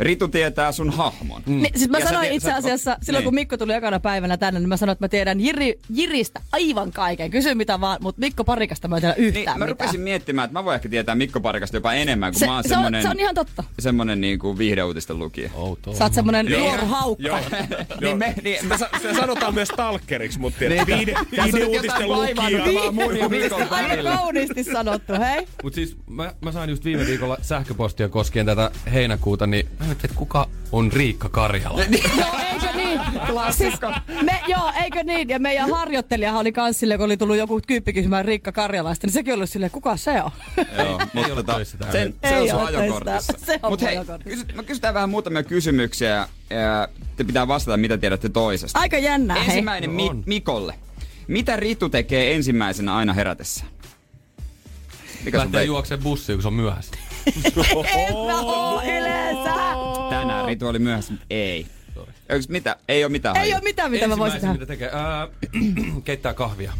Ritu 0.00 0.28
tietää 0.28 0.72
sun 0.72 0.90
hahmon. 0.90 1.42
Niin, 1.46 1.68
siis 1.76 1.90
mä 1.90 1.98
Ja 1.98 2.04
sä 2.04 2.08
sanoin 2.08 2.22
tiedät- 2.22 2.36
itse 2.36 2.50
sä- 2.50 2.56
asiassa, 2.56 2.96
silloin 3.02 3.20
niin. 3.22 3.24
kun 3.26 3.34
Mikko 3.34 3.56
tuli 3.56 3.72
ekana 3.72 4.00
päivänä 4.00 4.36
tänne, 4.36 4.60
niin 4.60 4.68
mä 4.68 4.76
sanoin, 4.76 4.92
että 4.92 5.04
mä 5.04 5.08
tiedän 5.08 5.40
Jiri, 5.40 5.78
Jiristä 5.94 6.40
aivan 6.52 6.92
kaiken. 6.92 7.30
Kysy 7.30 7.54
mitä 7.54 7.80
vaan, 7.80 7.98
mutta 8.00 8.20
Mikko 8.20 8.44
Parikasta 8.44 8.88
mä 8.88 8.96
en 8.96 9.00
tiedä 9.02 9.14
Niin, 9.18 9.26
yhtään 9.26 9.44
mä 9.44 9.52
mitään. 9.64 9.68
rupesin 9.68 10.00
miettimään, 10.00 10.44
että 10.46 10.52
mä 10.58 10.64
voin 10.64 10.74
ehkä 10.74 10.88
tietää 10.88 11.14
Mikko 11.14 11.40
Parikasta 11.40 11.76
jopa 11.76 11.92
enemmän, 11.92 12.32
kun 12.32 12.40
Se, 12.40 12.46
mä 12.46 12.54
oon 12.54 12.62
se, 12.62 12.68
on, 12.68 12.74
semmonen, 12.74 13.02
se 13.02 13.08
on 13.08 13.20
ihan 13.20 13.34
totta. 13.34 13.64
semmonen 13.78 14.20
niin 14.20 14.38
kuin 14.38 14.58
viihdeuutisten 14.58 15.18
lukija. 15.18 15.50
Outoa. 15.54 15.94
Sä 15.94 16.04
oot 16.04 16.14
semmonen 16.14 16.48
Joo. 16.48 16.60
nuor 16.60 16.84
haukka. 16.84 17.26
Joo. 17.28 17.38
niin 18.00 18.18
me, 18.18 18.34
niin, 18.42 18.66
mä, 18.66 18.78
Se, 18.78 18.86
se 19.02 19.14
sanotaan 19.14 19.54
myös 19.54 19.68
stalkeriksi, 19.68 20.38
mutta 20.38 20.64
Niin, 20.68 20.80
on 20.80 20.86
nyt 20.88 22.02
lukija. 22.06 23.66
Aika 23.70 24.02
kauniisti 24.02 24.64
sanottu, 24.64 25.12
hei. 25.12 25.46
Mut 25.62 25.74
siis 25.74 25.96
mä, 26.10 26.34
mä 26.40 26.52
sain 26.52 26.70
just 26.70 26.84
viime 26.84 27.06
viikolla 27.06 27.36
sähköpostia 27.42 28.08
koskien 28.08 28.46
tätä 28.46 28.70
heinäkuuta, 28.92 29.46
niin 29.46 29.68
mä 29.86 29.94
mietin, 29.94 30.10
että 30.10 30.18
kuka 30.18 30.48
on 30.72 30.92
Riikka 30.92 31.28
Karjala? 31.28 31.80
Joo, 32.18 32.34
eikö 32.52 32.72
niin? 32.76 33.00
Klassikko. 33.26 33.92
Siis, 34.06 34.22
me, 34.22 34.40
joo, 34.48 34.72
eikö 34.82 35.02
niin? 35.02 35.28
Ja 35.28 35.38
meidän 35.38 35.70
harjoittelijahan 35.70 36.40
oli 36.40 36.52
kans 36.52 36.80
silleen, 36.80 36.98
kun 36.98 37.04
oli 37.04 37.16
tullut 37.16 37.36
joku 37.36 37.60
kyyppi 37.66 37.92
kysymään 37.92 38.24
Riikka 38.24 38.52
Karjalaista, 38.52 39.06
niin 39.06 39.14
sekin 39.14 39.34
oli 39.34 39.46
silleen, 39.46 39.70
kuka 39.70 39.96
se 39.96 40.22
on? 40.22 40.30
Joo, 40.78 41.00
mutta 41.12 41.34
ole 41.34 41.42
tota, 41.42 41.64
sen, 41.92 42.14
se 42.28 42.36
Ei 42.36 42.42
on 42.42 42.48
sun 42.48 42.66
ajokortissa. 42.66 43.32
Se 43.46 43.60
on 43.62 43.72
Mut 43.72 43.82
hei, 43.82 43.96
kysy, 44.24 44.44
mä 44.54 44.62
kysytään 44.62 44.94
vähän 44.94 45.10
muutamia 45.10 45.42
kysymyksiä 45.42 46.28
ja, 46.50 46.88
te 47.16 47.24
pitää 47.24 47.48
vastata, 47.48 47.76
mitä 47.76 47.98
tiedätte 47.98 48.28
toisesta. 48.28 48.78
Aika 48.78 48.98
jännää, 48.98 49.36
hei. 49.36 49.46
Ensimmäinen 49.46 49.90
No 49.90 49.96
Mi-. 49.96 50.22
Mikolle. 50.26 50.74
Mitä 51.28 51.56
Ritu 51.56 51.88
tekee 51.88 52.34
ensimmäisenä 52.34 52.96
aina 52.96 53.12
herätessä? 53.12 53.64
Mikä 55.24 55.38
Lähtee 55.38 55.64
juokseen 55.64 56.02
bussiin, 56.02 56.36
kun 56.36 56.42
se 56.42 56.48
on 56.48 56.54
myöhässä. 56.54 56.92
En 57.26 58.16
mä 58.26 58.40
oo 58.40 58.82
yleensä. 58.82 59.54
Tänään 60.10 60.44
Ritu 60.44 60.66
oli 60.66 60.78
myöhässä, 60.78 61.12
mutta 61.12 61.26
ei. 61.30 61.66
Eiks 62.28 62.48
mitä? 62.48 62.76
Ei 62.88 63.04
ole 63.04 63.12
mitään 63.12 63.36
Ei 63.36 63.52
ole 63.54 63.62
mitään, 63.62 63.90
mitä 63.90 64.08
mä 64.08 64.18
voisin 64.18 64.40
tehdä. 64.40 64.52
Mitä 64.52 64.66
tekee? 64.66 64.90
Ää, 64.92 65.28
keittää 66.04 66.34
kahvia. 66.34 66.72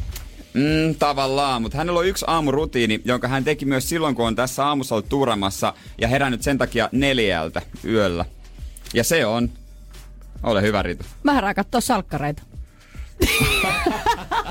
Mm, 0.54 0.94
tavallaan, 0.98 1.62
mutta 1.62 1.78
hänellä 1.78 2.00
on 2.00 2.06
yksi 2.06 2.24
aamurutiini, 2.28 3.00
jonka 3.04 3.28
hän 3.28 3.44
teki 3.44 3.64
myös 3.64 3.88
silloin, 3.88 4.14
kun 4.14 4.26
on 4.26 4.36
tässä 4.36 4.66
aamussa 4.66 4.94
ollut 4.94 5.08
tuuramassa 5.08 5.74
ja 6.00 6.08
herännyt 6.08 6.42
sen 6.42 6.58
takia 6.58 6.88
neljältä 6.92 7.62
yöllä. 7.84 8.24
Ja 8.94 9.04
se 9.04 9.26
on... 9.26 9.50
Ole 10.42 10.62
hyvä, 10.62 10.82
Ritu. 10.82 11.04
Mä 11.22 11.32
herään 11.32 11.54
kattoo 11.54 11.80
salkkareita. 11.80 12.42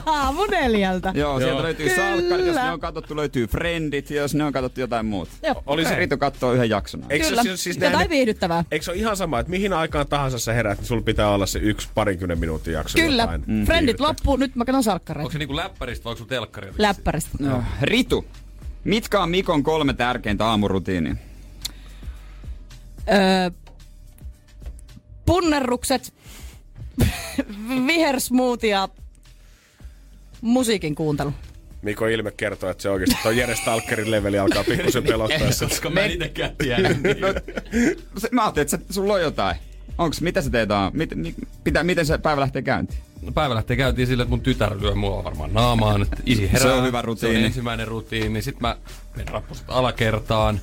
Aamu 0.06 0.45
neljältä. 0.45 1.12
Joo, 1.16 1.39
sieltä 1.39 1.64
löytyy 1.64 1.89
Kyllä. 1.89 2.12
salkkarit, 2.12 2.45
jos 2.45 2.56
ne 2.56 2.72
on 2.72 2.80
katsottu, 2.80 3.16
löytyy 3.16 3.47
Friendit, 3.47 4.10
ja 4.10 4.22
jos 4.22 4.36
ne 4.36 4.43
on 4.43 4.53
katsottu 4.53 4.80
jotain 4.80 5.06
muuta. 5.06 5.32
Joo. 5.43 5.64
Oli 5.66 5.86
se, 5.86 5.95
Ritu 5.95 6.18
katsoo 6.18 6.53
yhden 6.53 6.70
jakson. 6.70 7.03
eikö 7.10 7.26
Kyllä. 7.28 7.43
se 7.43 7.49
siis, 7.49 7.64
siis 7.64 7.76
Jotain 7.76 7.93
näin, 7.93 8.10
viihdyttävää. 8.10 8.64
Eikö 8.72 8.86
se 8.86 8.91
ole 8.91 8.97
ihan 8.99 9.18
sama, 9.18 9.39
että 9.39 9.49
mihin 9.49 9.74
aikaan 9.74 10.08
tahansa 10.08 10.39
sä 10.39 10.53
herät, 10.53 10.78
niin 10.78 10.88
sulla 10.88 11.01
pitää 11.01 11.30
olla 11.30 11.45
se 11.45 11.60
yksi 11.60 11.88
parinkymmenen 11.95 12.39
minuutin 12.39 12.74
jakso 12.74 12.97
Kyllä. 12.97 13.24
jotain. 13.24 13.43
Mm. 13.47 13.66
Friendit 13.66 13.99
loppuu, 13.99 14.36
nyt 14.38 14.56
mä 14.56 14.66
katson 14.66 14.84
salkkareita. 14.84 15.24
Onko 15.26 15.32
se 15.32 15.38
niinku 15.39 15.56
läppäristä 15.56 16.03
vai 16.03 16.12
onko 16.12 16.18
sun 16.18 16.28
telkkari? 16.28 16.72
Läppäristä. 16.78 17.30
No. 17.39 17.64
Ritu, 17.82 18.26
mitkä 18.84 19.22
on 19.24 19.30
Mikon 19.30 19.64
kolme 19.64 19.93
tärkeintä 19.93 20.45
aamurutiinia? 20.45 21.16
Öö, 23.14 23.49
punnerrukset, 25.26 26.14
vihersmoothie 27.88 28.70
ja 28.70 28.89
musiikin 30.41 30.95
kuuntelu. 30.95 31.33
Mikon 31.81 32.09
ilme 32.11 32.31
kertoo, 32.31 32.69
että 32.69 32.81
se 32.83 32.89
oikeasti 32.89 33.15
tuo 33.23 33.31
Jere 33.31 33.55
Stalkerin 33.55 34.11
leveli 34.11 34.39
alkaa 34.39 34.63
pikkusen 34.63 35.03
pelottaa. 35.03 35.51
se. 35.51 35.65
Koska 35.65 35.89
mä 35.89 35.99
en 36.01 36.11
itekään 36.11 36.51
tiedä. 36.57 36.89
No, 37.19 37.33
se, 38.17 38.29
mä 38.31 38.43
ajattelin, 38.43 38.69
että 38.75 38.93
sulla 38.93 39.13
on 39.13 39.21
jotain. 39.21 39.55
Onks, 39.97 40.21
mitä 40.21 40.41
sä 40.41 40.49
teet 40.49 40.71
aamu? 40.71 40.97
Mit, 40.97 41.15
mi, 41.15 41.36
pitää, 41.63 41.83
miten 41.83 42.05
se 42.05 42.17
päivä 42.17 42.41
lähtee 42.41 42.61
käyntiin? 42.61 42.99
No 43.21 43.31
päivä 43.31 43.55
lähtee 43.55 43.77
käyntiin 43.77 44.07
sille, 44.07 44.23
että 44.23 44.29
mun 44.29 44.41
tytär 44.41 44.77
lyö 44.81 44.95
mua 44.95 45.23
varmaan 45.23 45.53
naamaan. 45.53 46.01
Että 46.01 46.17
isi 46.25 46.51
herää. 46.51 46.61
Se 46.67 46.73
on 46.73 46.86
hyvä 46.88 46.99
Se 47.01 47.05
rutiini. 47.05 47.38
on 47.39 47.43
ensimmäinen 47.45 47.88
rutiini. 47.88 48.41
Sitten 48.41 48.61
mä 48.61 48.77
menen 49.15 49.33
rappuset 49.33 49.65
alakertaan. 49.67 50.59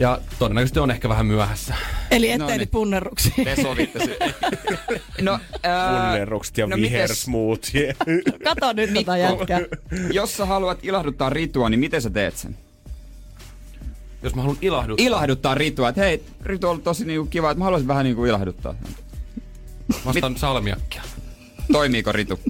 Ja 0.00 0.18
todennäköisesti 0.38 0.78
on 0.78 0.90
ehkä 0.90 1.08
vähän 1.08 1.26
myöhässä. 1.26 1.74
Eli 2.10 2.28
No 2.28 2.32
ettei 2.32 2.48
niin. 2.48 2.58
nyt 2.58 2.70
punnerruksia. 2.70 3.44
Te 3.44 3.62
sovitte 3.62 3.98
se. 3.98 4.18
No, 5.20 5.38
ää, 5.62 6.06
Punnerrukset 6.10 6.58
ja 6.58 6.66
no 6.66 6.76
no 6.76 6.82
vihersmoothie. 6.82 7.96
Kato 8.44 8.72
nyt 8.72 8.94
tota 8.94 9.16
jätkää. 9.16 9.60
jos 10.12 10.36
sä 10.36 10.46
haluat 10.46 10.78
ilahduttaa 10.82 11.30
Ritua, 11.30 11.68
niin 11.70 11.80
miten 11.80 12.02
sä 12.02 12.10
teet 12.10 12.36
sen? 12.36 12.56
Jos 14.22 14.34
mä 14.34 14.42
haluan 14.42 14.58
ilahduttaa. 14.60 15.06
Ilahduttaa 15.06 15.54
Ritua, 15.54 15.88
että 15.88 16.00
hei, 16.00 16.22
Ritu 16.42 16.66
on 16.66 16.70
ollut 16.70 16.84
tosi 16.84 17.04
niinku 17.04 17.26
kiva, 17.30 17.50
että 17.50 17.58
mä 17.58 17.64
haluaisin 17.64 17.88
vähän 17.88 18.04
niinku 18.04 18.24
ilahduttaa. 18.24 18.74
Vastaan 20.06 20.36
salmiakkia. 20.36 21.02
Toimiiko 21.72 22.12
Ritu? 22.12 22.40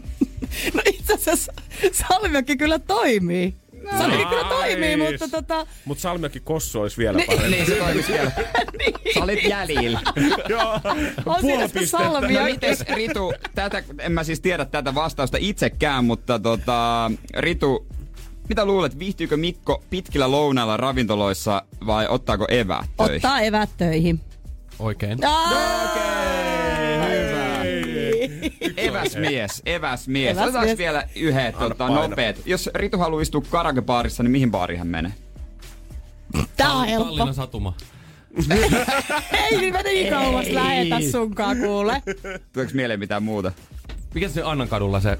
No 0.74 0.82
itse 0.86 1.14
asiassa 1.14 1.52
salmiakki 1.92 2.56
kyllä 2.56 2.78
toimii. 2.78 3.54
Salmiakki 3.98 4.26
kyllä 4.26 4.44
toimii, 4.44 4.96
mutta 4.96 5.28
tota... 5.28 5.66
Mut 5.84 5.98
Salmiakin 5.98 6.42
Kossu 6.42 6.80
olisi 6.80 6.98
vielä 6.98 7.18
parempi. 7.26 7.50
niin 7.50 7.66
se 7.66 7.74
toimisi 7.74 8.12
vielä. 8.12 8.30
Sä 9.14 9.24
olit 9.24 9.44
jäljillä. 9.44 10.00
Joo, 10.48 10.72
On 10.72 10.80
puoli 11.24 11.40
siinä 11.40 11.66
sitä 11.66 11.80
pistettä. 11.80 12.04
salmiakki. 12.04 12.34
No 12.38 12.44
mites 12.44 12.80
Ritu, 12.94 13.32
tätä, 13.54 13.82
en 13.98 14.12
mä 14.12 14.24
siis 14.24 14.40
tiedä 14.40 14.64
tätä 14.64 14.94
vastausta 14.94 15.36
itsekään, 15.40 16.04
mutta 16.04 16.38
tota, 16.38 17.10
Ritu, 17.38 17.86
mitä 18.48 18.64
luulet, 18.64 18.98
viihtyykö 18.98 19.36
Mikko 19.36 19.82
pitkillä 19.90 20.30
lounailla 20.30 20.76
ravintoloissa 20.76 21.62
vai 21.86 22.06
ottaako 22.08 22.46
eväät 22.48 22.90
töihin? 22.96 23.16
Ottaa 23.16 23.40
evät 23.40 23.70
töihin. 23.76 24.20
Oikein. 24.78 25.18
Eväsmies, 28.76 29.62
eväsmies. 29.66 30.30
Eväsmies. 30.30 30.38
Otetaanko 30.38 30.78
vielä 30.78 31.08
yhdet 31.16 31.58
tota, 31.58 31.88
nopeet? 31.88 32.42
Jos 32.46 32.70
Ritu 32.74 32.98
haluaa 32.98 33.22
istua 33.22 33.42
karaokebaarissa, 33.50 34.22
niin 34.22 34.30
mihin 34.30 34.50
baariin 34.50 34.78
hän 34.78 34.88
menee? 34.88 35.12
Tää 36.56 36.72
on 36.72 36.86
helppo. 36.86 37.04
Tallinnan 37.04 37.34
satuma. 37.34 37.74
Ei 39.32 39.56
niin 39.56 39.72
mä 39.72 39.82
niin 39.82 40.10
kauas 40.10 40.46
lähetä 40.46 40.96
sunkaan 41.10 41.56
kuule. 41.58 42.02
Tuleeko 42.52 42.72
mieleen 42.74 43.00
mitään 43.00 43.22
muuta? 43.22 43.52
Mikä 44.14 44.28
se 44.28 44.42
Annan 44.42 44.68
kadulla 44.68 45.00
se 45.00 45.18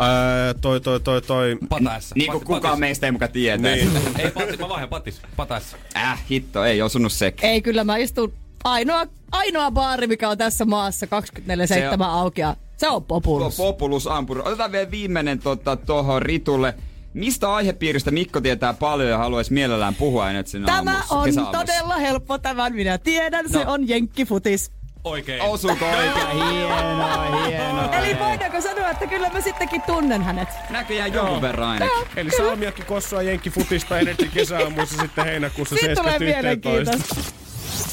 Öö, 0.00 0.54
toi, 0.60 0.80
toi, 0.80 1.00
toi, 1.00 1.22
toi. 1.22 1.58
pataessa? 1.68 2.14
Niin 2.14 2.30
kuin 2.30 2.44
kukaan 2.44 2.62
patis. 2.62 2.78
meistä 2.78 3.06
ei 3.06 3.12
muka 3.12 3.28
tietää. 3.28 3.74
Niin. 3.74 3.90
Ei 4.18 4.30
patis, 4.30 4.58
mä 4.58 4.68
vaihan 4.68 4.88
patis. 4.88 5.20
Pataessa. 5.36 5.76
Äh, 5.96 6.24
hitto, 6.30 6.64
ei 6.64 6.82
osunut 6.82 7.12
sekin. 7.12 7.50
Ei 7.50 7.62
kyllä 7.62 7.84
mä 7.84 7.96
istun 7.96 8.32
ainoa, 8.64 9.06
ainoa 9.32 9.70
baari, 9.70 10.06
mikä 10.06 10.28
on 10.28 10.38
tässä 10.38 10.64
maassa 10.64 11.06
24-7 11.06 11.10
on- 11.94 12.02
auki. 12.02 12.40
Se 12.76 12.88
on 12.88 13.04
Populus. 13.04 13.56
Populus 13.56 14.06
Ampur. 14.06 14.38
Otetaan 14.38 14.72
vielä 14.72 14.90
viimeinen 14.90 15.38
tota, 15.38 15.76
tuohon 15.76 16.22
Ritulle. 16.22 16.74
Mistä 17.14 17.54
aihepiiristä 17.54 18.10
Mikko 18.10 18.40
tietää 18.40 18.74
paljon 18.74 19.10
ja 19.10 19.18
haluaisi 19.18 19.52
mielellään 19.52 19.94
puhua 19.94 20.28
ennen 20.28 20.46
sinä 20.46 20.66
Tämä 20.66 20.90
aamussa, 20.92 21.14
on 21.14 21.24
kesäaamussa? 21.24 21.58
todella 21.60 21.96
helppo, 21.96 22.38
tämän 22.38 22.74
minä 22.74 22.98
tiedän. 22.98 23.48
Se 23.48 23.64
No. 23.64 23.72
on 23.72 23.88
jenkkifutis. 23.88 24.72
Oikein. 25.04 25.42
Osuuko 25.42 25.84
oikein? 25.84 26.12
Hienoa, 26.50 27.46
hienoa. 27.46 27.94
Eli 27.94 28.18
voidaanko 28.18 28.60
sanoa, 28.60 28.90
että 28.90 29.06
kyllä 29.06 29.30
mä 29.30 29.40
sittenkin 29.40 29.82
tunnen 29.82 30.22
hänet? 30.22 30.48
Näköjään 30.70 31.12
jonkun 31.12 31.42
verran 31.42 31.68
ainakin. 31.68 31.96
Eli 32.16 32.30
Salmiakki 32.30 32.82
Kossua 32.82 33.22
Jenkki 33.22 33.50
Futista 33.50 33.98
Energy 33.98 34.28
kesäaamuissa 34.34 34.96
sitten 35.02 35.24
heinäkuussa 35.24 35.76
Siitä 35.76 35.94
tulee 35.94 36.18
7.11. 36.18 36.24
mielenkiintoista. 36.24 37.14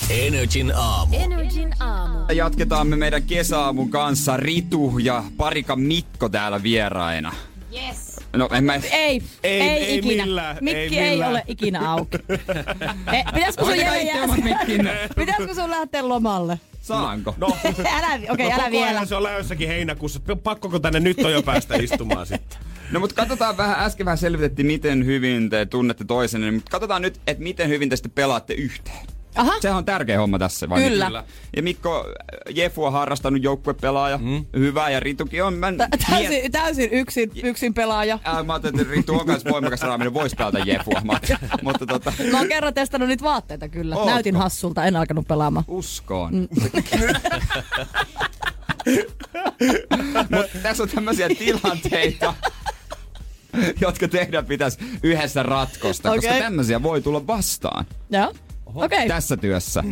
Energin 0.09 0.73
aamu. 0.75 1.15
Energin 1.19 1.73
aamu. 1.79 2.19
Jatketaan 2.33 2.87
me 2.87 2.95
meidän 2.95 3.23
kesäaamun 3.23 3.89
kanssa 3.89 4.37
Ritu 4.37 4.97
ja 4.97 5.23
Parika 5.37 5.75
Mikko 5.75 6.29
täällä 6.29 6.63
vieraina. 6.63 7.33
Yes. 7.73 8.15
No 8.35 8.49
en 8.51 8.63
mä... 8.63 8.75
Ei, 8.75 8.81
ei, 8.91 9.21
Ei- 9.43 9.61
ei 9.61 9.97
ikinä. 9.97 10.23
millään, 10.25 10.57
Mikki 10.61 10.79
ei 10.79 10.97
ei, 10.99 11.09
millään. 11.09 11.31
ole 11.31 11.43
ikinä 11.47 11.91
auki. 11.91 12.17
e, 13.13 13.23
pitäisikö 13.33 13.65
sun 13.65 13.77
jää. 13.77 15.07
Pitäisikö 15.15 15.53
sun 15.55 15.69
lähteä 15.71 16.07
lomalle? 16.07 16.59
Saanko? 16.81 17.35
No, 17.37 17.47
älä, 17.85 18.13
okei, 18.13 18.27
okay, 18.29 18.45
no 18.45 18.51
älä 18.51 18.57
koko 18.57 18.71
vielä. 18.71 18.87
ajan 18.87 19.07
se 19.07 19.15
on 19.15 19.23
lähdössäkin 19.23 19.67
heinäkuussa. 19.67 20.19
Pakkoko 20.43 20.79
tänne 20.79 20.99
nyt 20.99 21.19
on 21.19 21.31
jo 21.31 21.41
päästä 21.43 21.75
istumaan 21.75 22.25
sitten? 22.27 22.59
No 22.91 22.99
mutta 22.99 23.15
katsotaan 23.15 23.57
vähän, 23.57 23.79
äsken 23.79 24.05
vähän 24.05 24.17
selvitettiin, 24.17 24.65
miten 24.65 25.05
hyvin 25.05 25.49
te 25.49 25.65
tunnette 25.65 26.05
toisenne, 26.05 26.51
mutta 26.51 26.71
katsotaan 26.71 27.01
nyt, 27.01 27.19
että 27.27 27.43
miten 27.43 27.69
hyvin 27.69 27.89
te 27.89 27.95
sitten 27.95 28.11
pelaatte 28.11 28.53
yhteen. 28.53 29.16
Aha, 29.37 29.53
Sehän 29.61 29.77
on 29.77 29.85
tärkeä 29.85 30.19
homma 30.19 30.39
tässä. 30.39 30.69
vai 30.69 30.81
Kyllä. 30.83 31.09
niin? 31.09 31.21
Ja 31.55 31.63
Mikko, 31.63 32.05
Jefu 32.49 32.83
on 32.85 32.93
harrastanut 32.93 33.43
joukkuepelaaja. 33.43 34.17
Mm. 34.17 34.45
Hyvä, 34.55 34.89
ja 34.89 34.99
Ritukin 34.99 35.43
on. 35.43 35.53
Mä, 35.53 35.71
Tä- 35.71 35.87
täysin, 36.09 36.51
täysin 36.51 36.89
yksin, 36.91 37.31
yksin 37.43 37.73
pelaaja. 37.73 38.19
Ää, 38.23 38.43
mä 38.43 38.53
ajattelin, 38.53 38.79
että 38.79 38.93
Ritu 38.93 39.19
on 39.19 39.25
myös 39.25 39.45
voimakas 39.45 39.81
raaminen, 39.81 40.13
voisi 40.13 40.35
pelata 40.35 40.59
Jefua. 40.59 41.01
Mä 41.03 41.19
mutta 41.63 41.85
tota, 41.85 42.13
Mä 42.31 42.37
oon 42.37 42.47
kerran 42.47 42.73
testannut 42.73 43.09
niitä 43.09 43.23
vaatteita 43.23 43.69
kyllä. 43.69 43.95
Ootko? 43.95 44.09
Näytin 44.11 44.35
hassulta, 44.35 44.85
en 44.85 44.95
alkanut 44.95 45.27
pelaamaan. 45.27 45.65
uskoon. 45.67 46.33
Mm. 46.33 46.47
mutta 50.35 50.57
tässä 50.63 50.83
on 50.83 50.89
tämmöisiä 50.89 51.29
tilanteita, 51.29 52.33
jotka 53.81 54.07
tehdään 54.07 54.45
pitäisi 54.45 54.77
yhdessä 55.03 55.43
ratkosta, 55.43 56.09
koska 56.09 56.27
Okei. 56.29 56.41
tämmöisiä 56.41 56.83
voi 56.83 57.01
tulla 57.01 57.27
vastaan 57.27 57.85
Joo. 58.09 58.33
Okei, 58.75 58.85
okay. 58.85 59.07
tässä 59.07 59.37
työssä. 59.37 59.83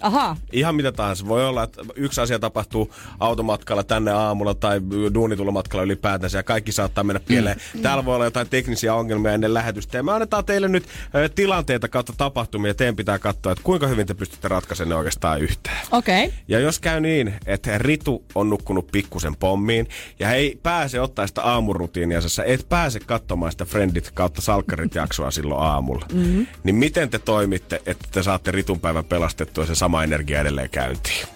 ahaa. 0.00 0.36
Ihan 0.52 0.74
mitä 0.74 0.92
tahansa. 0.92 1.28
Voi 1.28 1.46
olla, 1.46 1.62
että 1.62 1.82
yksi 1.94 2.20
asia 2.20 2.38
tapahtuu 2.38 2.94
automatkalla 3.20 3.84
tänne 3.84 4.10
aamulla 4.10 4.54
tai 4.54 4.80
duunitulomatkalla 5.14 5.82
ylipäätänsä 5.82 6.38
ja 6.38 6.42
kaikki 6.42 6.72
saattaa 6.72 7.04
mennä 7.04 7.20
pieleen. 7.20 7.56
Mm. 7.74 7.82
Täällä 7.82 8.04
voi 8.04 8.14
olla 8.14 8.24
jotain 8.24 8.48
teknisiä 8.48 8.94
ongelmia 8.94 9.32
ennen 9.32 9.54
lähetystä. 9.54 9.96
Ja 9.96 10.02
me 10.02 10.12
annetaan 10.12 10.44
teille 10.44 10.68
nyt 10.68 10.84
tilanteita 11.34 11.88
kautta 11.88 12.12
tapahtumia 12.16 12.70
ja 12.70 12.74
teidän 12.74 12.96
pitää 12.96 13.18
katsoa, 13.18 13.52
että 13.52 13.64
kuinka 13.64 13.86
hyvin 13.86 14.06
te 14.06 14.14
pystytte 14.14 14.48
ratkaisemaan 14.48 14.88
ne 14.88 14.94
oikeastaan 14.94 15.40
yhteen. 15.40 15.76
Okei. 15.90 16.24
Okay. 16.26 16.38
Ja 16.48 16.60
jos 16.60 16.80
käy 16.80 17.00
niin, 17.00 17.34
että 17.46 17.78
Ritu 17.78 18.24
on 18.34 18.50
nukkunut 18.50 18.86
pikkusen 18.92 19.36
pommiin 19.36 19.88
ja 20.18 20.32
ei 20.32 20.58
pääse 20.62 21.00
ottaa 21.00 21.26
sitä 21.26 21.42
aamurutiiniansa, 21.42 22.28
sä 22.28 22.44
et 22.44 22.68
pääse 22.68 23.00
katsomaan 23.00 23.52
sitä 23.52 23.64
Friendit 23.64 24.10
kautta 24.14 24.40
Salkkarit 24.40 24.94
jaksoa 24.94 25.30
silloin 25.30 25.62
aamulla, 25.62 26.06
mm-hmm. 26.12 26.46
niin 26.64 26.74
miten 26.74 27.10
te 27.10 27.18
toimitte, 27.18 27.82
että 27.86 28.07
te 28.10 28.22
saatte 28.22 28.50
Ritun 28.50 28.80
päivän 28.80 29.04
pelastettua 29.04 29.64
ja 29.64 29.68
se 29.68 29.74
sama 29.74 30.04
energia 30.04 30.40
edelleen 30.40 30.70
käyntiin? 30.70 31.26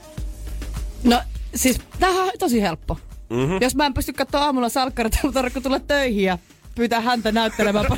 No 1.05 1.20
siis 1.55 1.81
tämähän 1.99 2.25
on 2.25 2.31
tosi 2.39 2.62
helppo. 2.62 2.99
Mm-hmm. 3.31 3.59
Jos 3.61 3.75
mä 3.75 3.87
en 3.87 3.95
pysty 3.95 4.12
katsoa 4.12 4.45
aamulla 4.45 4.68
salkkarit, 4.68 5.12
mutta 5.23 5.35
tarvitse 5.35 5.61
tulla 5.61 5.81
töihin 5.81 6.25
ja 6.25 6.39
pyytää 6.75 7.01
häntä 7.01 7.33
näyttelemään 7.33 7.87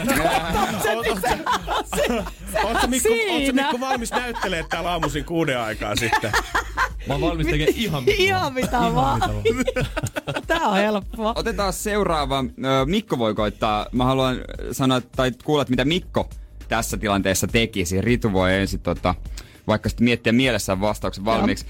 Oletko 2.65 2.87
Mikko, 2.87 3.81
valmis 3.81 4.11
näyttelemään 4.11 4.71
täällä 4.71 4.91
aamuisin 4.91 5.25
kuuden 5.25 5.61
aikaa 5.61 5.97
sitten? 5.97 6.33
Mä 7.07 7.15
oon 7.15 7.21
valmis 7.21 7.47
tekemään 7.47 7.77
ihan 7.77 8.05
mitä 8.05 8.23
Ihan 8.23 8.55
mitä 8.55 8.81
vaan. 8.95 9.21
Tää 10.47 10.61
on 10.61 10.77
helppoa. 10.77 11.33
Otetaan 11.37 11.73
seuraava. 11.73 12.45
Mikko 12.85 13.19
voi 13.19 13.35
koittaa. 13.35 13.87
Mä 13.93 14.05
haluan 14.05 14.37
sanoa 14.73 15.01
tai 15.01 15.33
kuulla, 15.45 15.63
että 15.63 15.73
mitä 15.73 15.85
Mikko 15.85 16.29
tässä 16.69 16.97
tilanteessa 16.97 17.47
tekisi. 17.47 18.01
Ritu 18.01 18.33
voi 18.33 18.55
ensin 18.55 18.81
tota, 18.81 19.15
vaikka 19.67 19.89
sitten 19.89 20.05
miettiä 20.05 20.33
mielessään 20.33 20.81
vastauksen 20.81 21.25
valmiiksi. 21.25 21.67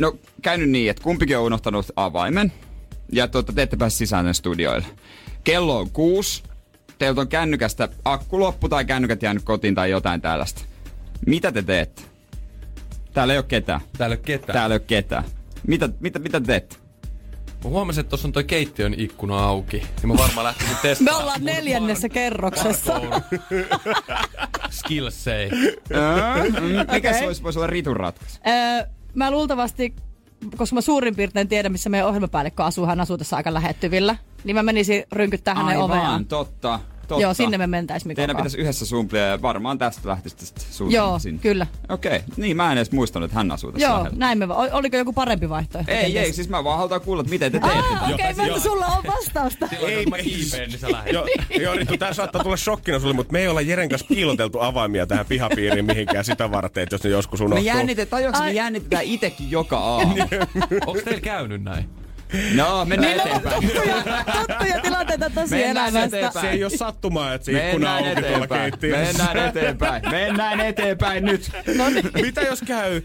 No 0.00 0.18
käynyt 0.42 0.70
niin, 0.70 0.90
että 0.90 1.02
kumpikin 1.02 1.38
on 1.38 1.44
unohtanut 1.44 1.86
avaimen. 1.96 2.52
Ja 3.12 3.28
tota, 3.28 3.52
te 3.52 3.62
ette 3.62 3.76
pääse 3.76 3.96
sisään 3.96 4.34
studioille. 4.34 4.86
Kello 5.44 5.78
on 5.78 5.90
kuusi. 5.90 6.42
Teiltä 6.98 7.20
on 7.20 7.28
kännykästä 7.28 7.88
akku 8.04 8.40
loppu 8.40 8.68
tai 8.68 8.84
kännykät 8.84 9.22
jäänyt 9.22 9.42
kotiin 9.42 9.74
tai 9.74 9.90
jotain 9.90 10.20
tällaista. 10.20 10.62
Mitä 11.26 11.52
te 11.52 11.62
teette? 11.62 12.02
Täällä 13.14 13.34
ei 13.34 13.38
ole 13.38 13.46
ketään. 13.48 13.80
Täällä 13.98 14.14
ei 14.14 14.18
ole 14.18 14.24
ketään. 14.24 14.54
Täällä 14.54 14.74
ei 14.74 14.78
ole 14.78 14.86
ketään. 14.86 15.24
Mitä, 15.66 15.88
mitä, 16.00 16.18
mitä 16.18 16.40
te 16.40 16.46
teette? 16.46 16.76
Mä 17.64 17.70
huomasin, 17.70 18.00
että 18.00 18.10
tuossa 18.10 18.28
on 18.28 18.32
toi 18.32 18.44
keittiön 18.44 18.94
ikkuna 18.96 19.38
auki. 19.44 19.82
Ja 20.02 20.08
mä 20.08 20.14
varmaan 20.16 20.44
lähtisin 20.44 20.72
Me 20.72 20.78
testaamaan. 20.82 21.22
ollaan 21.22 21.44
neljännessä 21.44 22.08
kerroksessa. 22.08 23.00
Skill 24.70 25.10
say. 25.10 25.48
Öö, 25.94 26.50
mm, 26.60 26.66
Mikä 26.66 26.96
Okei. 26.96 27.14
se 27.14 27.26
olisi, 27.26 27.42
voisi 27.42 27.58
olla 27.58 27.66
Ritun 27.66 27.96
ratkaisu? 27.96 28.38
Öö, 28.46 28.86
mä 29.14 29.30
luultavasti, 29.30 29.94
koska 30.56 30.74
mä 30.74 30.80
suurin 30.80 31.16
piirtein 31.16 31.48
tiedän, 31.48 31.72
missä 31.72 31.90
meidän 31.90 32.08
ohjelmapäällikkö 32.08 32.64
asuu, 32.64 32.86
hän 32.86 33.00
asuu 33.00 33.18
tässä 33.18 33.36
aika 33.36 33.54
lähettyvillä, 33.54 34.16
niin 34.44 34.56
mä 34.56 34.62
menisin 34.62 35.04
rynkyttää 35.12 35.54
hänen 35.54 35.78
oveaan. 35.78 36.26
totta. 36.26 36.80
Totta. 37.14 37.22
Joo, 37.22 37.34
sinne 37.34 37.58
me 37.58 37.66
mentäis 37.66 38.04
Mikon 38.04 38.16
Teidän 38.16 38.36
pitäisi 38.36 38.58
yhdessä 38.58 38.86
sumplia 38.86 39.26
ja 39.26 39.42
varmaan 39.42 39.78
tästä 39.78 40.08
lähtisi 40.08 40.36
sitten 40.46 40.64
suunnilleen 40.70 41.04
Joo, 41.08 41.18
sinne. 41.18 41.40
kyllä. 41.42 41.66
Okei, 41.88 42.16
okay. 42.16 42.28
niin 42.36 42.56
mä 42.56 42.72
en 42.72 42.78
edes 42.78 42.92
muistanut, 42.92 43.24
että 43.24 43.36
hän 43.38 43.50
asuu 43.50 43.72
tässä 43.72 43.88
Joo, 43.88 43.96
lähellä. 43.98 44.18
näin 44.18 44.38
me 44.38 44.48
va- 44.48 44.54
Oliko 44.54 44.96
joku 44.96 45.12
parempi 45.12 45.48
vaihtoehto? 45.48 45.92
Ei, 45.92 46.02
kenties? 46.02 46.24
ei, 46.26 46.32
siis 46.32 46.48
mä 46.48 46.64
vaan 46.64 46.78
halutaan 46.78 47.00
kuulla, 47.00 47.20
että 47.20 47.30
miten 47.30 47.52
te 47.52 47.60
teette. 47.60 47.78
Ah, 47.78 48.10
okei, 48.12 48.30
okay, 48.32 48.44
mutta 48.46 48.60
sulla 48.60 48.86
on 48.86 49.02
vastausta. 49.06 49.68
Ei 49.86 50.06
mä 50.06 50.18
kiipeen, 50.18 50.68
niin 50.68 50.78
sä 50.78 50.92
lähdet. 50.92 51.12
Joo, 51.12 51.26
joo 51.60 51.74
Ritu, 51.74 51.96
tää 51.96 52.14
saattaa 52.14 52.42
tulla 52.42 52.56
shokkina 52.56 52.98
sulle, 53.00 53.14
mutta 53.14 53.32
me 53.32 53.40
ei 53.40 53.48
olla 53.48 53.60
Jeren 53.60 53.88
kanssa 53.88 54.06
piiloteltu 54.08 54.60
avaimia 54.60 55.06
tähän 55.06 55.26
pihapiiriin 55.26 55.84
mihinkään 55.84 56.24
sitä 56.24 56.50
varten, 56.50 56.82
että 56.82 56.94
jos 56.94 57.04
ne 57.04 57.10
joskus 57.10 57.40
Me 57.40 57.44
unohtuu. 57.46 57.66
jännitetään, 57.66 58.08
tajuuks 58.08 58.40
me 58.40 58.52
jännitetään 58.52 59.04
itekin 59.04 59.50
joka 59.50 59.78
aamu. 59.78 60.14
Onks 60.86 61.02
teillä 61.02 61.20
käynyt 61.20 61.62
näin? 61.62 61.84
No, 62.54 62.84
mennään 62.84 63.10
Niillä 63.16 63.22
on 63.22 63.28
eteenpäin. 63.28 63.62
tuttuja, 63.62 64.02
tuttuja 64.46 64.80
tilanteita 64.82 65.30
tosi 65.30 65.54
Mennään 65.54 65.88
elämästä. 65.90 66.16
eteenpäin. 66.18 66.46
Se 66.46 66.50
ei 66.52 66.64
ole 66.64 66.76
sattumaa, 66.76 67.34
että 67.34 67.44
se 67.44 67.52
ikkuna 67.66 67.94
on 67.94 68.02
Mennään 68.02 68.16
auki 68.16 68.20
tuolla 68.22 68.44
eteenpäin. 68.44 68.70
keittiössä. 68.70 69.24
Mennään 69.24 69.48
eteenpäin. 69.48 70.02
Mennään 70.10 70.60
eteenpäin 70.60 71.24
nyt. 71.24 71.50
No 71.76 71.88
niin. 71.88 72.10
Mitä 72.22 72.40
jos 72.40 72.60
käy 72.62 72.96
äh, 72.96 73.02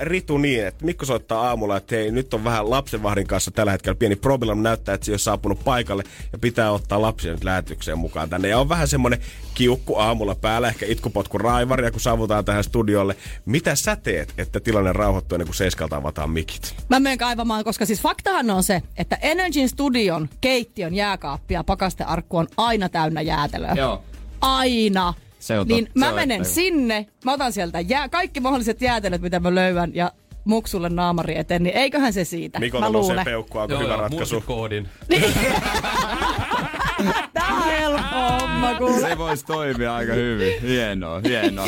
Ritu 0.00 0.38
niin, 0.38 0.66
että 0.66 0.84
Mikko 0.84 1.04
soittaa 1.06 1.48
aamulla, 1.48 1.76
että 1.76 1.94
hei, 1.96 2.10
nyt 2.10 2.34
on 2.34 2.44
vähän 2.44 2.70
lapsenvahdin 2.70 3.26
kanssa 3.26 3.50
tällä 3.50 3.72
hetkellä 3.72 3.96
pieni 3.96 4.16
problem, 4.16 4.58
näyttää, 4.58 4.94
että 4.94 5.04
se 5.04 5.10
ei 5.10 5.14
ole 5.14 5.18
saapunut 5.18 5.64
paikalle 5.64 6.02
ja 6.32 6.38
pitää 6.38 6.70
ottaa 6.70 7.02
lapsia 7.02 7.32
nyt 7.32 7.44
lähetykseen 7.44 7.98
mukaan 7.98 8.30
tänne. 8.30 8.48
Ja 8.48 8.58
on 8.58 8.68
vähän 8.68 8.88
semmoinen 8.88 9.18
kiukku 9.54 9.96
aamulla 9.98 10.34
päällä, 10.34 10.68
ehkä 10.68 10.86
itkupotku 10.88 11.38
raivaria, 11.38 11.90
kun 11.90 12.00
saavutaan 12.00 12.44
tähän 12.44 12.64
studiolle. 12.64 13.16
Mitä 13.46 13.74
sä 13.74 13.96
teet, 13.96 14.34
että 14.38 14.60
tilanne 14.60 14.92
rauhoittuu 14.92 15.36
ennen 15.36 15.46
kuin 15.46 15.54
seiskalta 15.56 15.96
avataan 15.96 16.30
mikit? 16.30 16.74
Mä 16.90 17.00
menen 17.00 17.18
kaivamaan, 17.18 17.64
koska 17.64 17.86
siis 17.86 18.00
faktahan 18.00 18.43
tilanne 18.44 18.56
on 18.58 18.62
se, 18.62 18.82
että 18.96 19.18
Energyn 19.22 19.68
studion 19.68 20.28
keittiön 20.40 20.94
jääkaappi 20.94 21.54
ja 21.54 21.64
pakastearkku 21.64 22.36
on 22.36 22.46
aina 22.56 22.88
täynnä 22.88 23.20
jäätelöä. 23.20 23.74
Joo. 23.76 24.02
Aina. 24.40 25.14
Se 25.38 25.58
on 25.58 25.66
niin 25.68 25.84
totta. 25.84 25.98
mä 25.98 26.06
Se 26.06 26.10
on 26.10 26.14
menen 26.14 26.34
aivan. 26.40 26.44
sinne, 26.54 27.06
mä 27.24 27.32
otan 27.32 27.52
sieltä 27.52 27.80
jää, 27.80 28.08
kaikki 28.08 28.40
mahdolliset 28.40 28.80
jäätelöt, 28.82 29.20
mitä 29.22 29.40
mä 29.40 29.54
löydän 29.54 29.94
ja 29.94 30.12
muksulle 30.44 30.88
naamari 30.88 31.38
eteen, 31.38 31.62
niin 31.62 31.76
eiköhän 31.76 32.12
se 32.12 32.24
siitä. 32.24 32.60
Mikolta 32.60 32.88
nousee 32.88 33.08
luulen. 33.10 33.24
peukkua, 33.24 33.62
onko 33.62 33.78
hyvä 33.78 33.92
joo, 33.92 34.00
ratkaisu? 34.00 34.40
koodin. 34.40 34.88
Tää 37.34 37.48
on 37.48 37.64
helppo 37.64 38.16
homma, 38.40 38.74
kuule. 38.78 39.08
Se 39.08 39.18
voisi 39.18 39.44
toimia 39.44 39.96
aika 39.96 40.12
hyvin. 40.12 40.62
Hienoa, 40.62 41.20
hienoa. 41.24 41.66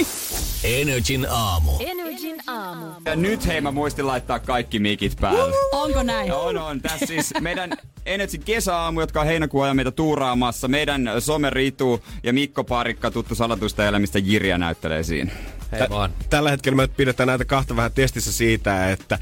Energin 0.66 1.26
aamu. 1.30 1.72
Energin 1.80 2.36
aamu. 2.47 2.86
Ja 3.05 3.16
nyt 3.16 3.47
hei, 3.47 3.60
mä 3.60 3.70
muistin 3.70 4.06
laittaa 4.06 4.38
kaikki 4.38 4.78
mikit 4.78 5.16
päälle. 5.20 5.55
Onko 5.72 6.02
näin? 6.02 6.32
On, 6.32 6.59
on. 6.59 6.80
Tässä 6.80 7.06
siis 7.06 7.34
meidän 7.40 7.72
Energy 8.06 8.38
kesäaamu, 8.38 9.01
jotka 9.01 9.20
on 9.20 9.26
heinäkuun 9.26 9.64
ajan 9.64 9.76
meitä 9.76 9.90
tuuraamassa. 9.90 10.68
Meidän 10.68 11.10
Some 11.18 11.51
Ritu 11.51 12.05
ja 12.22 12.32
Mikko 12.32 12.64
Parikka, 12.64 13.10
tuttu 13.10 13.34
salatusta 13.34 13.86
elämistä, 13.86 14.18
Jirja 14.18 14.59
näyttelee 14.59 15.02
siinä. 15.02 15.30
Hei 15.72 15.80
vaan. 15.90 16.10
Tällä 16.30 16.51
hetkellä 16.51 16.76
me 16.76 16.88
pidetään 16.88 17.26
näitä 17.26 17.44
kahta 17.44 17.76
vähän 17.76 17.93
testissä 17.93 18.32
siitä, 18.32 18.90
että 18.90 19.18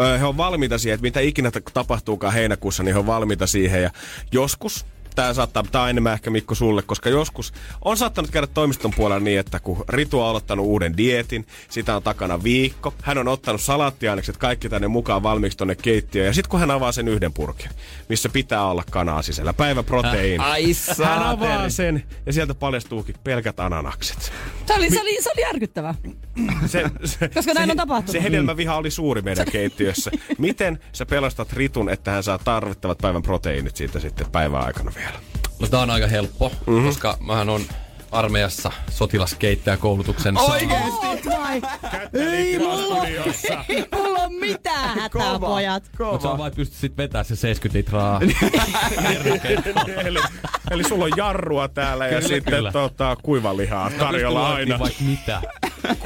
ö, 0.00 0.18
he 0.18 0.24
on 0.24 0.36
valmiita 0.36 0.78
siihen, 0.78 0.94
että 0.94 1.02
mitä 1.02 1.20
ikinä 1.20 1.50
ta- 1.50 1.60
tapahtuukaan 1.74 2.32
heinäkuussa, 2.32 2.82
niin 2.82 2.94
he 2.94 2.98
on 2.98 3.06
valmiita 3.06 3.46
siihen. 3.46 3.82
Ja 3.82 3.90
joskus 4.32 4.86
tämä 5.18 5.34
saattaa, 5.34 5.62
tämä 5.72 5.84
on 5.84 5.90
enemmän 5.90 6.12
ehkä 6.12 6.30
Mikko 6.30 6.54
sulle, 6.54 6.82
koska 6.82 7.08
joskus 7.08 7.52
on 7.84 7.96
saattanut 7.96 8.30
käydä 8.30 8.46
toimiston 8.46 8.92
puolella 8.96 9.20
niin, 9.20 9.40
että 9.40 9.60
kun 9.60 9.84
Ritu 9.88 10.20
on 10.20 10.26
aloittanut 10.26 10.66
uuden 10.66 10.96
dietin, 10.96 11.46
sitä 11.70 11.96
on 11.96 12.02
takana 12.02 12.42
viikko, 12.42 12.94
hän 13.02 13.18
on 13.18 13.28
ottanut 13.28 13.60
salaattiainekset 13.60 14.36
kaikki 14.36 14.68
tänne 14.68 14.88
mukaan 14.88 15.22
valmiiksi 15.22 15.58
tonne 15.58 15.74
keittiöön, 15.74 16.26
ja 16.26 16.32
sitten 16.32 16.50
kun 16.50 16.60
hän 16.60 16.70
avaa 16.70 16.92
sen 16.92 17.08
yhden 17.08 17.32
purkin, 17.32 17.70
missä 18.08 18.28
pitää 18.28 18.66
olla 18.66 18.84
kanaa 18.90 19.22
sisällä, 19.22 19.52
päiväproteiini, 19.52 20.44
Ai 20.44 20.64
hän 21.04 21.22
avaa 21.22 21.70
sen, 21.70 22.04
ja 22.26 22.32
sieltä 22.32 22.54
paljastuukin 22.54 23.14
pelkät 23.24 23.60
ananakset. 23.60 24.32
Se 24.66 24.74
oli, 24.74 24.90
se 24.90 25.00
oli, 25.00 25.22
se 25.22 25.30
oli 25.30 25.40
järkyttävää. 25.40 25.94
Se, 26.66 26.84
se, 27.04 27.28
Koska 27.28 27.54
näin 27.54 27.70
on 27.70 27.76
tapahtunut. 27.76 28.12
Se 28.12 28.22
hedelmäviha 28.22 28.76
oli 28.76 28.90
suuri 28.90 29.22
meidän 29.22 29.46
keittiössä. 29.52 30.10
Miten 30.38 30.78
sä 30.92 31.06
pelastat 31.06 31.52
Ritun, 31.52 31.90
että 31.90 32.10
hän 32.10 32.22
saa 32.22 32.38
tarvittavat 32.38 32.98
päivän 32.98 33.22
proteiinit 33.22 33.76
siitä 33.76 34.00
sitten 34.00 34.30
päivän 34.30 34.66
aikana 34.66 34.92
vielä? 34.96 35.07
No 35.60 35.68
tää 35.68 35.80
on 35.80 35.90
aika 35.90 36.06
helppo, 36.06 36.48
Mhm. 36.48 36.70
mm-hmm. 36.72 36.86
koska 36.88 37.16
mähän 37.20 37.48
on 37.48 37.60
armeijassa 38.12 38.72
sotilaskeittäjäkoulutuksen 38.90 40.38
Oikeesti? 40.38 41.28
Oh. 41.28 41.48
Ei 42.14 42.58
mulla, 42.58 43.04
ei 43.68 43.84
mulla 43.94 44.18
ole 44.18 44.28
mitään 44.40 44.88
hätää, 44.88 45.08
Kova. 45.08 45.38
pojat. 45.46 45.82
Mutta 46.12 46.28
sä 46.30 46.38
vaan 46.38 46.52
pystyt 46.56 46.78
sit 46.78 46.96
vetää 46.96 47.24
se 47.24 47.36
70 47.36 47.78
litraa. 47.78 48.20
eli, 50.06 50.18
eli 50.70 50.84
sulla 50.84 51.04
on 51.04 51.10
jarrua 51.16 51.68
täällä 51.68 52.06
ja 52.06 52.14
Kyllä, 52.16 52.28
sitten 52.28 52.54
kyllä. 52.54 52.72
Tota, 52.72 53.16
kuivalihaa 53.22 53.90
tarjolla 53.98 54.48
aina. 54.54 54.78
Vaikka 54.78 55.04
mitä. 55.04 55.42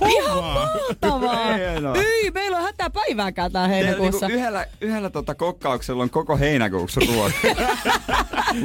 Ihan 0.09 0.45
mahtavaa. 0.45 1.47
Meillä 2.35 2.57
on 2.57 2.63
hätää 2.63 2.91
päivääkään 2.91 3.53
tää 3.53 3.69
Teillä 3.69 3.87
heinäkuussa. 3.91 4.27
Niinku 4.27 4.41
yhdellä, 4.41 4.67
yhdellä 4.81 5.11
tota 5.11 5.35
kokkauksella 5.35 6.03
on 6.03 6.11
koko 6.11 6.37
heinäkuussa 6.37 7.01
ruoka. 7.09 7.33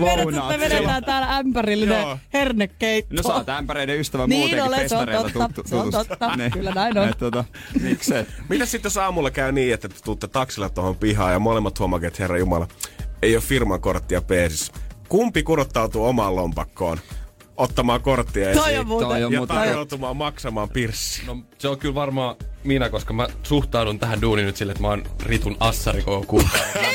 Vedetään, 0.01 0.47
me 0.47 0.59
vedetään 0.59 1.03
täällä 1.03 1.37
ämpärillinen 1.37 2.05
hernekeitto. 2.33 3.15
No 3.15 3.23
sä 3.23 3.33
oot 3.35 3.49
ämpäreiden 3.49 3.99
ystävä 3.99 4.27
Niin 4.27 4.39
muutenkin 4.39 4.67
olen, 4.67 4.89
se 4.89 4.95
on 4.97 5.07
totta, 5.07 5.39
tuttu, 5.45 5.69
se 5.69 5.75
on 5.75 5.91
totta. 5.91 6.31
Kyllä 6.53 6.71
näin 6.71 6.97
on. 6.97 7.09
Et, 7.09 7.17
tota, 7.17 7.43
miksei? 7.81 8.25
Mitä 8.49 8.65
sitten 8.65 8.89
jos 8.89 8.97
aamulla 8.97 9.31
käy 9.31 9.51
niin, 9.51 9.73
että 9.73 9.89
te 9.89 9.95
tuutte 10.03 10.27
taksilla 10.27 10.69
tuohon 10.69 10.95
pihaan 10.95 11.33
ja 11.33 11.39
molemmat 11.39 11.79
huomaavat, 11.79 12.03
että 12.03 12.23
herra 12.23 12.37
Jumala, 12.37 12.67
ei 13.21 13.35
ole 13.35 13.43
firman 13.43 13.81
korttia 13.81 14.21
peesissä. 14.21 14.73
Kumpi 15.09 15.43
kurottautuu 15.43 16.05
omaan 16.05 16.35
lompakkoon 16.35 16.99
ottamaan 17.57 18.01
korttia 18.01 18.53
Toi 18.53 18.63
esiin 18.65 18.79
on 18.79 18.87
muuten. 18.87 19.07
Toi 19.07 19.23
on 19.23 19.33
ja 19.33 19.39
muuten- 19.39 19.57
tarjoutumaan 19.57 20.17
maksamaan 20.17 20.69
pirssi? 20.69 21.21
No 21.25 21.37
se 21.57 21.67
on 21.67 21.77
kyllä 21.77 21.95
varmaan 21.95 22.35
minä, 22.63 22.89
koska 22.89 23.13
mä 23.13 23.27
suhtaudun 23.43 23.99
tähän 23.99 24.21
duuniin 24.21 24.45
nyt 24.45 24.55
sille, 24.57 24.71
että 24.71 24.81
mä 24.81 24.87
oon 24.87 25.03
Ritun 25.23 25.57
assari 25.59 26.01
koko 26.01 26.25
kuukauden. 26.27 26.67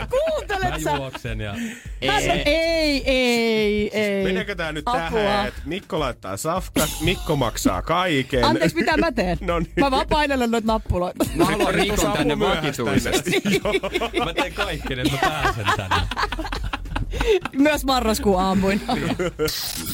Mä 0.00 0.06
Kuuntelet 0.10 0.82
sä? 0.82 0.90
juoksen 0.96 1.40
ja... 1.40 1.54
Ei, 2.02 2.10
ei, 2.46 3.02
ei, 3.06 3.90
ei. 4.00 4.24
Meneekö 4.24 4.54
tää 4.54 4.72
nyt 4.72 4.82
Apua. 4.86 5.00
tähän, 5.00 5.48
että 5.48 5.60
Mikko 5.64 6.00
laittaa 6.00 6.36
safkat, 6.36 6.90
Mikko 7.00 7.36
maksaa 7.36 7.82
kaiken. 7.82 8.44
Anteeksi, 8.44 8.76
mitä 8.76 8.96
mä 8.96 9.12
teen? 9.12 9.38
No 9.46 9.58
niin. 9.58 9.72
Mä 9.80 9.90
vaan 9.90 10.06
painelen 10.08 10.50
noita 10.50 10.66
nappuloita. 10.66 11.24
Mä 11.34 11.44
haluan 11.44 11.74
Rikon 11.74 12.12
tänne 12.12 12.38
vakituisesti. 12.38 13.30
Mä 14.24 14.34
teen 14.34 14.52
kaikkeen, 14.54 15.00
että 15.00 15.12
mä 15.12 15.18
pääsen 15.30 15.66
tänne. 15.76 15.96
Myös 17.52 17.84
marraskuun 17.84 18.40
aamuin. 18.40 18.80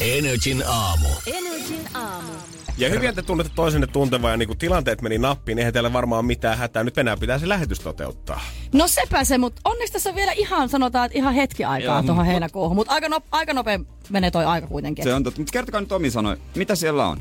Energin 0.01 0.63
aamu. 0.67 1.09
Energin 1.27 1.89
aamu. 1.95 2.33
Ja 2.79 2.89
hyvin 2.89 3.15
te 3.15 3.23
tunnette 3.23 3.53
toisenne 3.57 3.87
tuntevan 3.87 4.31
ja 4.31 4.37
niin 4.37 4.47
kun 4.49 4.59
tilanteet 4.59 5.03
meni 5.03 5.19
nappiin, 5.19 5.59
eihän 5.59 5.73
teillä 5.73 5.93
varmaan 5.93 6.25
mitään 6.25 6.59
hätää. 6.59 6.85
Nyt 6.85 6.99
enää 6.99 7.17
pitää 7.17 7.39
se 7.39 7.49
lähetys 7.49 7.81
toteuttaa. 7.81 8.41
No 8.73 8.89
sepä 8.89 9.25
se, 9.25 9.39
mutta 9.39 9.61
onneksi 9.65 9.93
tässä 9.93 10.11
on 10.11 10.17
vielä 10.17 10.33
ihan, 10.33 10.69
sanotaan, 10.69 11.07
että 11.07 11.19
ihan 11.19 11.35
hetki 11.35 11.65
aikaa 11.65 11.95
Joo, 11.97 12.03
tuohon 12.03 12.25
mut- 12.27 12.31
heinäkuuhun. 12.31 12.77
Mutta 12.77 12.93
aika, 12.93 13.09
no, 13.09 13.21
aika 13.31 13.53
nopea 13.55 13.81
menee 14.11 14.31
toi 14.31 14.45
aika 14.45 14.67
kuitenkin. 14.67 15.05
Se 15.05 15.15
on 15.15 15.25
totta. 15.25 15.41
Mutta 15.41 15.53
kertokaa 15.53 15.81
nyt 15.81 15.89
Tomi 15.89 16.11
sanoi, 16.11 16.37
mitä 16.55 16.75
siellä 16.75 17.07
on? 17.09 17.21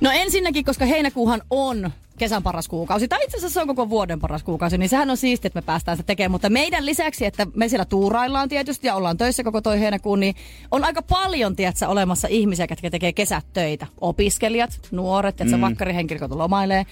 No 0.00 0.10
ensinnäkin, 0.14 0.64
koska 0.64 0.84
heinäkuuhan 0.84 1.42
on 1.50 1.90
kesän 2.18 2.42
paras 2.42 2.68
kuukausi, 2.68 3.08
tai 3.08 3.24
itse 3.24 3.36
asiassa 3.36 3.54
se 3.54 3.60
on 3.60 3.66
koko 3.66 3.88
vuoden 3.90 4.20
paras 4.20 4.42
kuukausi, 4.42 4.78
niin 4.78 4.88
sehän 4.88 5.10
on 5.10 5.16
siistiä, 5.16 5.46
että 5.48 5.56
me 5.60 5.62
päästään 5.66 5.96
sitä 5.96 6.06
tekemään. 6.06 6.30
Mutta 6.30 6.50
meidän 6.50 6.86
lisäksi, 6.86 7.26
että 7.26 7.46
me 7.54 7.68
siellä 7.68 7.84
tuuraillaan 7.84 8.48
tietysti 8.48 8.86
ja 8.86 8.94
ollaan 8.94 9.16
töissä 9.16 9.44
koko 9.44 9.60
toi 9.60 9.80
heinäkuun, 9.80 10.20
niin 10.20 10.34
on 10.70 10.84
aika 10.84 11.02
paljon, 11.02 11.56
tiedätkö, 11.56 11.88
olemassa 11.88 12.28
ihmisiä, 12.28 12.66
jotka 12.70 12.90
tekee 12.90 13.12
kesätöitä. 13.12 13.86
Opiskelijat, 14.00 14.78
nuoret, 14.90 15.40
että 15.40 15.56
mm. 15.56 15.60
vakkarihenkilöt, 15.60 16.30
lomailee. 16.30 16.86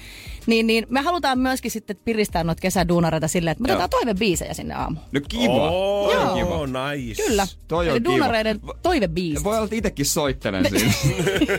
Niin, 0.47 0.67
niin 0.67 0.87
me 0.89 1.01
halutaan 1.01 1.39
myöskin 1.39 1.71
sitten 1.71 1.97
piristää 2.05 2.45
noita 2.45 2.61
kesäduunareita 2.61 3.29
silleen, 3.29 3.53
että 3.53 3.63
me 3.63 3.69
Joo. 3.69 3.75
otetaan 3.77 3.91
toivebiisejä 3.91 4.55
sinne 4.55 4.75
aamuun. 4.75 5.05
No 5.13 5.21
kiva. 5.29 5.71
Oo, 5.71 6.13
Toi 6.13 6.17
on 6.17 6.35
kiva. 6.39 6.91
nice. 6.91 7.23
Kyllä. 7.23 7.47
Toi 7.69 7.87
on 7.89 7.93
Eli 7.93 8.01
kiva. 8.01 8.11
duunareiden 8.11 8.61
toivebiisit. 8.83 9.45
Voi 9.45 9.57
olla, 9.57 9.65
että 9.65 9.77
itekin 9.77 10.07
soittelen 10.07 10.67
siinä. 10.71 10.95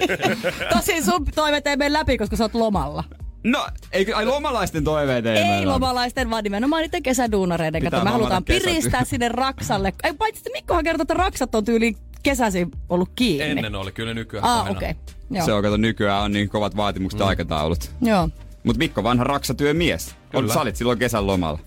Tosin 0.76 1.06
sun 1.06 1.26
toiveet 1.36 1.68
ei 1.68 1.78
mene 1.78 1.94
läpi, 1.94 2.18
koska 2.18 2.36
sä 2.36 2.44
oot 2.44 2.56
lomalla. 2.56 3.04
No, 3.46 3.68
eikö, 3.92 4.16
ai 4.16 4.26
lomalaisten 4.26 4.84
toiveet 4.84 5.26
ei 5.26 5.38
Ei 5.38 5.66
lomalaisten, 5.66 6.30
vaan 6.30 6.44
nimenomaan 6.44 6.82
niiden 6.82 7.04
kesäduunareiden 7.04 7.82
kautta. 7.82 8.04
Me 8.04 8.10
halutaan 8.10 8.44
piristää 8.44 9.06
sinne 9.06 9.30
Raksalle. 9.30 9.94
Ei, 10.04 10.14
paitsi 10.14 10.40
että 10.40 10.50
Mikkohan 10.54 10.84
kertoi, 10.84 11.04
että 11.04 11.14
Raksat 11.14 11.56
on 11.56 11.66
tyyliin 11.66 11.98
kesäsi 12.24 12.68
ollut 12.90 13.10
kiinni. 13.16 13.50
Ennen 13.50 13.76
oli 13.76 13.92
kyllä 13.92 14.14
nykyään 14.14 14.46
Ah, 14.48 14.72
okei. 14.72 14.92
Okay. 14.92 15.04
Joo. 15.32 15.46
Se 15.46 15.54
on, 15.54 15.64
kato, 15.64 15.78
nykyään 15.78 16.24
on 16.24 16.32
niin 16.32 16.50
kovat 16.50 16.76
vaatimukset 16.76 17.20
mm. 17.20 17.28
aikataulut. 17.28 17.92
Joo. 18.02 18.30
Mut 18.64 18.78
Mikko 18.78 19.04
vanha 19.04 19.24
raksatyömies. 19.24 20.16
On, 20.34 20.42
Kyllä. 20.42 20.54
sä 20.54 20.62
olit 20.62 20.76
silloin 20.76 21.00
kesän 21.00 21.28
lomalla. 21.28 21.60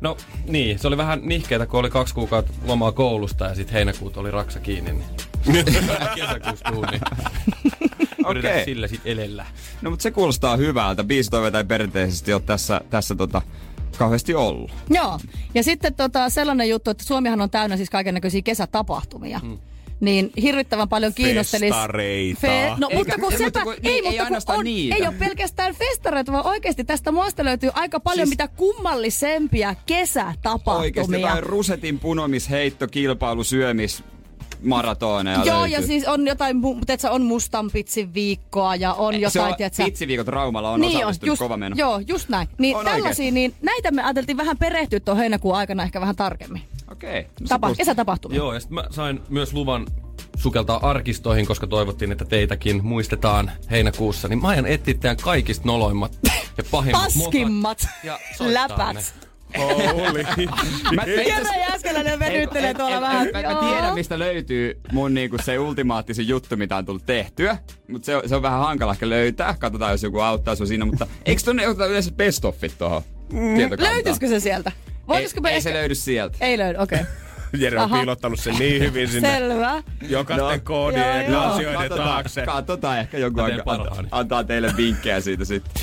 No 0.00 0.16
niin, 0.46 0.78
se 0.78 0.88
oli 0.88 0.96
vähän 0.96 1.20
nihkeetä, 1.22 1.66
kun 1.66 1.80
oli 1.80 1.90
kaksi 1.90 2.14
kuukautta 2.14 2.52
lomaa 2.64 2.92
koulusta 2.92 3.44
ja 3.44 3.54
sitten 3.54 3.74
heinäkuuta 3.74 4.20
oli 4.20 4.30
raksa 4.30 4.60
kiinni. 4.60 4.92
Niin 5.46 5.64
kesäkuussa 6.16 6.72
duuni. 6.72 7.00
Yritän 8.30 8.50
Okei. 8.52 8.64
sillä 8.64 8.88
sit 8.88 9.00
elellä. 9.04 9.46
No 9.82 9.90
mut 9.90 10.00
se 10.00 10.10
kuulostaa 10.10 10.56
hyvältä. 10.56 11.04
Biisitoiveita 11.04 11.58
ei 11.58 11.64
perinteisesti 11.64 12.32
ole 12.32 12.42
tässä, 12.46 12.80
tässä 12.90 13.14
tota, 13.14 13.42
kauheasti 13.98 14.34
ollut. 14.34 14.70
Joo. 14.90 15.18
Ja 15.54 15.62
sitten 15.62 15.94
tota, 15.94 16.30
sellainen 16.30 16.68
juttu, 16.68 16.90
että 16.90 17.04
Suomihan 17.04 17.40
on 17.40 17.50
täynnä 17.50 17.76
siis 17.76 17.90
kaiken 17.90 18.14
näköisiä 18.14 18.42
kesätapahtumia. 18.42 19.38
Hmm. 19.38 19.58
Niin 20.00 20.30
hirvittävän 20.42 20.88
paljon 20.88 21.14
kiinnostelis... 21.14 21.70
Festareita. 21.74 22.46
no, 22.78 22.88
Eikä- 22.90 22.96
mutta 22.98 23.14
kun 23.18 23.32
ei, 23.32 23.38
sepä, 23.38 23.44
mutta 23.44 23.62
kun- 23.64 23.74
ei, 23.82 23.90
ei- 23.92 23.96
ei 23.96 24.02
mutta 24.02 24.16
kun 24.16 24.24
ainoastaan 24.24 24.58
on, 24.58 24.64
niitä. 24.64 24.94
ei 24.96 25.02
ole 25.06 25.14
pelkästään 25.18 25.74
festareita, 25.74 26.32
vaan 26.32 26.46
oikeasti 26.46 26.84
tästä 26.84 27.12
maasta 27.12 27.44
löytyy 27.44 27.70
aika 27.74 28.00
paljon 28.00 28.26
Siis- 28.26 28.38
mitä 28.38 28.48
kummallisempia 28.48 29.74
kesätapahtumia. 29.86 30.78
Oikeesti 30.80 31.20
jotain 31.20 31.42
rusetin 31.42 31.98
punomis, 31.98 32.50
heitto, 32.50 32.86
kilpailu, 32.88 33.44
syömis, 33.44 34.04
maratoneja 34.64 35.44
Joo, 35.44 35.60
löytyy. 35.60 35.76
ja 35.76 35.82
siis 35.86 36.08
on 36.08 36.26
jotain, 36.26 36.56
tiedätkö, 36.86 37.10
on 37.10 37.22
mustan 37.22 37.70
pitsin 37.70 38.14
viikkoa 38.14 38.76
ja 38.76 38.94
on 38.94 39.14
se 39.14 39.20
jotain, 39.20 39.50
on, 39.50 39.56
tiedätkö, 39.56 39.84
pitsiviikot 39.84 40.28
Raumalla 40.28 40.70
on 40.70 40.80
niin 40.80 40.96
on, 40.96 41.02
osallistunut 41.02 41.26
just, 41.30 41.38
kova 41.38 41.56
meno. 41.56 41.76
joo, 41.78 41.98
just 42.06 42.28
näin. 42.28 42.48
Niin 42.58 42.76
On 42.76 42.84
tällaisia, 42.84 43.02
oikeesti. 43.08 43.30
niin 43.30 43.54
näitä 43.62 43.90
me 43.90 44.02
ajateltiin 44.02 44.36
vähän 44.36 44.58
perehtyä 44.58 45.00
tuon 45.00 45.16
heinäkuun 45.16 45.56
aikana 45.56 45.82
ehkä 45.82 46.00
vähän 46.00 46.16
tarkemmin. 46.16 46.62
Okei. 46.92 47.22
No 47.22 47.28
se 47.42 47.48
Tapa, 47.48 47.66
kuulostaa- 47.66 47.76
kesätapahtumia. 47.84 48.36
Joo, 48.36 48.54
ja 48.54 48.60
sitten 48.60 48.74
mä 48.74 48.84
sain 48.90 49.20
myös 49.28 49.52
luvan 49.52 49.86
sukeltaa 50.36 50.78
arkistoihin, 50.90 51.46
koska 51.46 51.66
toivottiin, 51.66 52.12
että 52.12 52.24
teitäkin 52.24 52.84
muistetaan 52.84 53.50
heinäkuussa. 53.70 54.28
Niin 54.28 54.42
mä 54.42 54.48
aion 54.48 54.66
etsiä 54.66 54.94
kaikista 55.22 55.62
noloimmat 55.66 56.18
ja 56.56 56.64
pahimmat 56.70 57.02
Paskimmat 57.02 57.78
mokat 57.82 58.04
ja 58.04 58.18
läpät. 58.40 58.94
ne. 58.94 59.25
Holy. 59.58 60.22
Mä, 60.94 61.02
Jere 61.06 61.58
Jääskeläinen 61.68 62.18
venyttelee 62.18 62.74
tuolla 62.74 63.00
vähän. 63.00 63.28
Mä, 63.32 63.54
mä 63.54 63.60
tiedän, 63.70 63.94
mistä 63.94 64.18
löytyy 64.18 64.80
mun 64.92 65.14
niinku 65.14 65.36
se 65.44 65.58
ultimaattisin 65.58 66.28
juttu, 66.28 66.56
mitä 66.56 66.76
on 66.76 66.86
tullut 66.86 67.06
tehtyä. 67.06 67.58
Mutta 67.88 68.06
se, 68.06 68.16
on- 68.16 68.28
se 68.28 68.36
on 68.36 68.42
vähän 68.42 68.60
hankala 68.60 68.92
ehkä 68.92 69.08
löytää. 69.08 69.54
Katsotaan, 69.58 69.92
jos 69.92 70.02
joku 70.02 70.20
auttaa 70.20 70.56
sua 70.56 70.66
siinä. 70.66 70.84
Mutta 70.84 71.06
eikö 71.26 71.42
tonne 71.44 71.68
oteta 71.68 71.86
yleensä 71.86 72.10
best 72.12 72.44
offit 72.44 72.78
tohon 72.78 73.02
Mm? 73.32 73.58
Löytyisikö 73.78 74.28
se 74.28 74.40
sieltä? 74.40 74.72
Ei, 75.14 75.16
ei 75.16 75.24
ehkä... 75.24 75.60
se 75.60 75.72
löydy 75.74 75.94
sieltä. 75.94 76.38
Ei 76.40 76.58
löydy, 76.58 76.78
okei. 76.78 77.00
Okay. 77.00 77.12
Jere 77.62 77.76
on 77.78 77.84
Aha. 77.84 77.96
piilottanut 77.96 78.40
sen 78.40 78.54
niin 78.54 78.82
hyvin 78.82 79.08
sinne 79.08 79.30
Selvä. 79.30 79.82
jokaisten 80.08 80.60
koodien 80.60 81.32
joo, 81.32 81.42
ja 81.42 81.52
asioiden 81.52 81.90
taakse. 81.90 82.46
katsotaan 82.46 82.98
ehkä 82.98 83.18
aikaa. 83.42 83.46
Antaa, 83.66 84.04
antaa 84.10 84.44
teille 84.44 84.72
vinkkejä 84.76 85.20
siitä 85.20 85.44
sitten. 85.44 85.82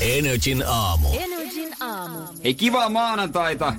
Energin 0.00 0.64
aamu. 0.66 1.08
Energin 1.12 1.43
aamu. 1.80 2.18
Hei, 2.44 2.54
kivaa 2.54 2.88
maanantaita. 2.88 3.72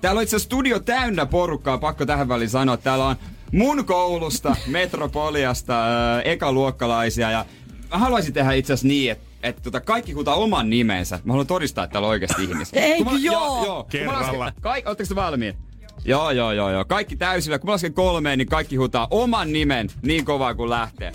Täällä 0.00 0.18
on 0.18 0.22
itse 0.22 0.38
studio 0.38 0.78
täynnä 0.80 1.26
porukkaa, 1.26 1.78
pakko 1.78 2.06
tähän 2.06 2.28
väliin 2.28 2.50
sanoa. 2.50 2.76
Täällä 2.76 3.06
on 3.06 3.16
mun 3.52 3.84
koulusta, 3.84 4.56
Metropoliasta, 4.66 5.84
äh, 5.86 6.22
ekaluokkalaisia 6.24 7.30
ja 7.30 7.44
mä 7.92 7.98
haluaisin 7.98 8.34
tehdä 8.34 8.52
itse 8.52 8.72
asiassa 8.72 8.88
niin, 8.88 9.12
että 9.12 9.32
että 9.42 9.62
tota, 9.62 9.80
kaikki 9.80 10.12
huutaa 10.12 10.34
oman 10.34 10.70
nimensä. 10.70 11.18
Mä 11.24 11.32
haluan 11.32 11.46
todistaa, 11.46 11.84
että 11.84 11.92
täällä 11.92 12.06
on 12.06 12.10
oikeasti 12.10 12.44
ihmisiä. 12.44 12.82
Eikö 12.82 13.04
Kun 13.04 13.12
mä- 13.12 13.18
joo? 13.22 13.34
joo, 13.46 13.64
joo. 13.66 13.84
Kerralla. 13.84 14.52
Kaik, 14.60 14.86
ootteko 14.88 15.08
te 15.08 15.14
valmiit? 15.14 15.56
Joo, 16.04 16.30
joo, 16.30 16.52
joo, 16.52 16.70
joo. 16.70 16.84
Kaikki 16.84 17.16
täysillä. 17.16 17.58
Kun 17.58 17.68
mä 17.68 17.72
lasken 17.72 17.94
kolmeen, 17.94 18.38
niin 18.38 18.48
kaikki 18.48 18.76
huutaa 18.76 19.06
oman 19.10 19.52
nimen 19.52 19.88
niin 20.02 20.24
kovaa 20.24 20.54
kuin 20.54 20.70
lähtee. 20.70 21.12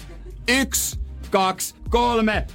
Yksi, 0.47 0.99
kaksi, 1.31 1.75
kolme. 1.89 2.47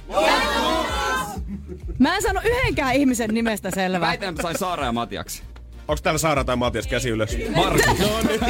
Mä 1.99 2.15
en 2.15 2.21
sano 2.21 2.41
yhdenkään 2.45 2.95
ihmisen 2.95 3.29
nimestä 3.33 3.71
selvää. 3.71 4.09
Väitän, 4.09 4.29
että 4.29 4.41
sain 4.41 4.57
Saara 4.57 4.85
ja 4.85 4.91
Matiaksi. 4.91 5.43
Onks 5.87 6.01
täällä 6.01 6.17
Saara 6.17 6.43
tai 6.43 6.55
Matias 6.55 6.87
käsi 6.87 7.09
ylös? 7.09 7.37
Markus. 7.55 7.85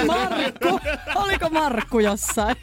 Markku. 0.07 0.79
Oliko 1.15 1.49
Markku 1.49 1.99
jossain? 1.99 2.55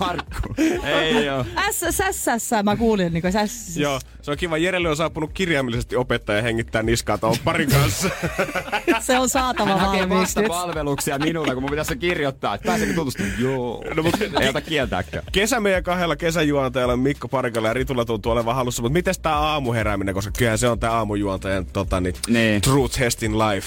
Markku. 0.00 0.54
Ei 0.84 1.24
joo. 1.26 1.44
SSS 1.70 2.50
mä 2.62 2.76
kuulin 2.76 3.12
niinku 3.12 3.32
säs. 3.32 3.76
Joo, 3.76 4.00
se 4.22 4.30
on 4.30 4.36
kiva. 4.36 4.58
Jerelle 4.58 4.88
on 4.88 4.96
saapunut 4.96 5.30
kirjaimellisesti 5.34 5.96
opettaja 5.96 6.42
hengittää 6.42 6.82
niskaa 6.82 7.18
tuon 7.18 7.36
parin 7.44 7.70
kanssa. 7.70 8.08
Se 9.00 9.18
on 9.18 9.28
saatava 9.28 9.68
Hän 9.70 9.78
hakee 9.80 10.08
vastapalveluksia 10.08 11.18
minulle, 11.18 11.54
kun 11.54 11.62
mun 11.62 11.70
pitäisi 11.70 11.88
se 11.88 11.96
kirjoittaa, 11.96 12.54
että 12.54 12.66
pääseekö 12.66 12.94
tutustumaan. 12.94 13.34
Joo. 13.38 13.84
No, 13.94 14.02
mut- 14.02 14.40
Ei 14.40 14.48
ota 14.48 14.60
kieltääkään. 14.60 15.24
Kesä 15.32 15.60
meidän 15.60 15.82
kahdella 15.82 16.16
kesäjuontajalla 16.16 16.96
Mikko 16.96 17.28
Parikalla 17.28 17.68
ja 17.68 17.74
Ritulla 17.74 18.04
tuntuu 18.04 18.32
olevan 18.32 18.54
hallussa, 18.54 18.82
mutta 18.82 18.92
miten 18.92 19.14
tää 19.22 19.36
aamuherääminen, 19.38 20.14
koska 20.14 20.32
kyllähän 20.38 20.58
se 20.58 20.68
on 20.68 20.78
tää 20.78 20.92
aamujuontajan 20.92 21.66
tota, 21.66 22.00
niin, 22.00 22.14
Niin. 22.28 22.60
true 22.60 22.88
test 22.88 23.22
in 23.22 23.38
life. 23.38 23.66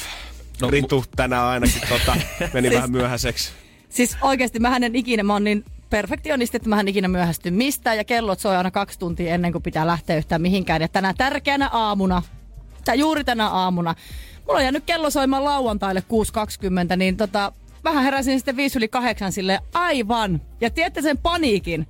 No, 0.61 0.69
Ritu 0.69 1.05
tänään 1.15 1.45
ainakin 1.45 1.81
tota, 1.89 2.15
meni 2.53 2.71
vähän 2.71 2.91
myöhäiseksi. 2.91 3.51
Siis 3.89 4.17
oikeesti 4.21 4.59
mä 4.59 4.75
en 4.75 4.95
ikinä, 4.95 5.23
mä 5.23 5.33
oon 5.33 5.43
niin 5.43 5.65
perfektionisti, 5.89 6.57
että 6.57 6.69
mä 6.69 6.79
en 6.79 6.87
ikinä 6.87 7.07
myöhästy 7.07 7.51
mistään 7.51 7.97
ja 7.97 8.03
kellot 8.03 8.39
soi 8.39 8.55
aina 8.55 8.71
kaksi 8.71 8.99
tuntia 8.99 9.33
ennen 9.33 9.51
kuin 9.51 9.61
pitää 9.61 9.87
lähteä 9.87 10.17
yhtään 10.17 10.41
mihinkään. 10.41 10.81
Ja 10.81 10.87
tänä 10.87 11.13
tärkeänä 11.17 11.69
aamuna, 11.69 12.21
tai 12.85 12.99
juuri 12.99 13.23
tänä 13.23 13.49
aamuna, 13.49 13.95
mulla 14.47 14.57
on 14.57 14.63
jäänyt 14.63 14.83
kello 14.85 15.09
soimaan 15.09 15.43
lauantaille 15.43 16.03
6.20, 16.91 16.95
niin 16.95 17.17
tota, 17.17 17.51
vähän 17.83 18.03
heräsin 18.03 18.39
sitten 18.39 18.55
5 18.57 18.77
yli 18.77 18.87
8 18.87 19.31
sille 19.31 19.59
aivan. 19.73 20.41
Ja 20.61 20.69
tiedätte 20.69 21.01
sen 21.01 21.17
paniikin, 21.17 21.87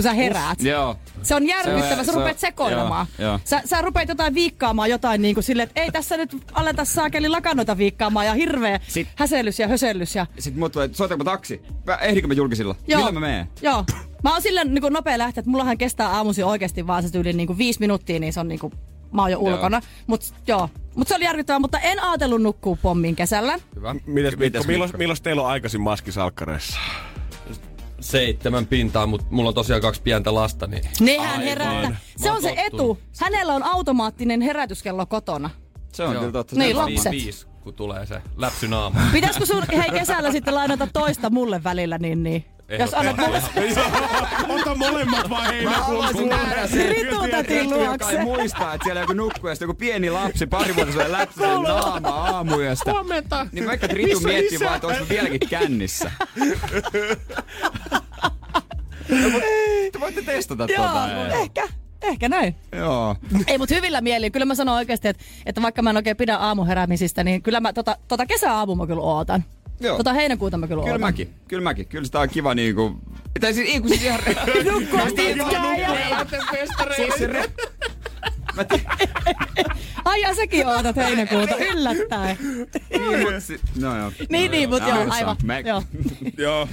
kun 0.00 0.10
sä 0.10 0.12
heräät. 0.12 0.62
Joo. 0.62 0.96
Se 1.22 1.34
on 1.34 1.46
järkyttävä, 1.46 2.04
sä 2.04 2.12
se 2.12 2.18
rupeat 2.18 2.38
sekoilemaan. 2.38 3.06
joo, 3.18 3.28
joo. 3.30 3.40
Sä, 3.44 3.62
sä 3.64 3.82
rupeat 3.82 4.08
jotain 4.08 4.34
viikkaamaan 4.34 4.90
jotain 4.90 5.22
niin 5.22 5.34
kuin 5.34 5.44
silleen, 5.44 5.68
että 5.68 5.80
ei 5.80 5.90
tässä 5.90 6.16
nyt 6.16 6.36
aleta 6.52 6.84
saakeli 6.84 7.28
lakanoita 7.28 7.78
viikkaamaan 7.78 8.26
ja 8.26 8.34
hirveä 8.34 8.80
Sit- 8.88 9.08
häsellys 9.16 9.58
ja 9.58 9.68
hösellys. 9.68 10.14
Ja... 10.14 10.26
Sitten 10.38 10.58
muut 10.58 10.72
tulee, 10.72 10.90
soitanko 10.92 11.24
mä 11.24 11.30
taksi? 11.30 11.62
Mä- 11.86 11.94
Ehdinkö 11.96 12.28
mä 12.28 12.34
julkisilla? 12.34 12.74
Joo. 12.86 12.98
Millä 13.00 13.12
mä 13.12 13.20
menen? 13.20 13.48
Joo. 13.62 13.84
Mä 14.24 14.32
oon 14.32 14.42
silleen 14.42 14.74
niin 14.74 14.82
kuin 14.82 14.92
nopea 14.92 15.18
lähteä, 15.18 15.40
että 15.40 15.50
mullahan 15.50 15.78
kestää 15.78 16.08
aamusi 16.08 16.42
oikeasti 16.42 16.86
vaan 16.86 17.02
se 17.02 17.12
tyyli 17.12 17.32
niin 17.32 17.46
kuin 17.46 17.58
viisi 17.58 17.80
minuuttia, 17.80 18.18
niin 18.20 18.32
se 18.32 18.40
on 18.40 18.48
niin 18.48 18.58
kuin, 18.58 18.72
mä 19.12 19.22
oon 19.22 19.30
jo 19.30 19.38
ulkona. 19.38 19.80
Mut 20.06 20.20
joo. 20.46 20.68
Mut 20.96 21.08
se 21.08 21.14
oli 21.14 21.24
järkyttävää, 21.24 21.58
mutta 21.60 21.78
en 21.78 22.02
ajatellut 22.02 22.42
nukkua 22.42 22.76
pommin 22.82 23.16
kesällä. 23.16 23.58
Hyvä. 23.76 23.94
Mites, 24.06 24.36
Mites 24.36 24.66
milloin, 24.66 24.90
milloin 24.96 25.22
teillä 25.22 25.42
on 25.42 25.48
aikaisin 25.48 25.80
maskisalkkareissa? 25.80 26.78
Seitsemän 28.00 28.66
pintaa, 28.66 29.06
mutta 29.06 29.26
mulla 29.30 29.48
on 29.48 29.54
tosiaan 29.54 29.82
kaksi 29.82 30.02
pientä 30.02 30.34
lasta, 30.34 30.66
niin... 30.66 30.82
Nehän 31.00 31.30
Aivan. 31.30 31.44
herättää. 31.44 31.96
Se 32.16 32.30
on 32.30 32.42
se 32.42 32.54
etu. 32.56 32.98
Hänellä 33.20 33.54
on 33.54 33.62
automaattinen 33.62 34.40
herätyskello 34.40 35.06
kotona. 35.06 35.50
Se 35.92 36.04
on 36.04 36.16
kyllä 36.16 36.32
totta. 36.32 36.56
Niin, 36.56 36.76
Se 36.76 36.80
on 36.80 36.86
Viisi, 36.86 36.98
lapset. 37.08 37.12
viisi, 37.24 37.46
kun 37.62 37.74
tulee 37.74 38.06
se 38.06 38.22
läpsyn 38.36 38.74
aamu. 38.74 38.98
Pitäisikö 39.12 39.46
sun 39.46 39.62
hei 39.76 39.90
kesällä 39.90 40.32
sitten 40.32 40.54
lainata 40.54 40.88
toista 40.92 41.30
mulle 41.30 41.64
välillä, 41.64 41.98
niin, 41.98 42.22
niin. 42.22 42.44
Jos 42.78 42.94
annat 42.94 43.16
mulle 43.16 43.42
Ota 44.48 44.74
molemmat 44.74 45.30
vaan 45.30 45.44
Mä 45.44 45.50
heinäkuun 45.50 45.84
haluaisin 45.84 46.28
nähdä 46.28 46.66
sen. 46.66 47.70
Luokse. 47.70 48.18
ei 48.18 48.24
muistaa, 48.24 48.74
että 48.74 48.84
siellä 48.84 49.00
joku 49.00 49.12
nukkuu 49.12 49.48
ja 49.48 49.54
sitten 49.54 49.66
joku 49.68 49.78
pieni 49.78 50.10
lapsi 50.10 50.46
pari 50.46 50.76
vuotta 50.76 50.92
sulle 50.92 51.12
läpsi 51.12 51.38
sen 51.40 51.62
naama 51.62 52.08
aamuyöstä. 52.08 52.92
Huomenta. 52.92 53.46
Niin 53.52 53.66
vaikka 53.66 53.86
Ritu 53.86 54.20
miettii 54.20 54.56
isä? 54.56 54.64
vaan, 54.64 54.74
että 54.74 54.86
olisi 54.86 55.08
vieläkin 55.08 55.48
kännissä. 55.48 56.10
Te 59.92 60.00
voitte 60.00 60.22
testata 60.22 60.66
Joo, 60.72 60.86
tota. 60.86 61.12
ei. 61.12 61.42
ehkä. 61.42 61.68
Ehkä 62.02 62.28
näin. 62.28 62.54
Joo. 62.72 63.16
Ei, 63.46 63.58
mutta 63.58 63.74
hyvillä 63.74 64.00
mielin. 64.00 64.32
Kyllä 64.32 64.46
mä 64.46 64.54
sanon 64.54 64.74
oikeasti, 64.76 65.08
että, 65.08 65.24
että 65.46 65.62
vaikka 65.62 65.82
mä 65.82 65.90
en 65.90 65.96
oikein 65.96 66.16
pidä 66.16 66.36
aamuheräämisistä, 66.36 67.24
niin 67.24 67.42
kyllä 67.42 67.60
mä 67.60 67.72
tota, 67.72 67.96
tota 68.08 68.26
kesäaamua 68.26 68.76
mä 68.76 68.86
kyllä 68.86 69.02
ootan. 69.02 69.44
Joo. 69.80 69.96
Tota 69.96 70.12
heinäkuuta 70.12 70.56
mä 70.56 70.66
kyllä 70.66 70.80
Kyllä 70.82 70.92
ootan. 70.92 71.00
mäkin, 71.00 71.34
kyllä 71.48 71.62
mäkin. 71.62 71.86
Kyllä 71.86 72.04
sitä 72.04 72.20
on 72.20 72.28
kiva 72.28 72.54
niinku... 72.54 73.00
Tai 73.40 73.54
siis, 73.54 73.70
ei 73.70 73.80
kun 73.80 73.88
siis 73.88 74.02
ihan... 74.02 74.20
Nukkua 74.72 75.06
tiedän, 75.16 75.46
pitkään 75.48 75.80
ja- 75.80 76.26
Siis 76.96 77.14
se 77.18 77.26
re... 77.26 77.44
Mä 78.56 78.64
Ai 80.04 80.20
ja 80.20 80.34
sekin 80.34 80.66
ootat 80.66 80.96
heinäkuuta, 80.96 81.56
yllättäen. 81.56 82.36
niin, 82.98 83.20
mut 83.20 83.34
si... 83.42 83.60
No 83.80 83.96
joo. 83.98 84.12
Niin, 84.30 84.50
niin, 84.50 84.68
mut 84.68 84.82
joo, 84.88 85.06
Aivan. 85.10 85.36
Joo. 86.38 86.68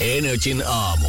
Energin 0.00 0.62
aamu. 0.66 1.08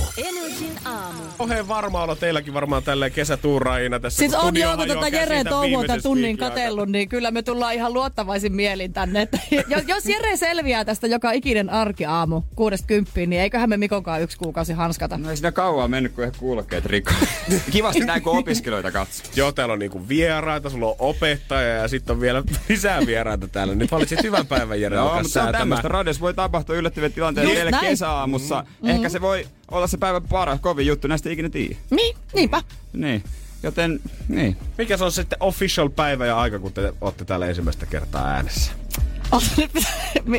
Energin 0.51 0.87
aamu. 0.87 1.21
Kauhean 1.37 1.67
varma 1.67 2.03
olo 2.03 2.15
teilläkin 2.15 2.53
varmaan 2.53 2.83
tälleen 2.83 3.11
kesätuuraajina 3.11 3.99
tässä. 3.99 4.17
Siis 4.17 4.33
on 4.33 4.57
joo, 4.57 4.77
kun 4.77 4.87
tota 4.87 4.99
hajoaa 4.99 5.23
Jere 5.23 5.43
viimeisen 5.61 6.03
tunnin 6.03 6.37
katellut, 6.37 6.89
niin 6.89 7.09
kyllä 7.09 7.31
me 7.31 7.41
tullaan 7.41 7.73
ihan 7.73 7.93
luottavaisin 7.93 8.53
mielin 8.55 8.93
tänne. 8.93 9.21
Että 9.21 9.39
jos, 9.67 9.83
jos 9.87 10.05
Jere 10.05 10.37
selviää 10.37 10.85
tästä 10.85 11.07
joka 11.07 11.31
ikinen 11.31 11.69
arkiaamu 11.69 12.41
kuudesta 12.55 12.87
kymppiin, 12.87 13.29
niin 13.29 13.41
eiköhän 13.41 13.69
me 13.69 13.77
Mikonkaan 13.77 14.21
yksi 14.21 14.37
kuukausi 14.37 14.73
hanskata. 14.73 15.17
No 15.17 15.29
ei 15.29 15.37
siinä 15.37 15.51
kauaa 15.51 15.87
mennyt, 15.87 16.11
kun 16.13 16.23
ehkä 16.23 16.39
kuulokkeet 16.39 16.85
rikko. 16.85 17.13
Kivasti 17.71 18.05
näin, 18.05 18.21
kun 18.23 18.37
opiskelijoita 18.37 18.91
katsoo. 18.91 19.31
Joo, 19.35 19.51
täällä 19.51 19.73
on 19.73 19.79
niinku 19.79 20.07
vieraita, 20.07 20.69
sulla 20.69 20.87
on 20.87 20.95
opettaja 20.99 21.75
ja 21.75 21.87
sitten 21.87 22.13
on 22.13 22.21
vielä 22.21 22.43
lisää 22.69 23.05
vieraita 23.05 23.47
täällä. 23.47 23.75
Nyt 23.75 23.91
valitsit 23.91 24.23
hyvän 24.23 24.47
päivän 24.47 24.81
Jere 24.81 24.95
Joo, 24.95 25.03
alkaa 25.05 25.21
mutta 25.21 25.33
se 25.33 25.39
on 25.39 25.43
säätämään. 25.43 25.61
tämmöistä. 25.61 25.87
Radios 25.87 26.21
voi 26.21 26.33
tapahtua 26.33 26.75
yllättäviä 26.75 27.09
tilanteita 27.09 27.49
Just 27.49 27.55
teille 27.55 27.71
näin. 27.71 27.85
kesäaamussa. 27.87 28.63
Ehkä 28.83 29.09
se 29.09 29.21
voi 29.21 29.47
olla 29.71 29.87
se 29.87 29.97
päivän 29.97 30.23
paras, 30.23 30.59
kovin 30.59 30.87
juttu, 30.87 31.07
näistä 31.07 31.29
ei 31.29 31.33
ikinä 31.33 31.49
tiedä. 31.49 31.75
Niin, 31.89 32.15
niinpä. 32.33 32.61
Niin. 32.93 33.23
Joten, 33.63 33.99
niin. 34.27 34.57
Mikä 34.77 34.97
se 34.97 35.03
on 35.03 35.11
sitten 35.11 35.37
official 35.39 35.89
päivä 35.89 36.25
ja 36.25 36.39
aika, 36.39 36.59
kun 36.59 36.73
te 36.73 36.93
olette 37.01 37.25
täällä 37.25 37.45
ensimmäistä 37.47 37.85
kertaa 37.85 38.27
äänessä? 38.27 38.71
Oh, 39.31 39.43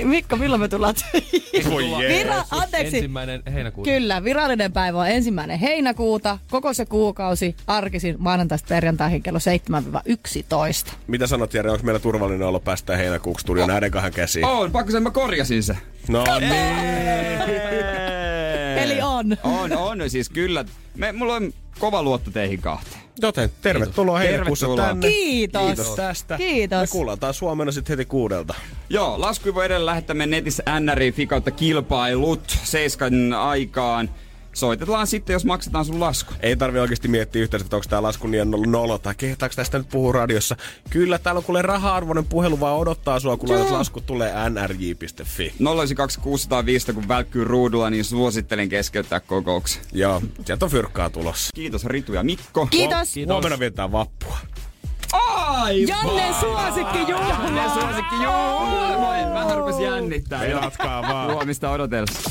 Mikko, 0.05 0.37
milloin 0.37 0.61
me 0.61 0.69
tullaan 0.69 0.95
töihin? 0.95 1.71
Voi. 1.71 1.83
Vira- 1.85 2.47
anteeksi. 2.51 2.97
Ensimmäinen 2.97 3.43
heinäkuuta. 3.53 3.91
Kyllä, 3.91 4.25
virallinen 4.25 4.73
päivä 4.73 4.99
on 4.99 5.09
ensimmäinen 5.09 5.59
heinäkuuta, 5.59 6.39
koko 6.51 6.75
se 6.75 6.87
kuukausi, 6.87 7.57
arkisin 7.67 8.17
maanantaista 8.19 8.67
perjantaihin 8.69 9.23
kello 9.23 9.39
7-11. 10.89 10.93
Mitä 11.07 11.27
sanot 11.27 11.55
Jere, 11.55 11.71
onko 11.71 11.85
meillä 11.85 11.99
turvallinen 12.01 12.49
olo 12.49 12.61
päästä 12.61 12.97
heinäkuuksi 12.97 13.43
studio 13.43 13.67
näiden 13.67 13.91
kahden 13.91 14.13
käsiin? 14.13 14.45
On, 14.45 14.73
pakko 14.73 14.93
sen 14.93 15.03
mä 15.03 15.11
korjasin 15.11 15.63
se. 15.63 15.77
No 16.09 16.25
niin. 16.41 16.53
Eli 18.79 19.01
on. 19.03 19.37
On, 19.43 19.73
on, 19.73 20.11
siis 20.11 20.29
kyllä. 20.29 20.65
Me, 20.95 21.13
mulla 21.13 21.35
on 21.35 21.53
kova 21.79 22.03
luotto 22.03 22.31
teihin 22.31 22.61
kahteen. 22.61 23.03
Joten 23.23 23.51
tervetuloa 23.63 24.19
heinäkuussa 24.19 24.67
Tervetuloa. 24.67 24.89
tänne. 24.89 25.09
Kiitos. 25.09 25.63
Kiitos 25.67 25.95
tästä. 25.95 26.37
Kiitos. 26.37 26.81
Me 26.81 26.87
kuullaan 26.87 27.19
taas 27.19 27.41
huomenna 27.41 27.73
sitten 27.73 27.99
heti 27.99 28.05
kuudelta. 28.09 28.55
Joo, 28.89 29.21
lasku 29.21 29.55
voi 29.55 29.65
edelleen 29.67 29.87
lähettää 29.87 30.15
meidän 30.15 30.31
netissä 30.31 30.63
NRI 30.81 31.27
kautta 31.27 31.51
kilpailut 31.51 32.59
seiskan 32.65 33.33
aikaan. 33.33 34.11
Soitetaan 34.53 35.07
sitten, 35.07 35.35
jos 35.35 35.45
maksetaan 35.45 35.85
sun 35.85 36.01
lasku. 36.01 36.35
Ei 36.41 36.57
tarvi 36.57 36.79
oikeasti 36.79 37.09
miettiä 37.09 37.43
yhtään, 37.43 37.61
että 37.61 37.77
onko 37.77 37.87
tää 37.89 38.03
lasku 38.03 38.27
niin 38.27 38.51
nolo 38.67 38.99
tai 38.99 39.15
kehtaako 39.15 39.55
tästä 39.55 39.79
nyt 39.79 39.89
puhua 39.89 40.13
radiossa. 40.13 40.57
Kyllä 40.91 41.19
täällä 41.19 41.39
on 41.39 41.45
kuule 41.45 41.63
raha-arvoinen 41.63 42.25
puhelu 42.27 42.61
vaan 42.61 42.77
odottaa 42.77 43.21
sua, 43.21 43.37
kun 43.37 43.49
laitat 43.51 43.71
lasku 43.71 44.01
tulee 44.01 44.33
nrj.fi. 44.51 45.55
092 45.75 46.21
kun 46.95 47.09
välkkyy 47.09 47.45
ruudulla, 47.45 47.91
niin 47.91 48.05
suosittelen 48.05 48.69
keskeyttää 48.69 49.21
kokouksen. 49.21 49.83
Joo, 49.93 50.23
sieltä 50.45 50.65
on 50.65 50.71
fyrkkaa 50.71 51.11
tulossa. 51.11 51.51
Kiitos 51.55 51.85
Ritu 51.85 52.13
ja 52.13 52.23
Mikko. 52.23 52.67
Kiitos. 52.67 53.15
Huomenna 53.27 53.59
vietetään 53.59 53.93
vappua. 53.93 54.39
Ai! 55.13 55.83
Janne 55.89 56.35
suosikki 56.41 56.99
Janne 56.99 57.63
juhla. 57.63 57.75
suosikki, 57.75 58.15
joo! 58.23 58.61
Moi, 59.01 59.35
Vähän 59.35 59.57
rupes 59.59 59.79
jännittää. 59.79 60.45
jo. 60.47 60.59
Pelatkaa 60.59 61.03
vaan. 61.03 61.33
Huomista 61.33 61.71
odotellessa. 61.71 62.31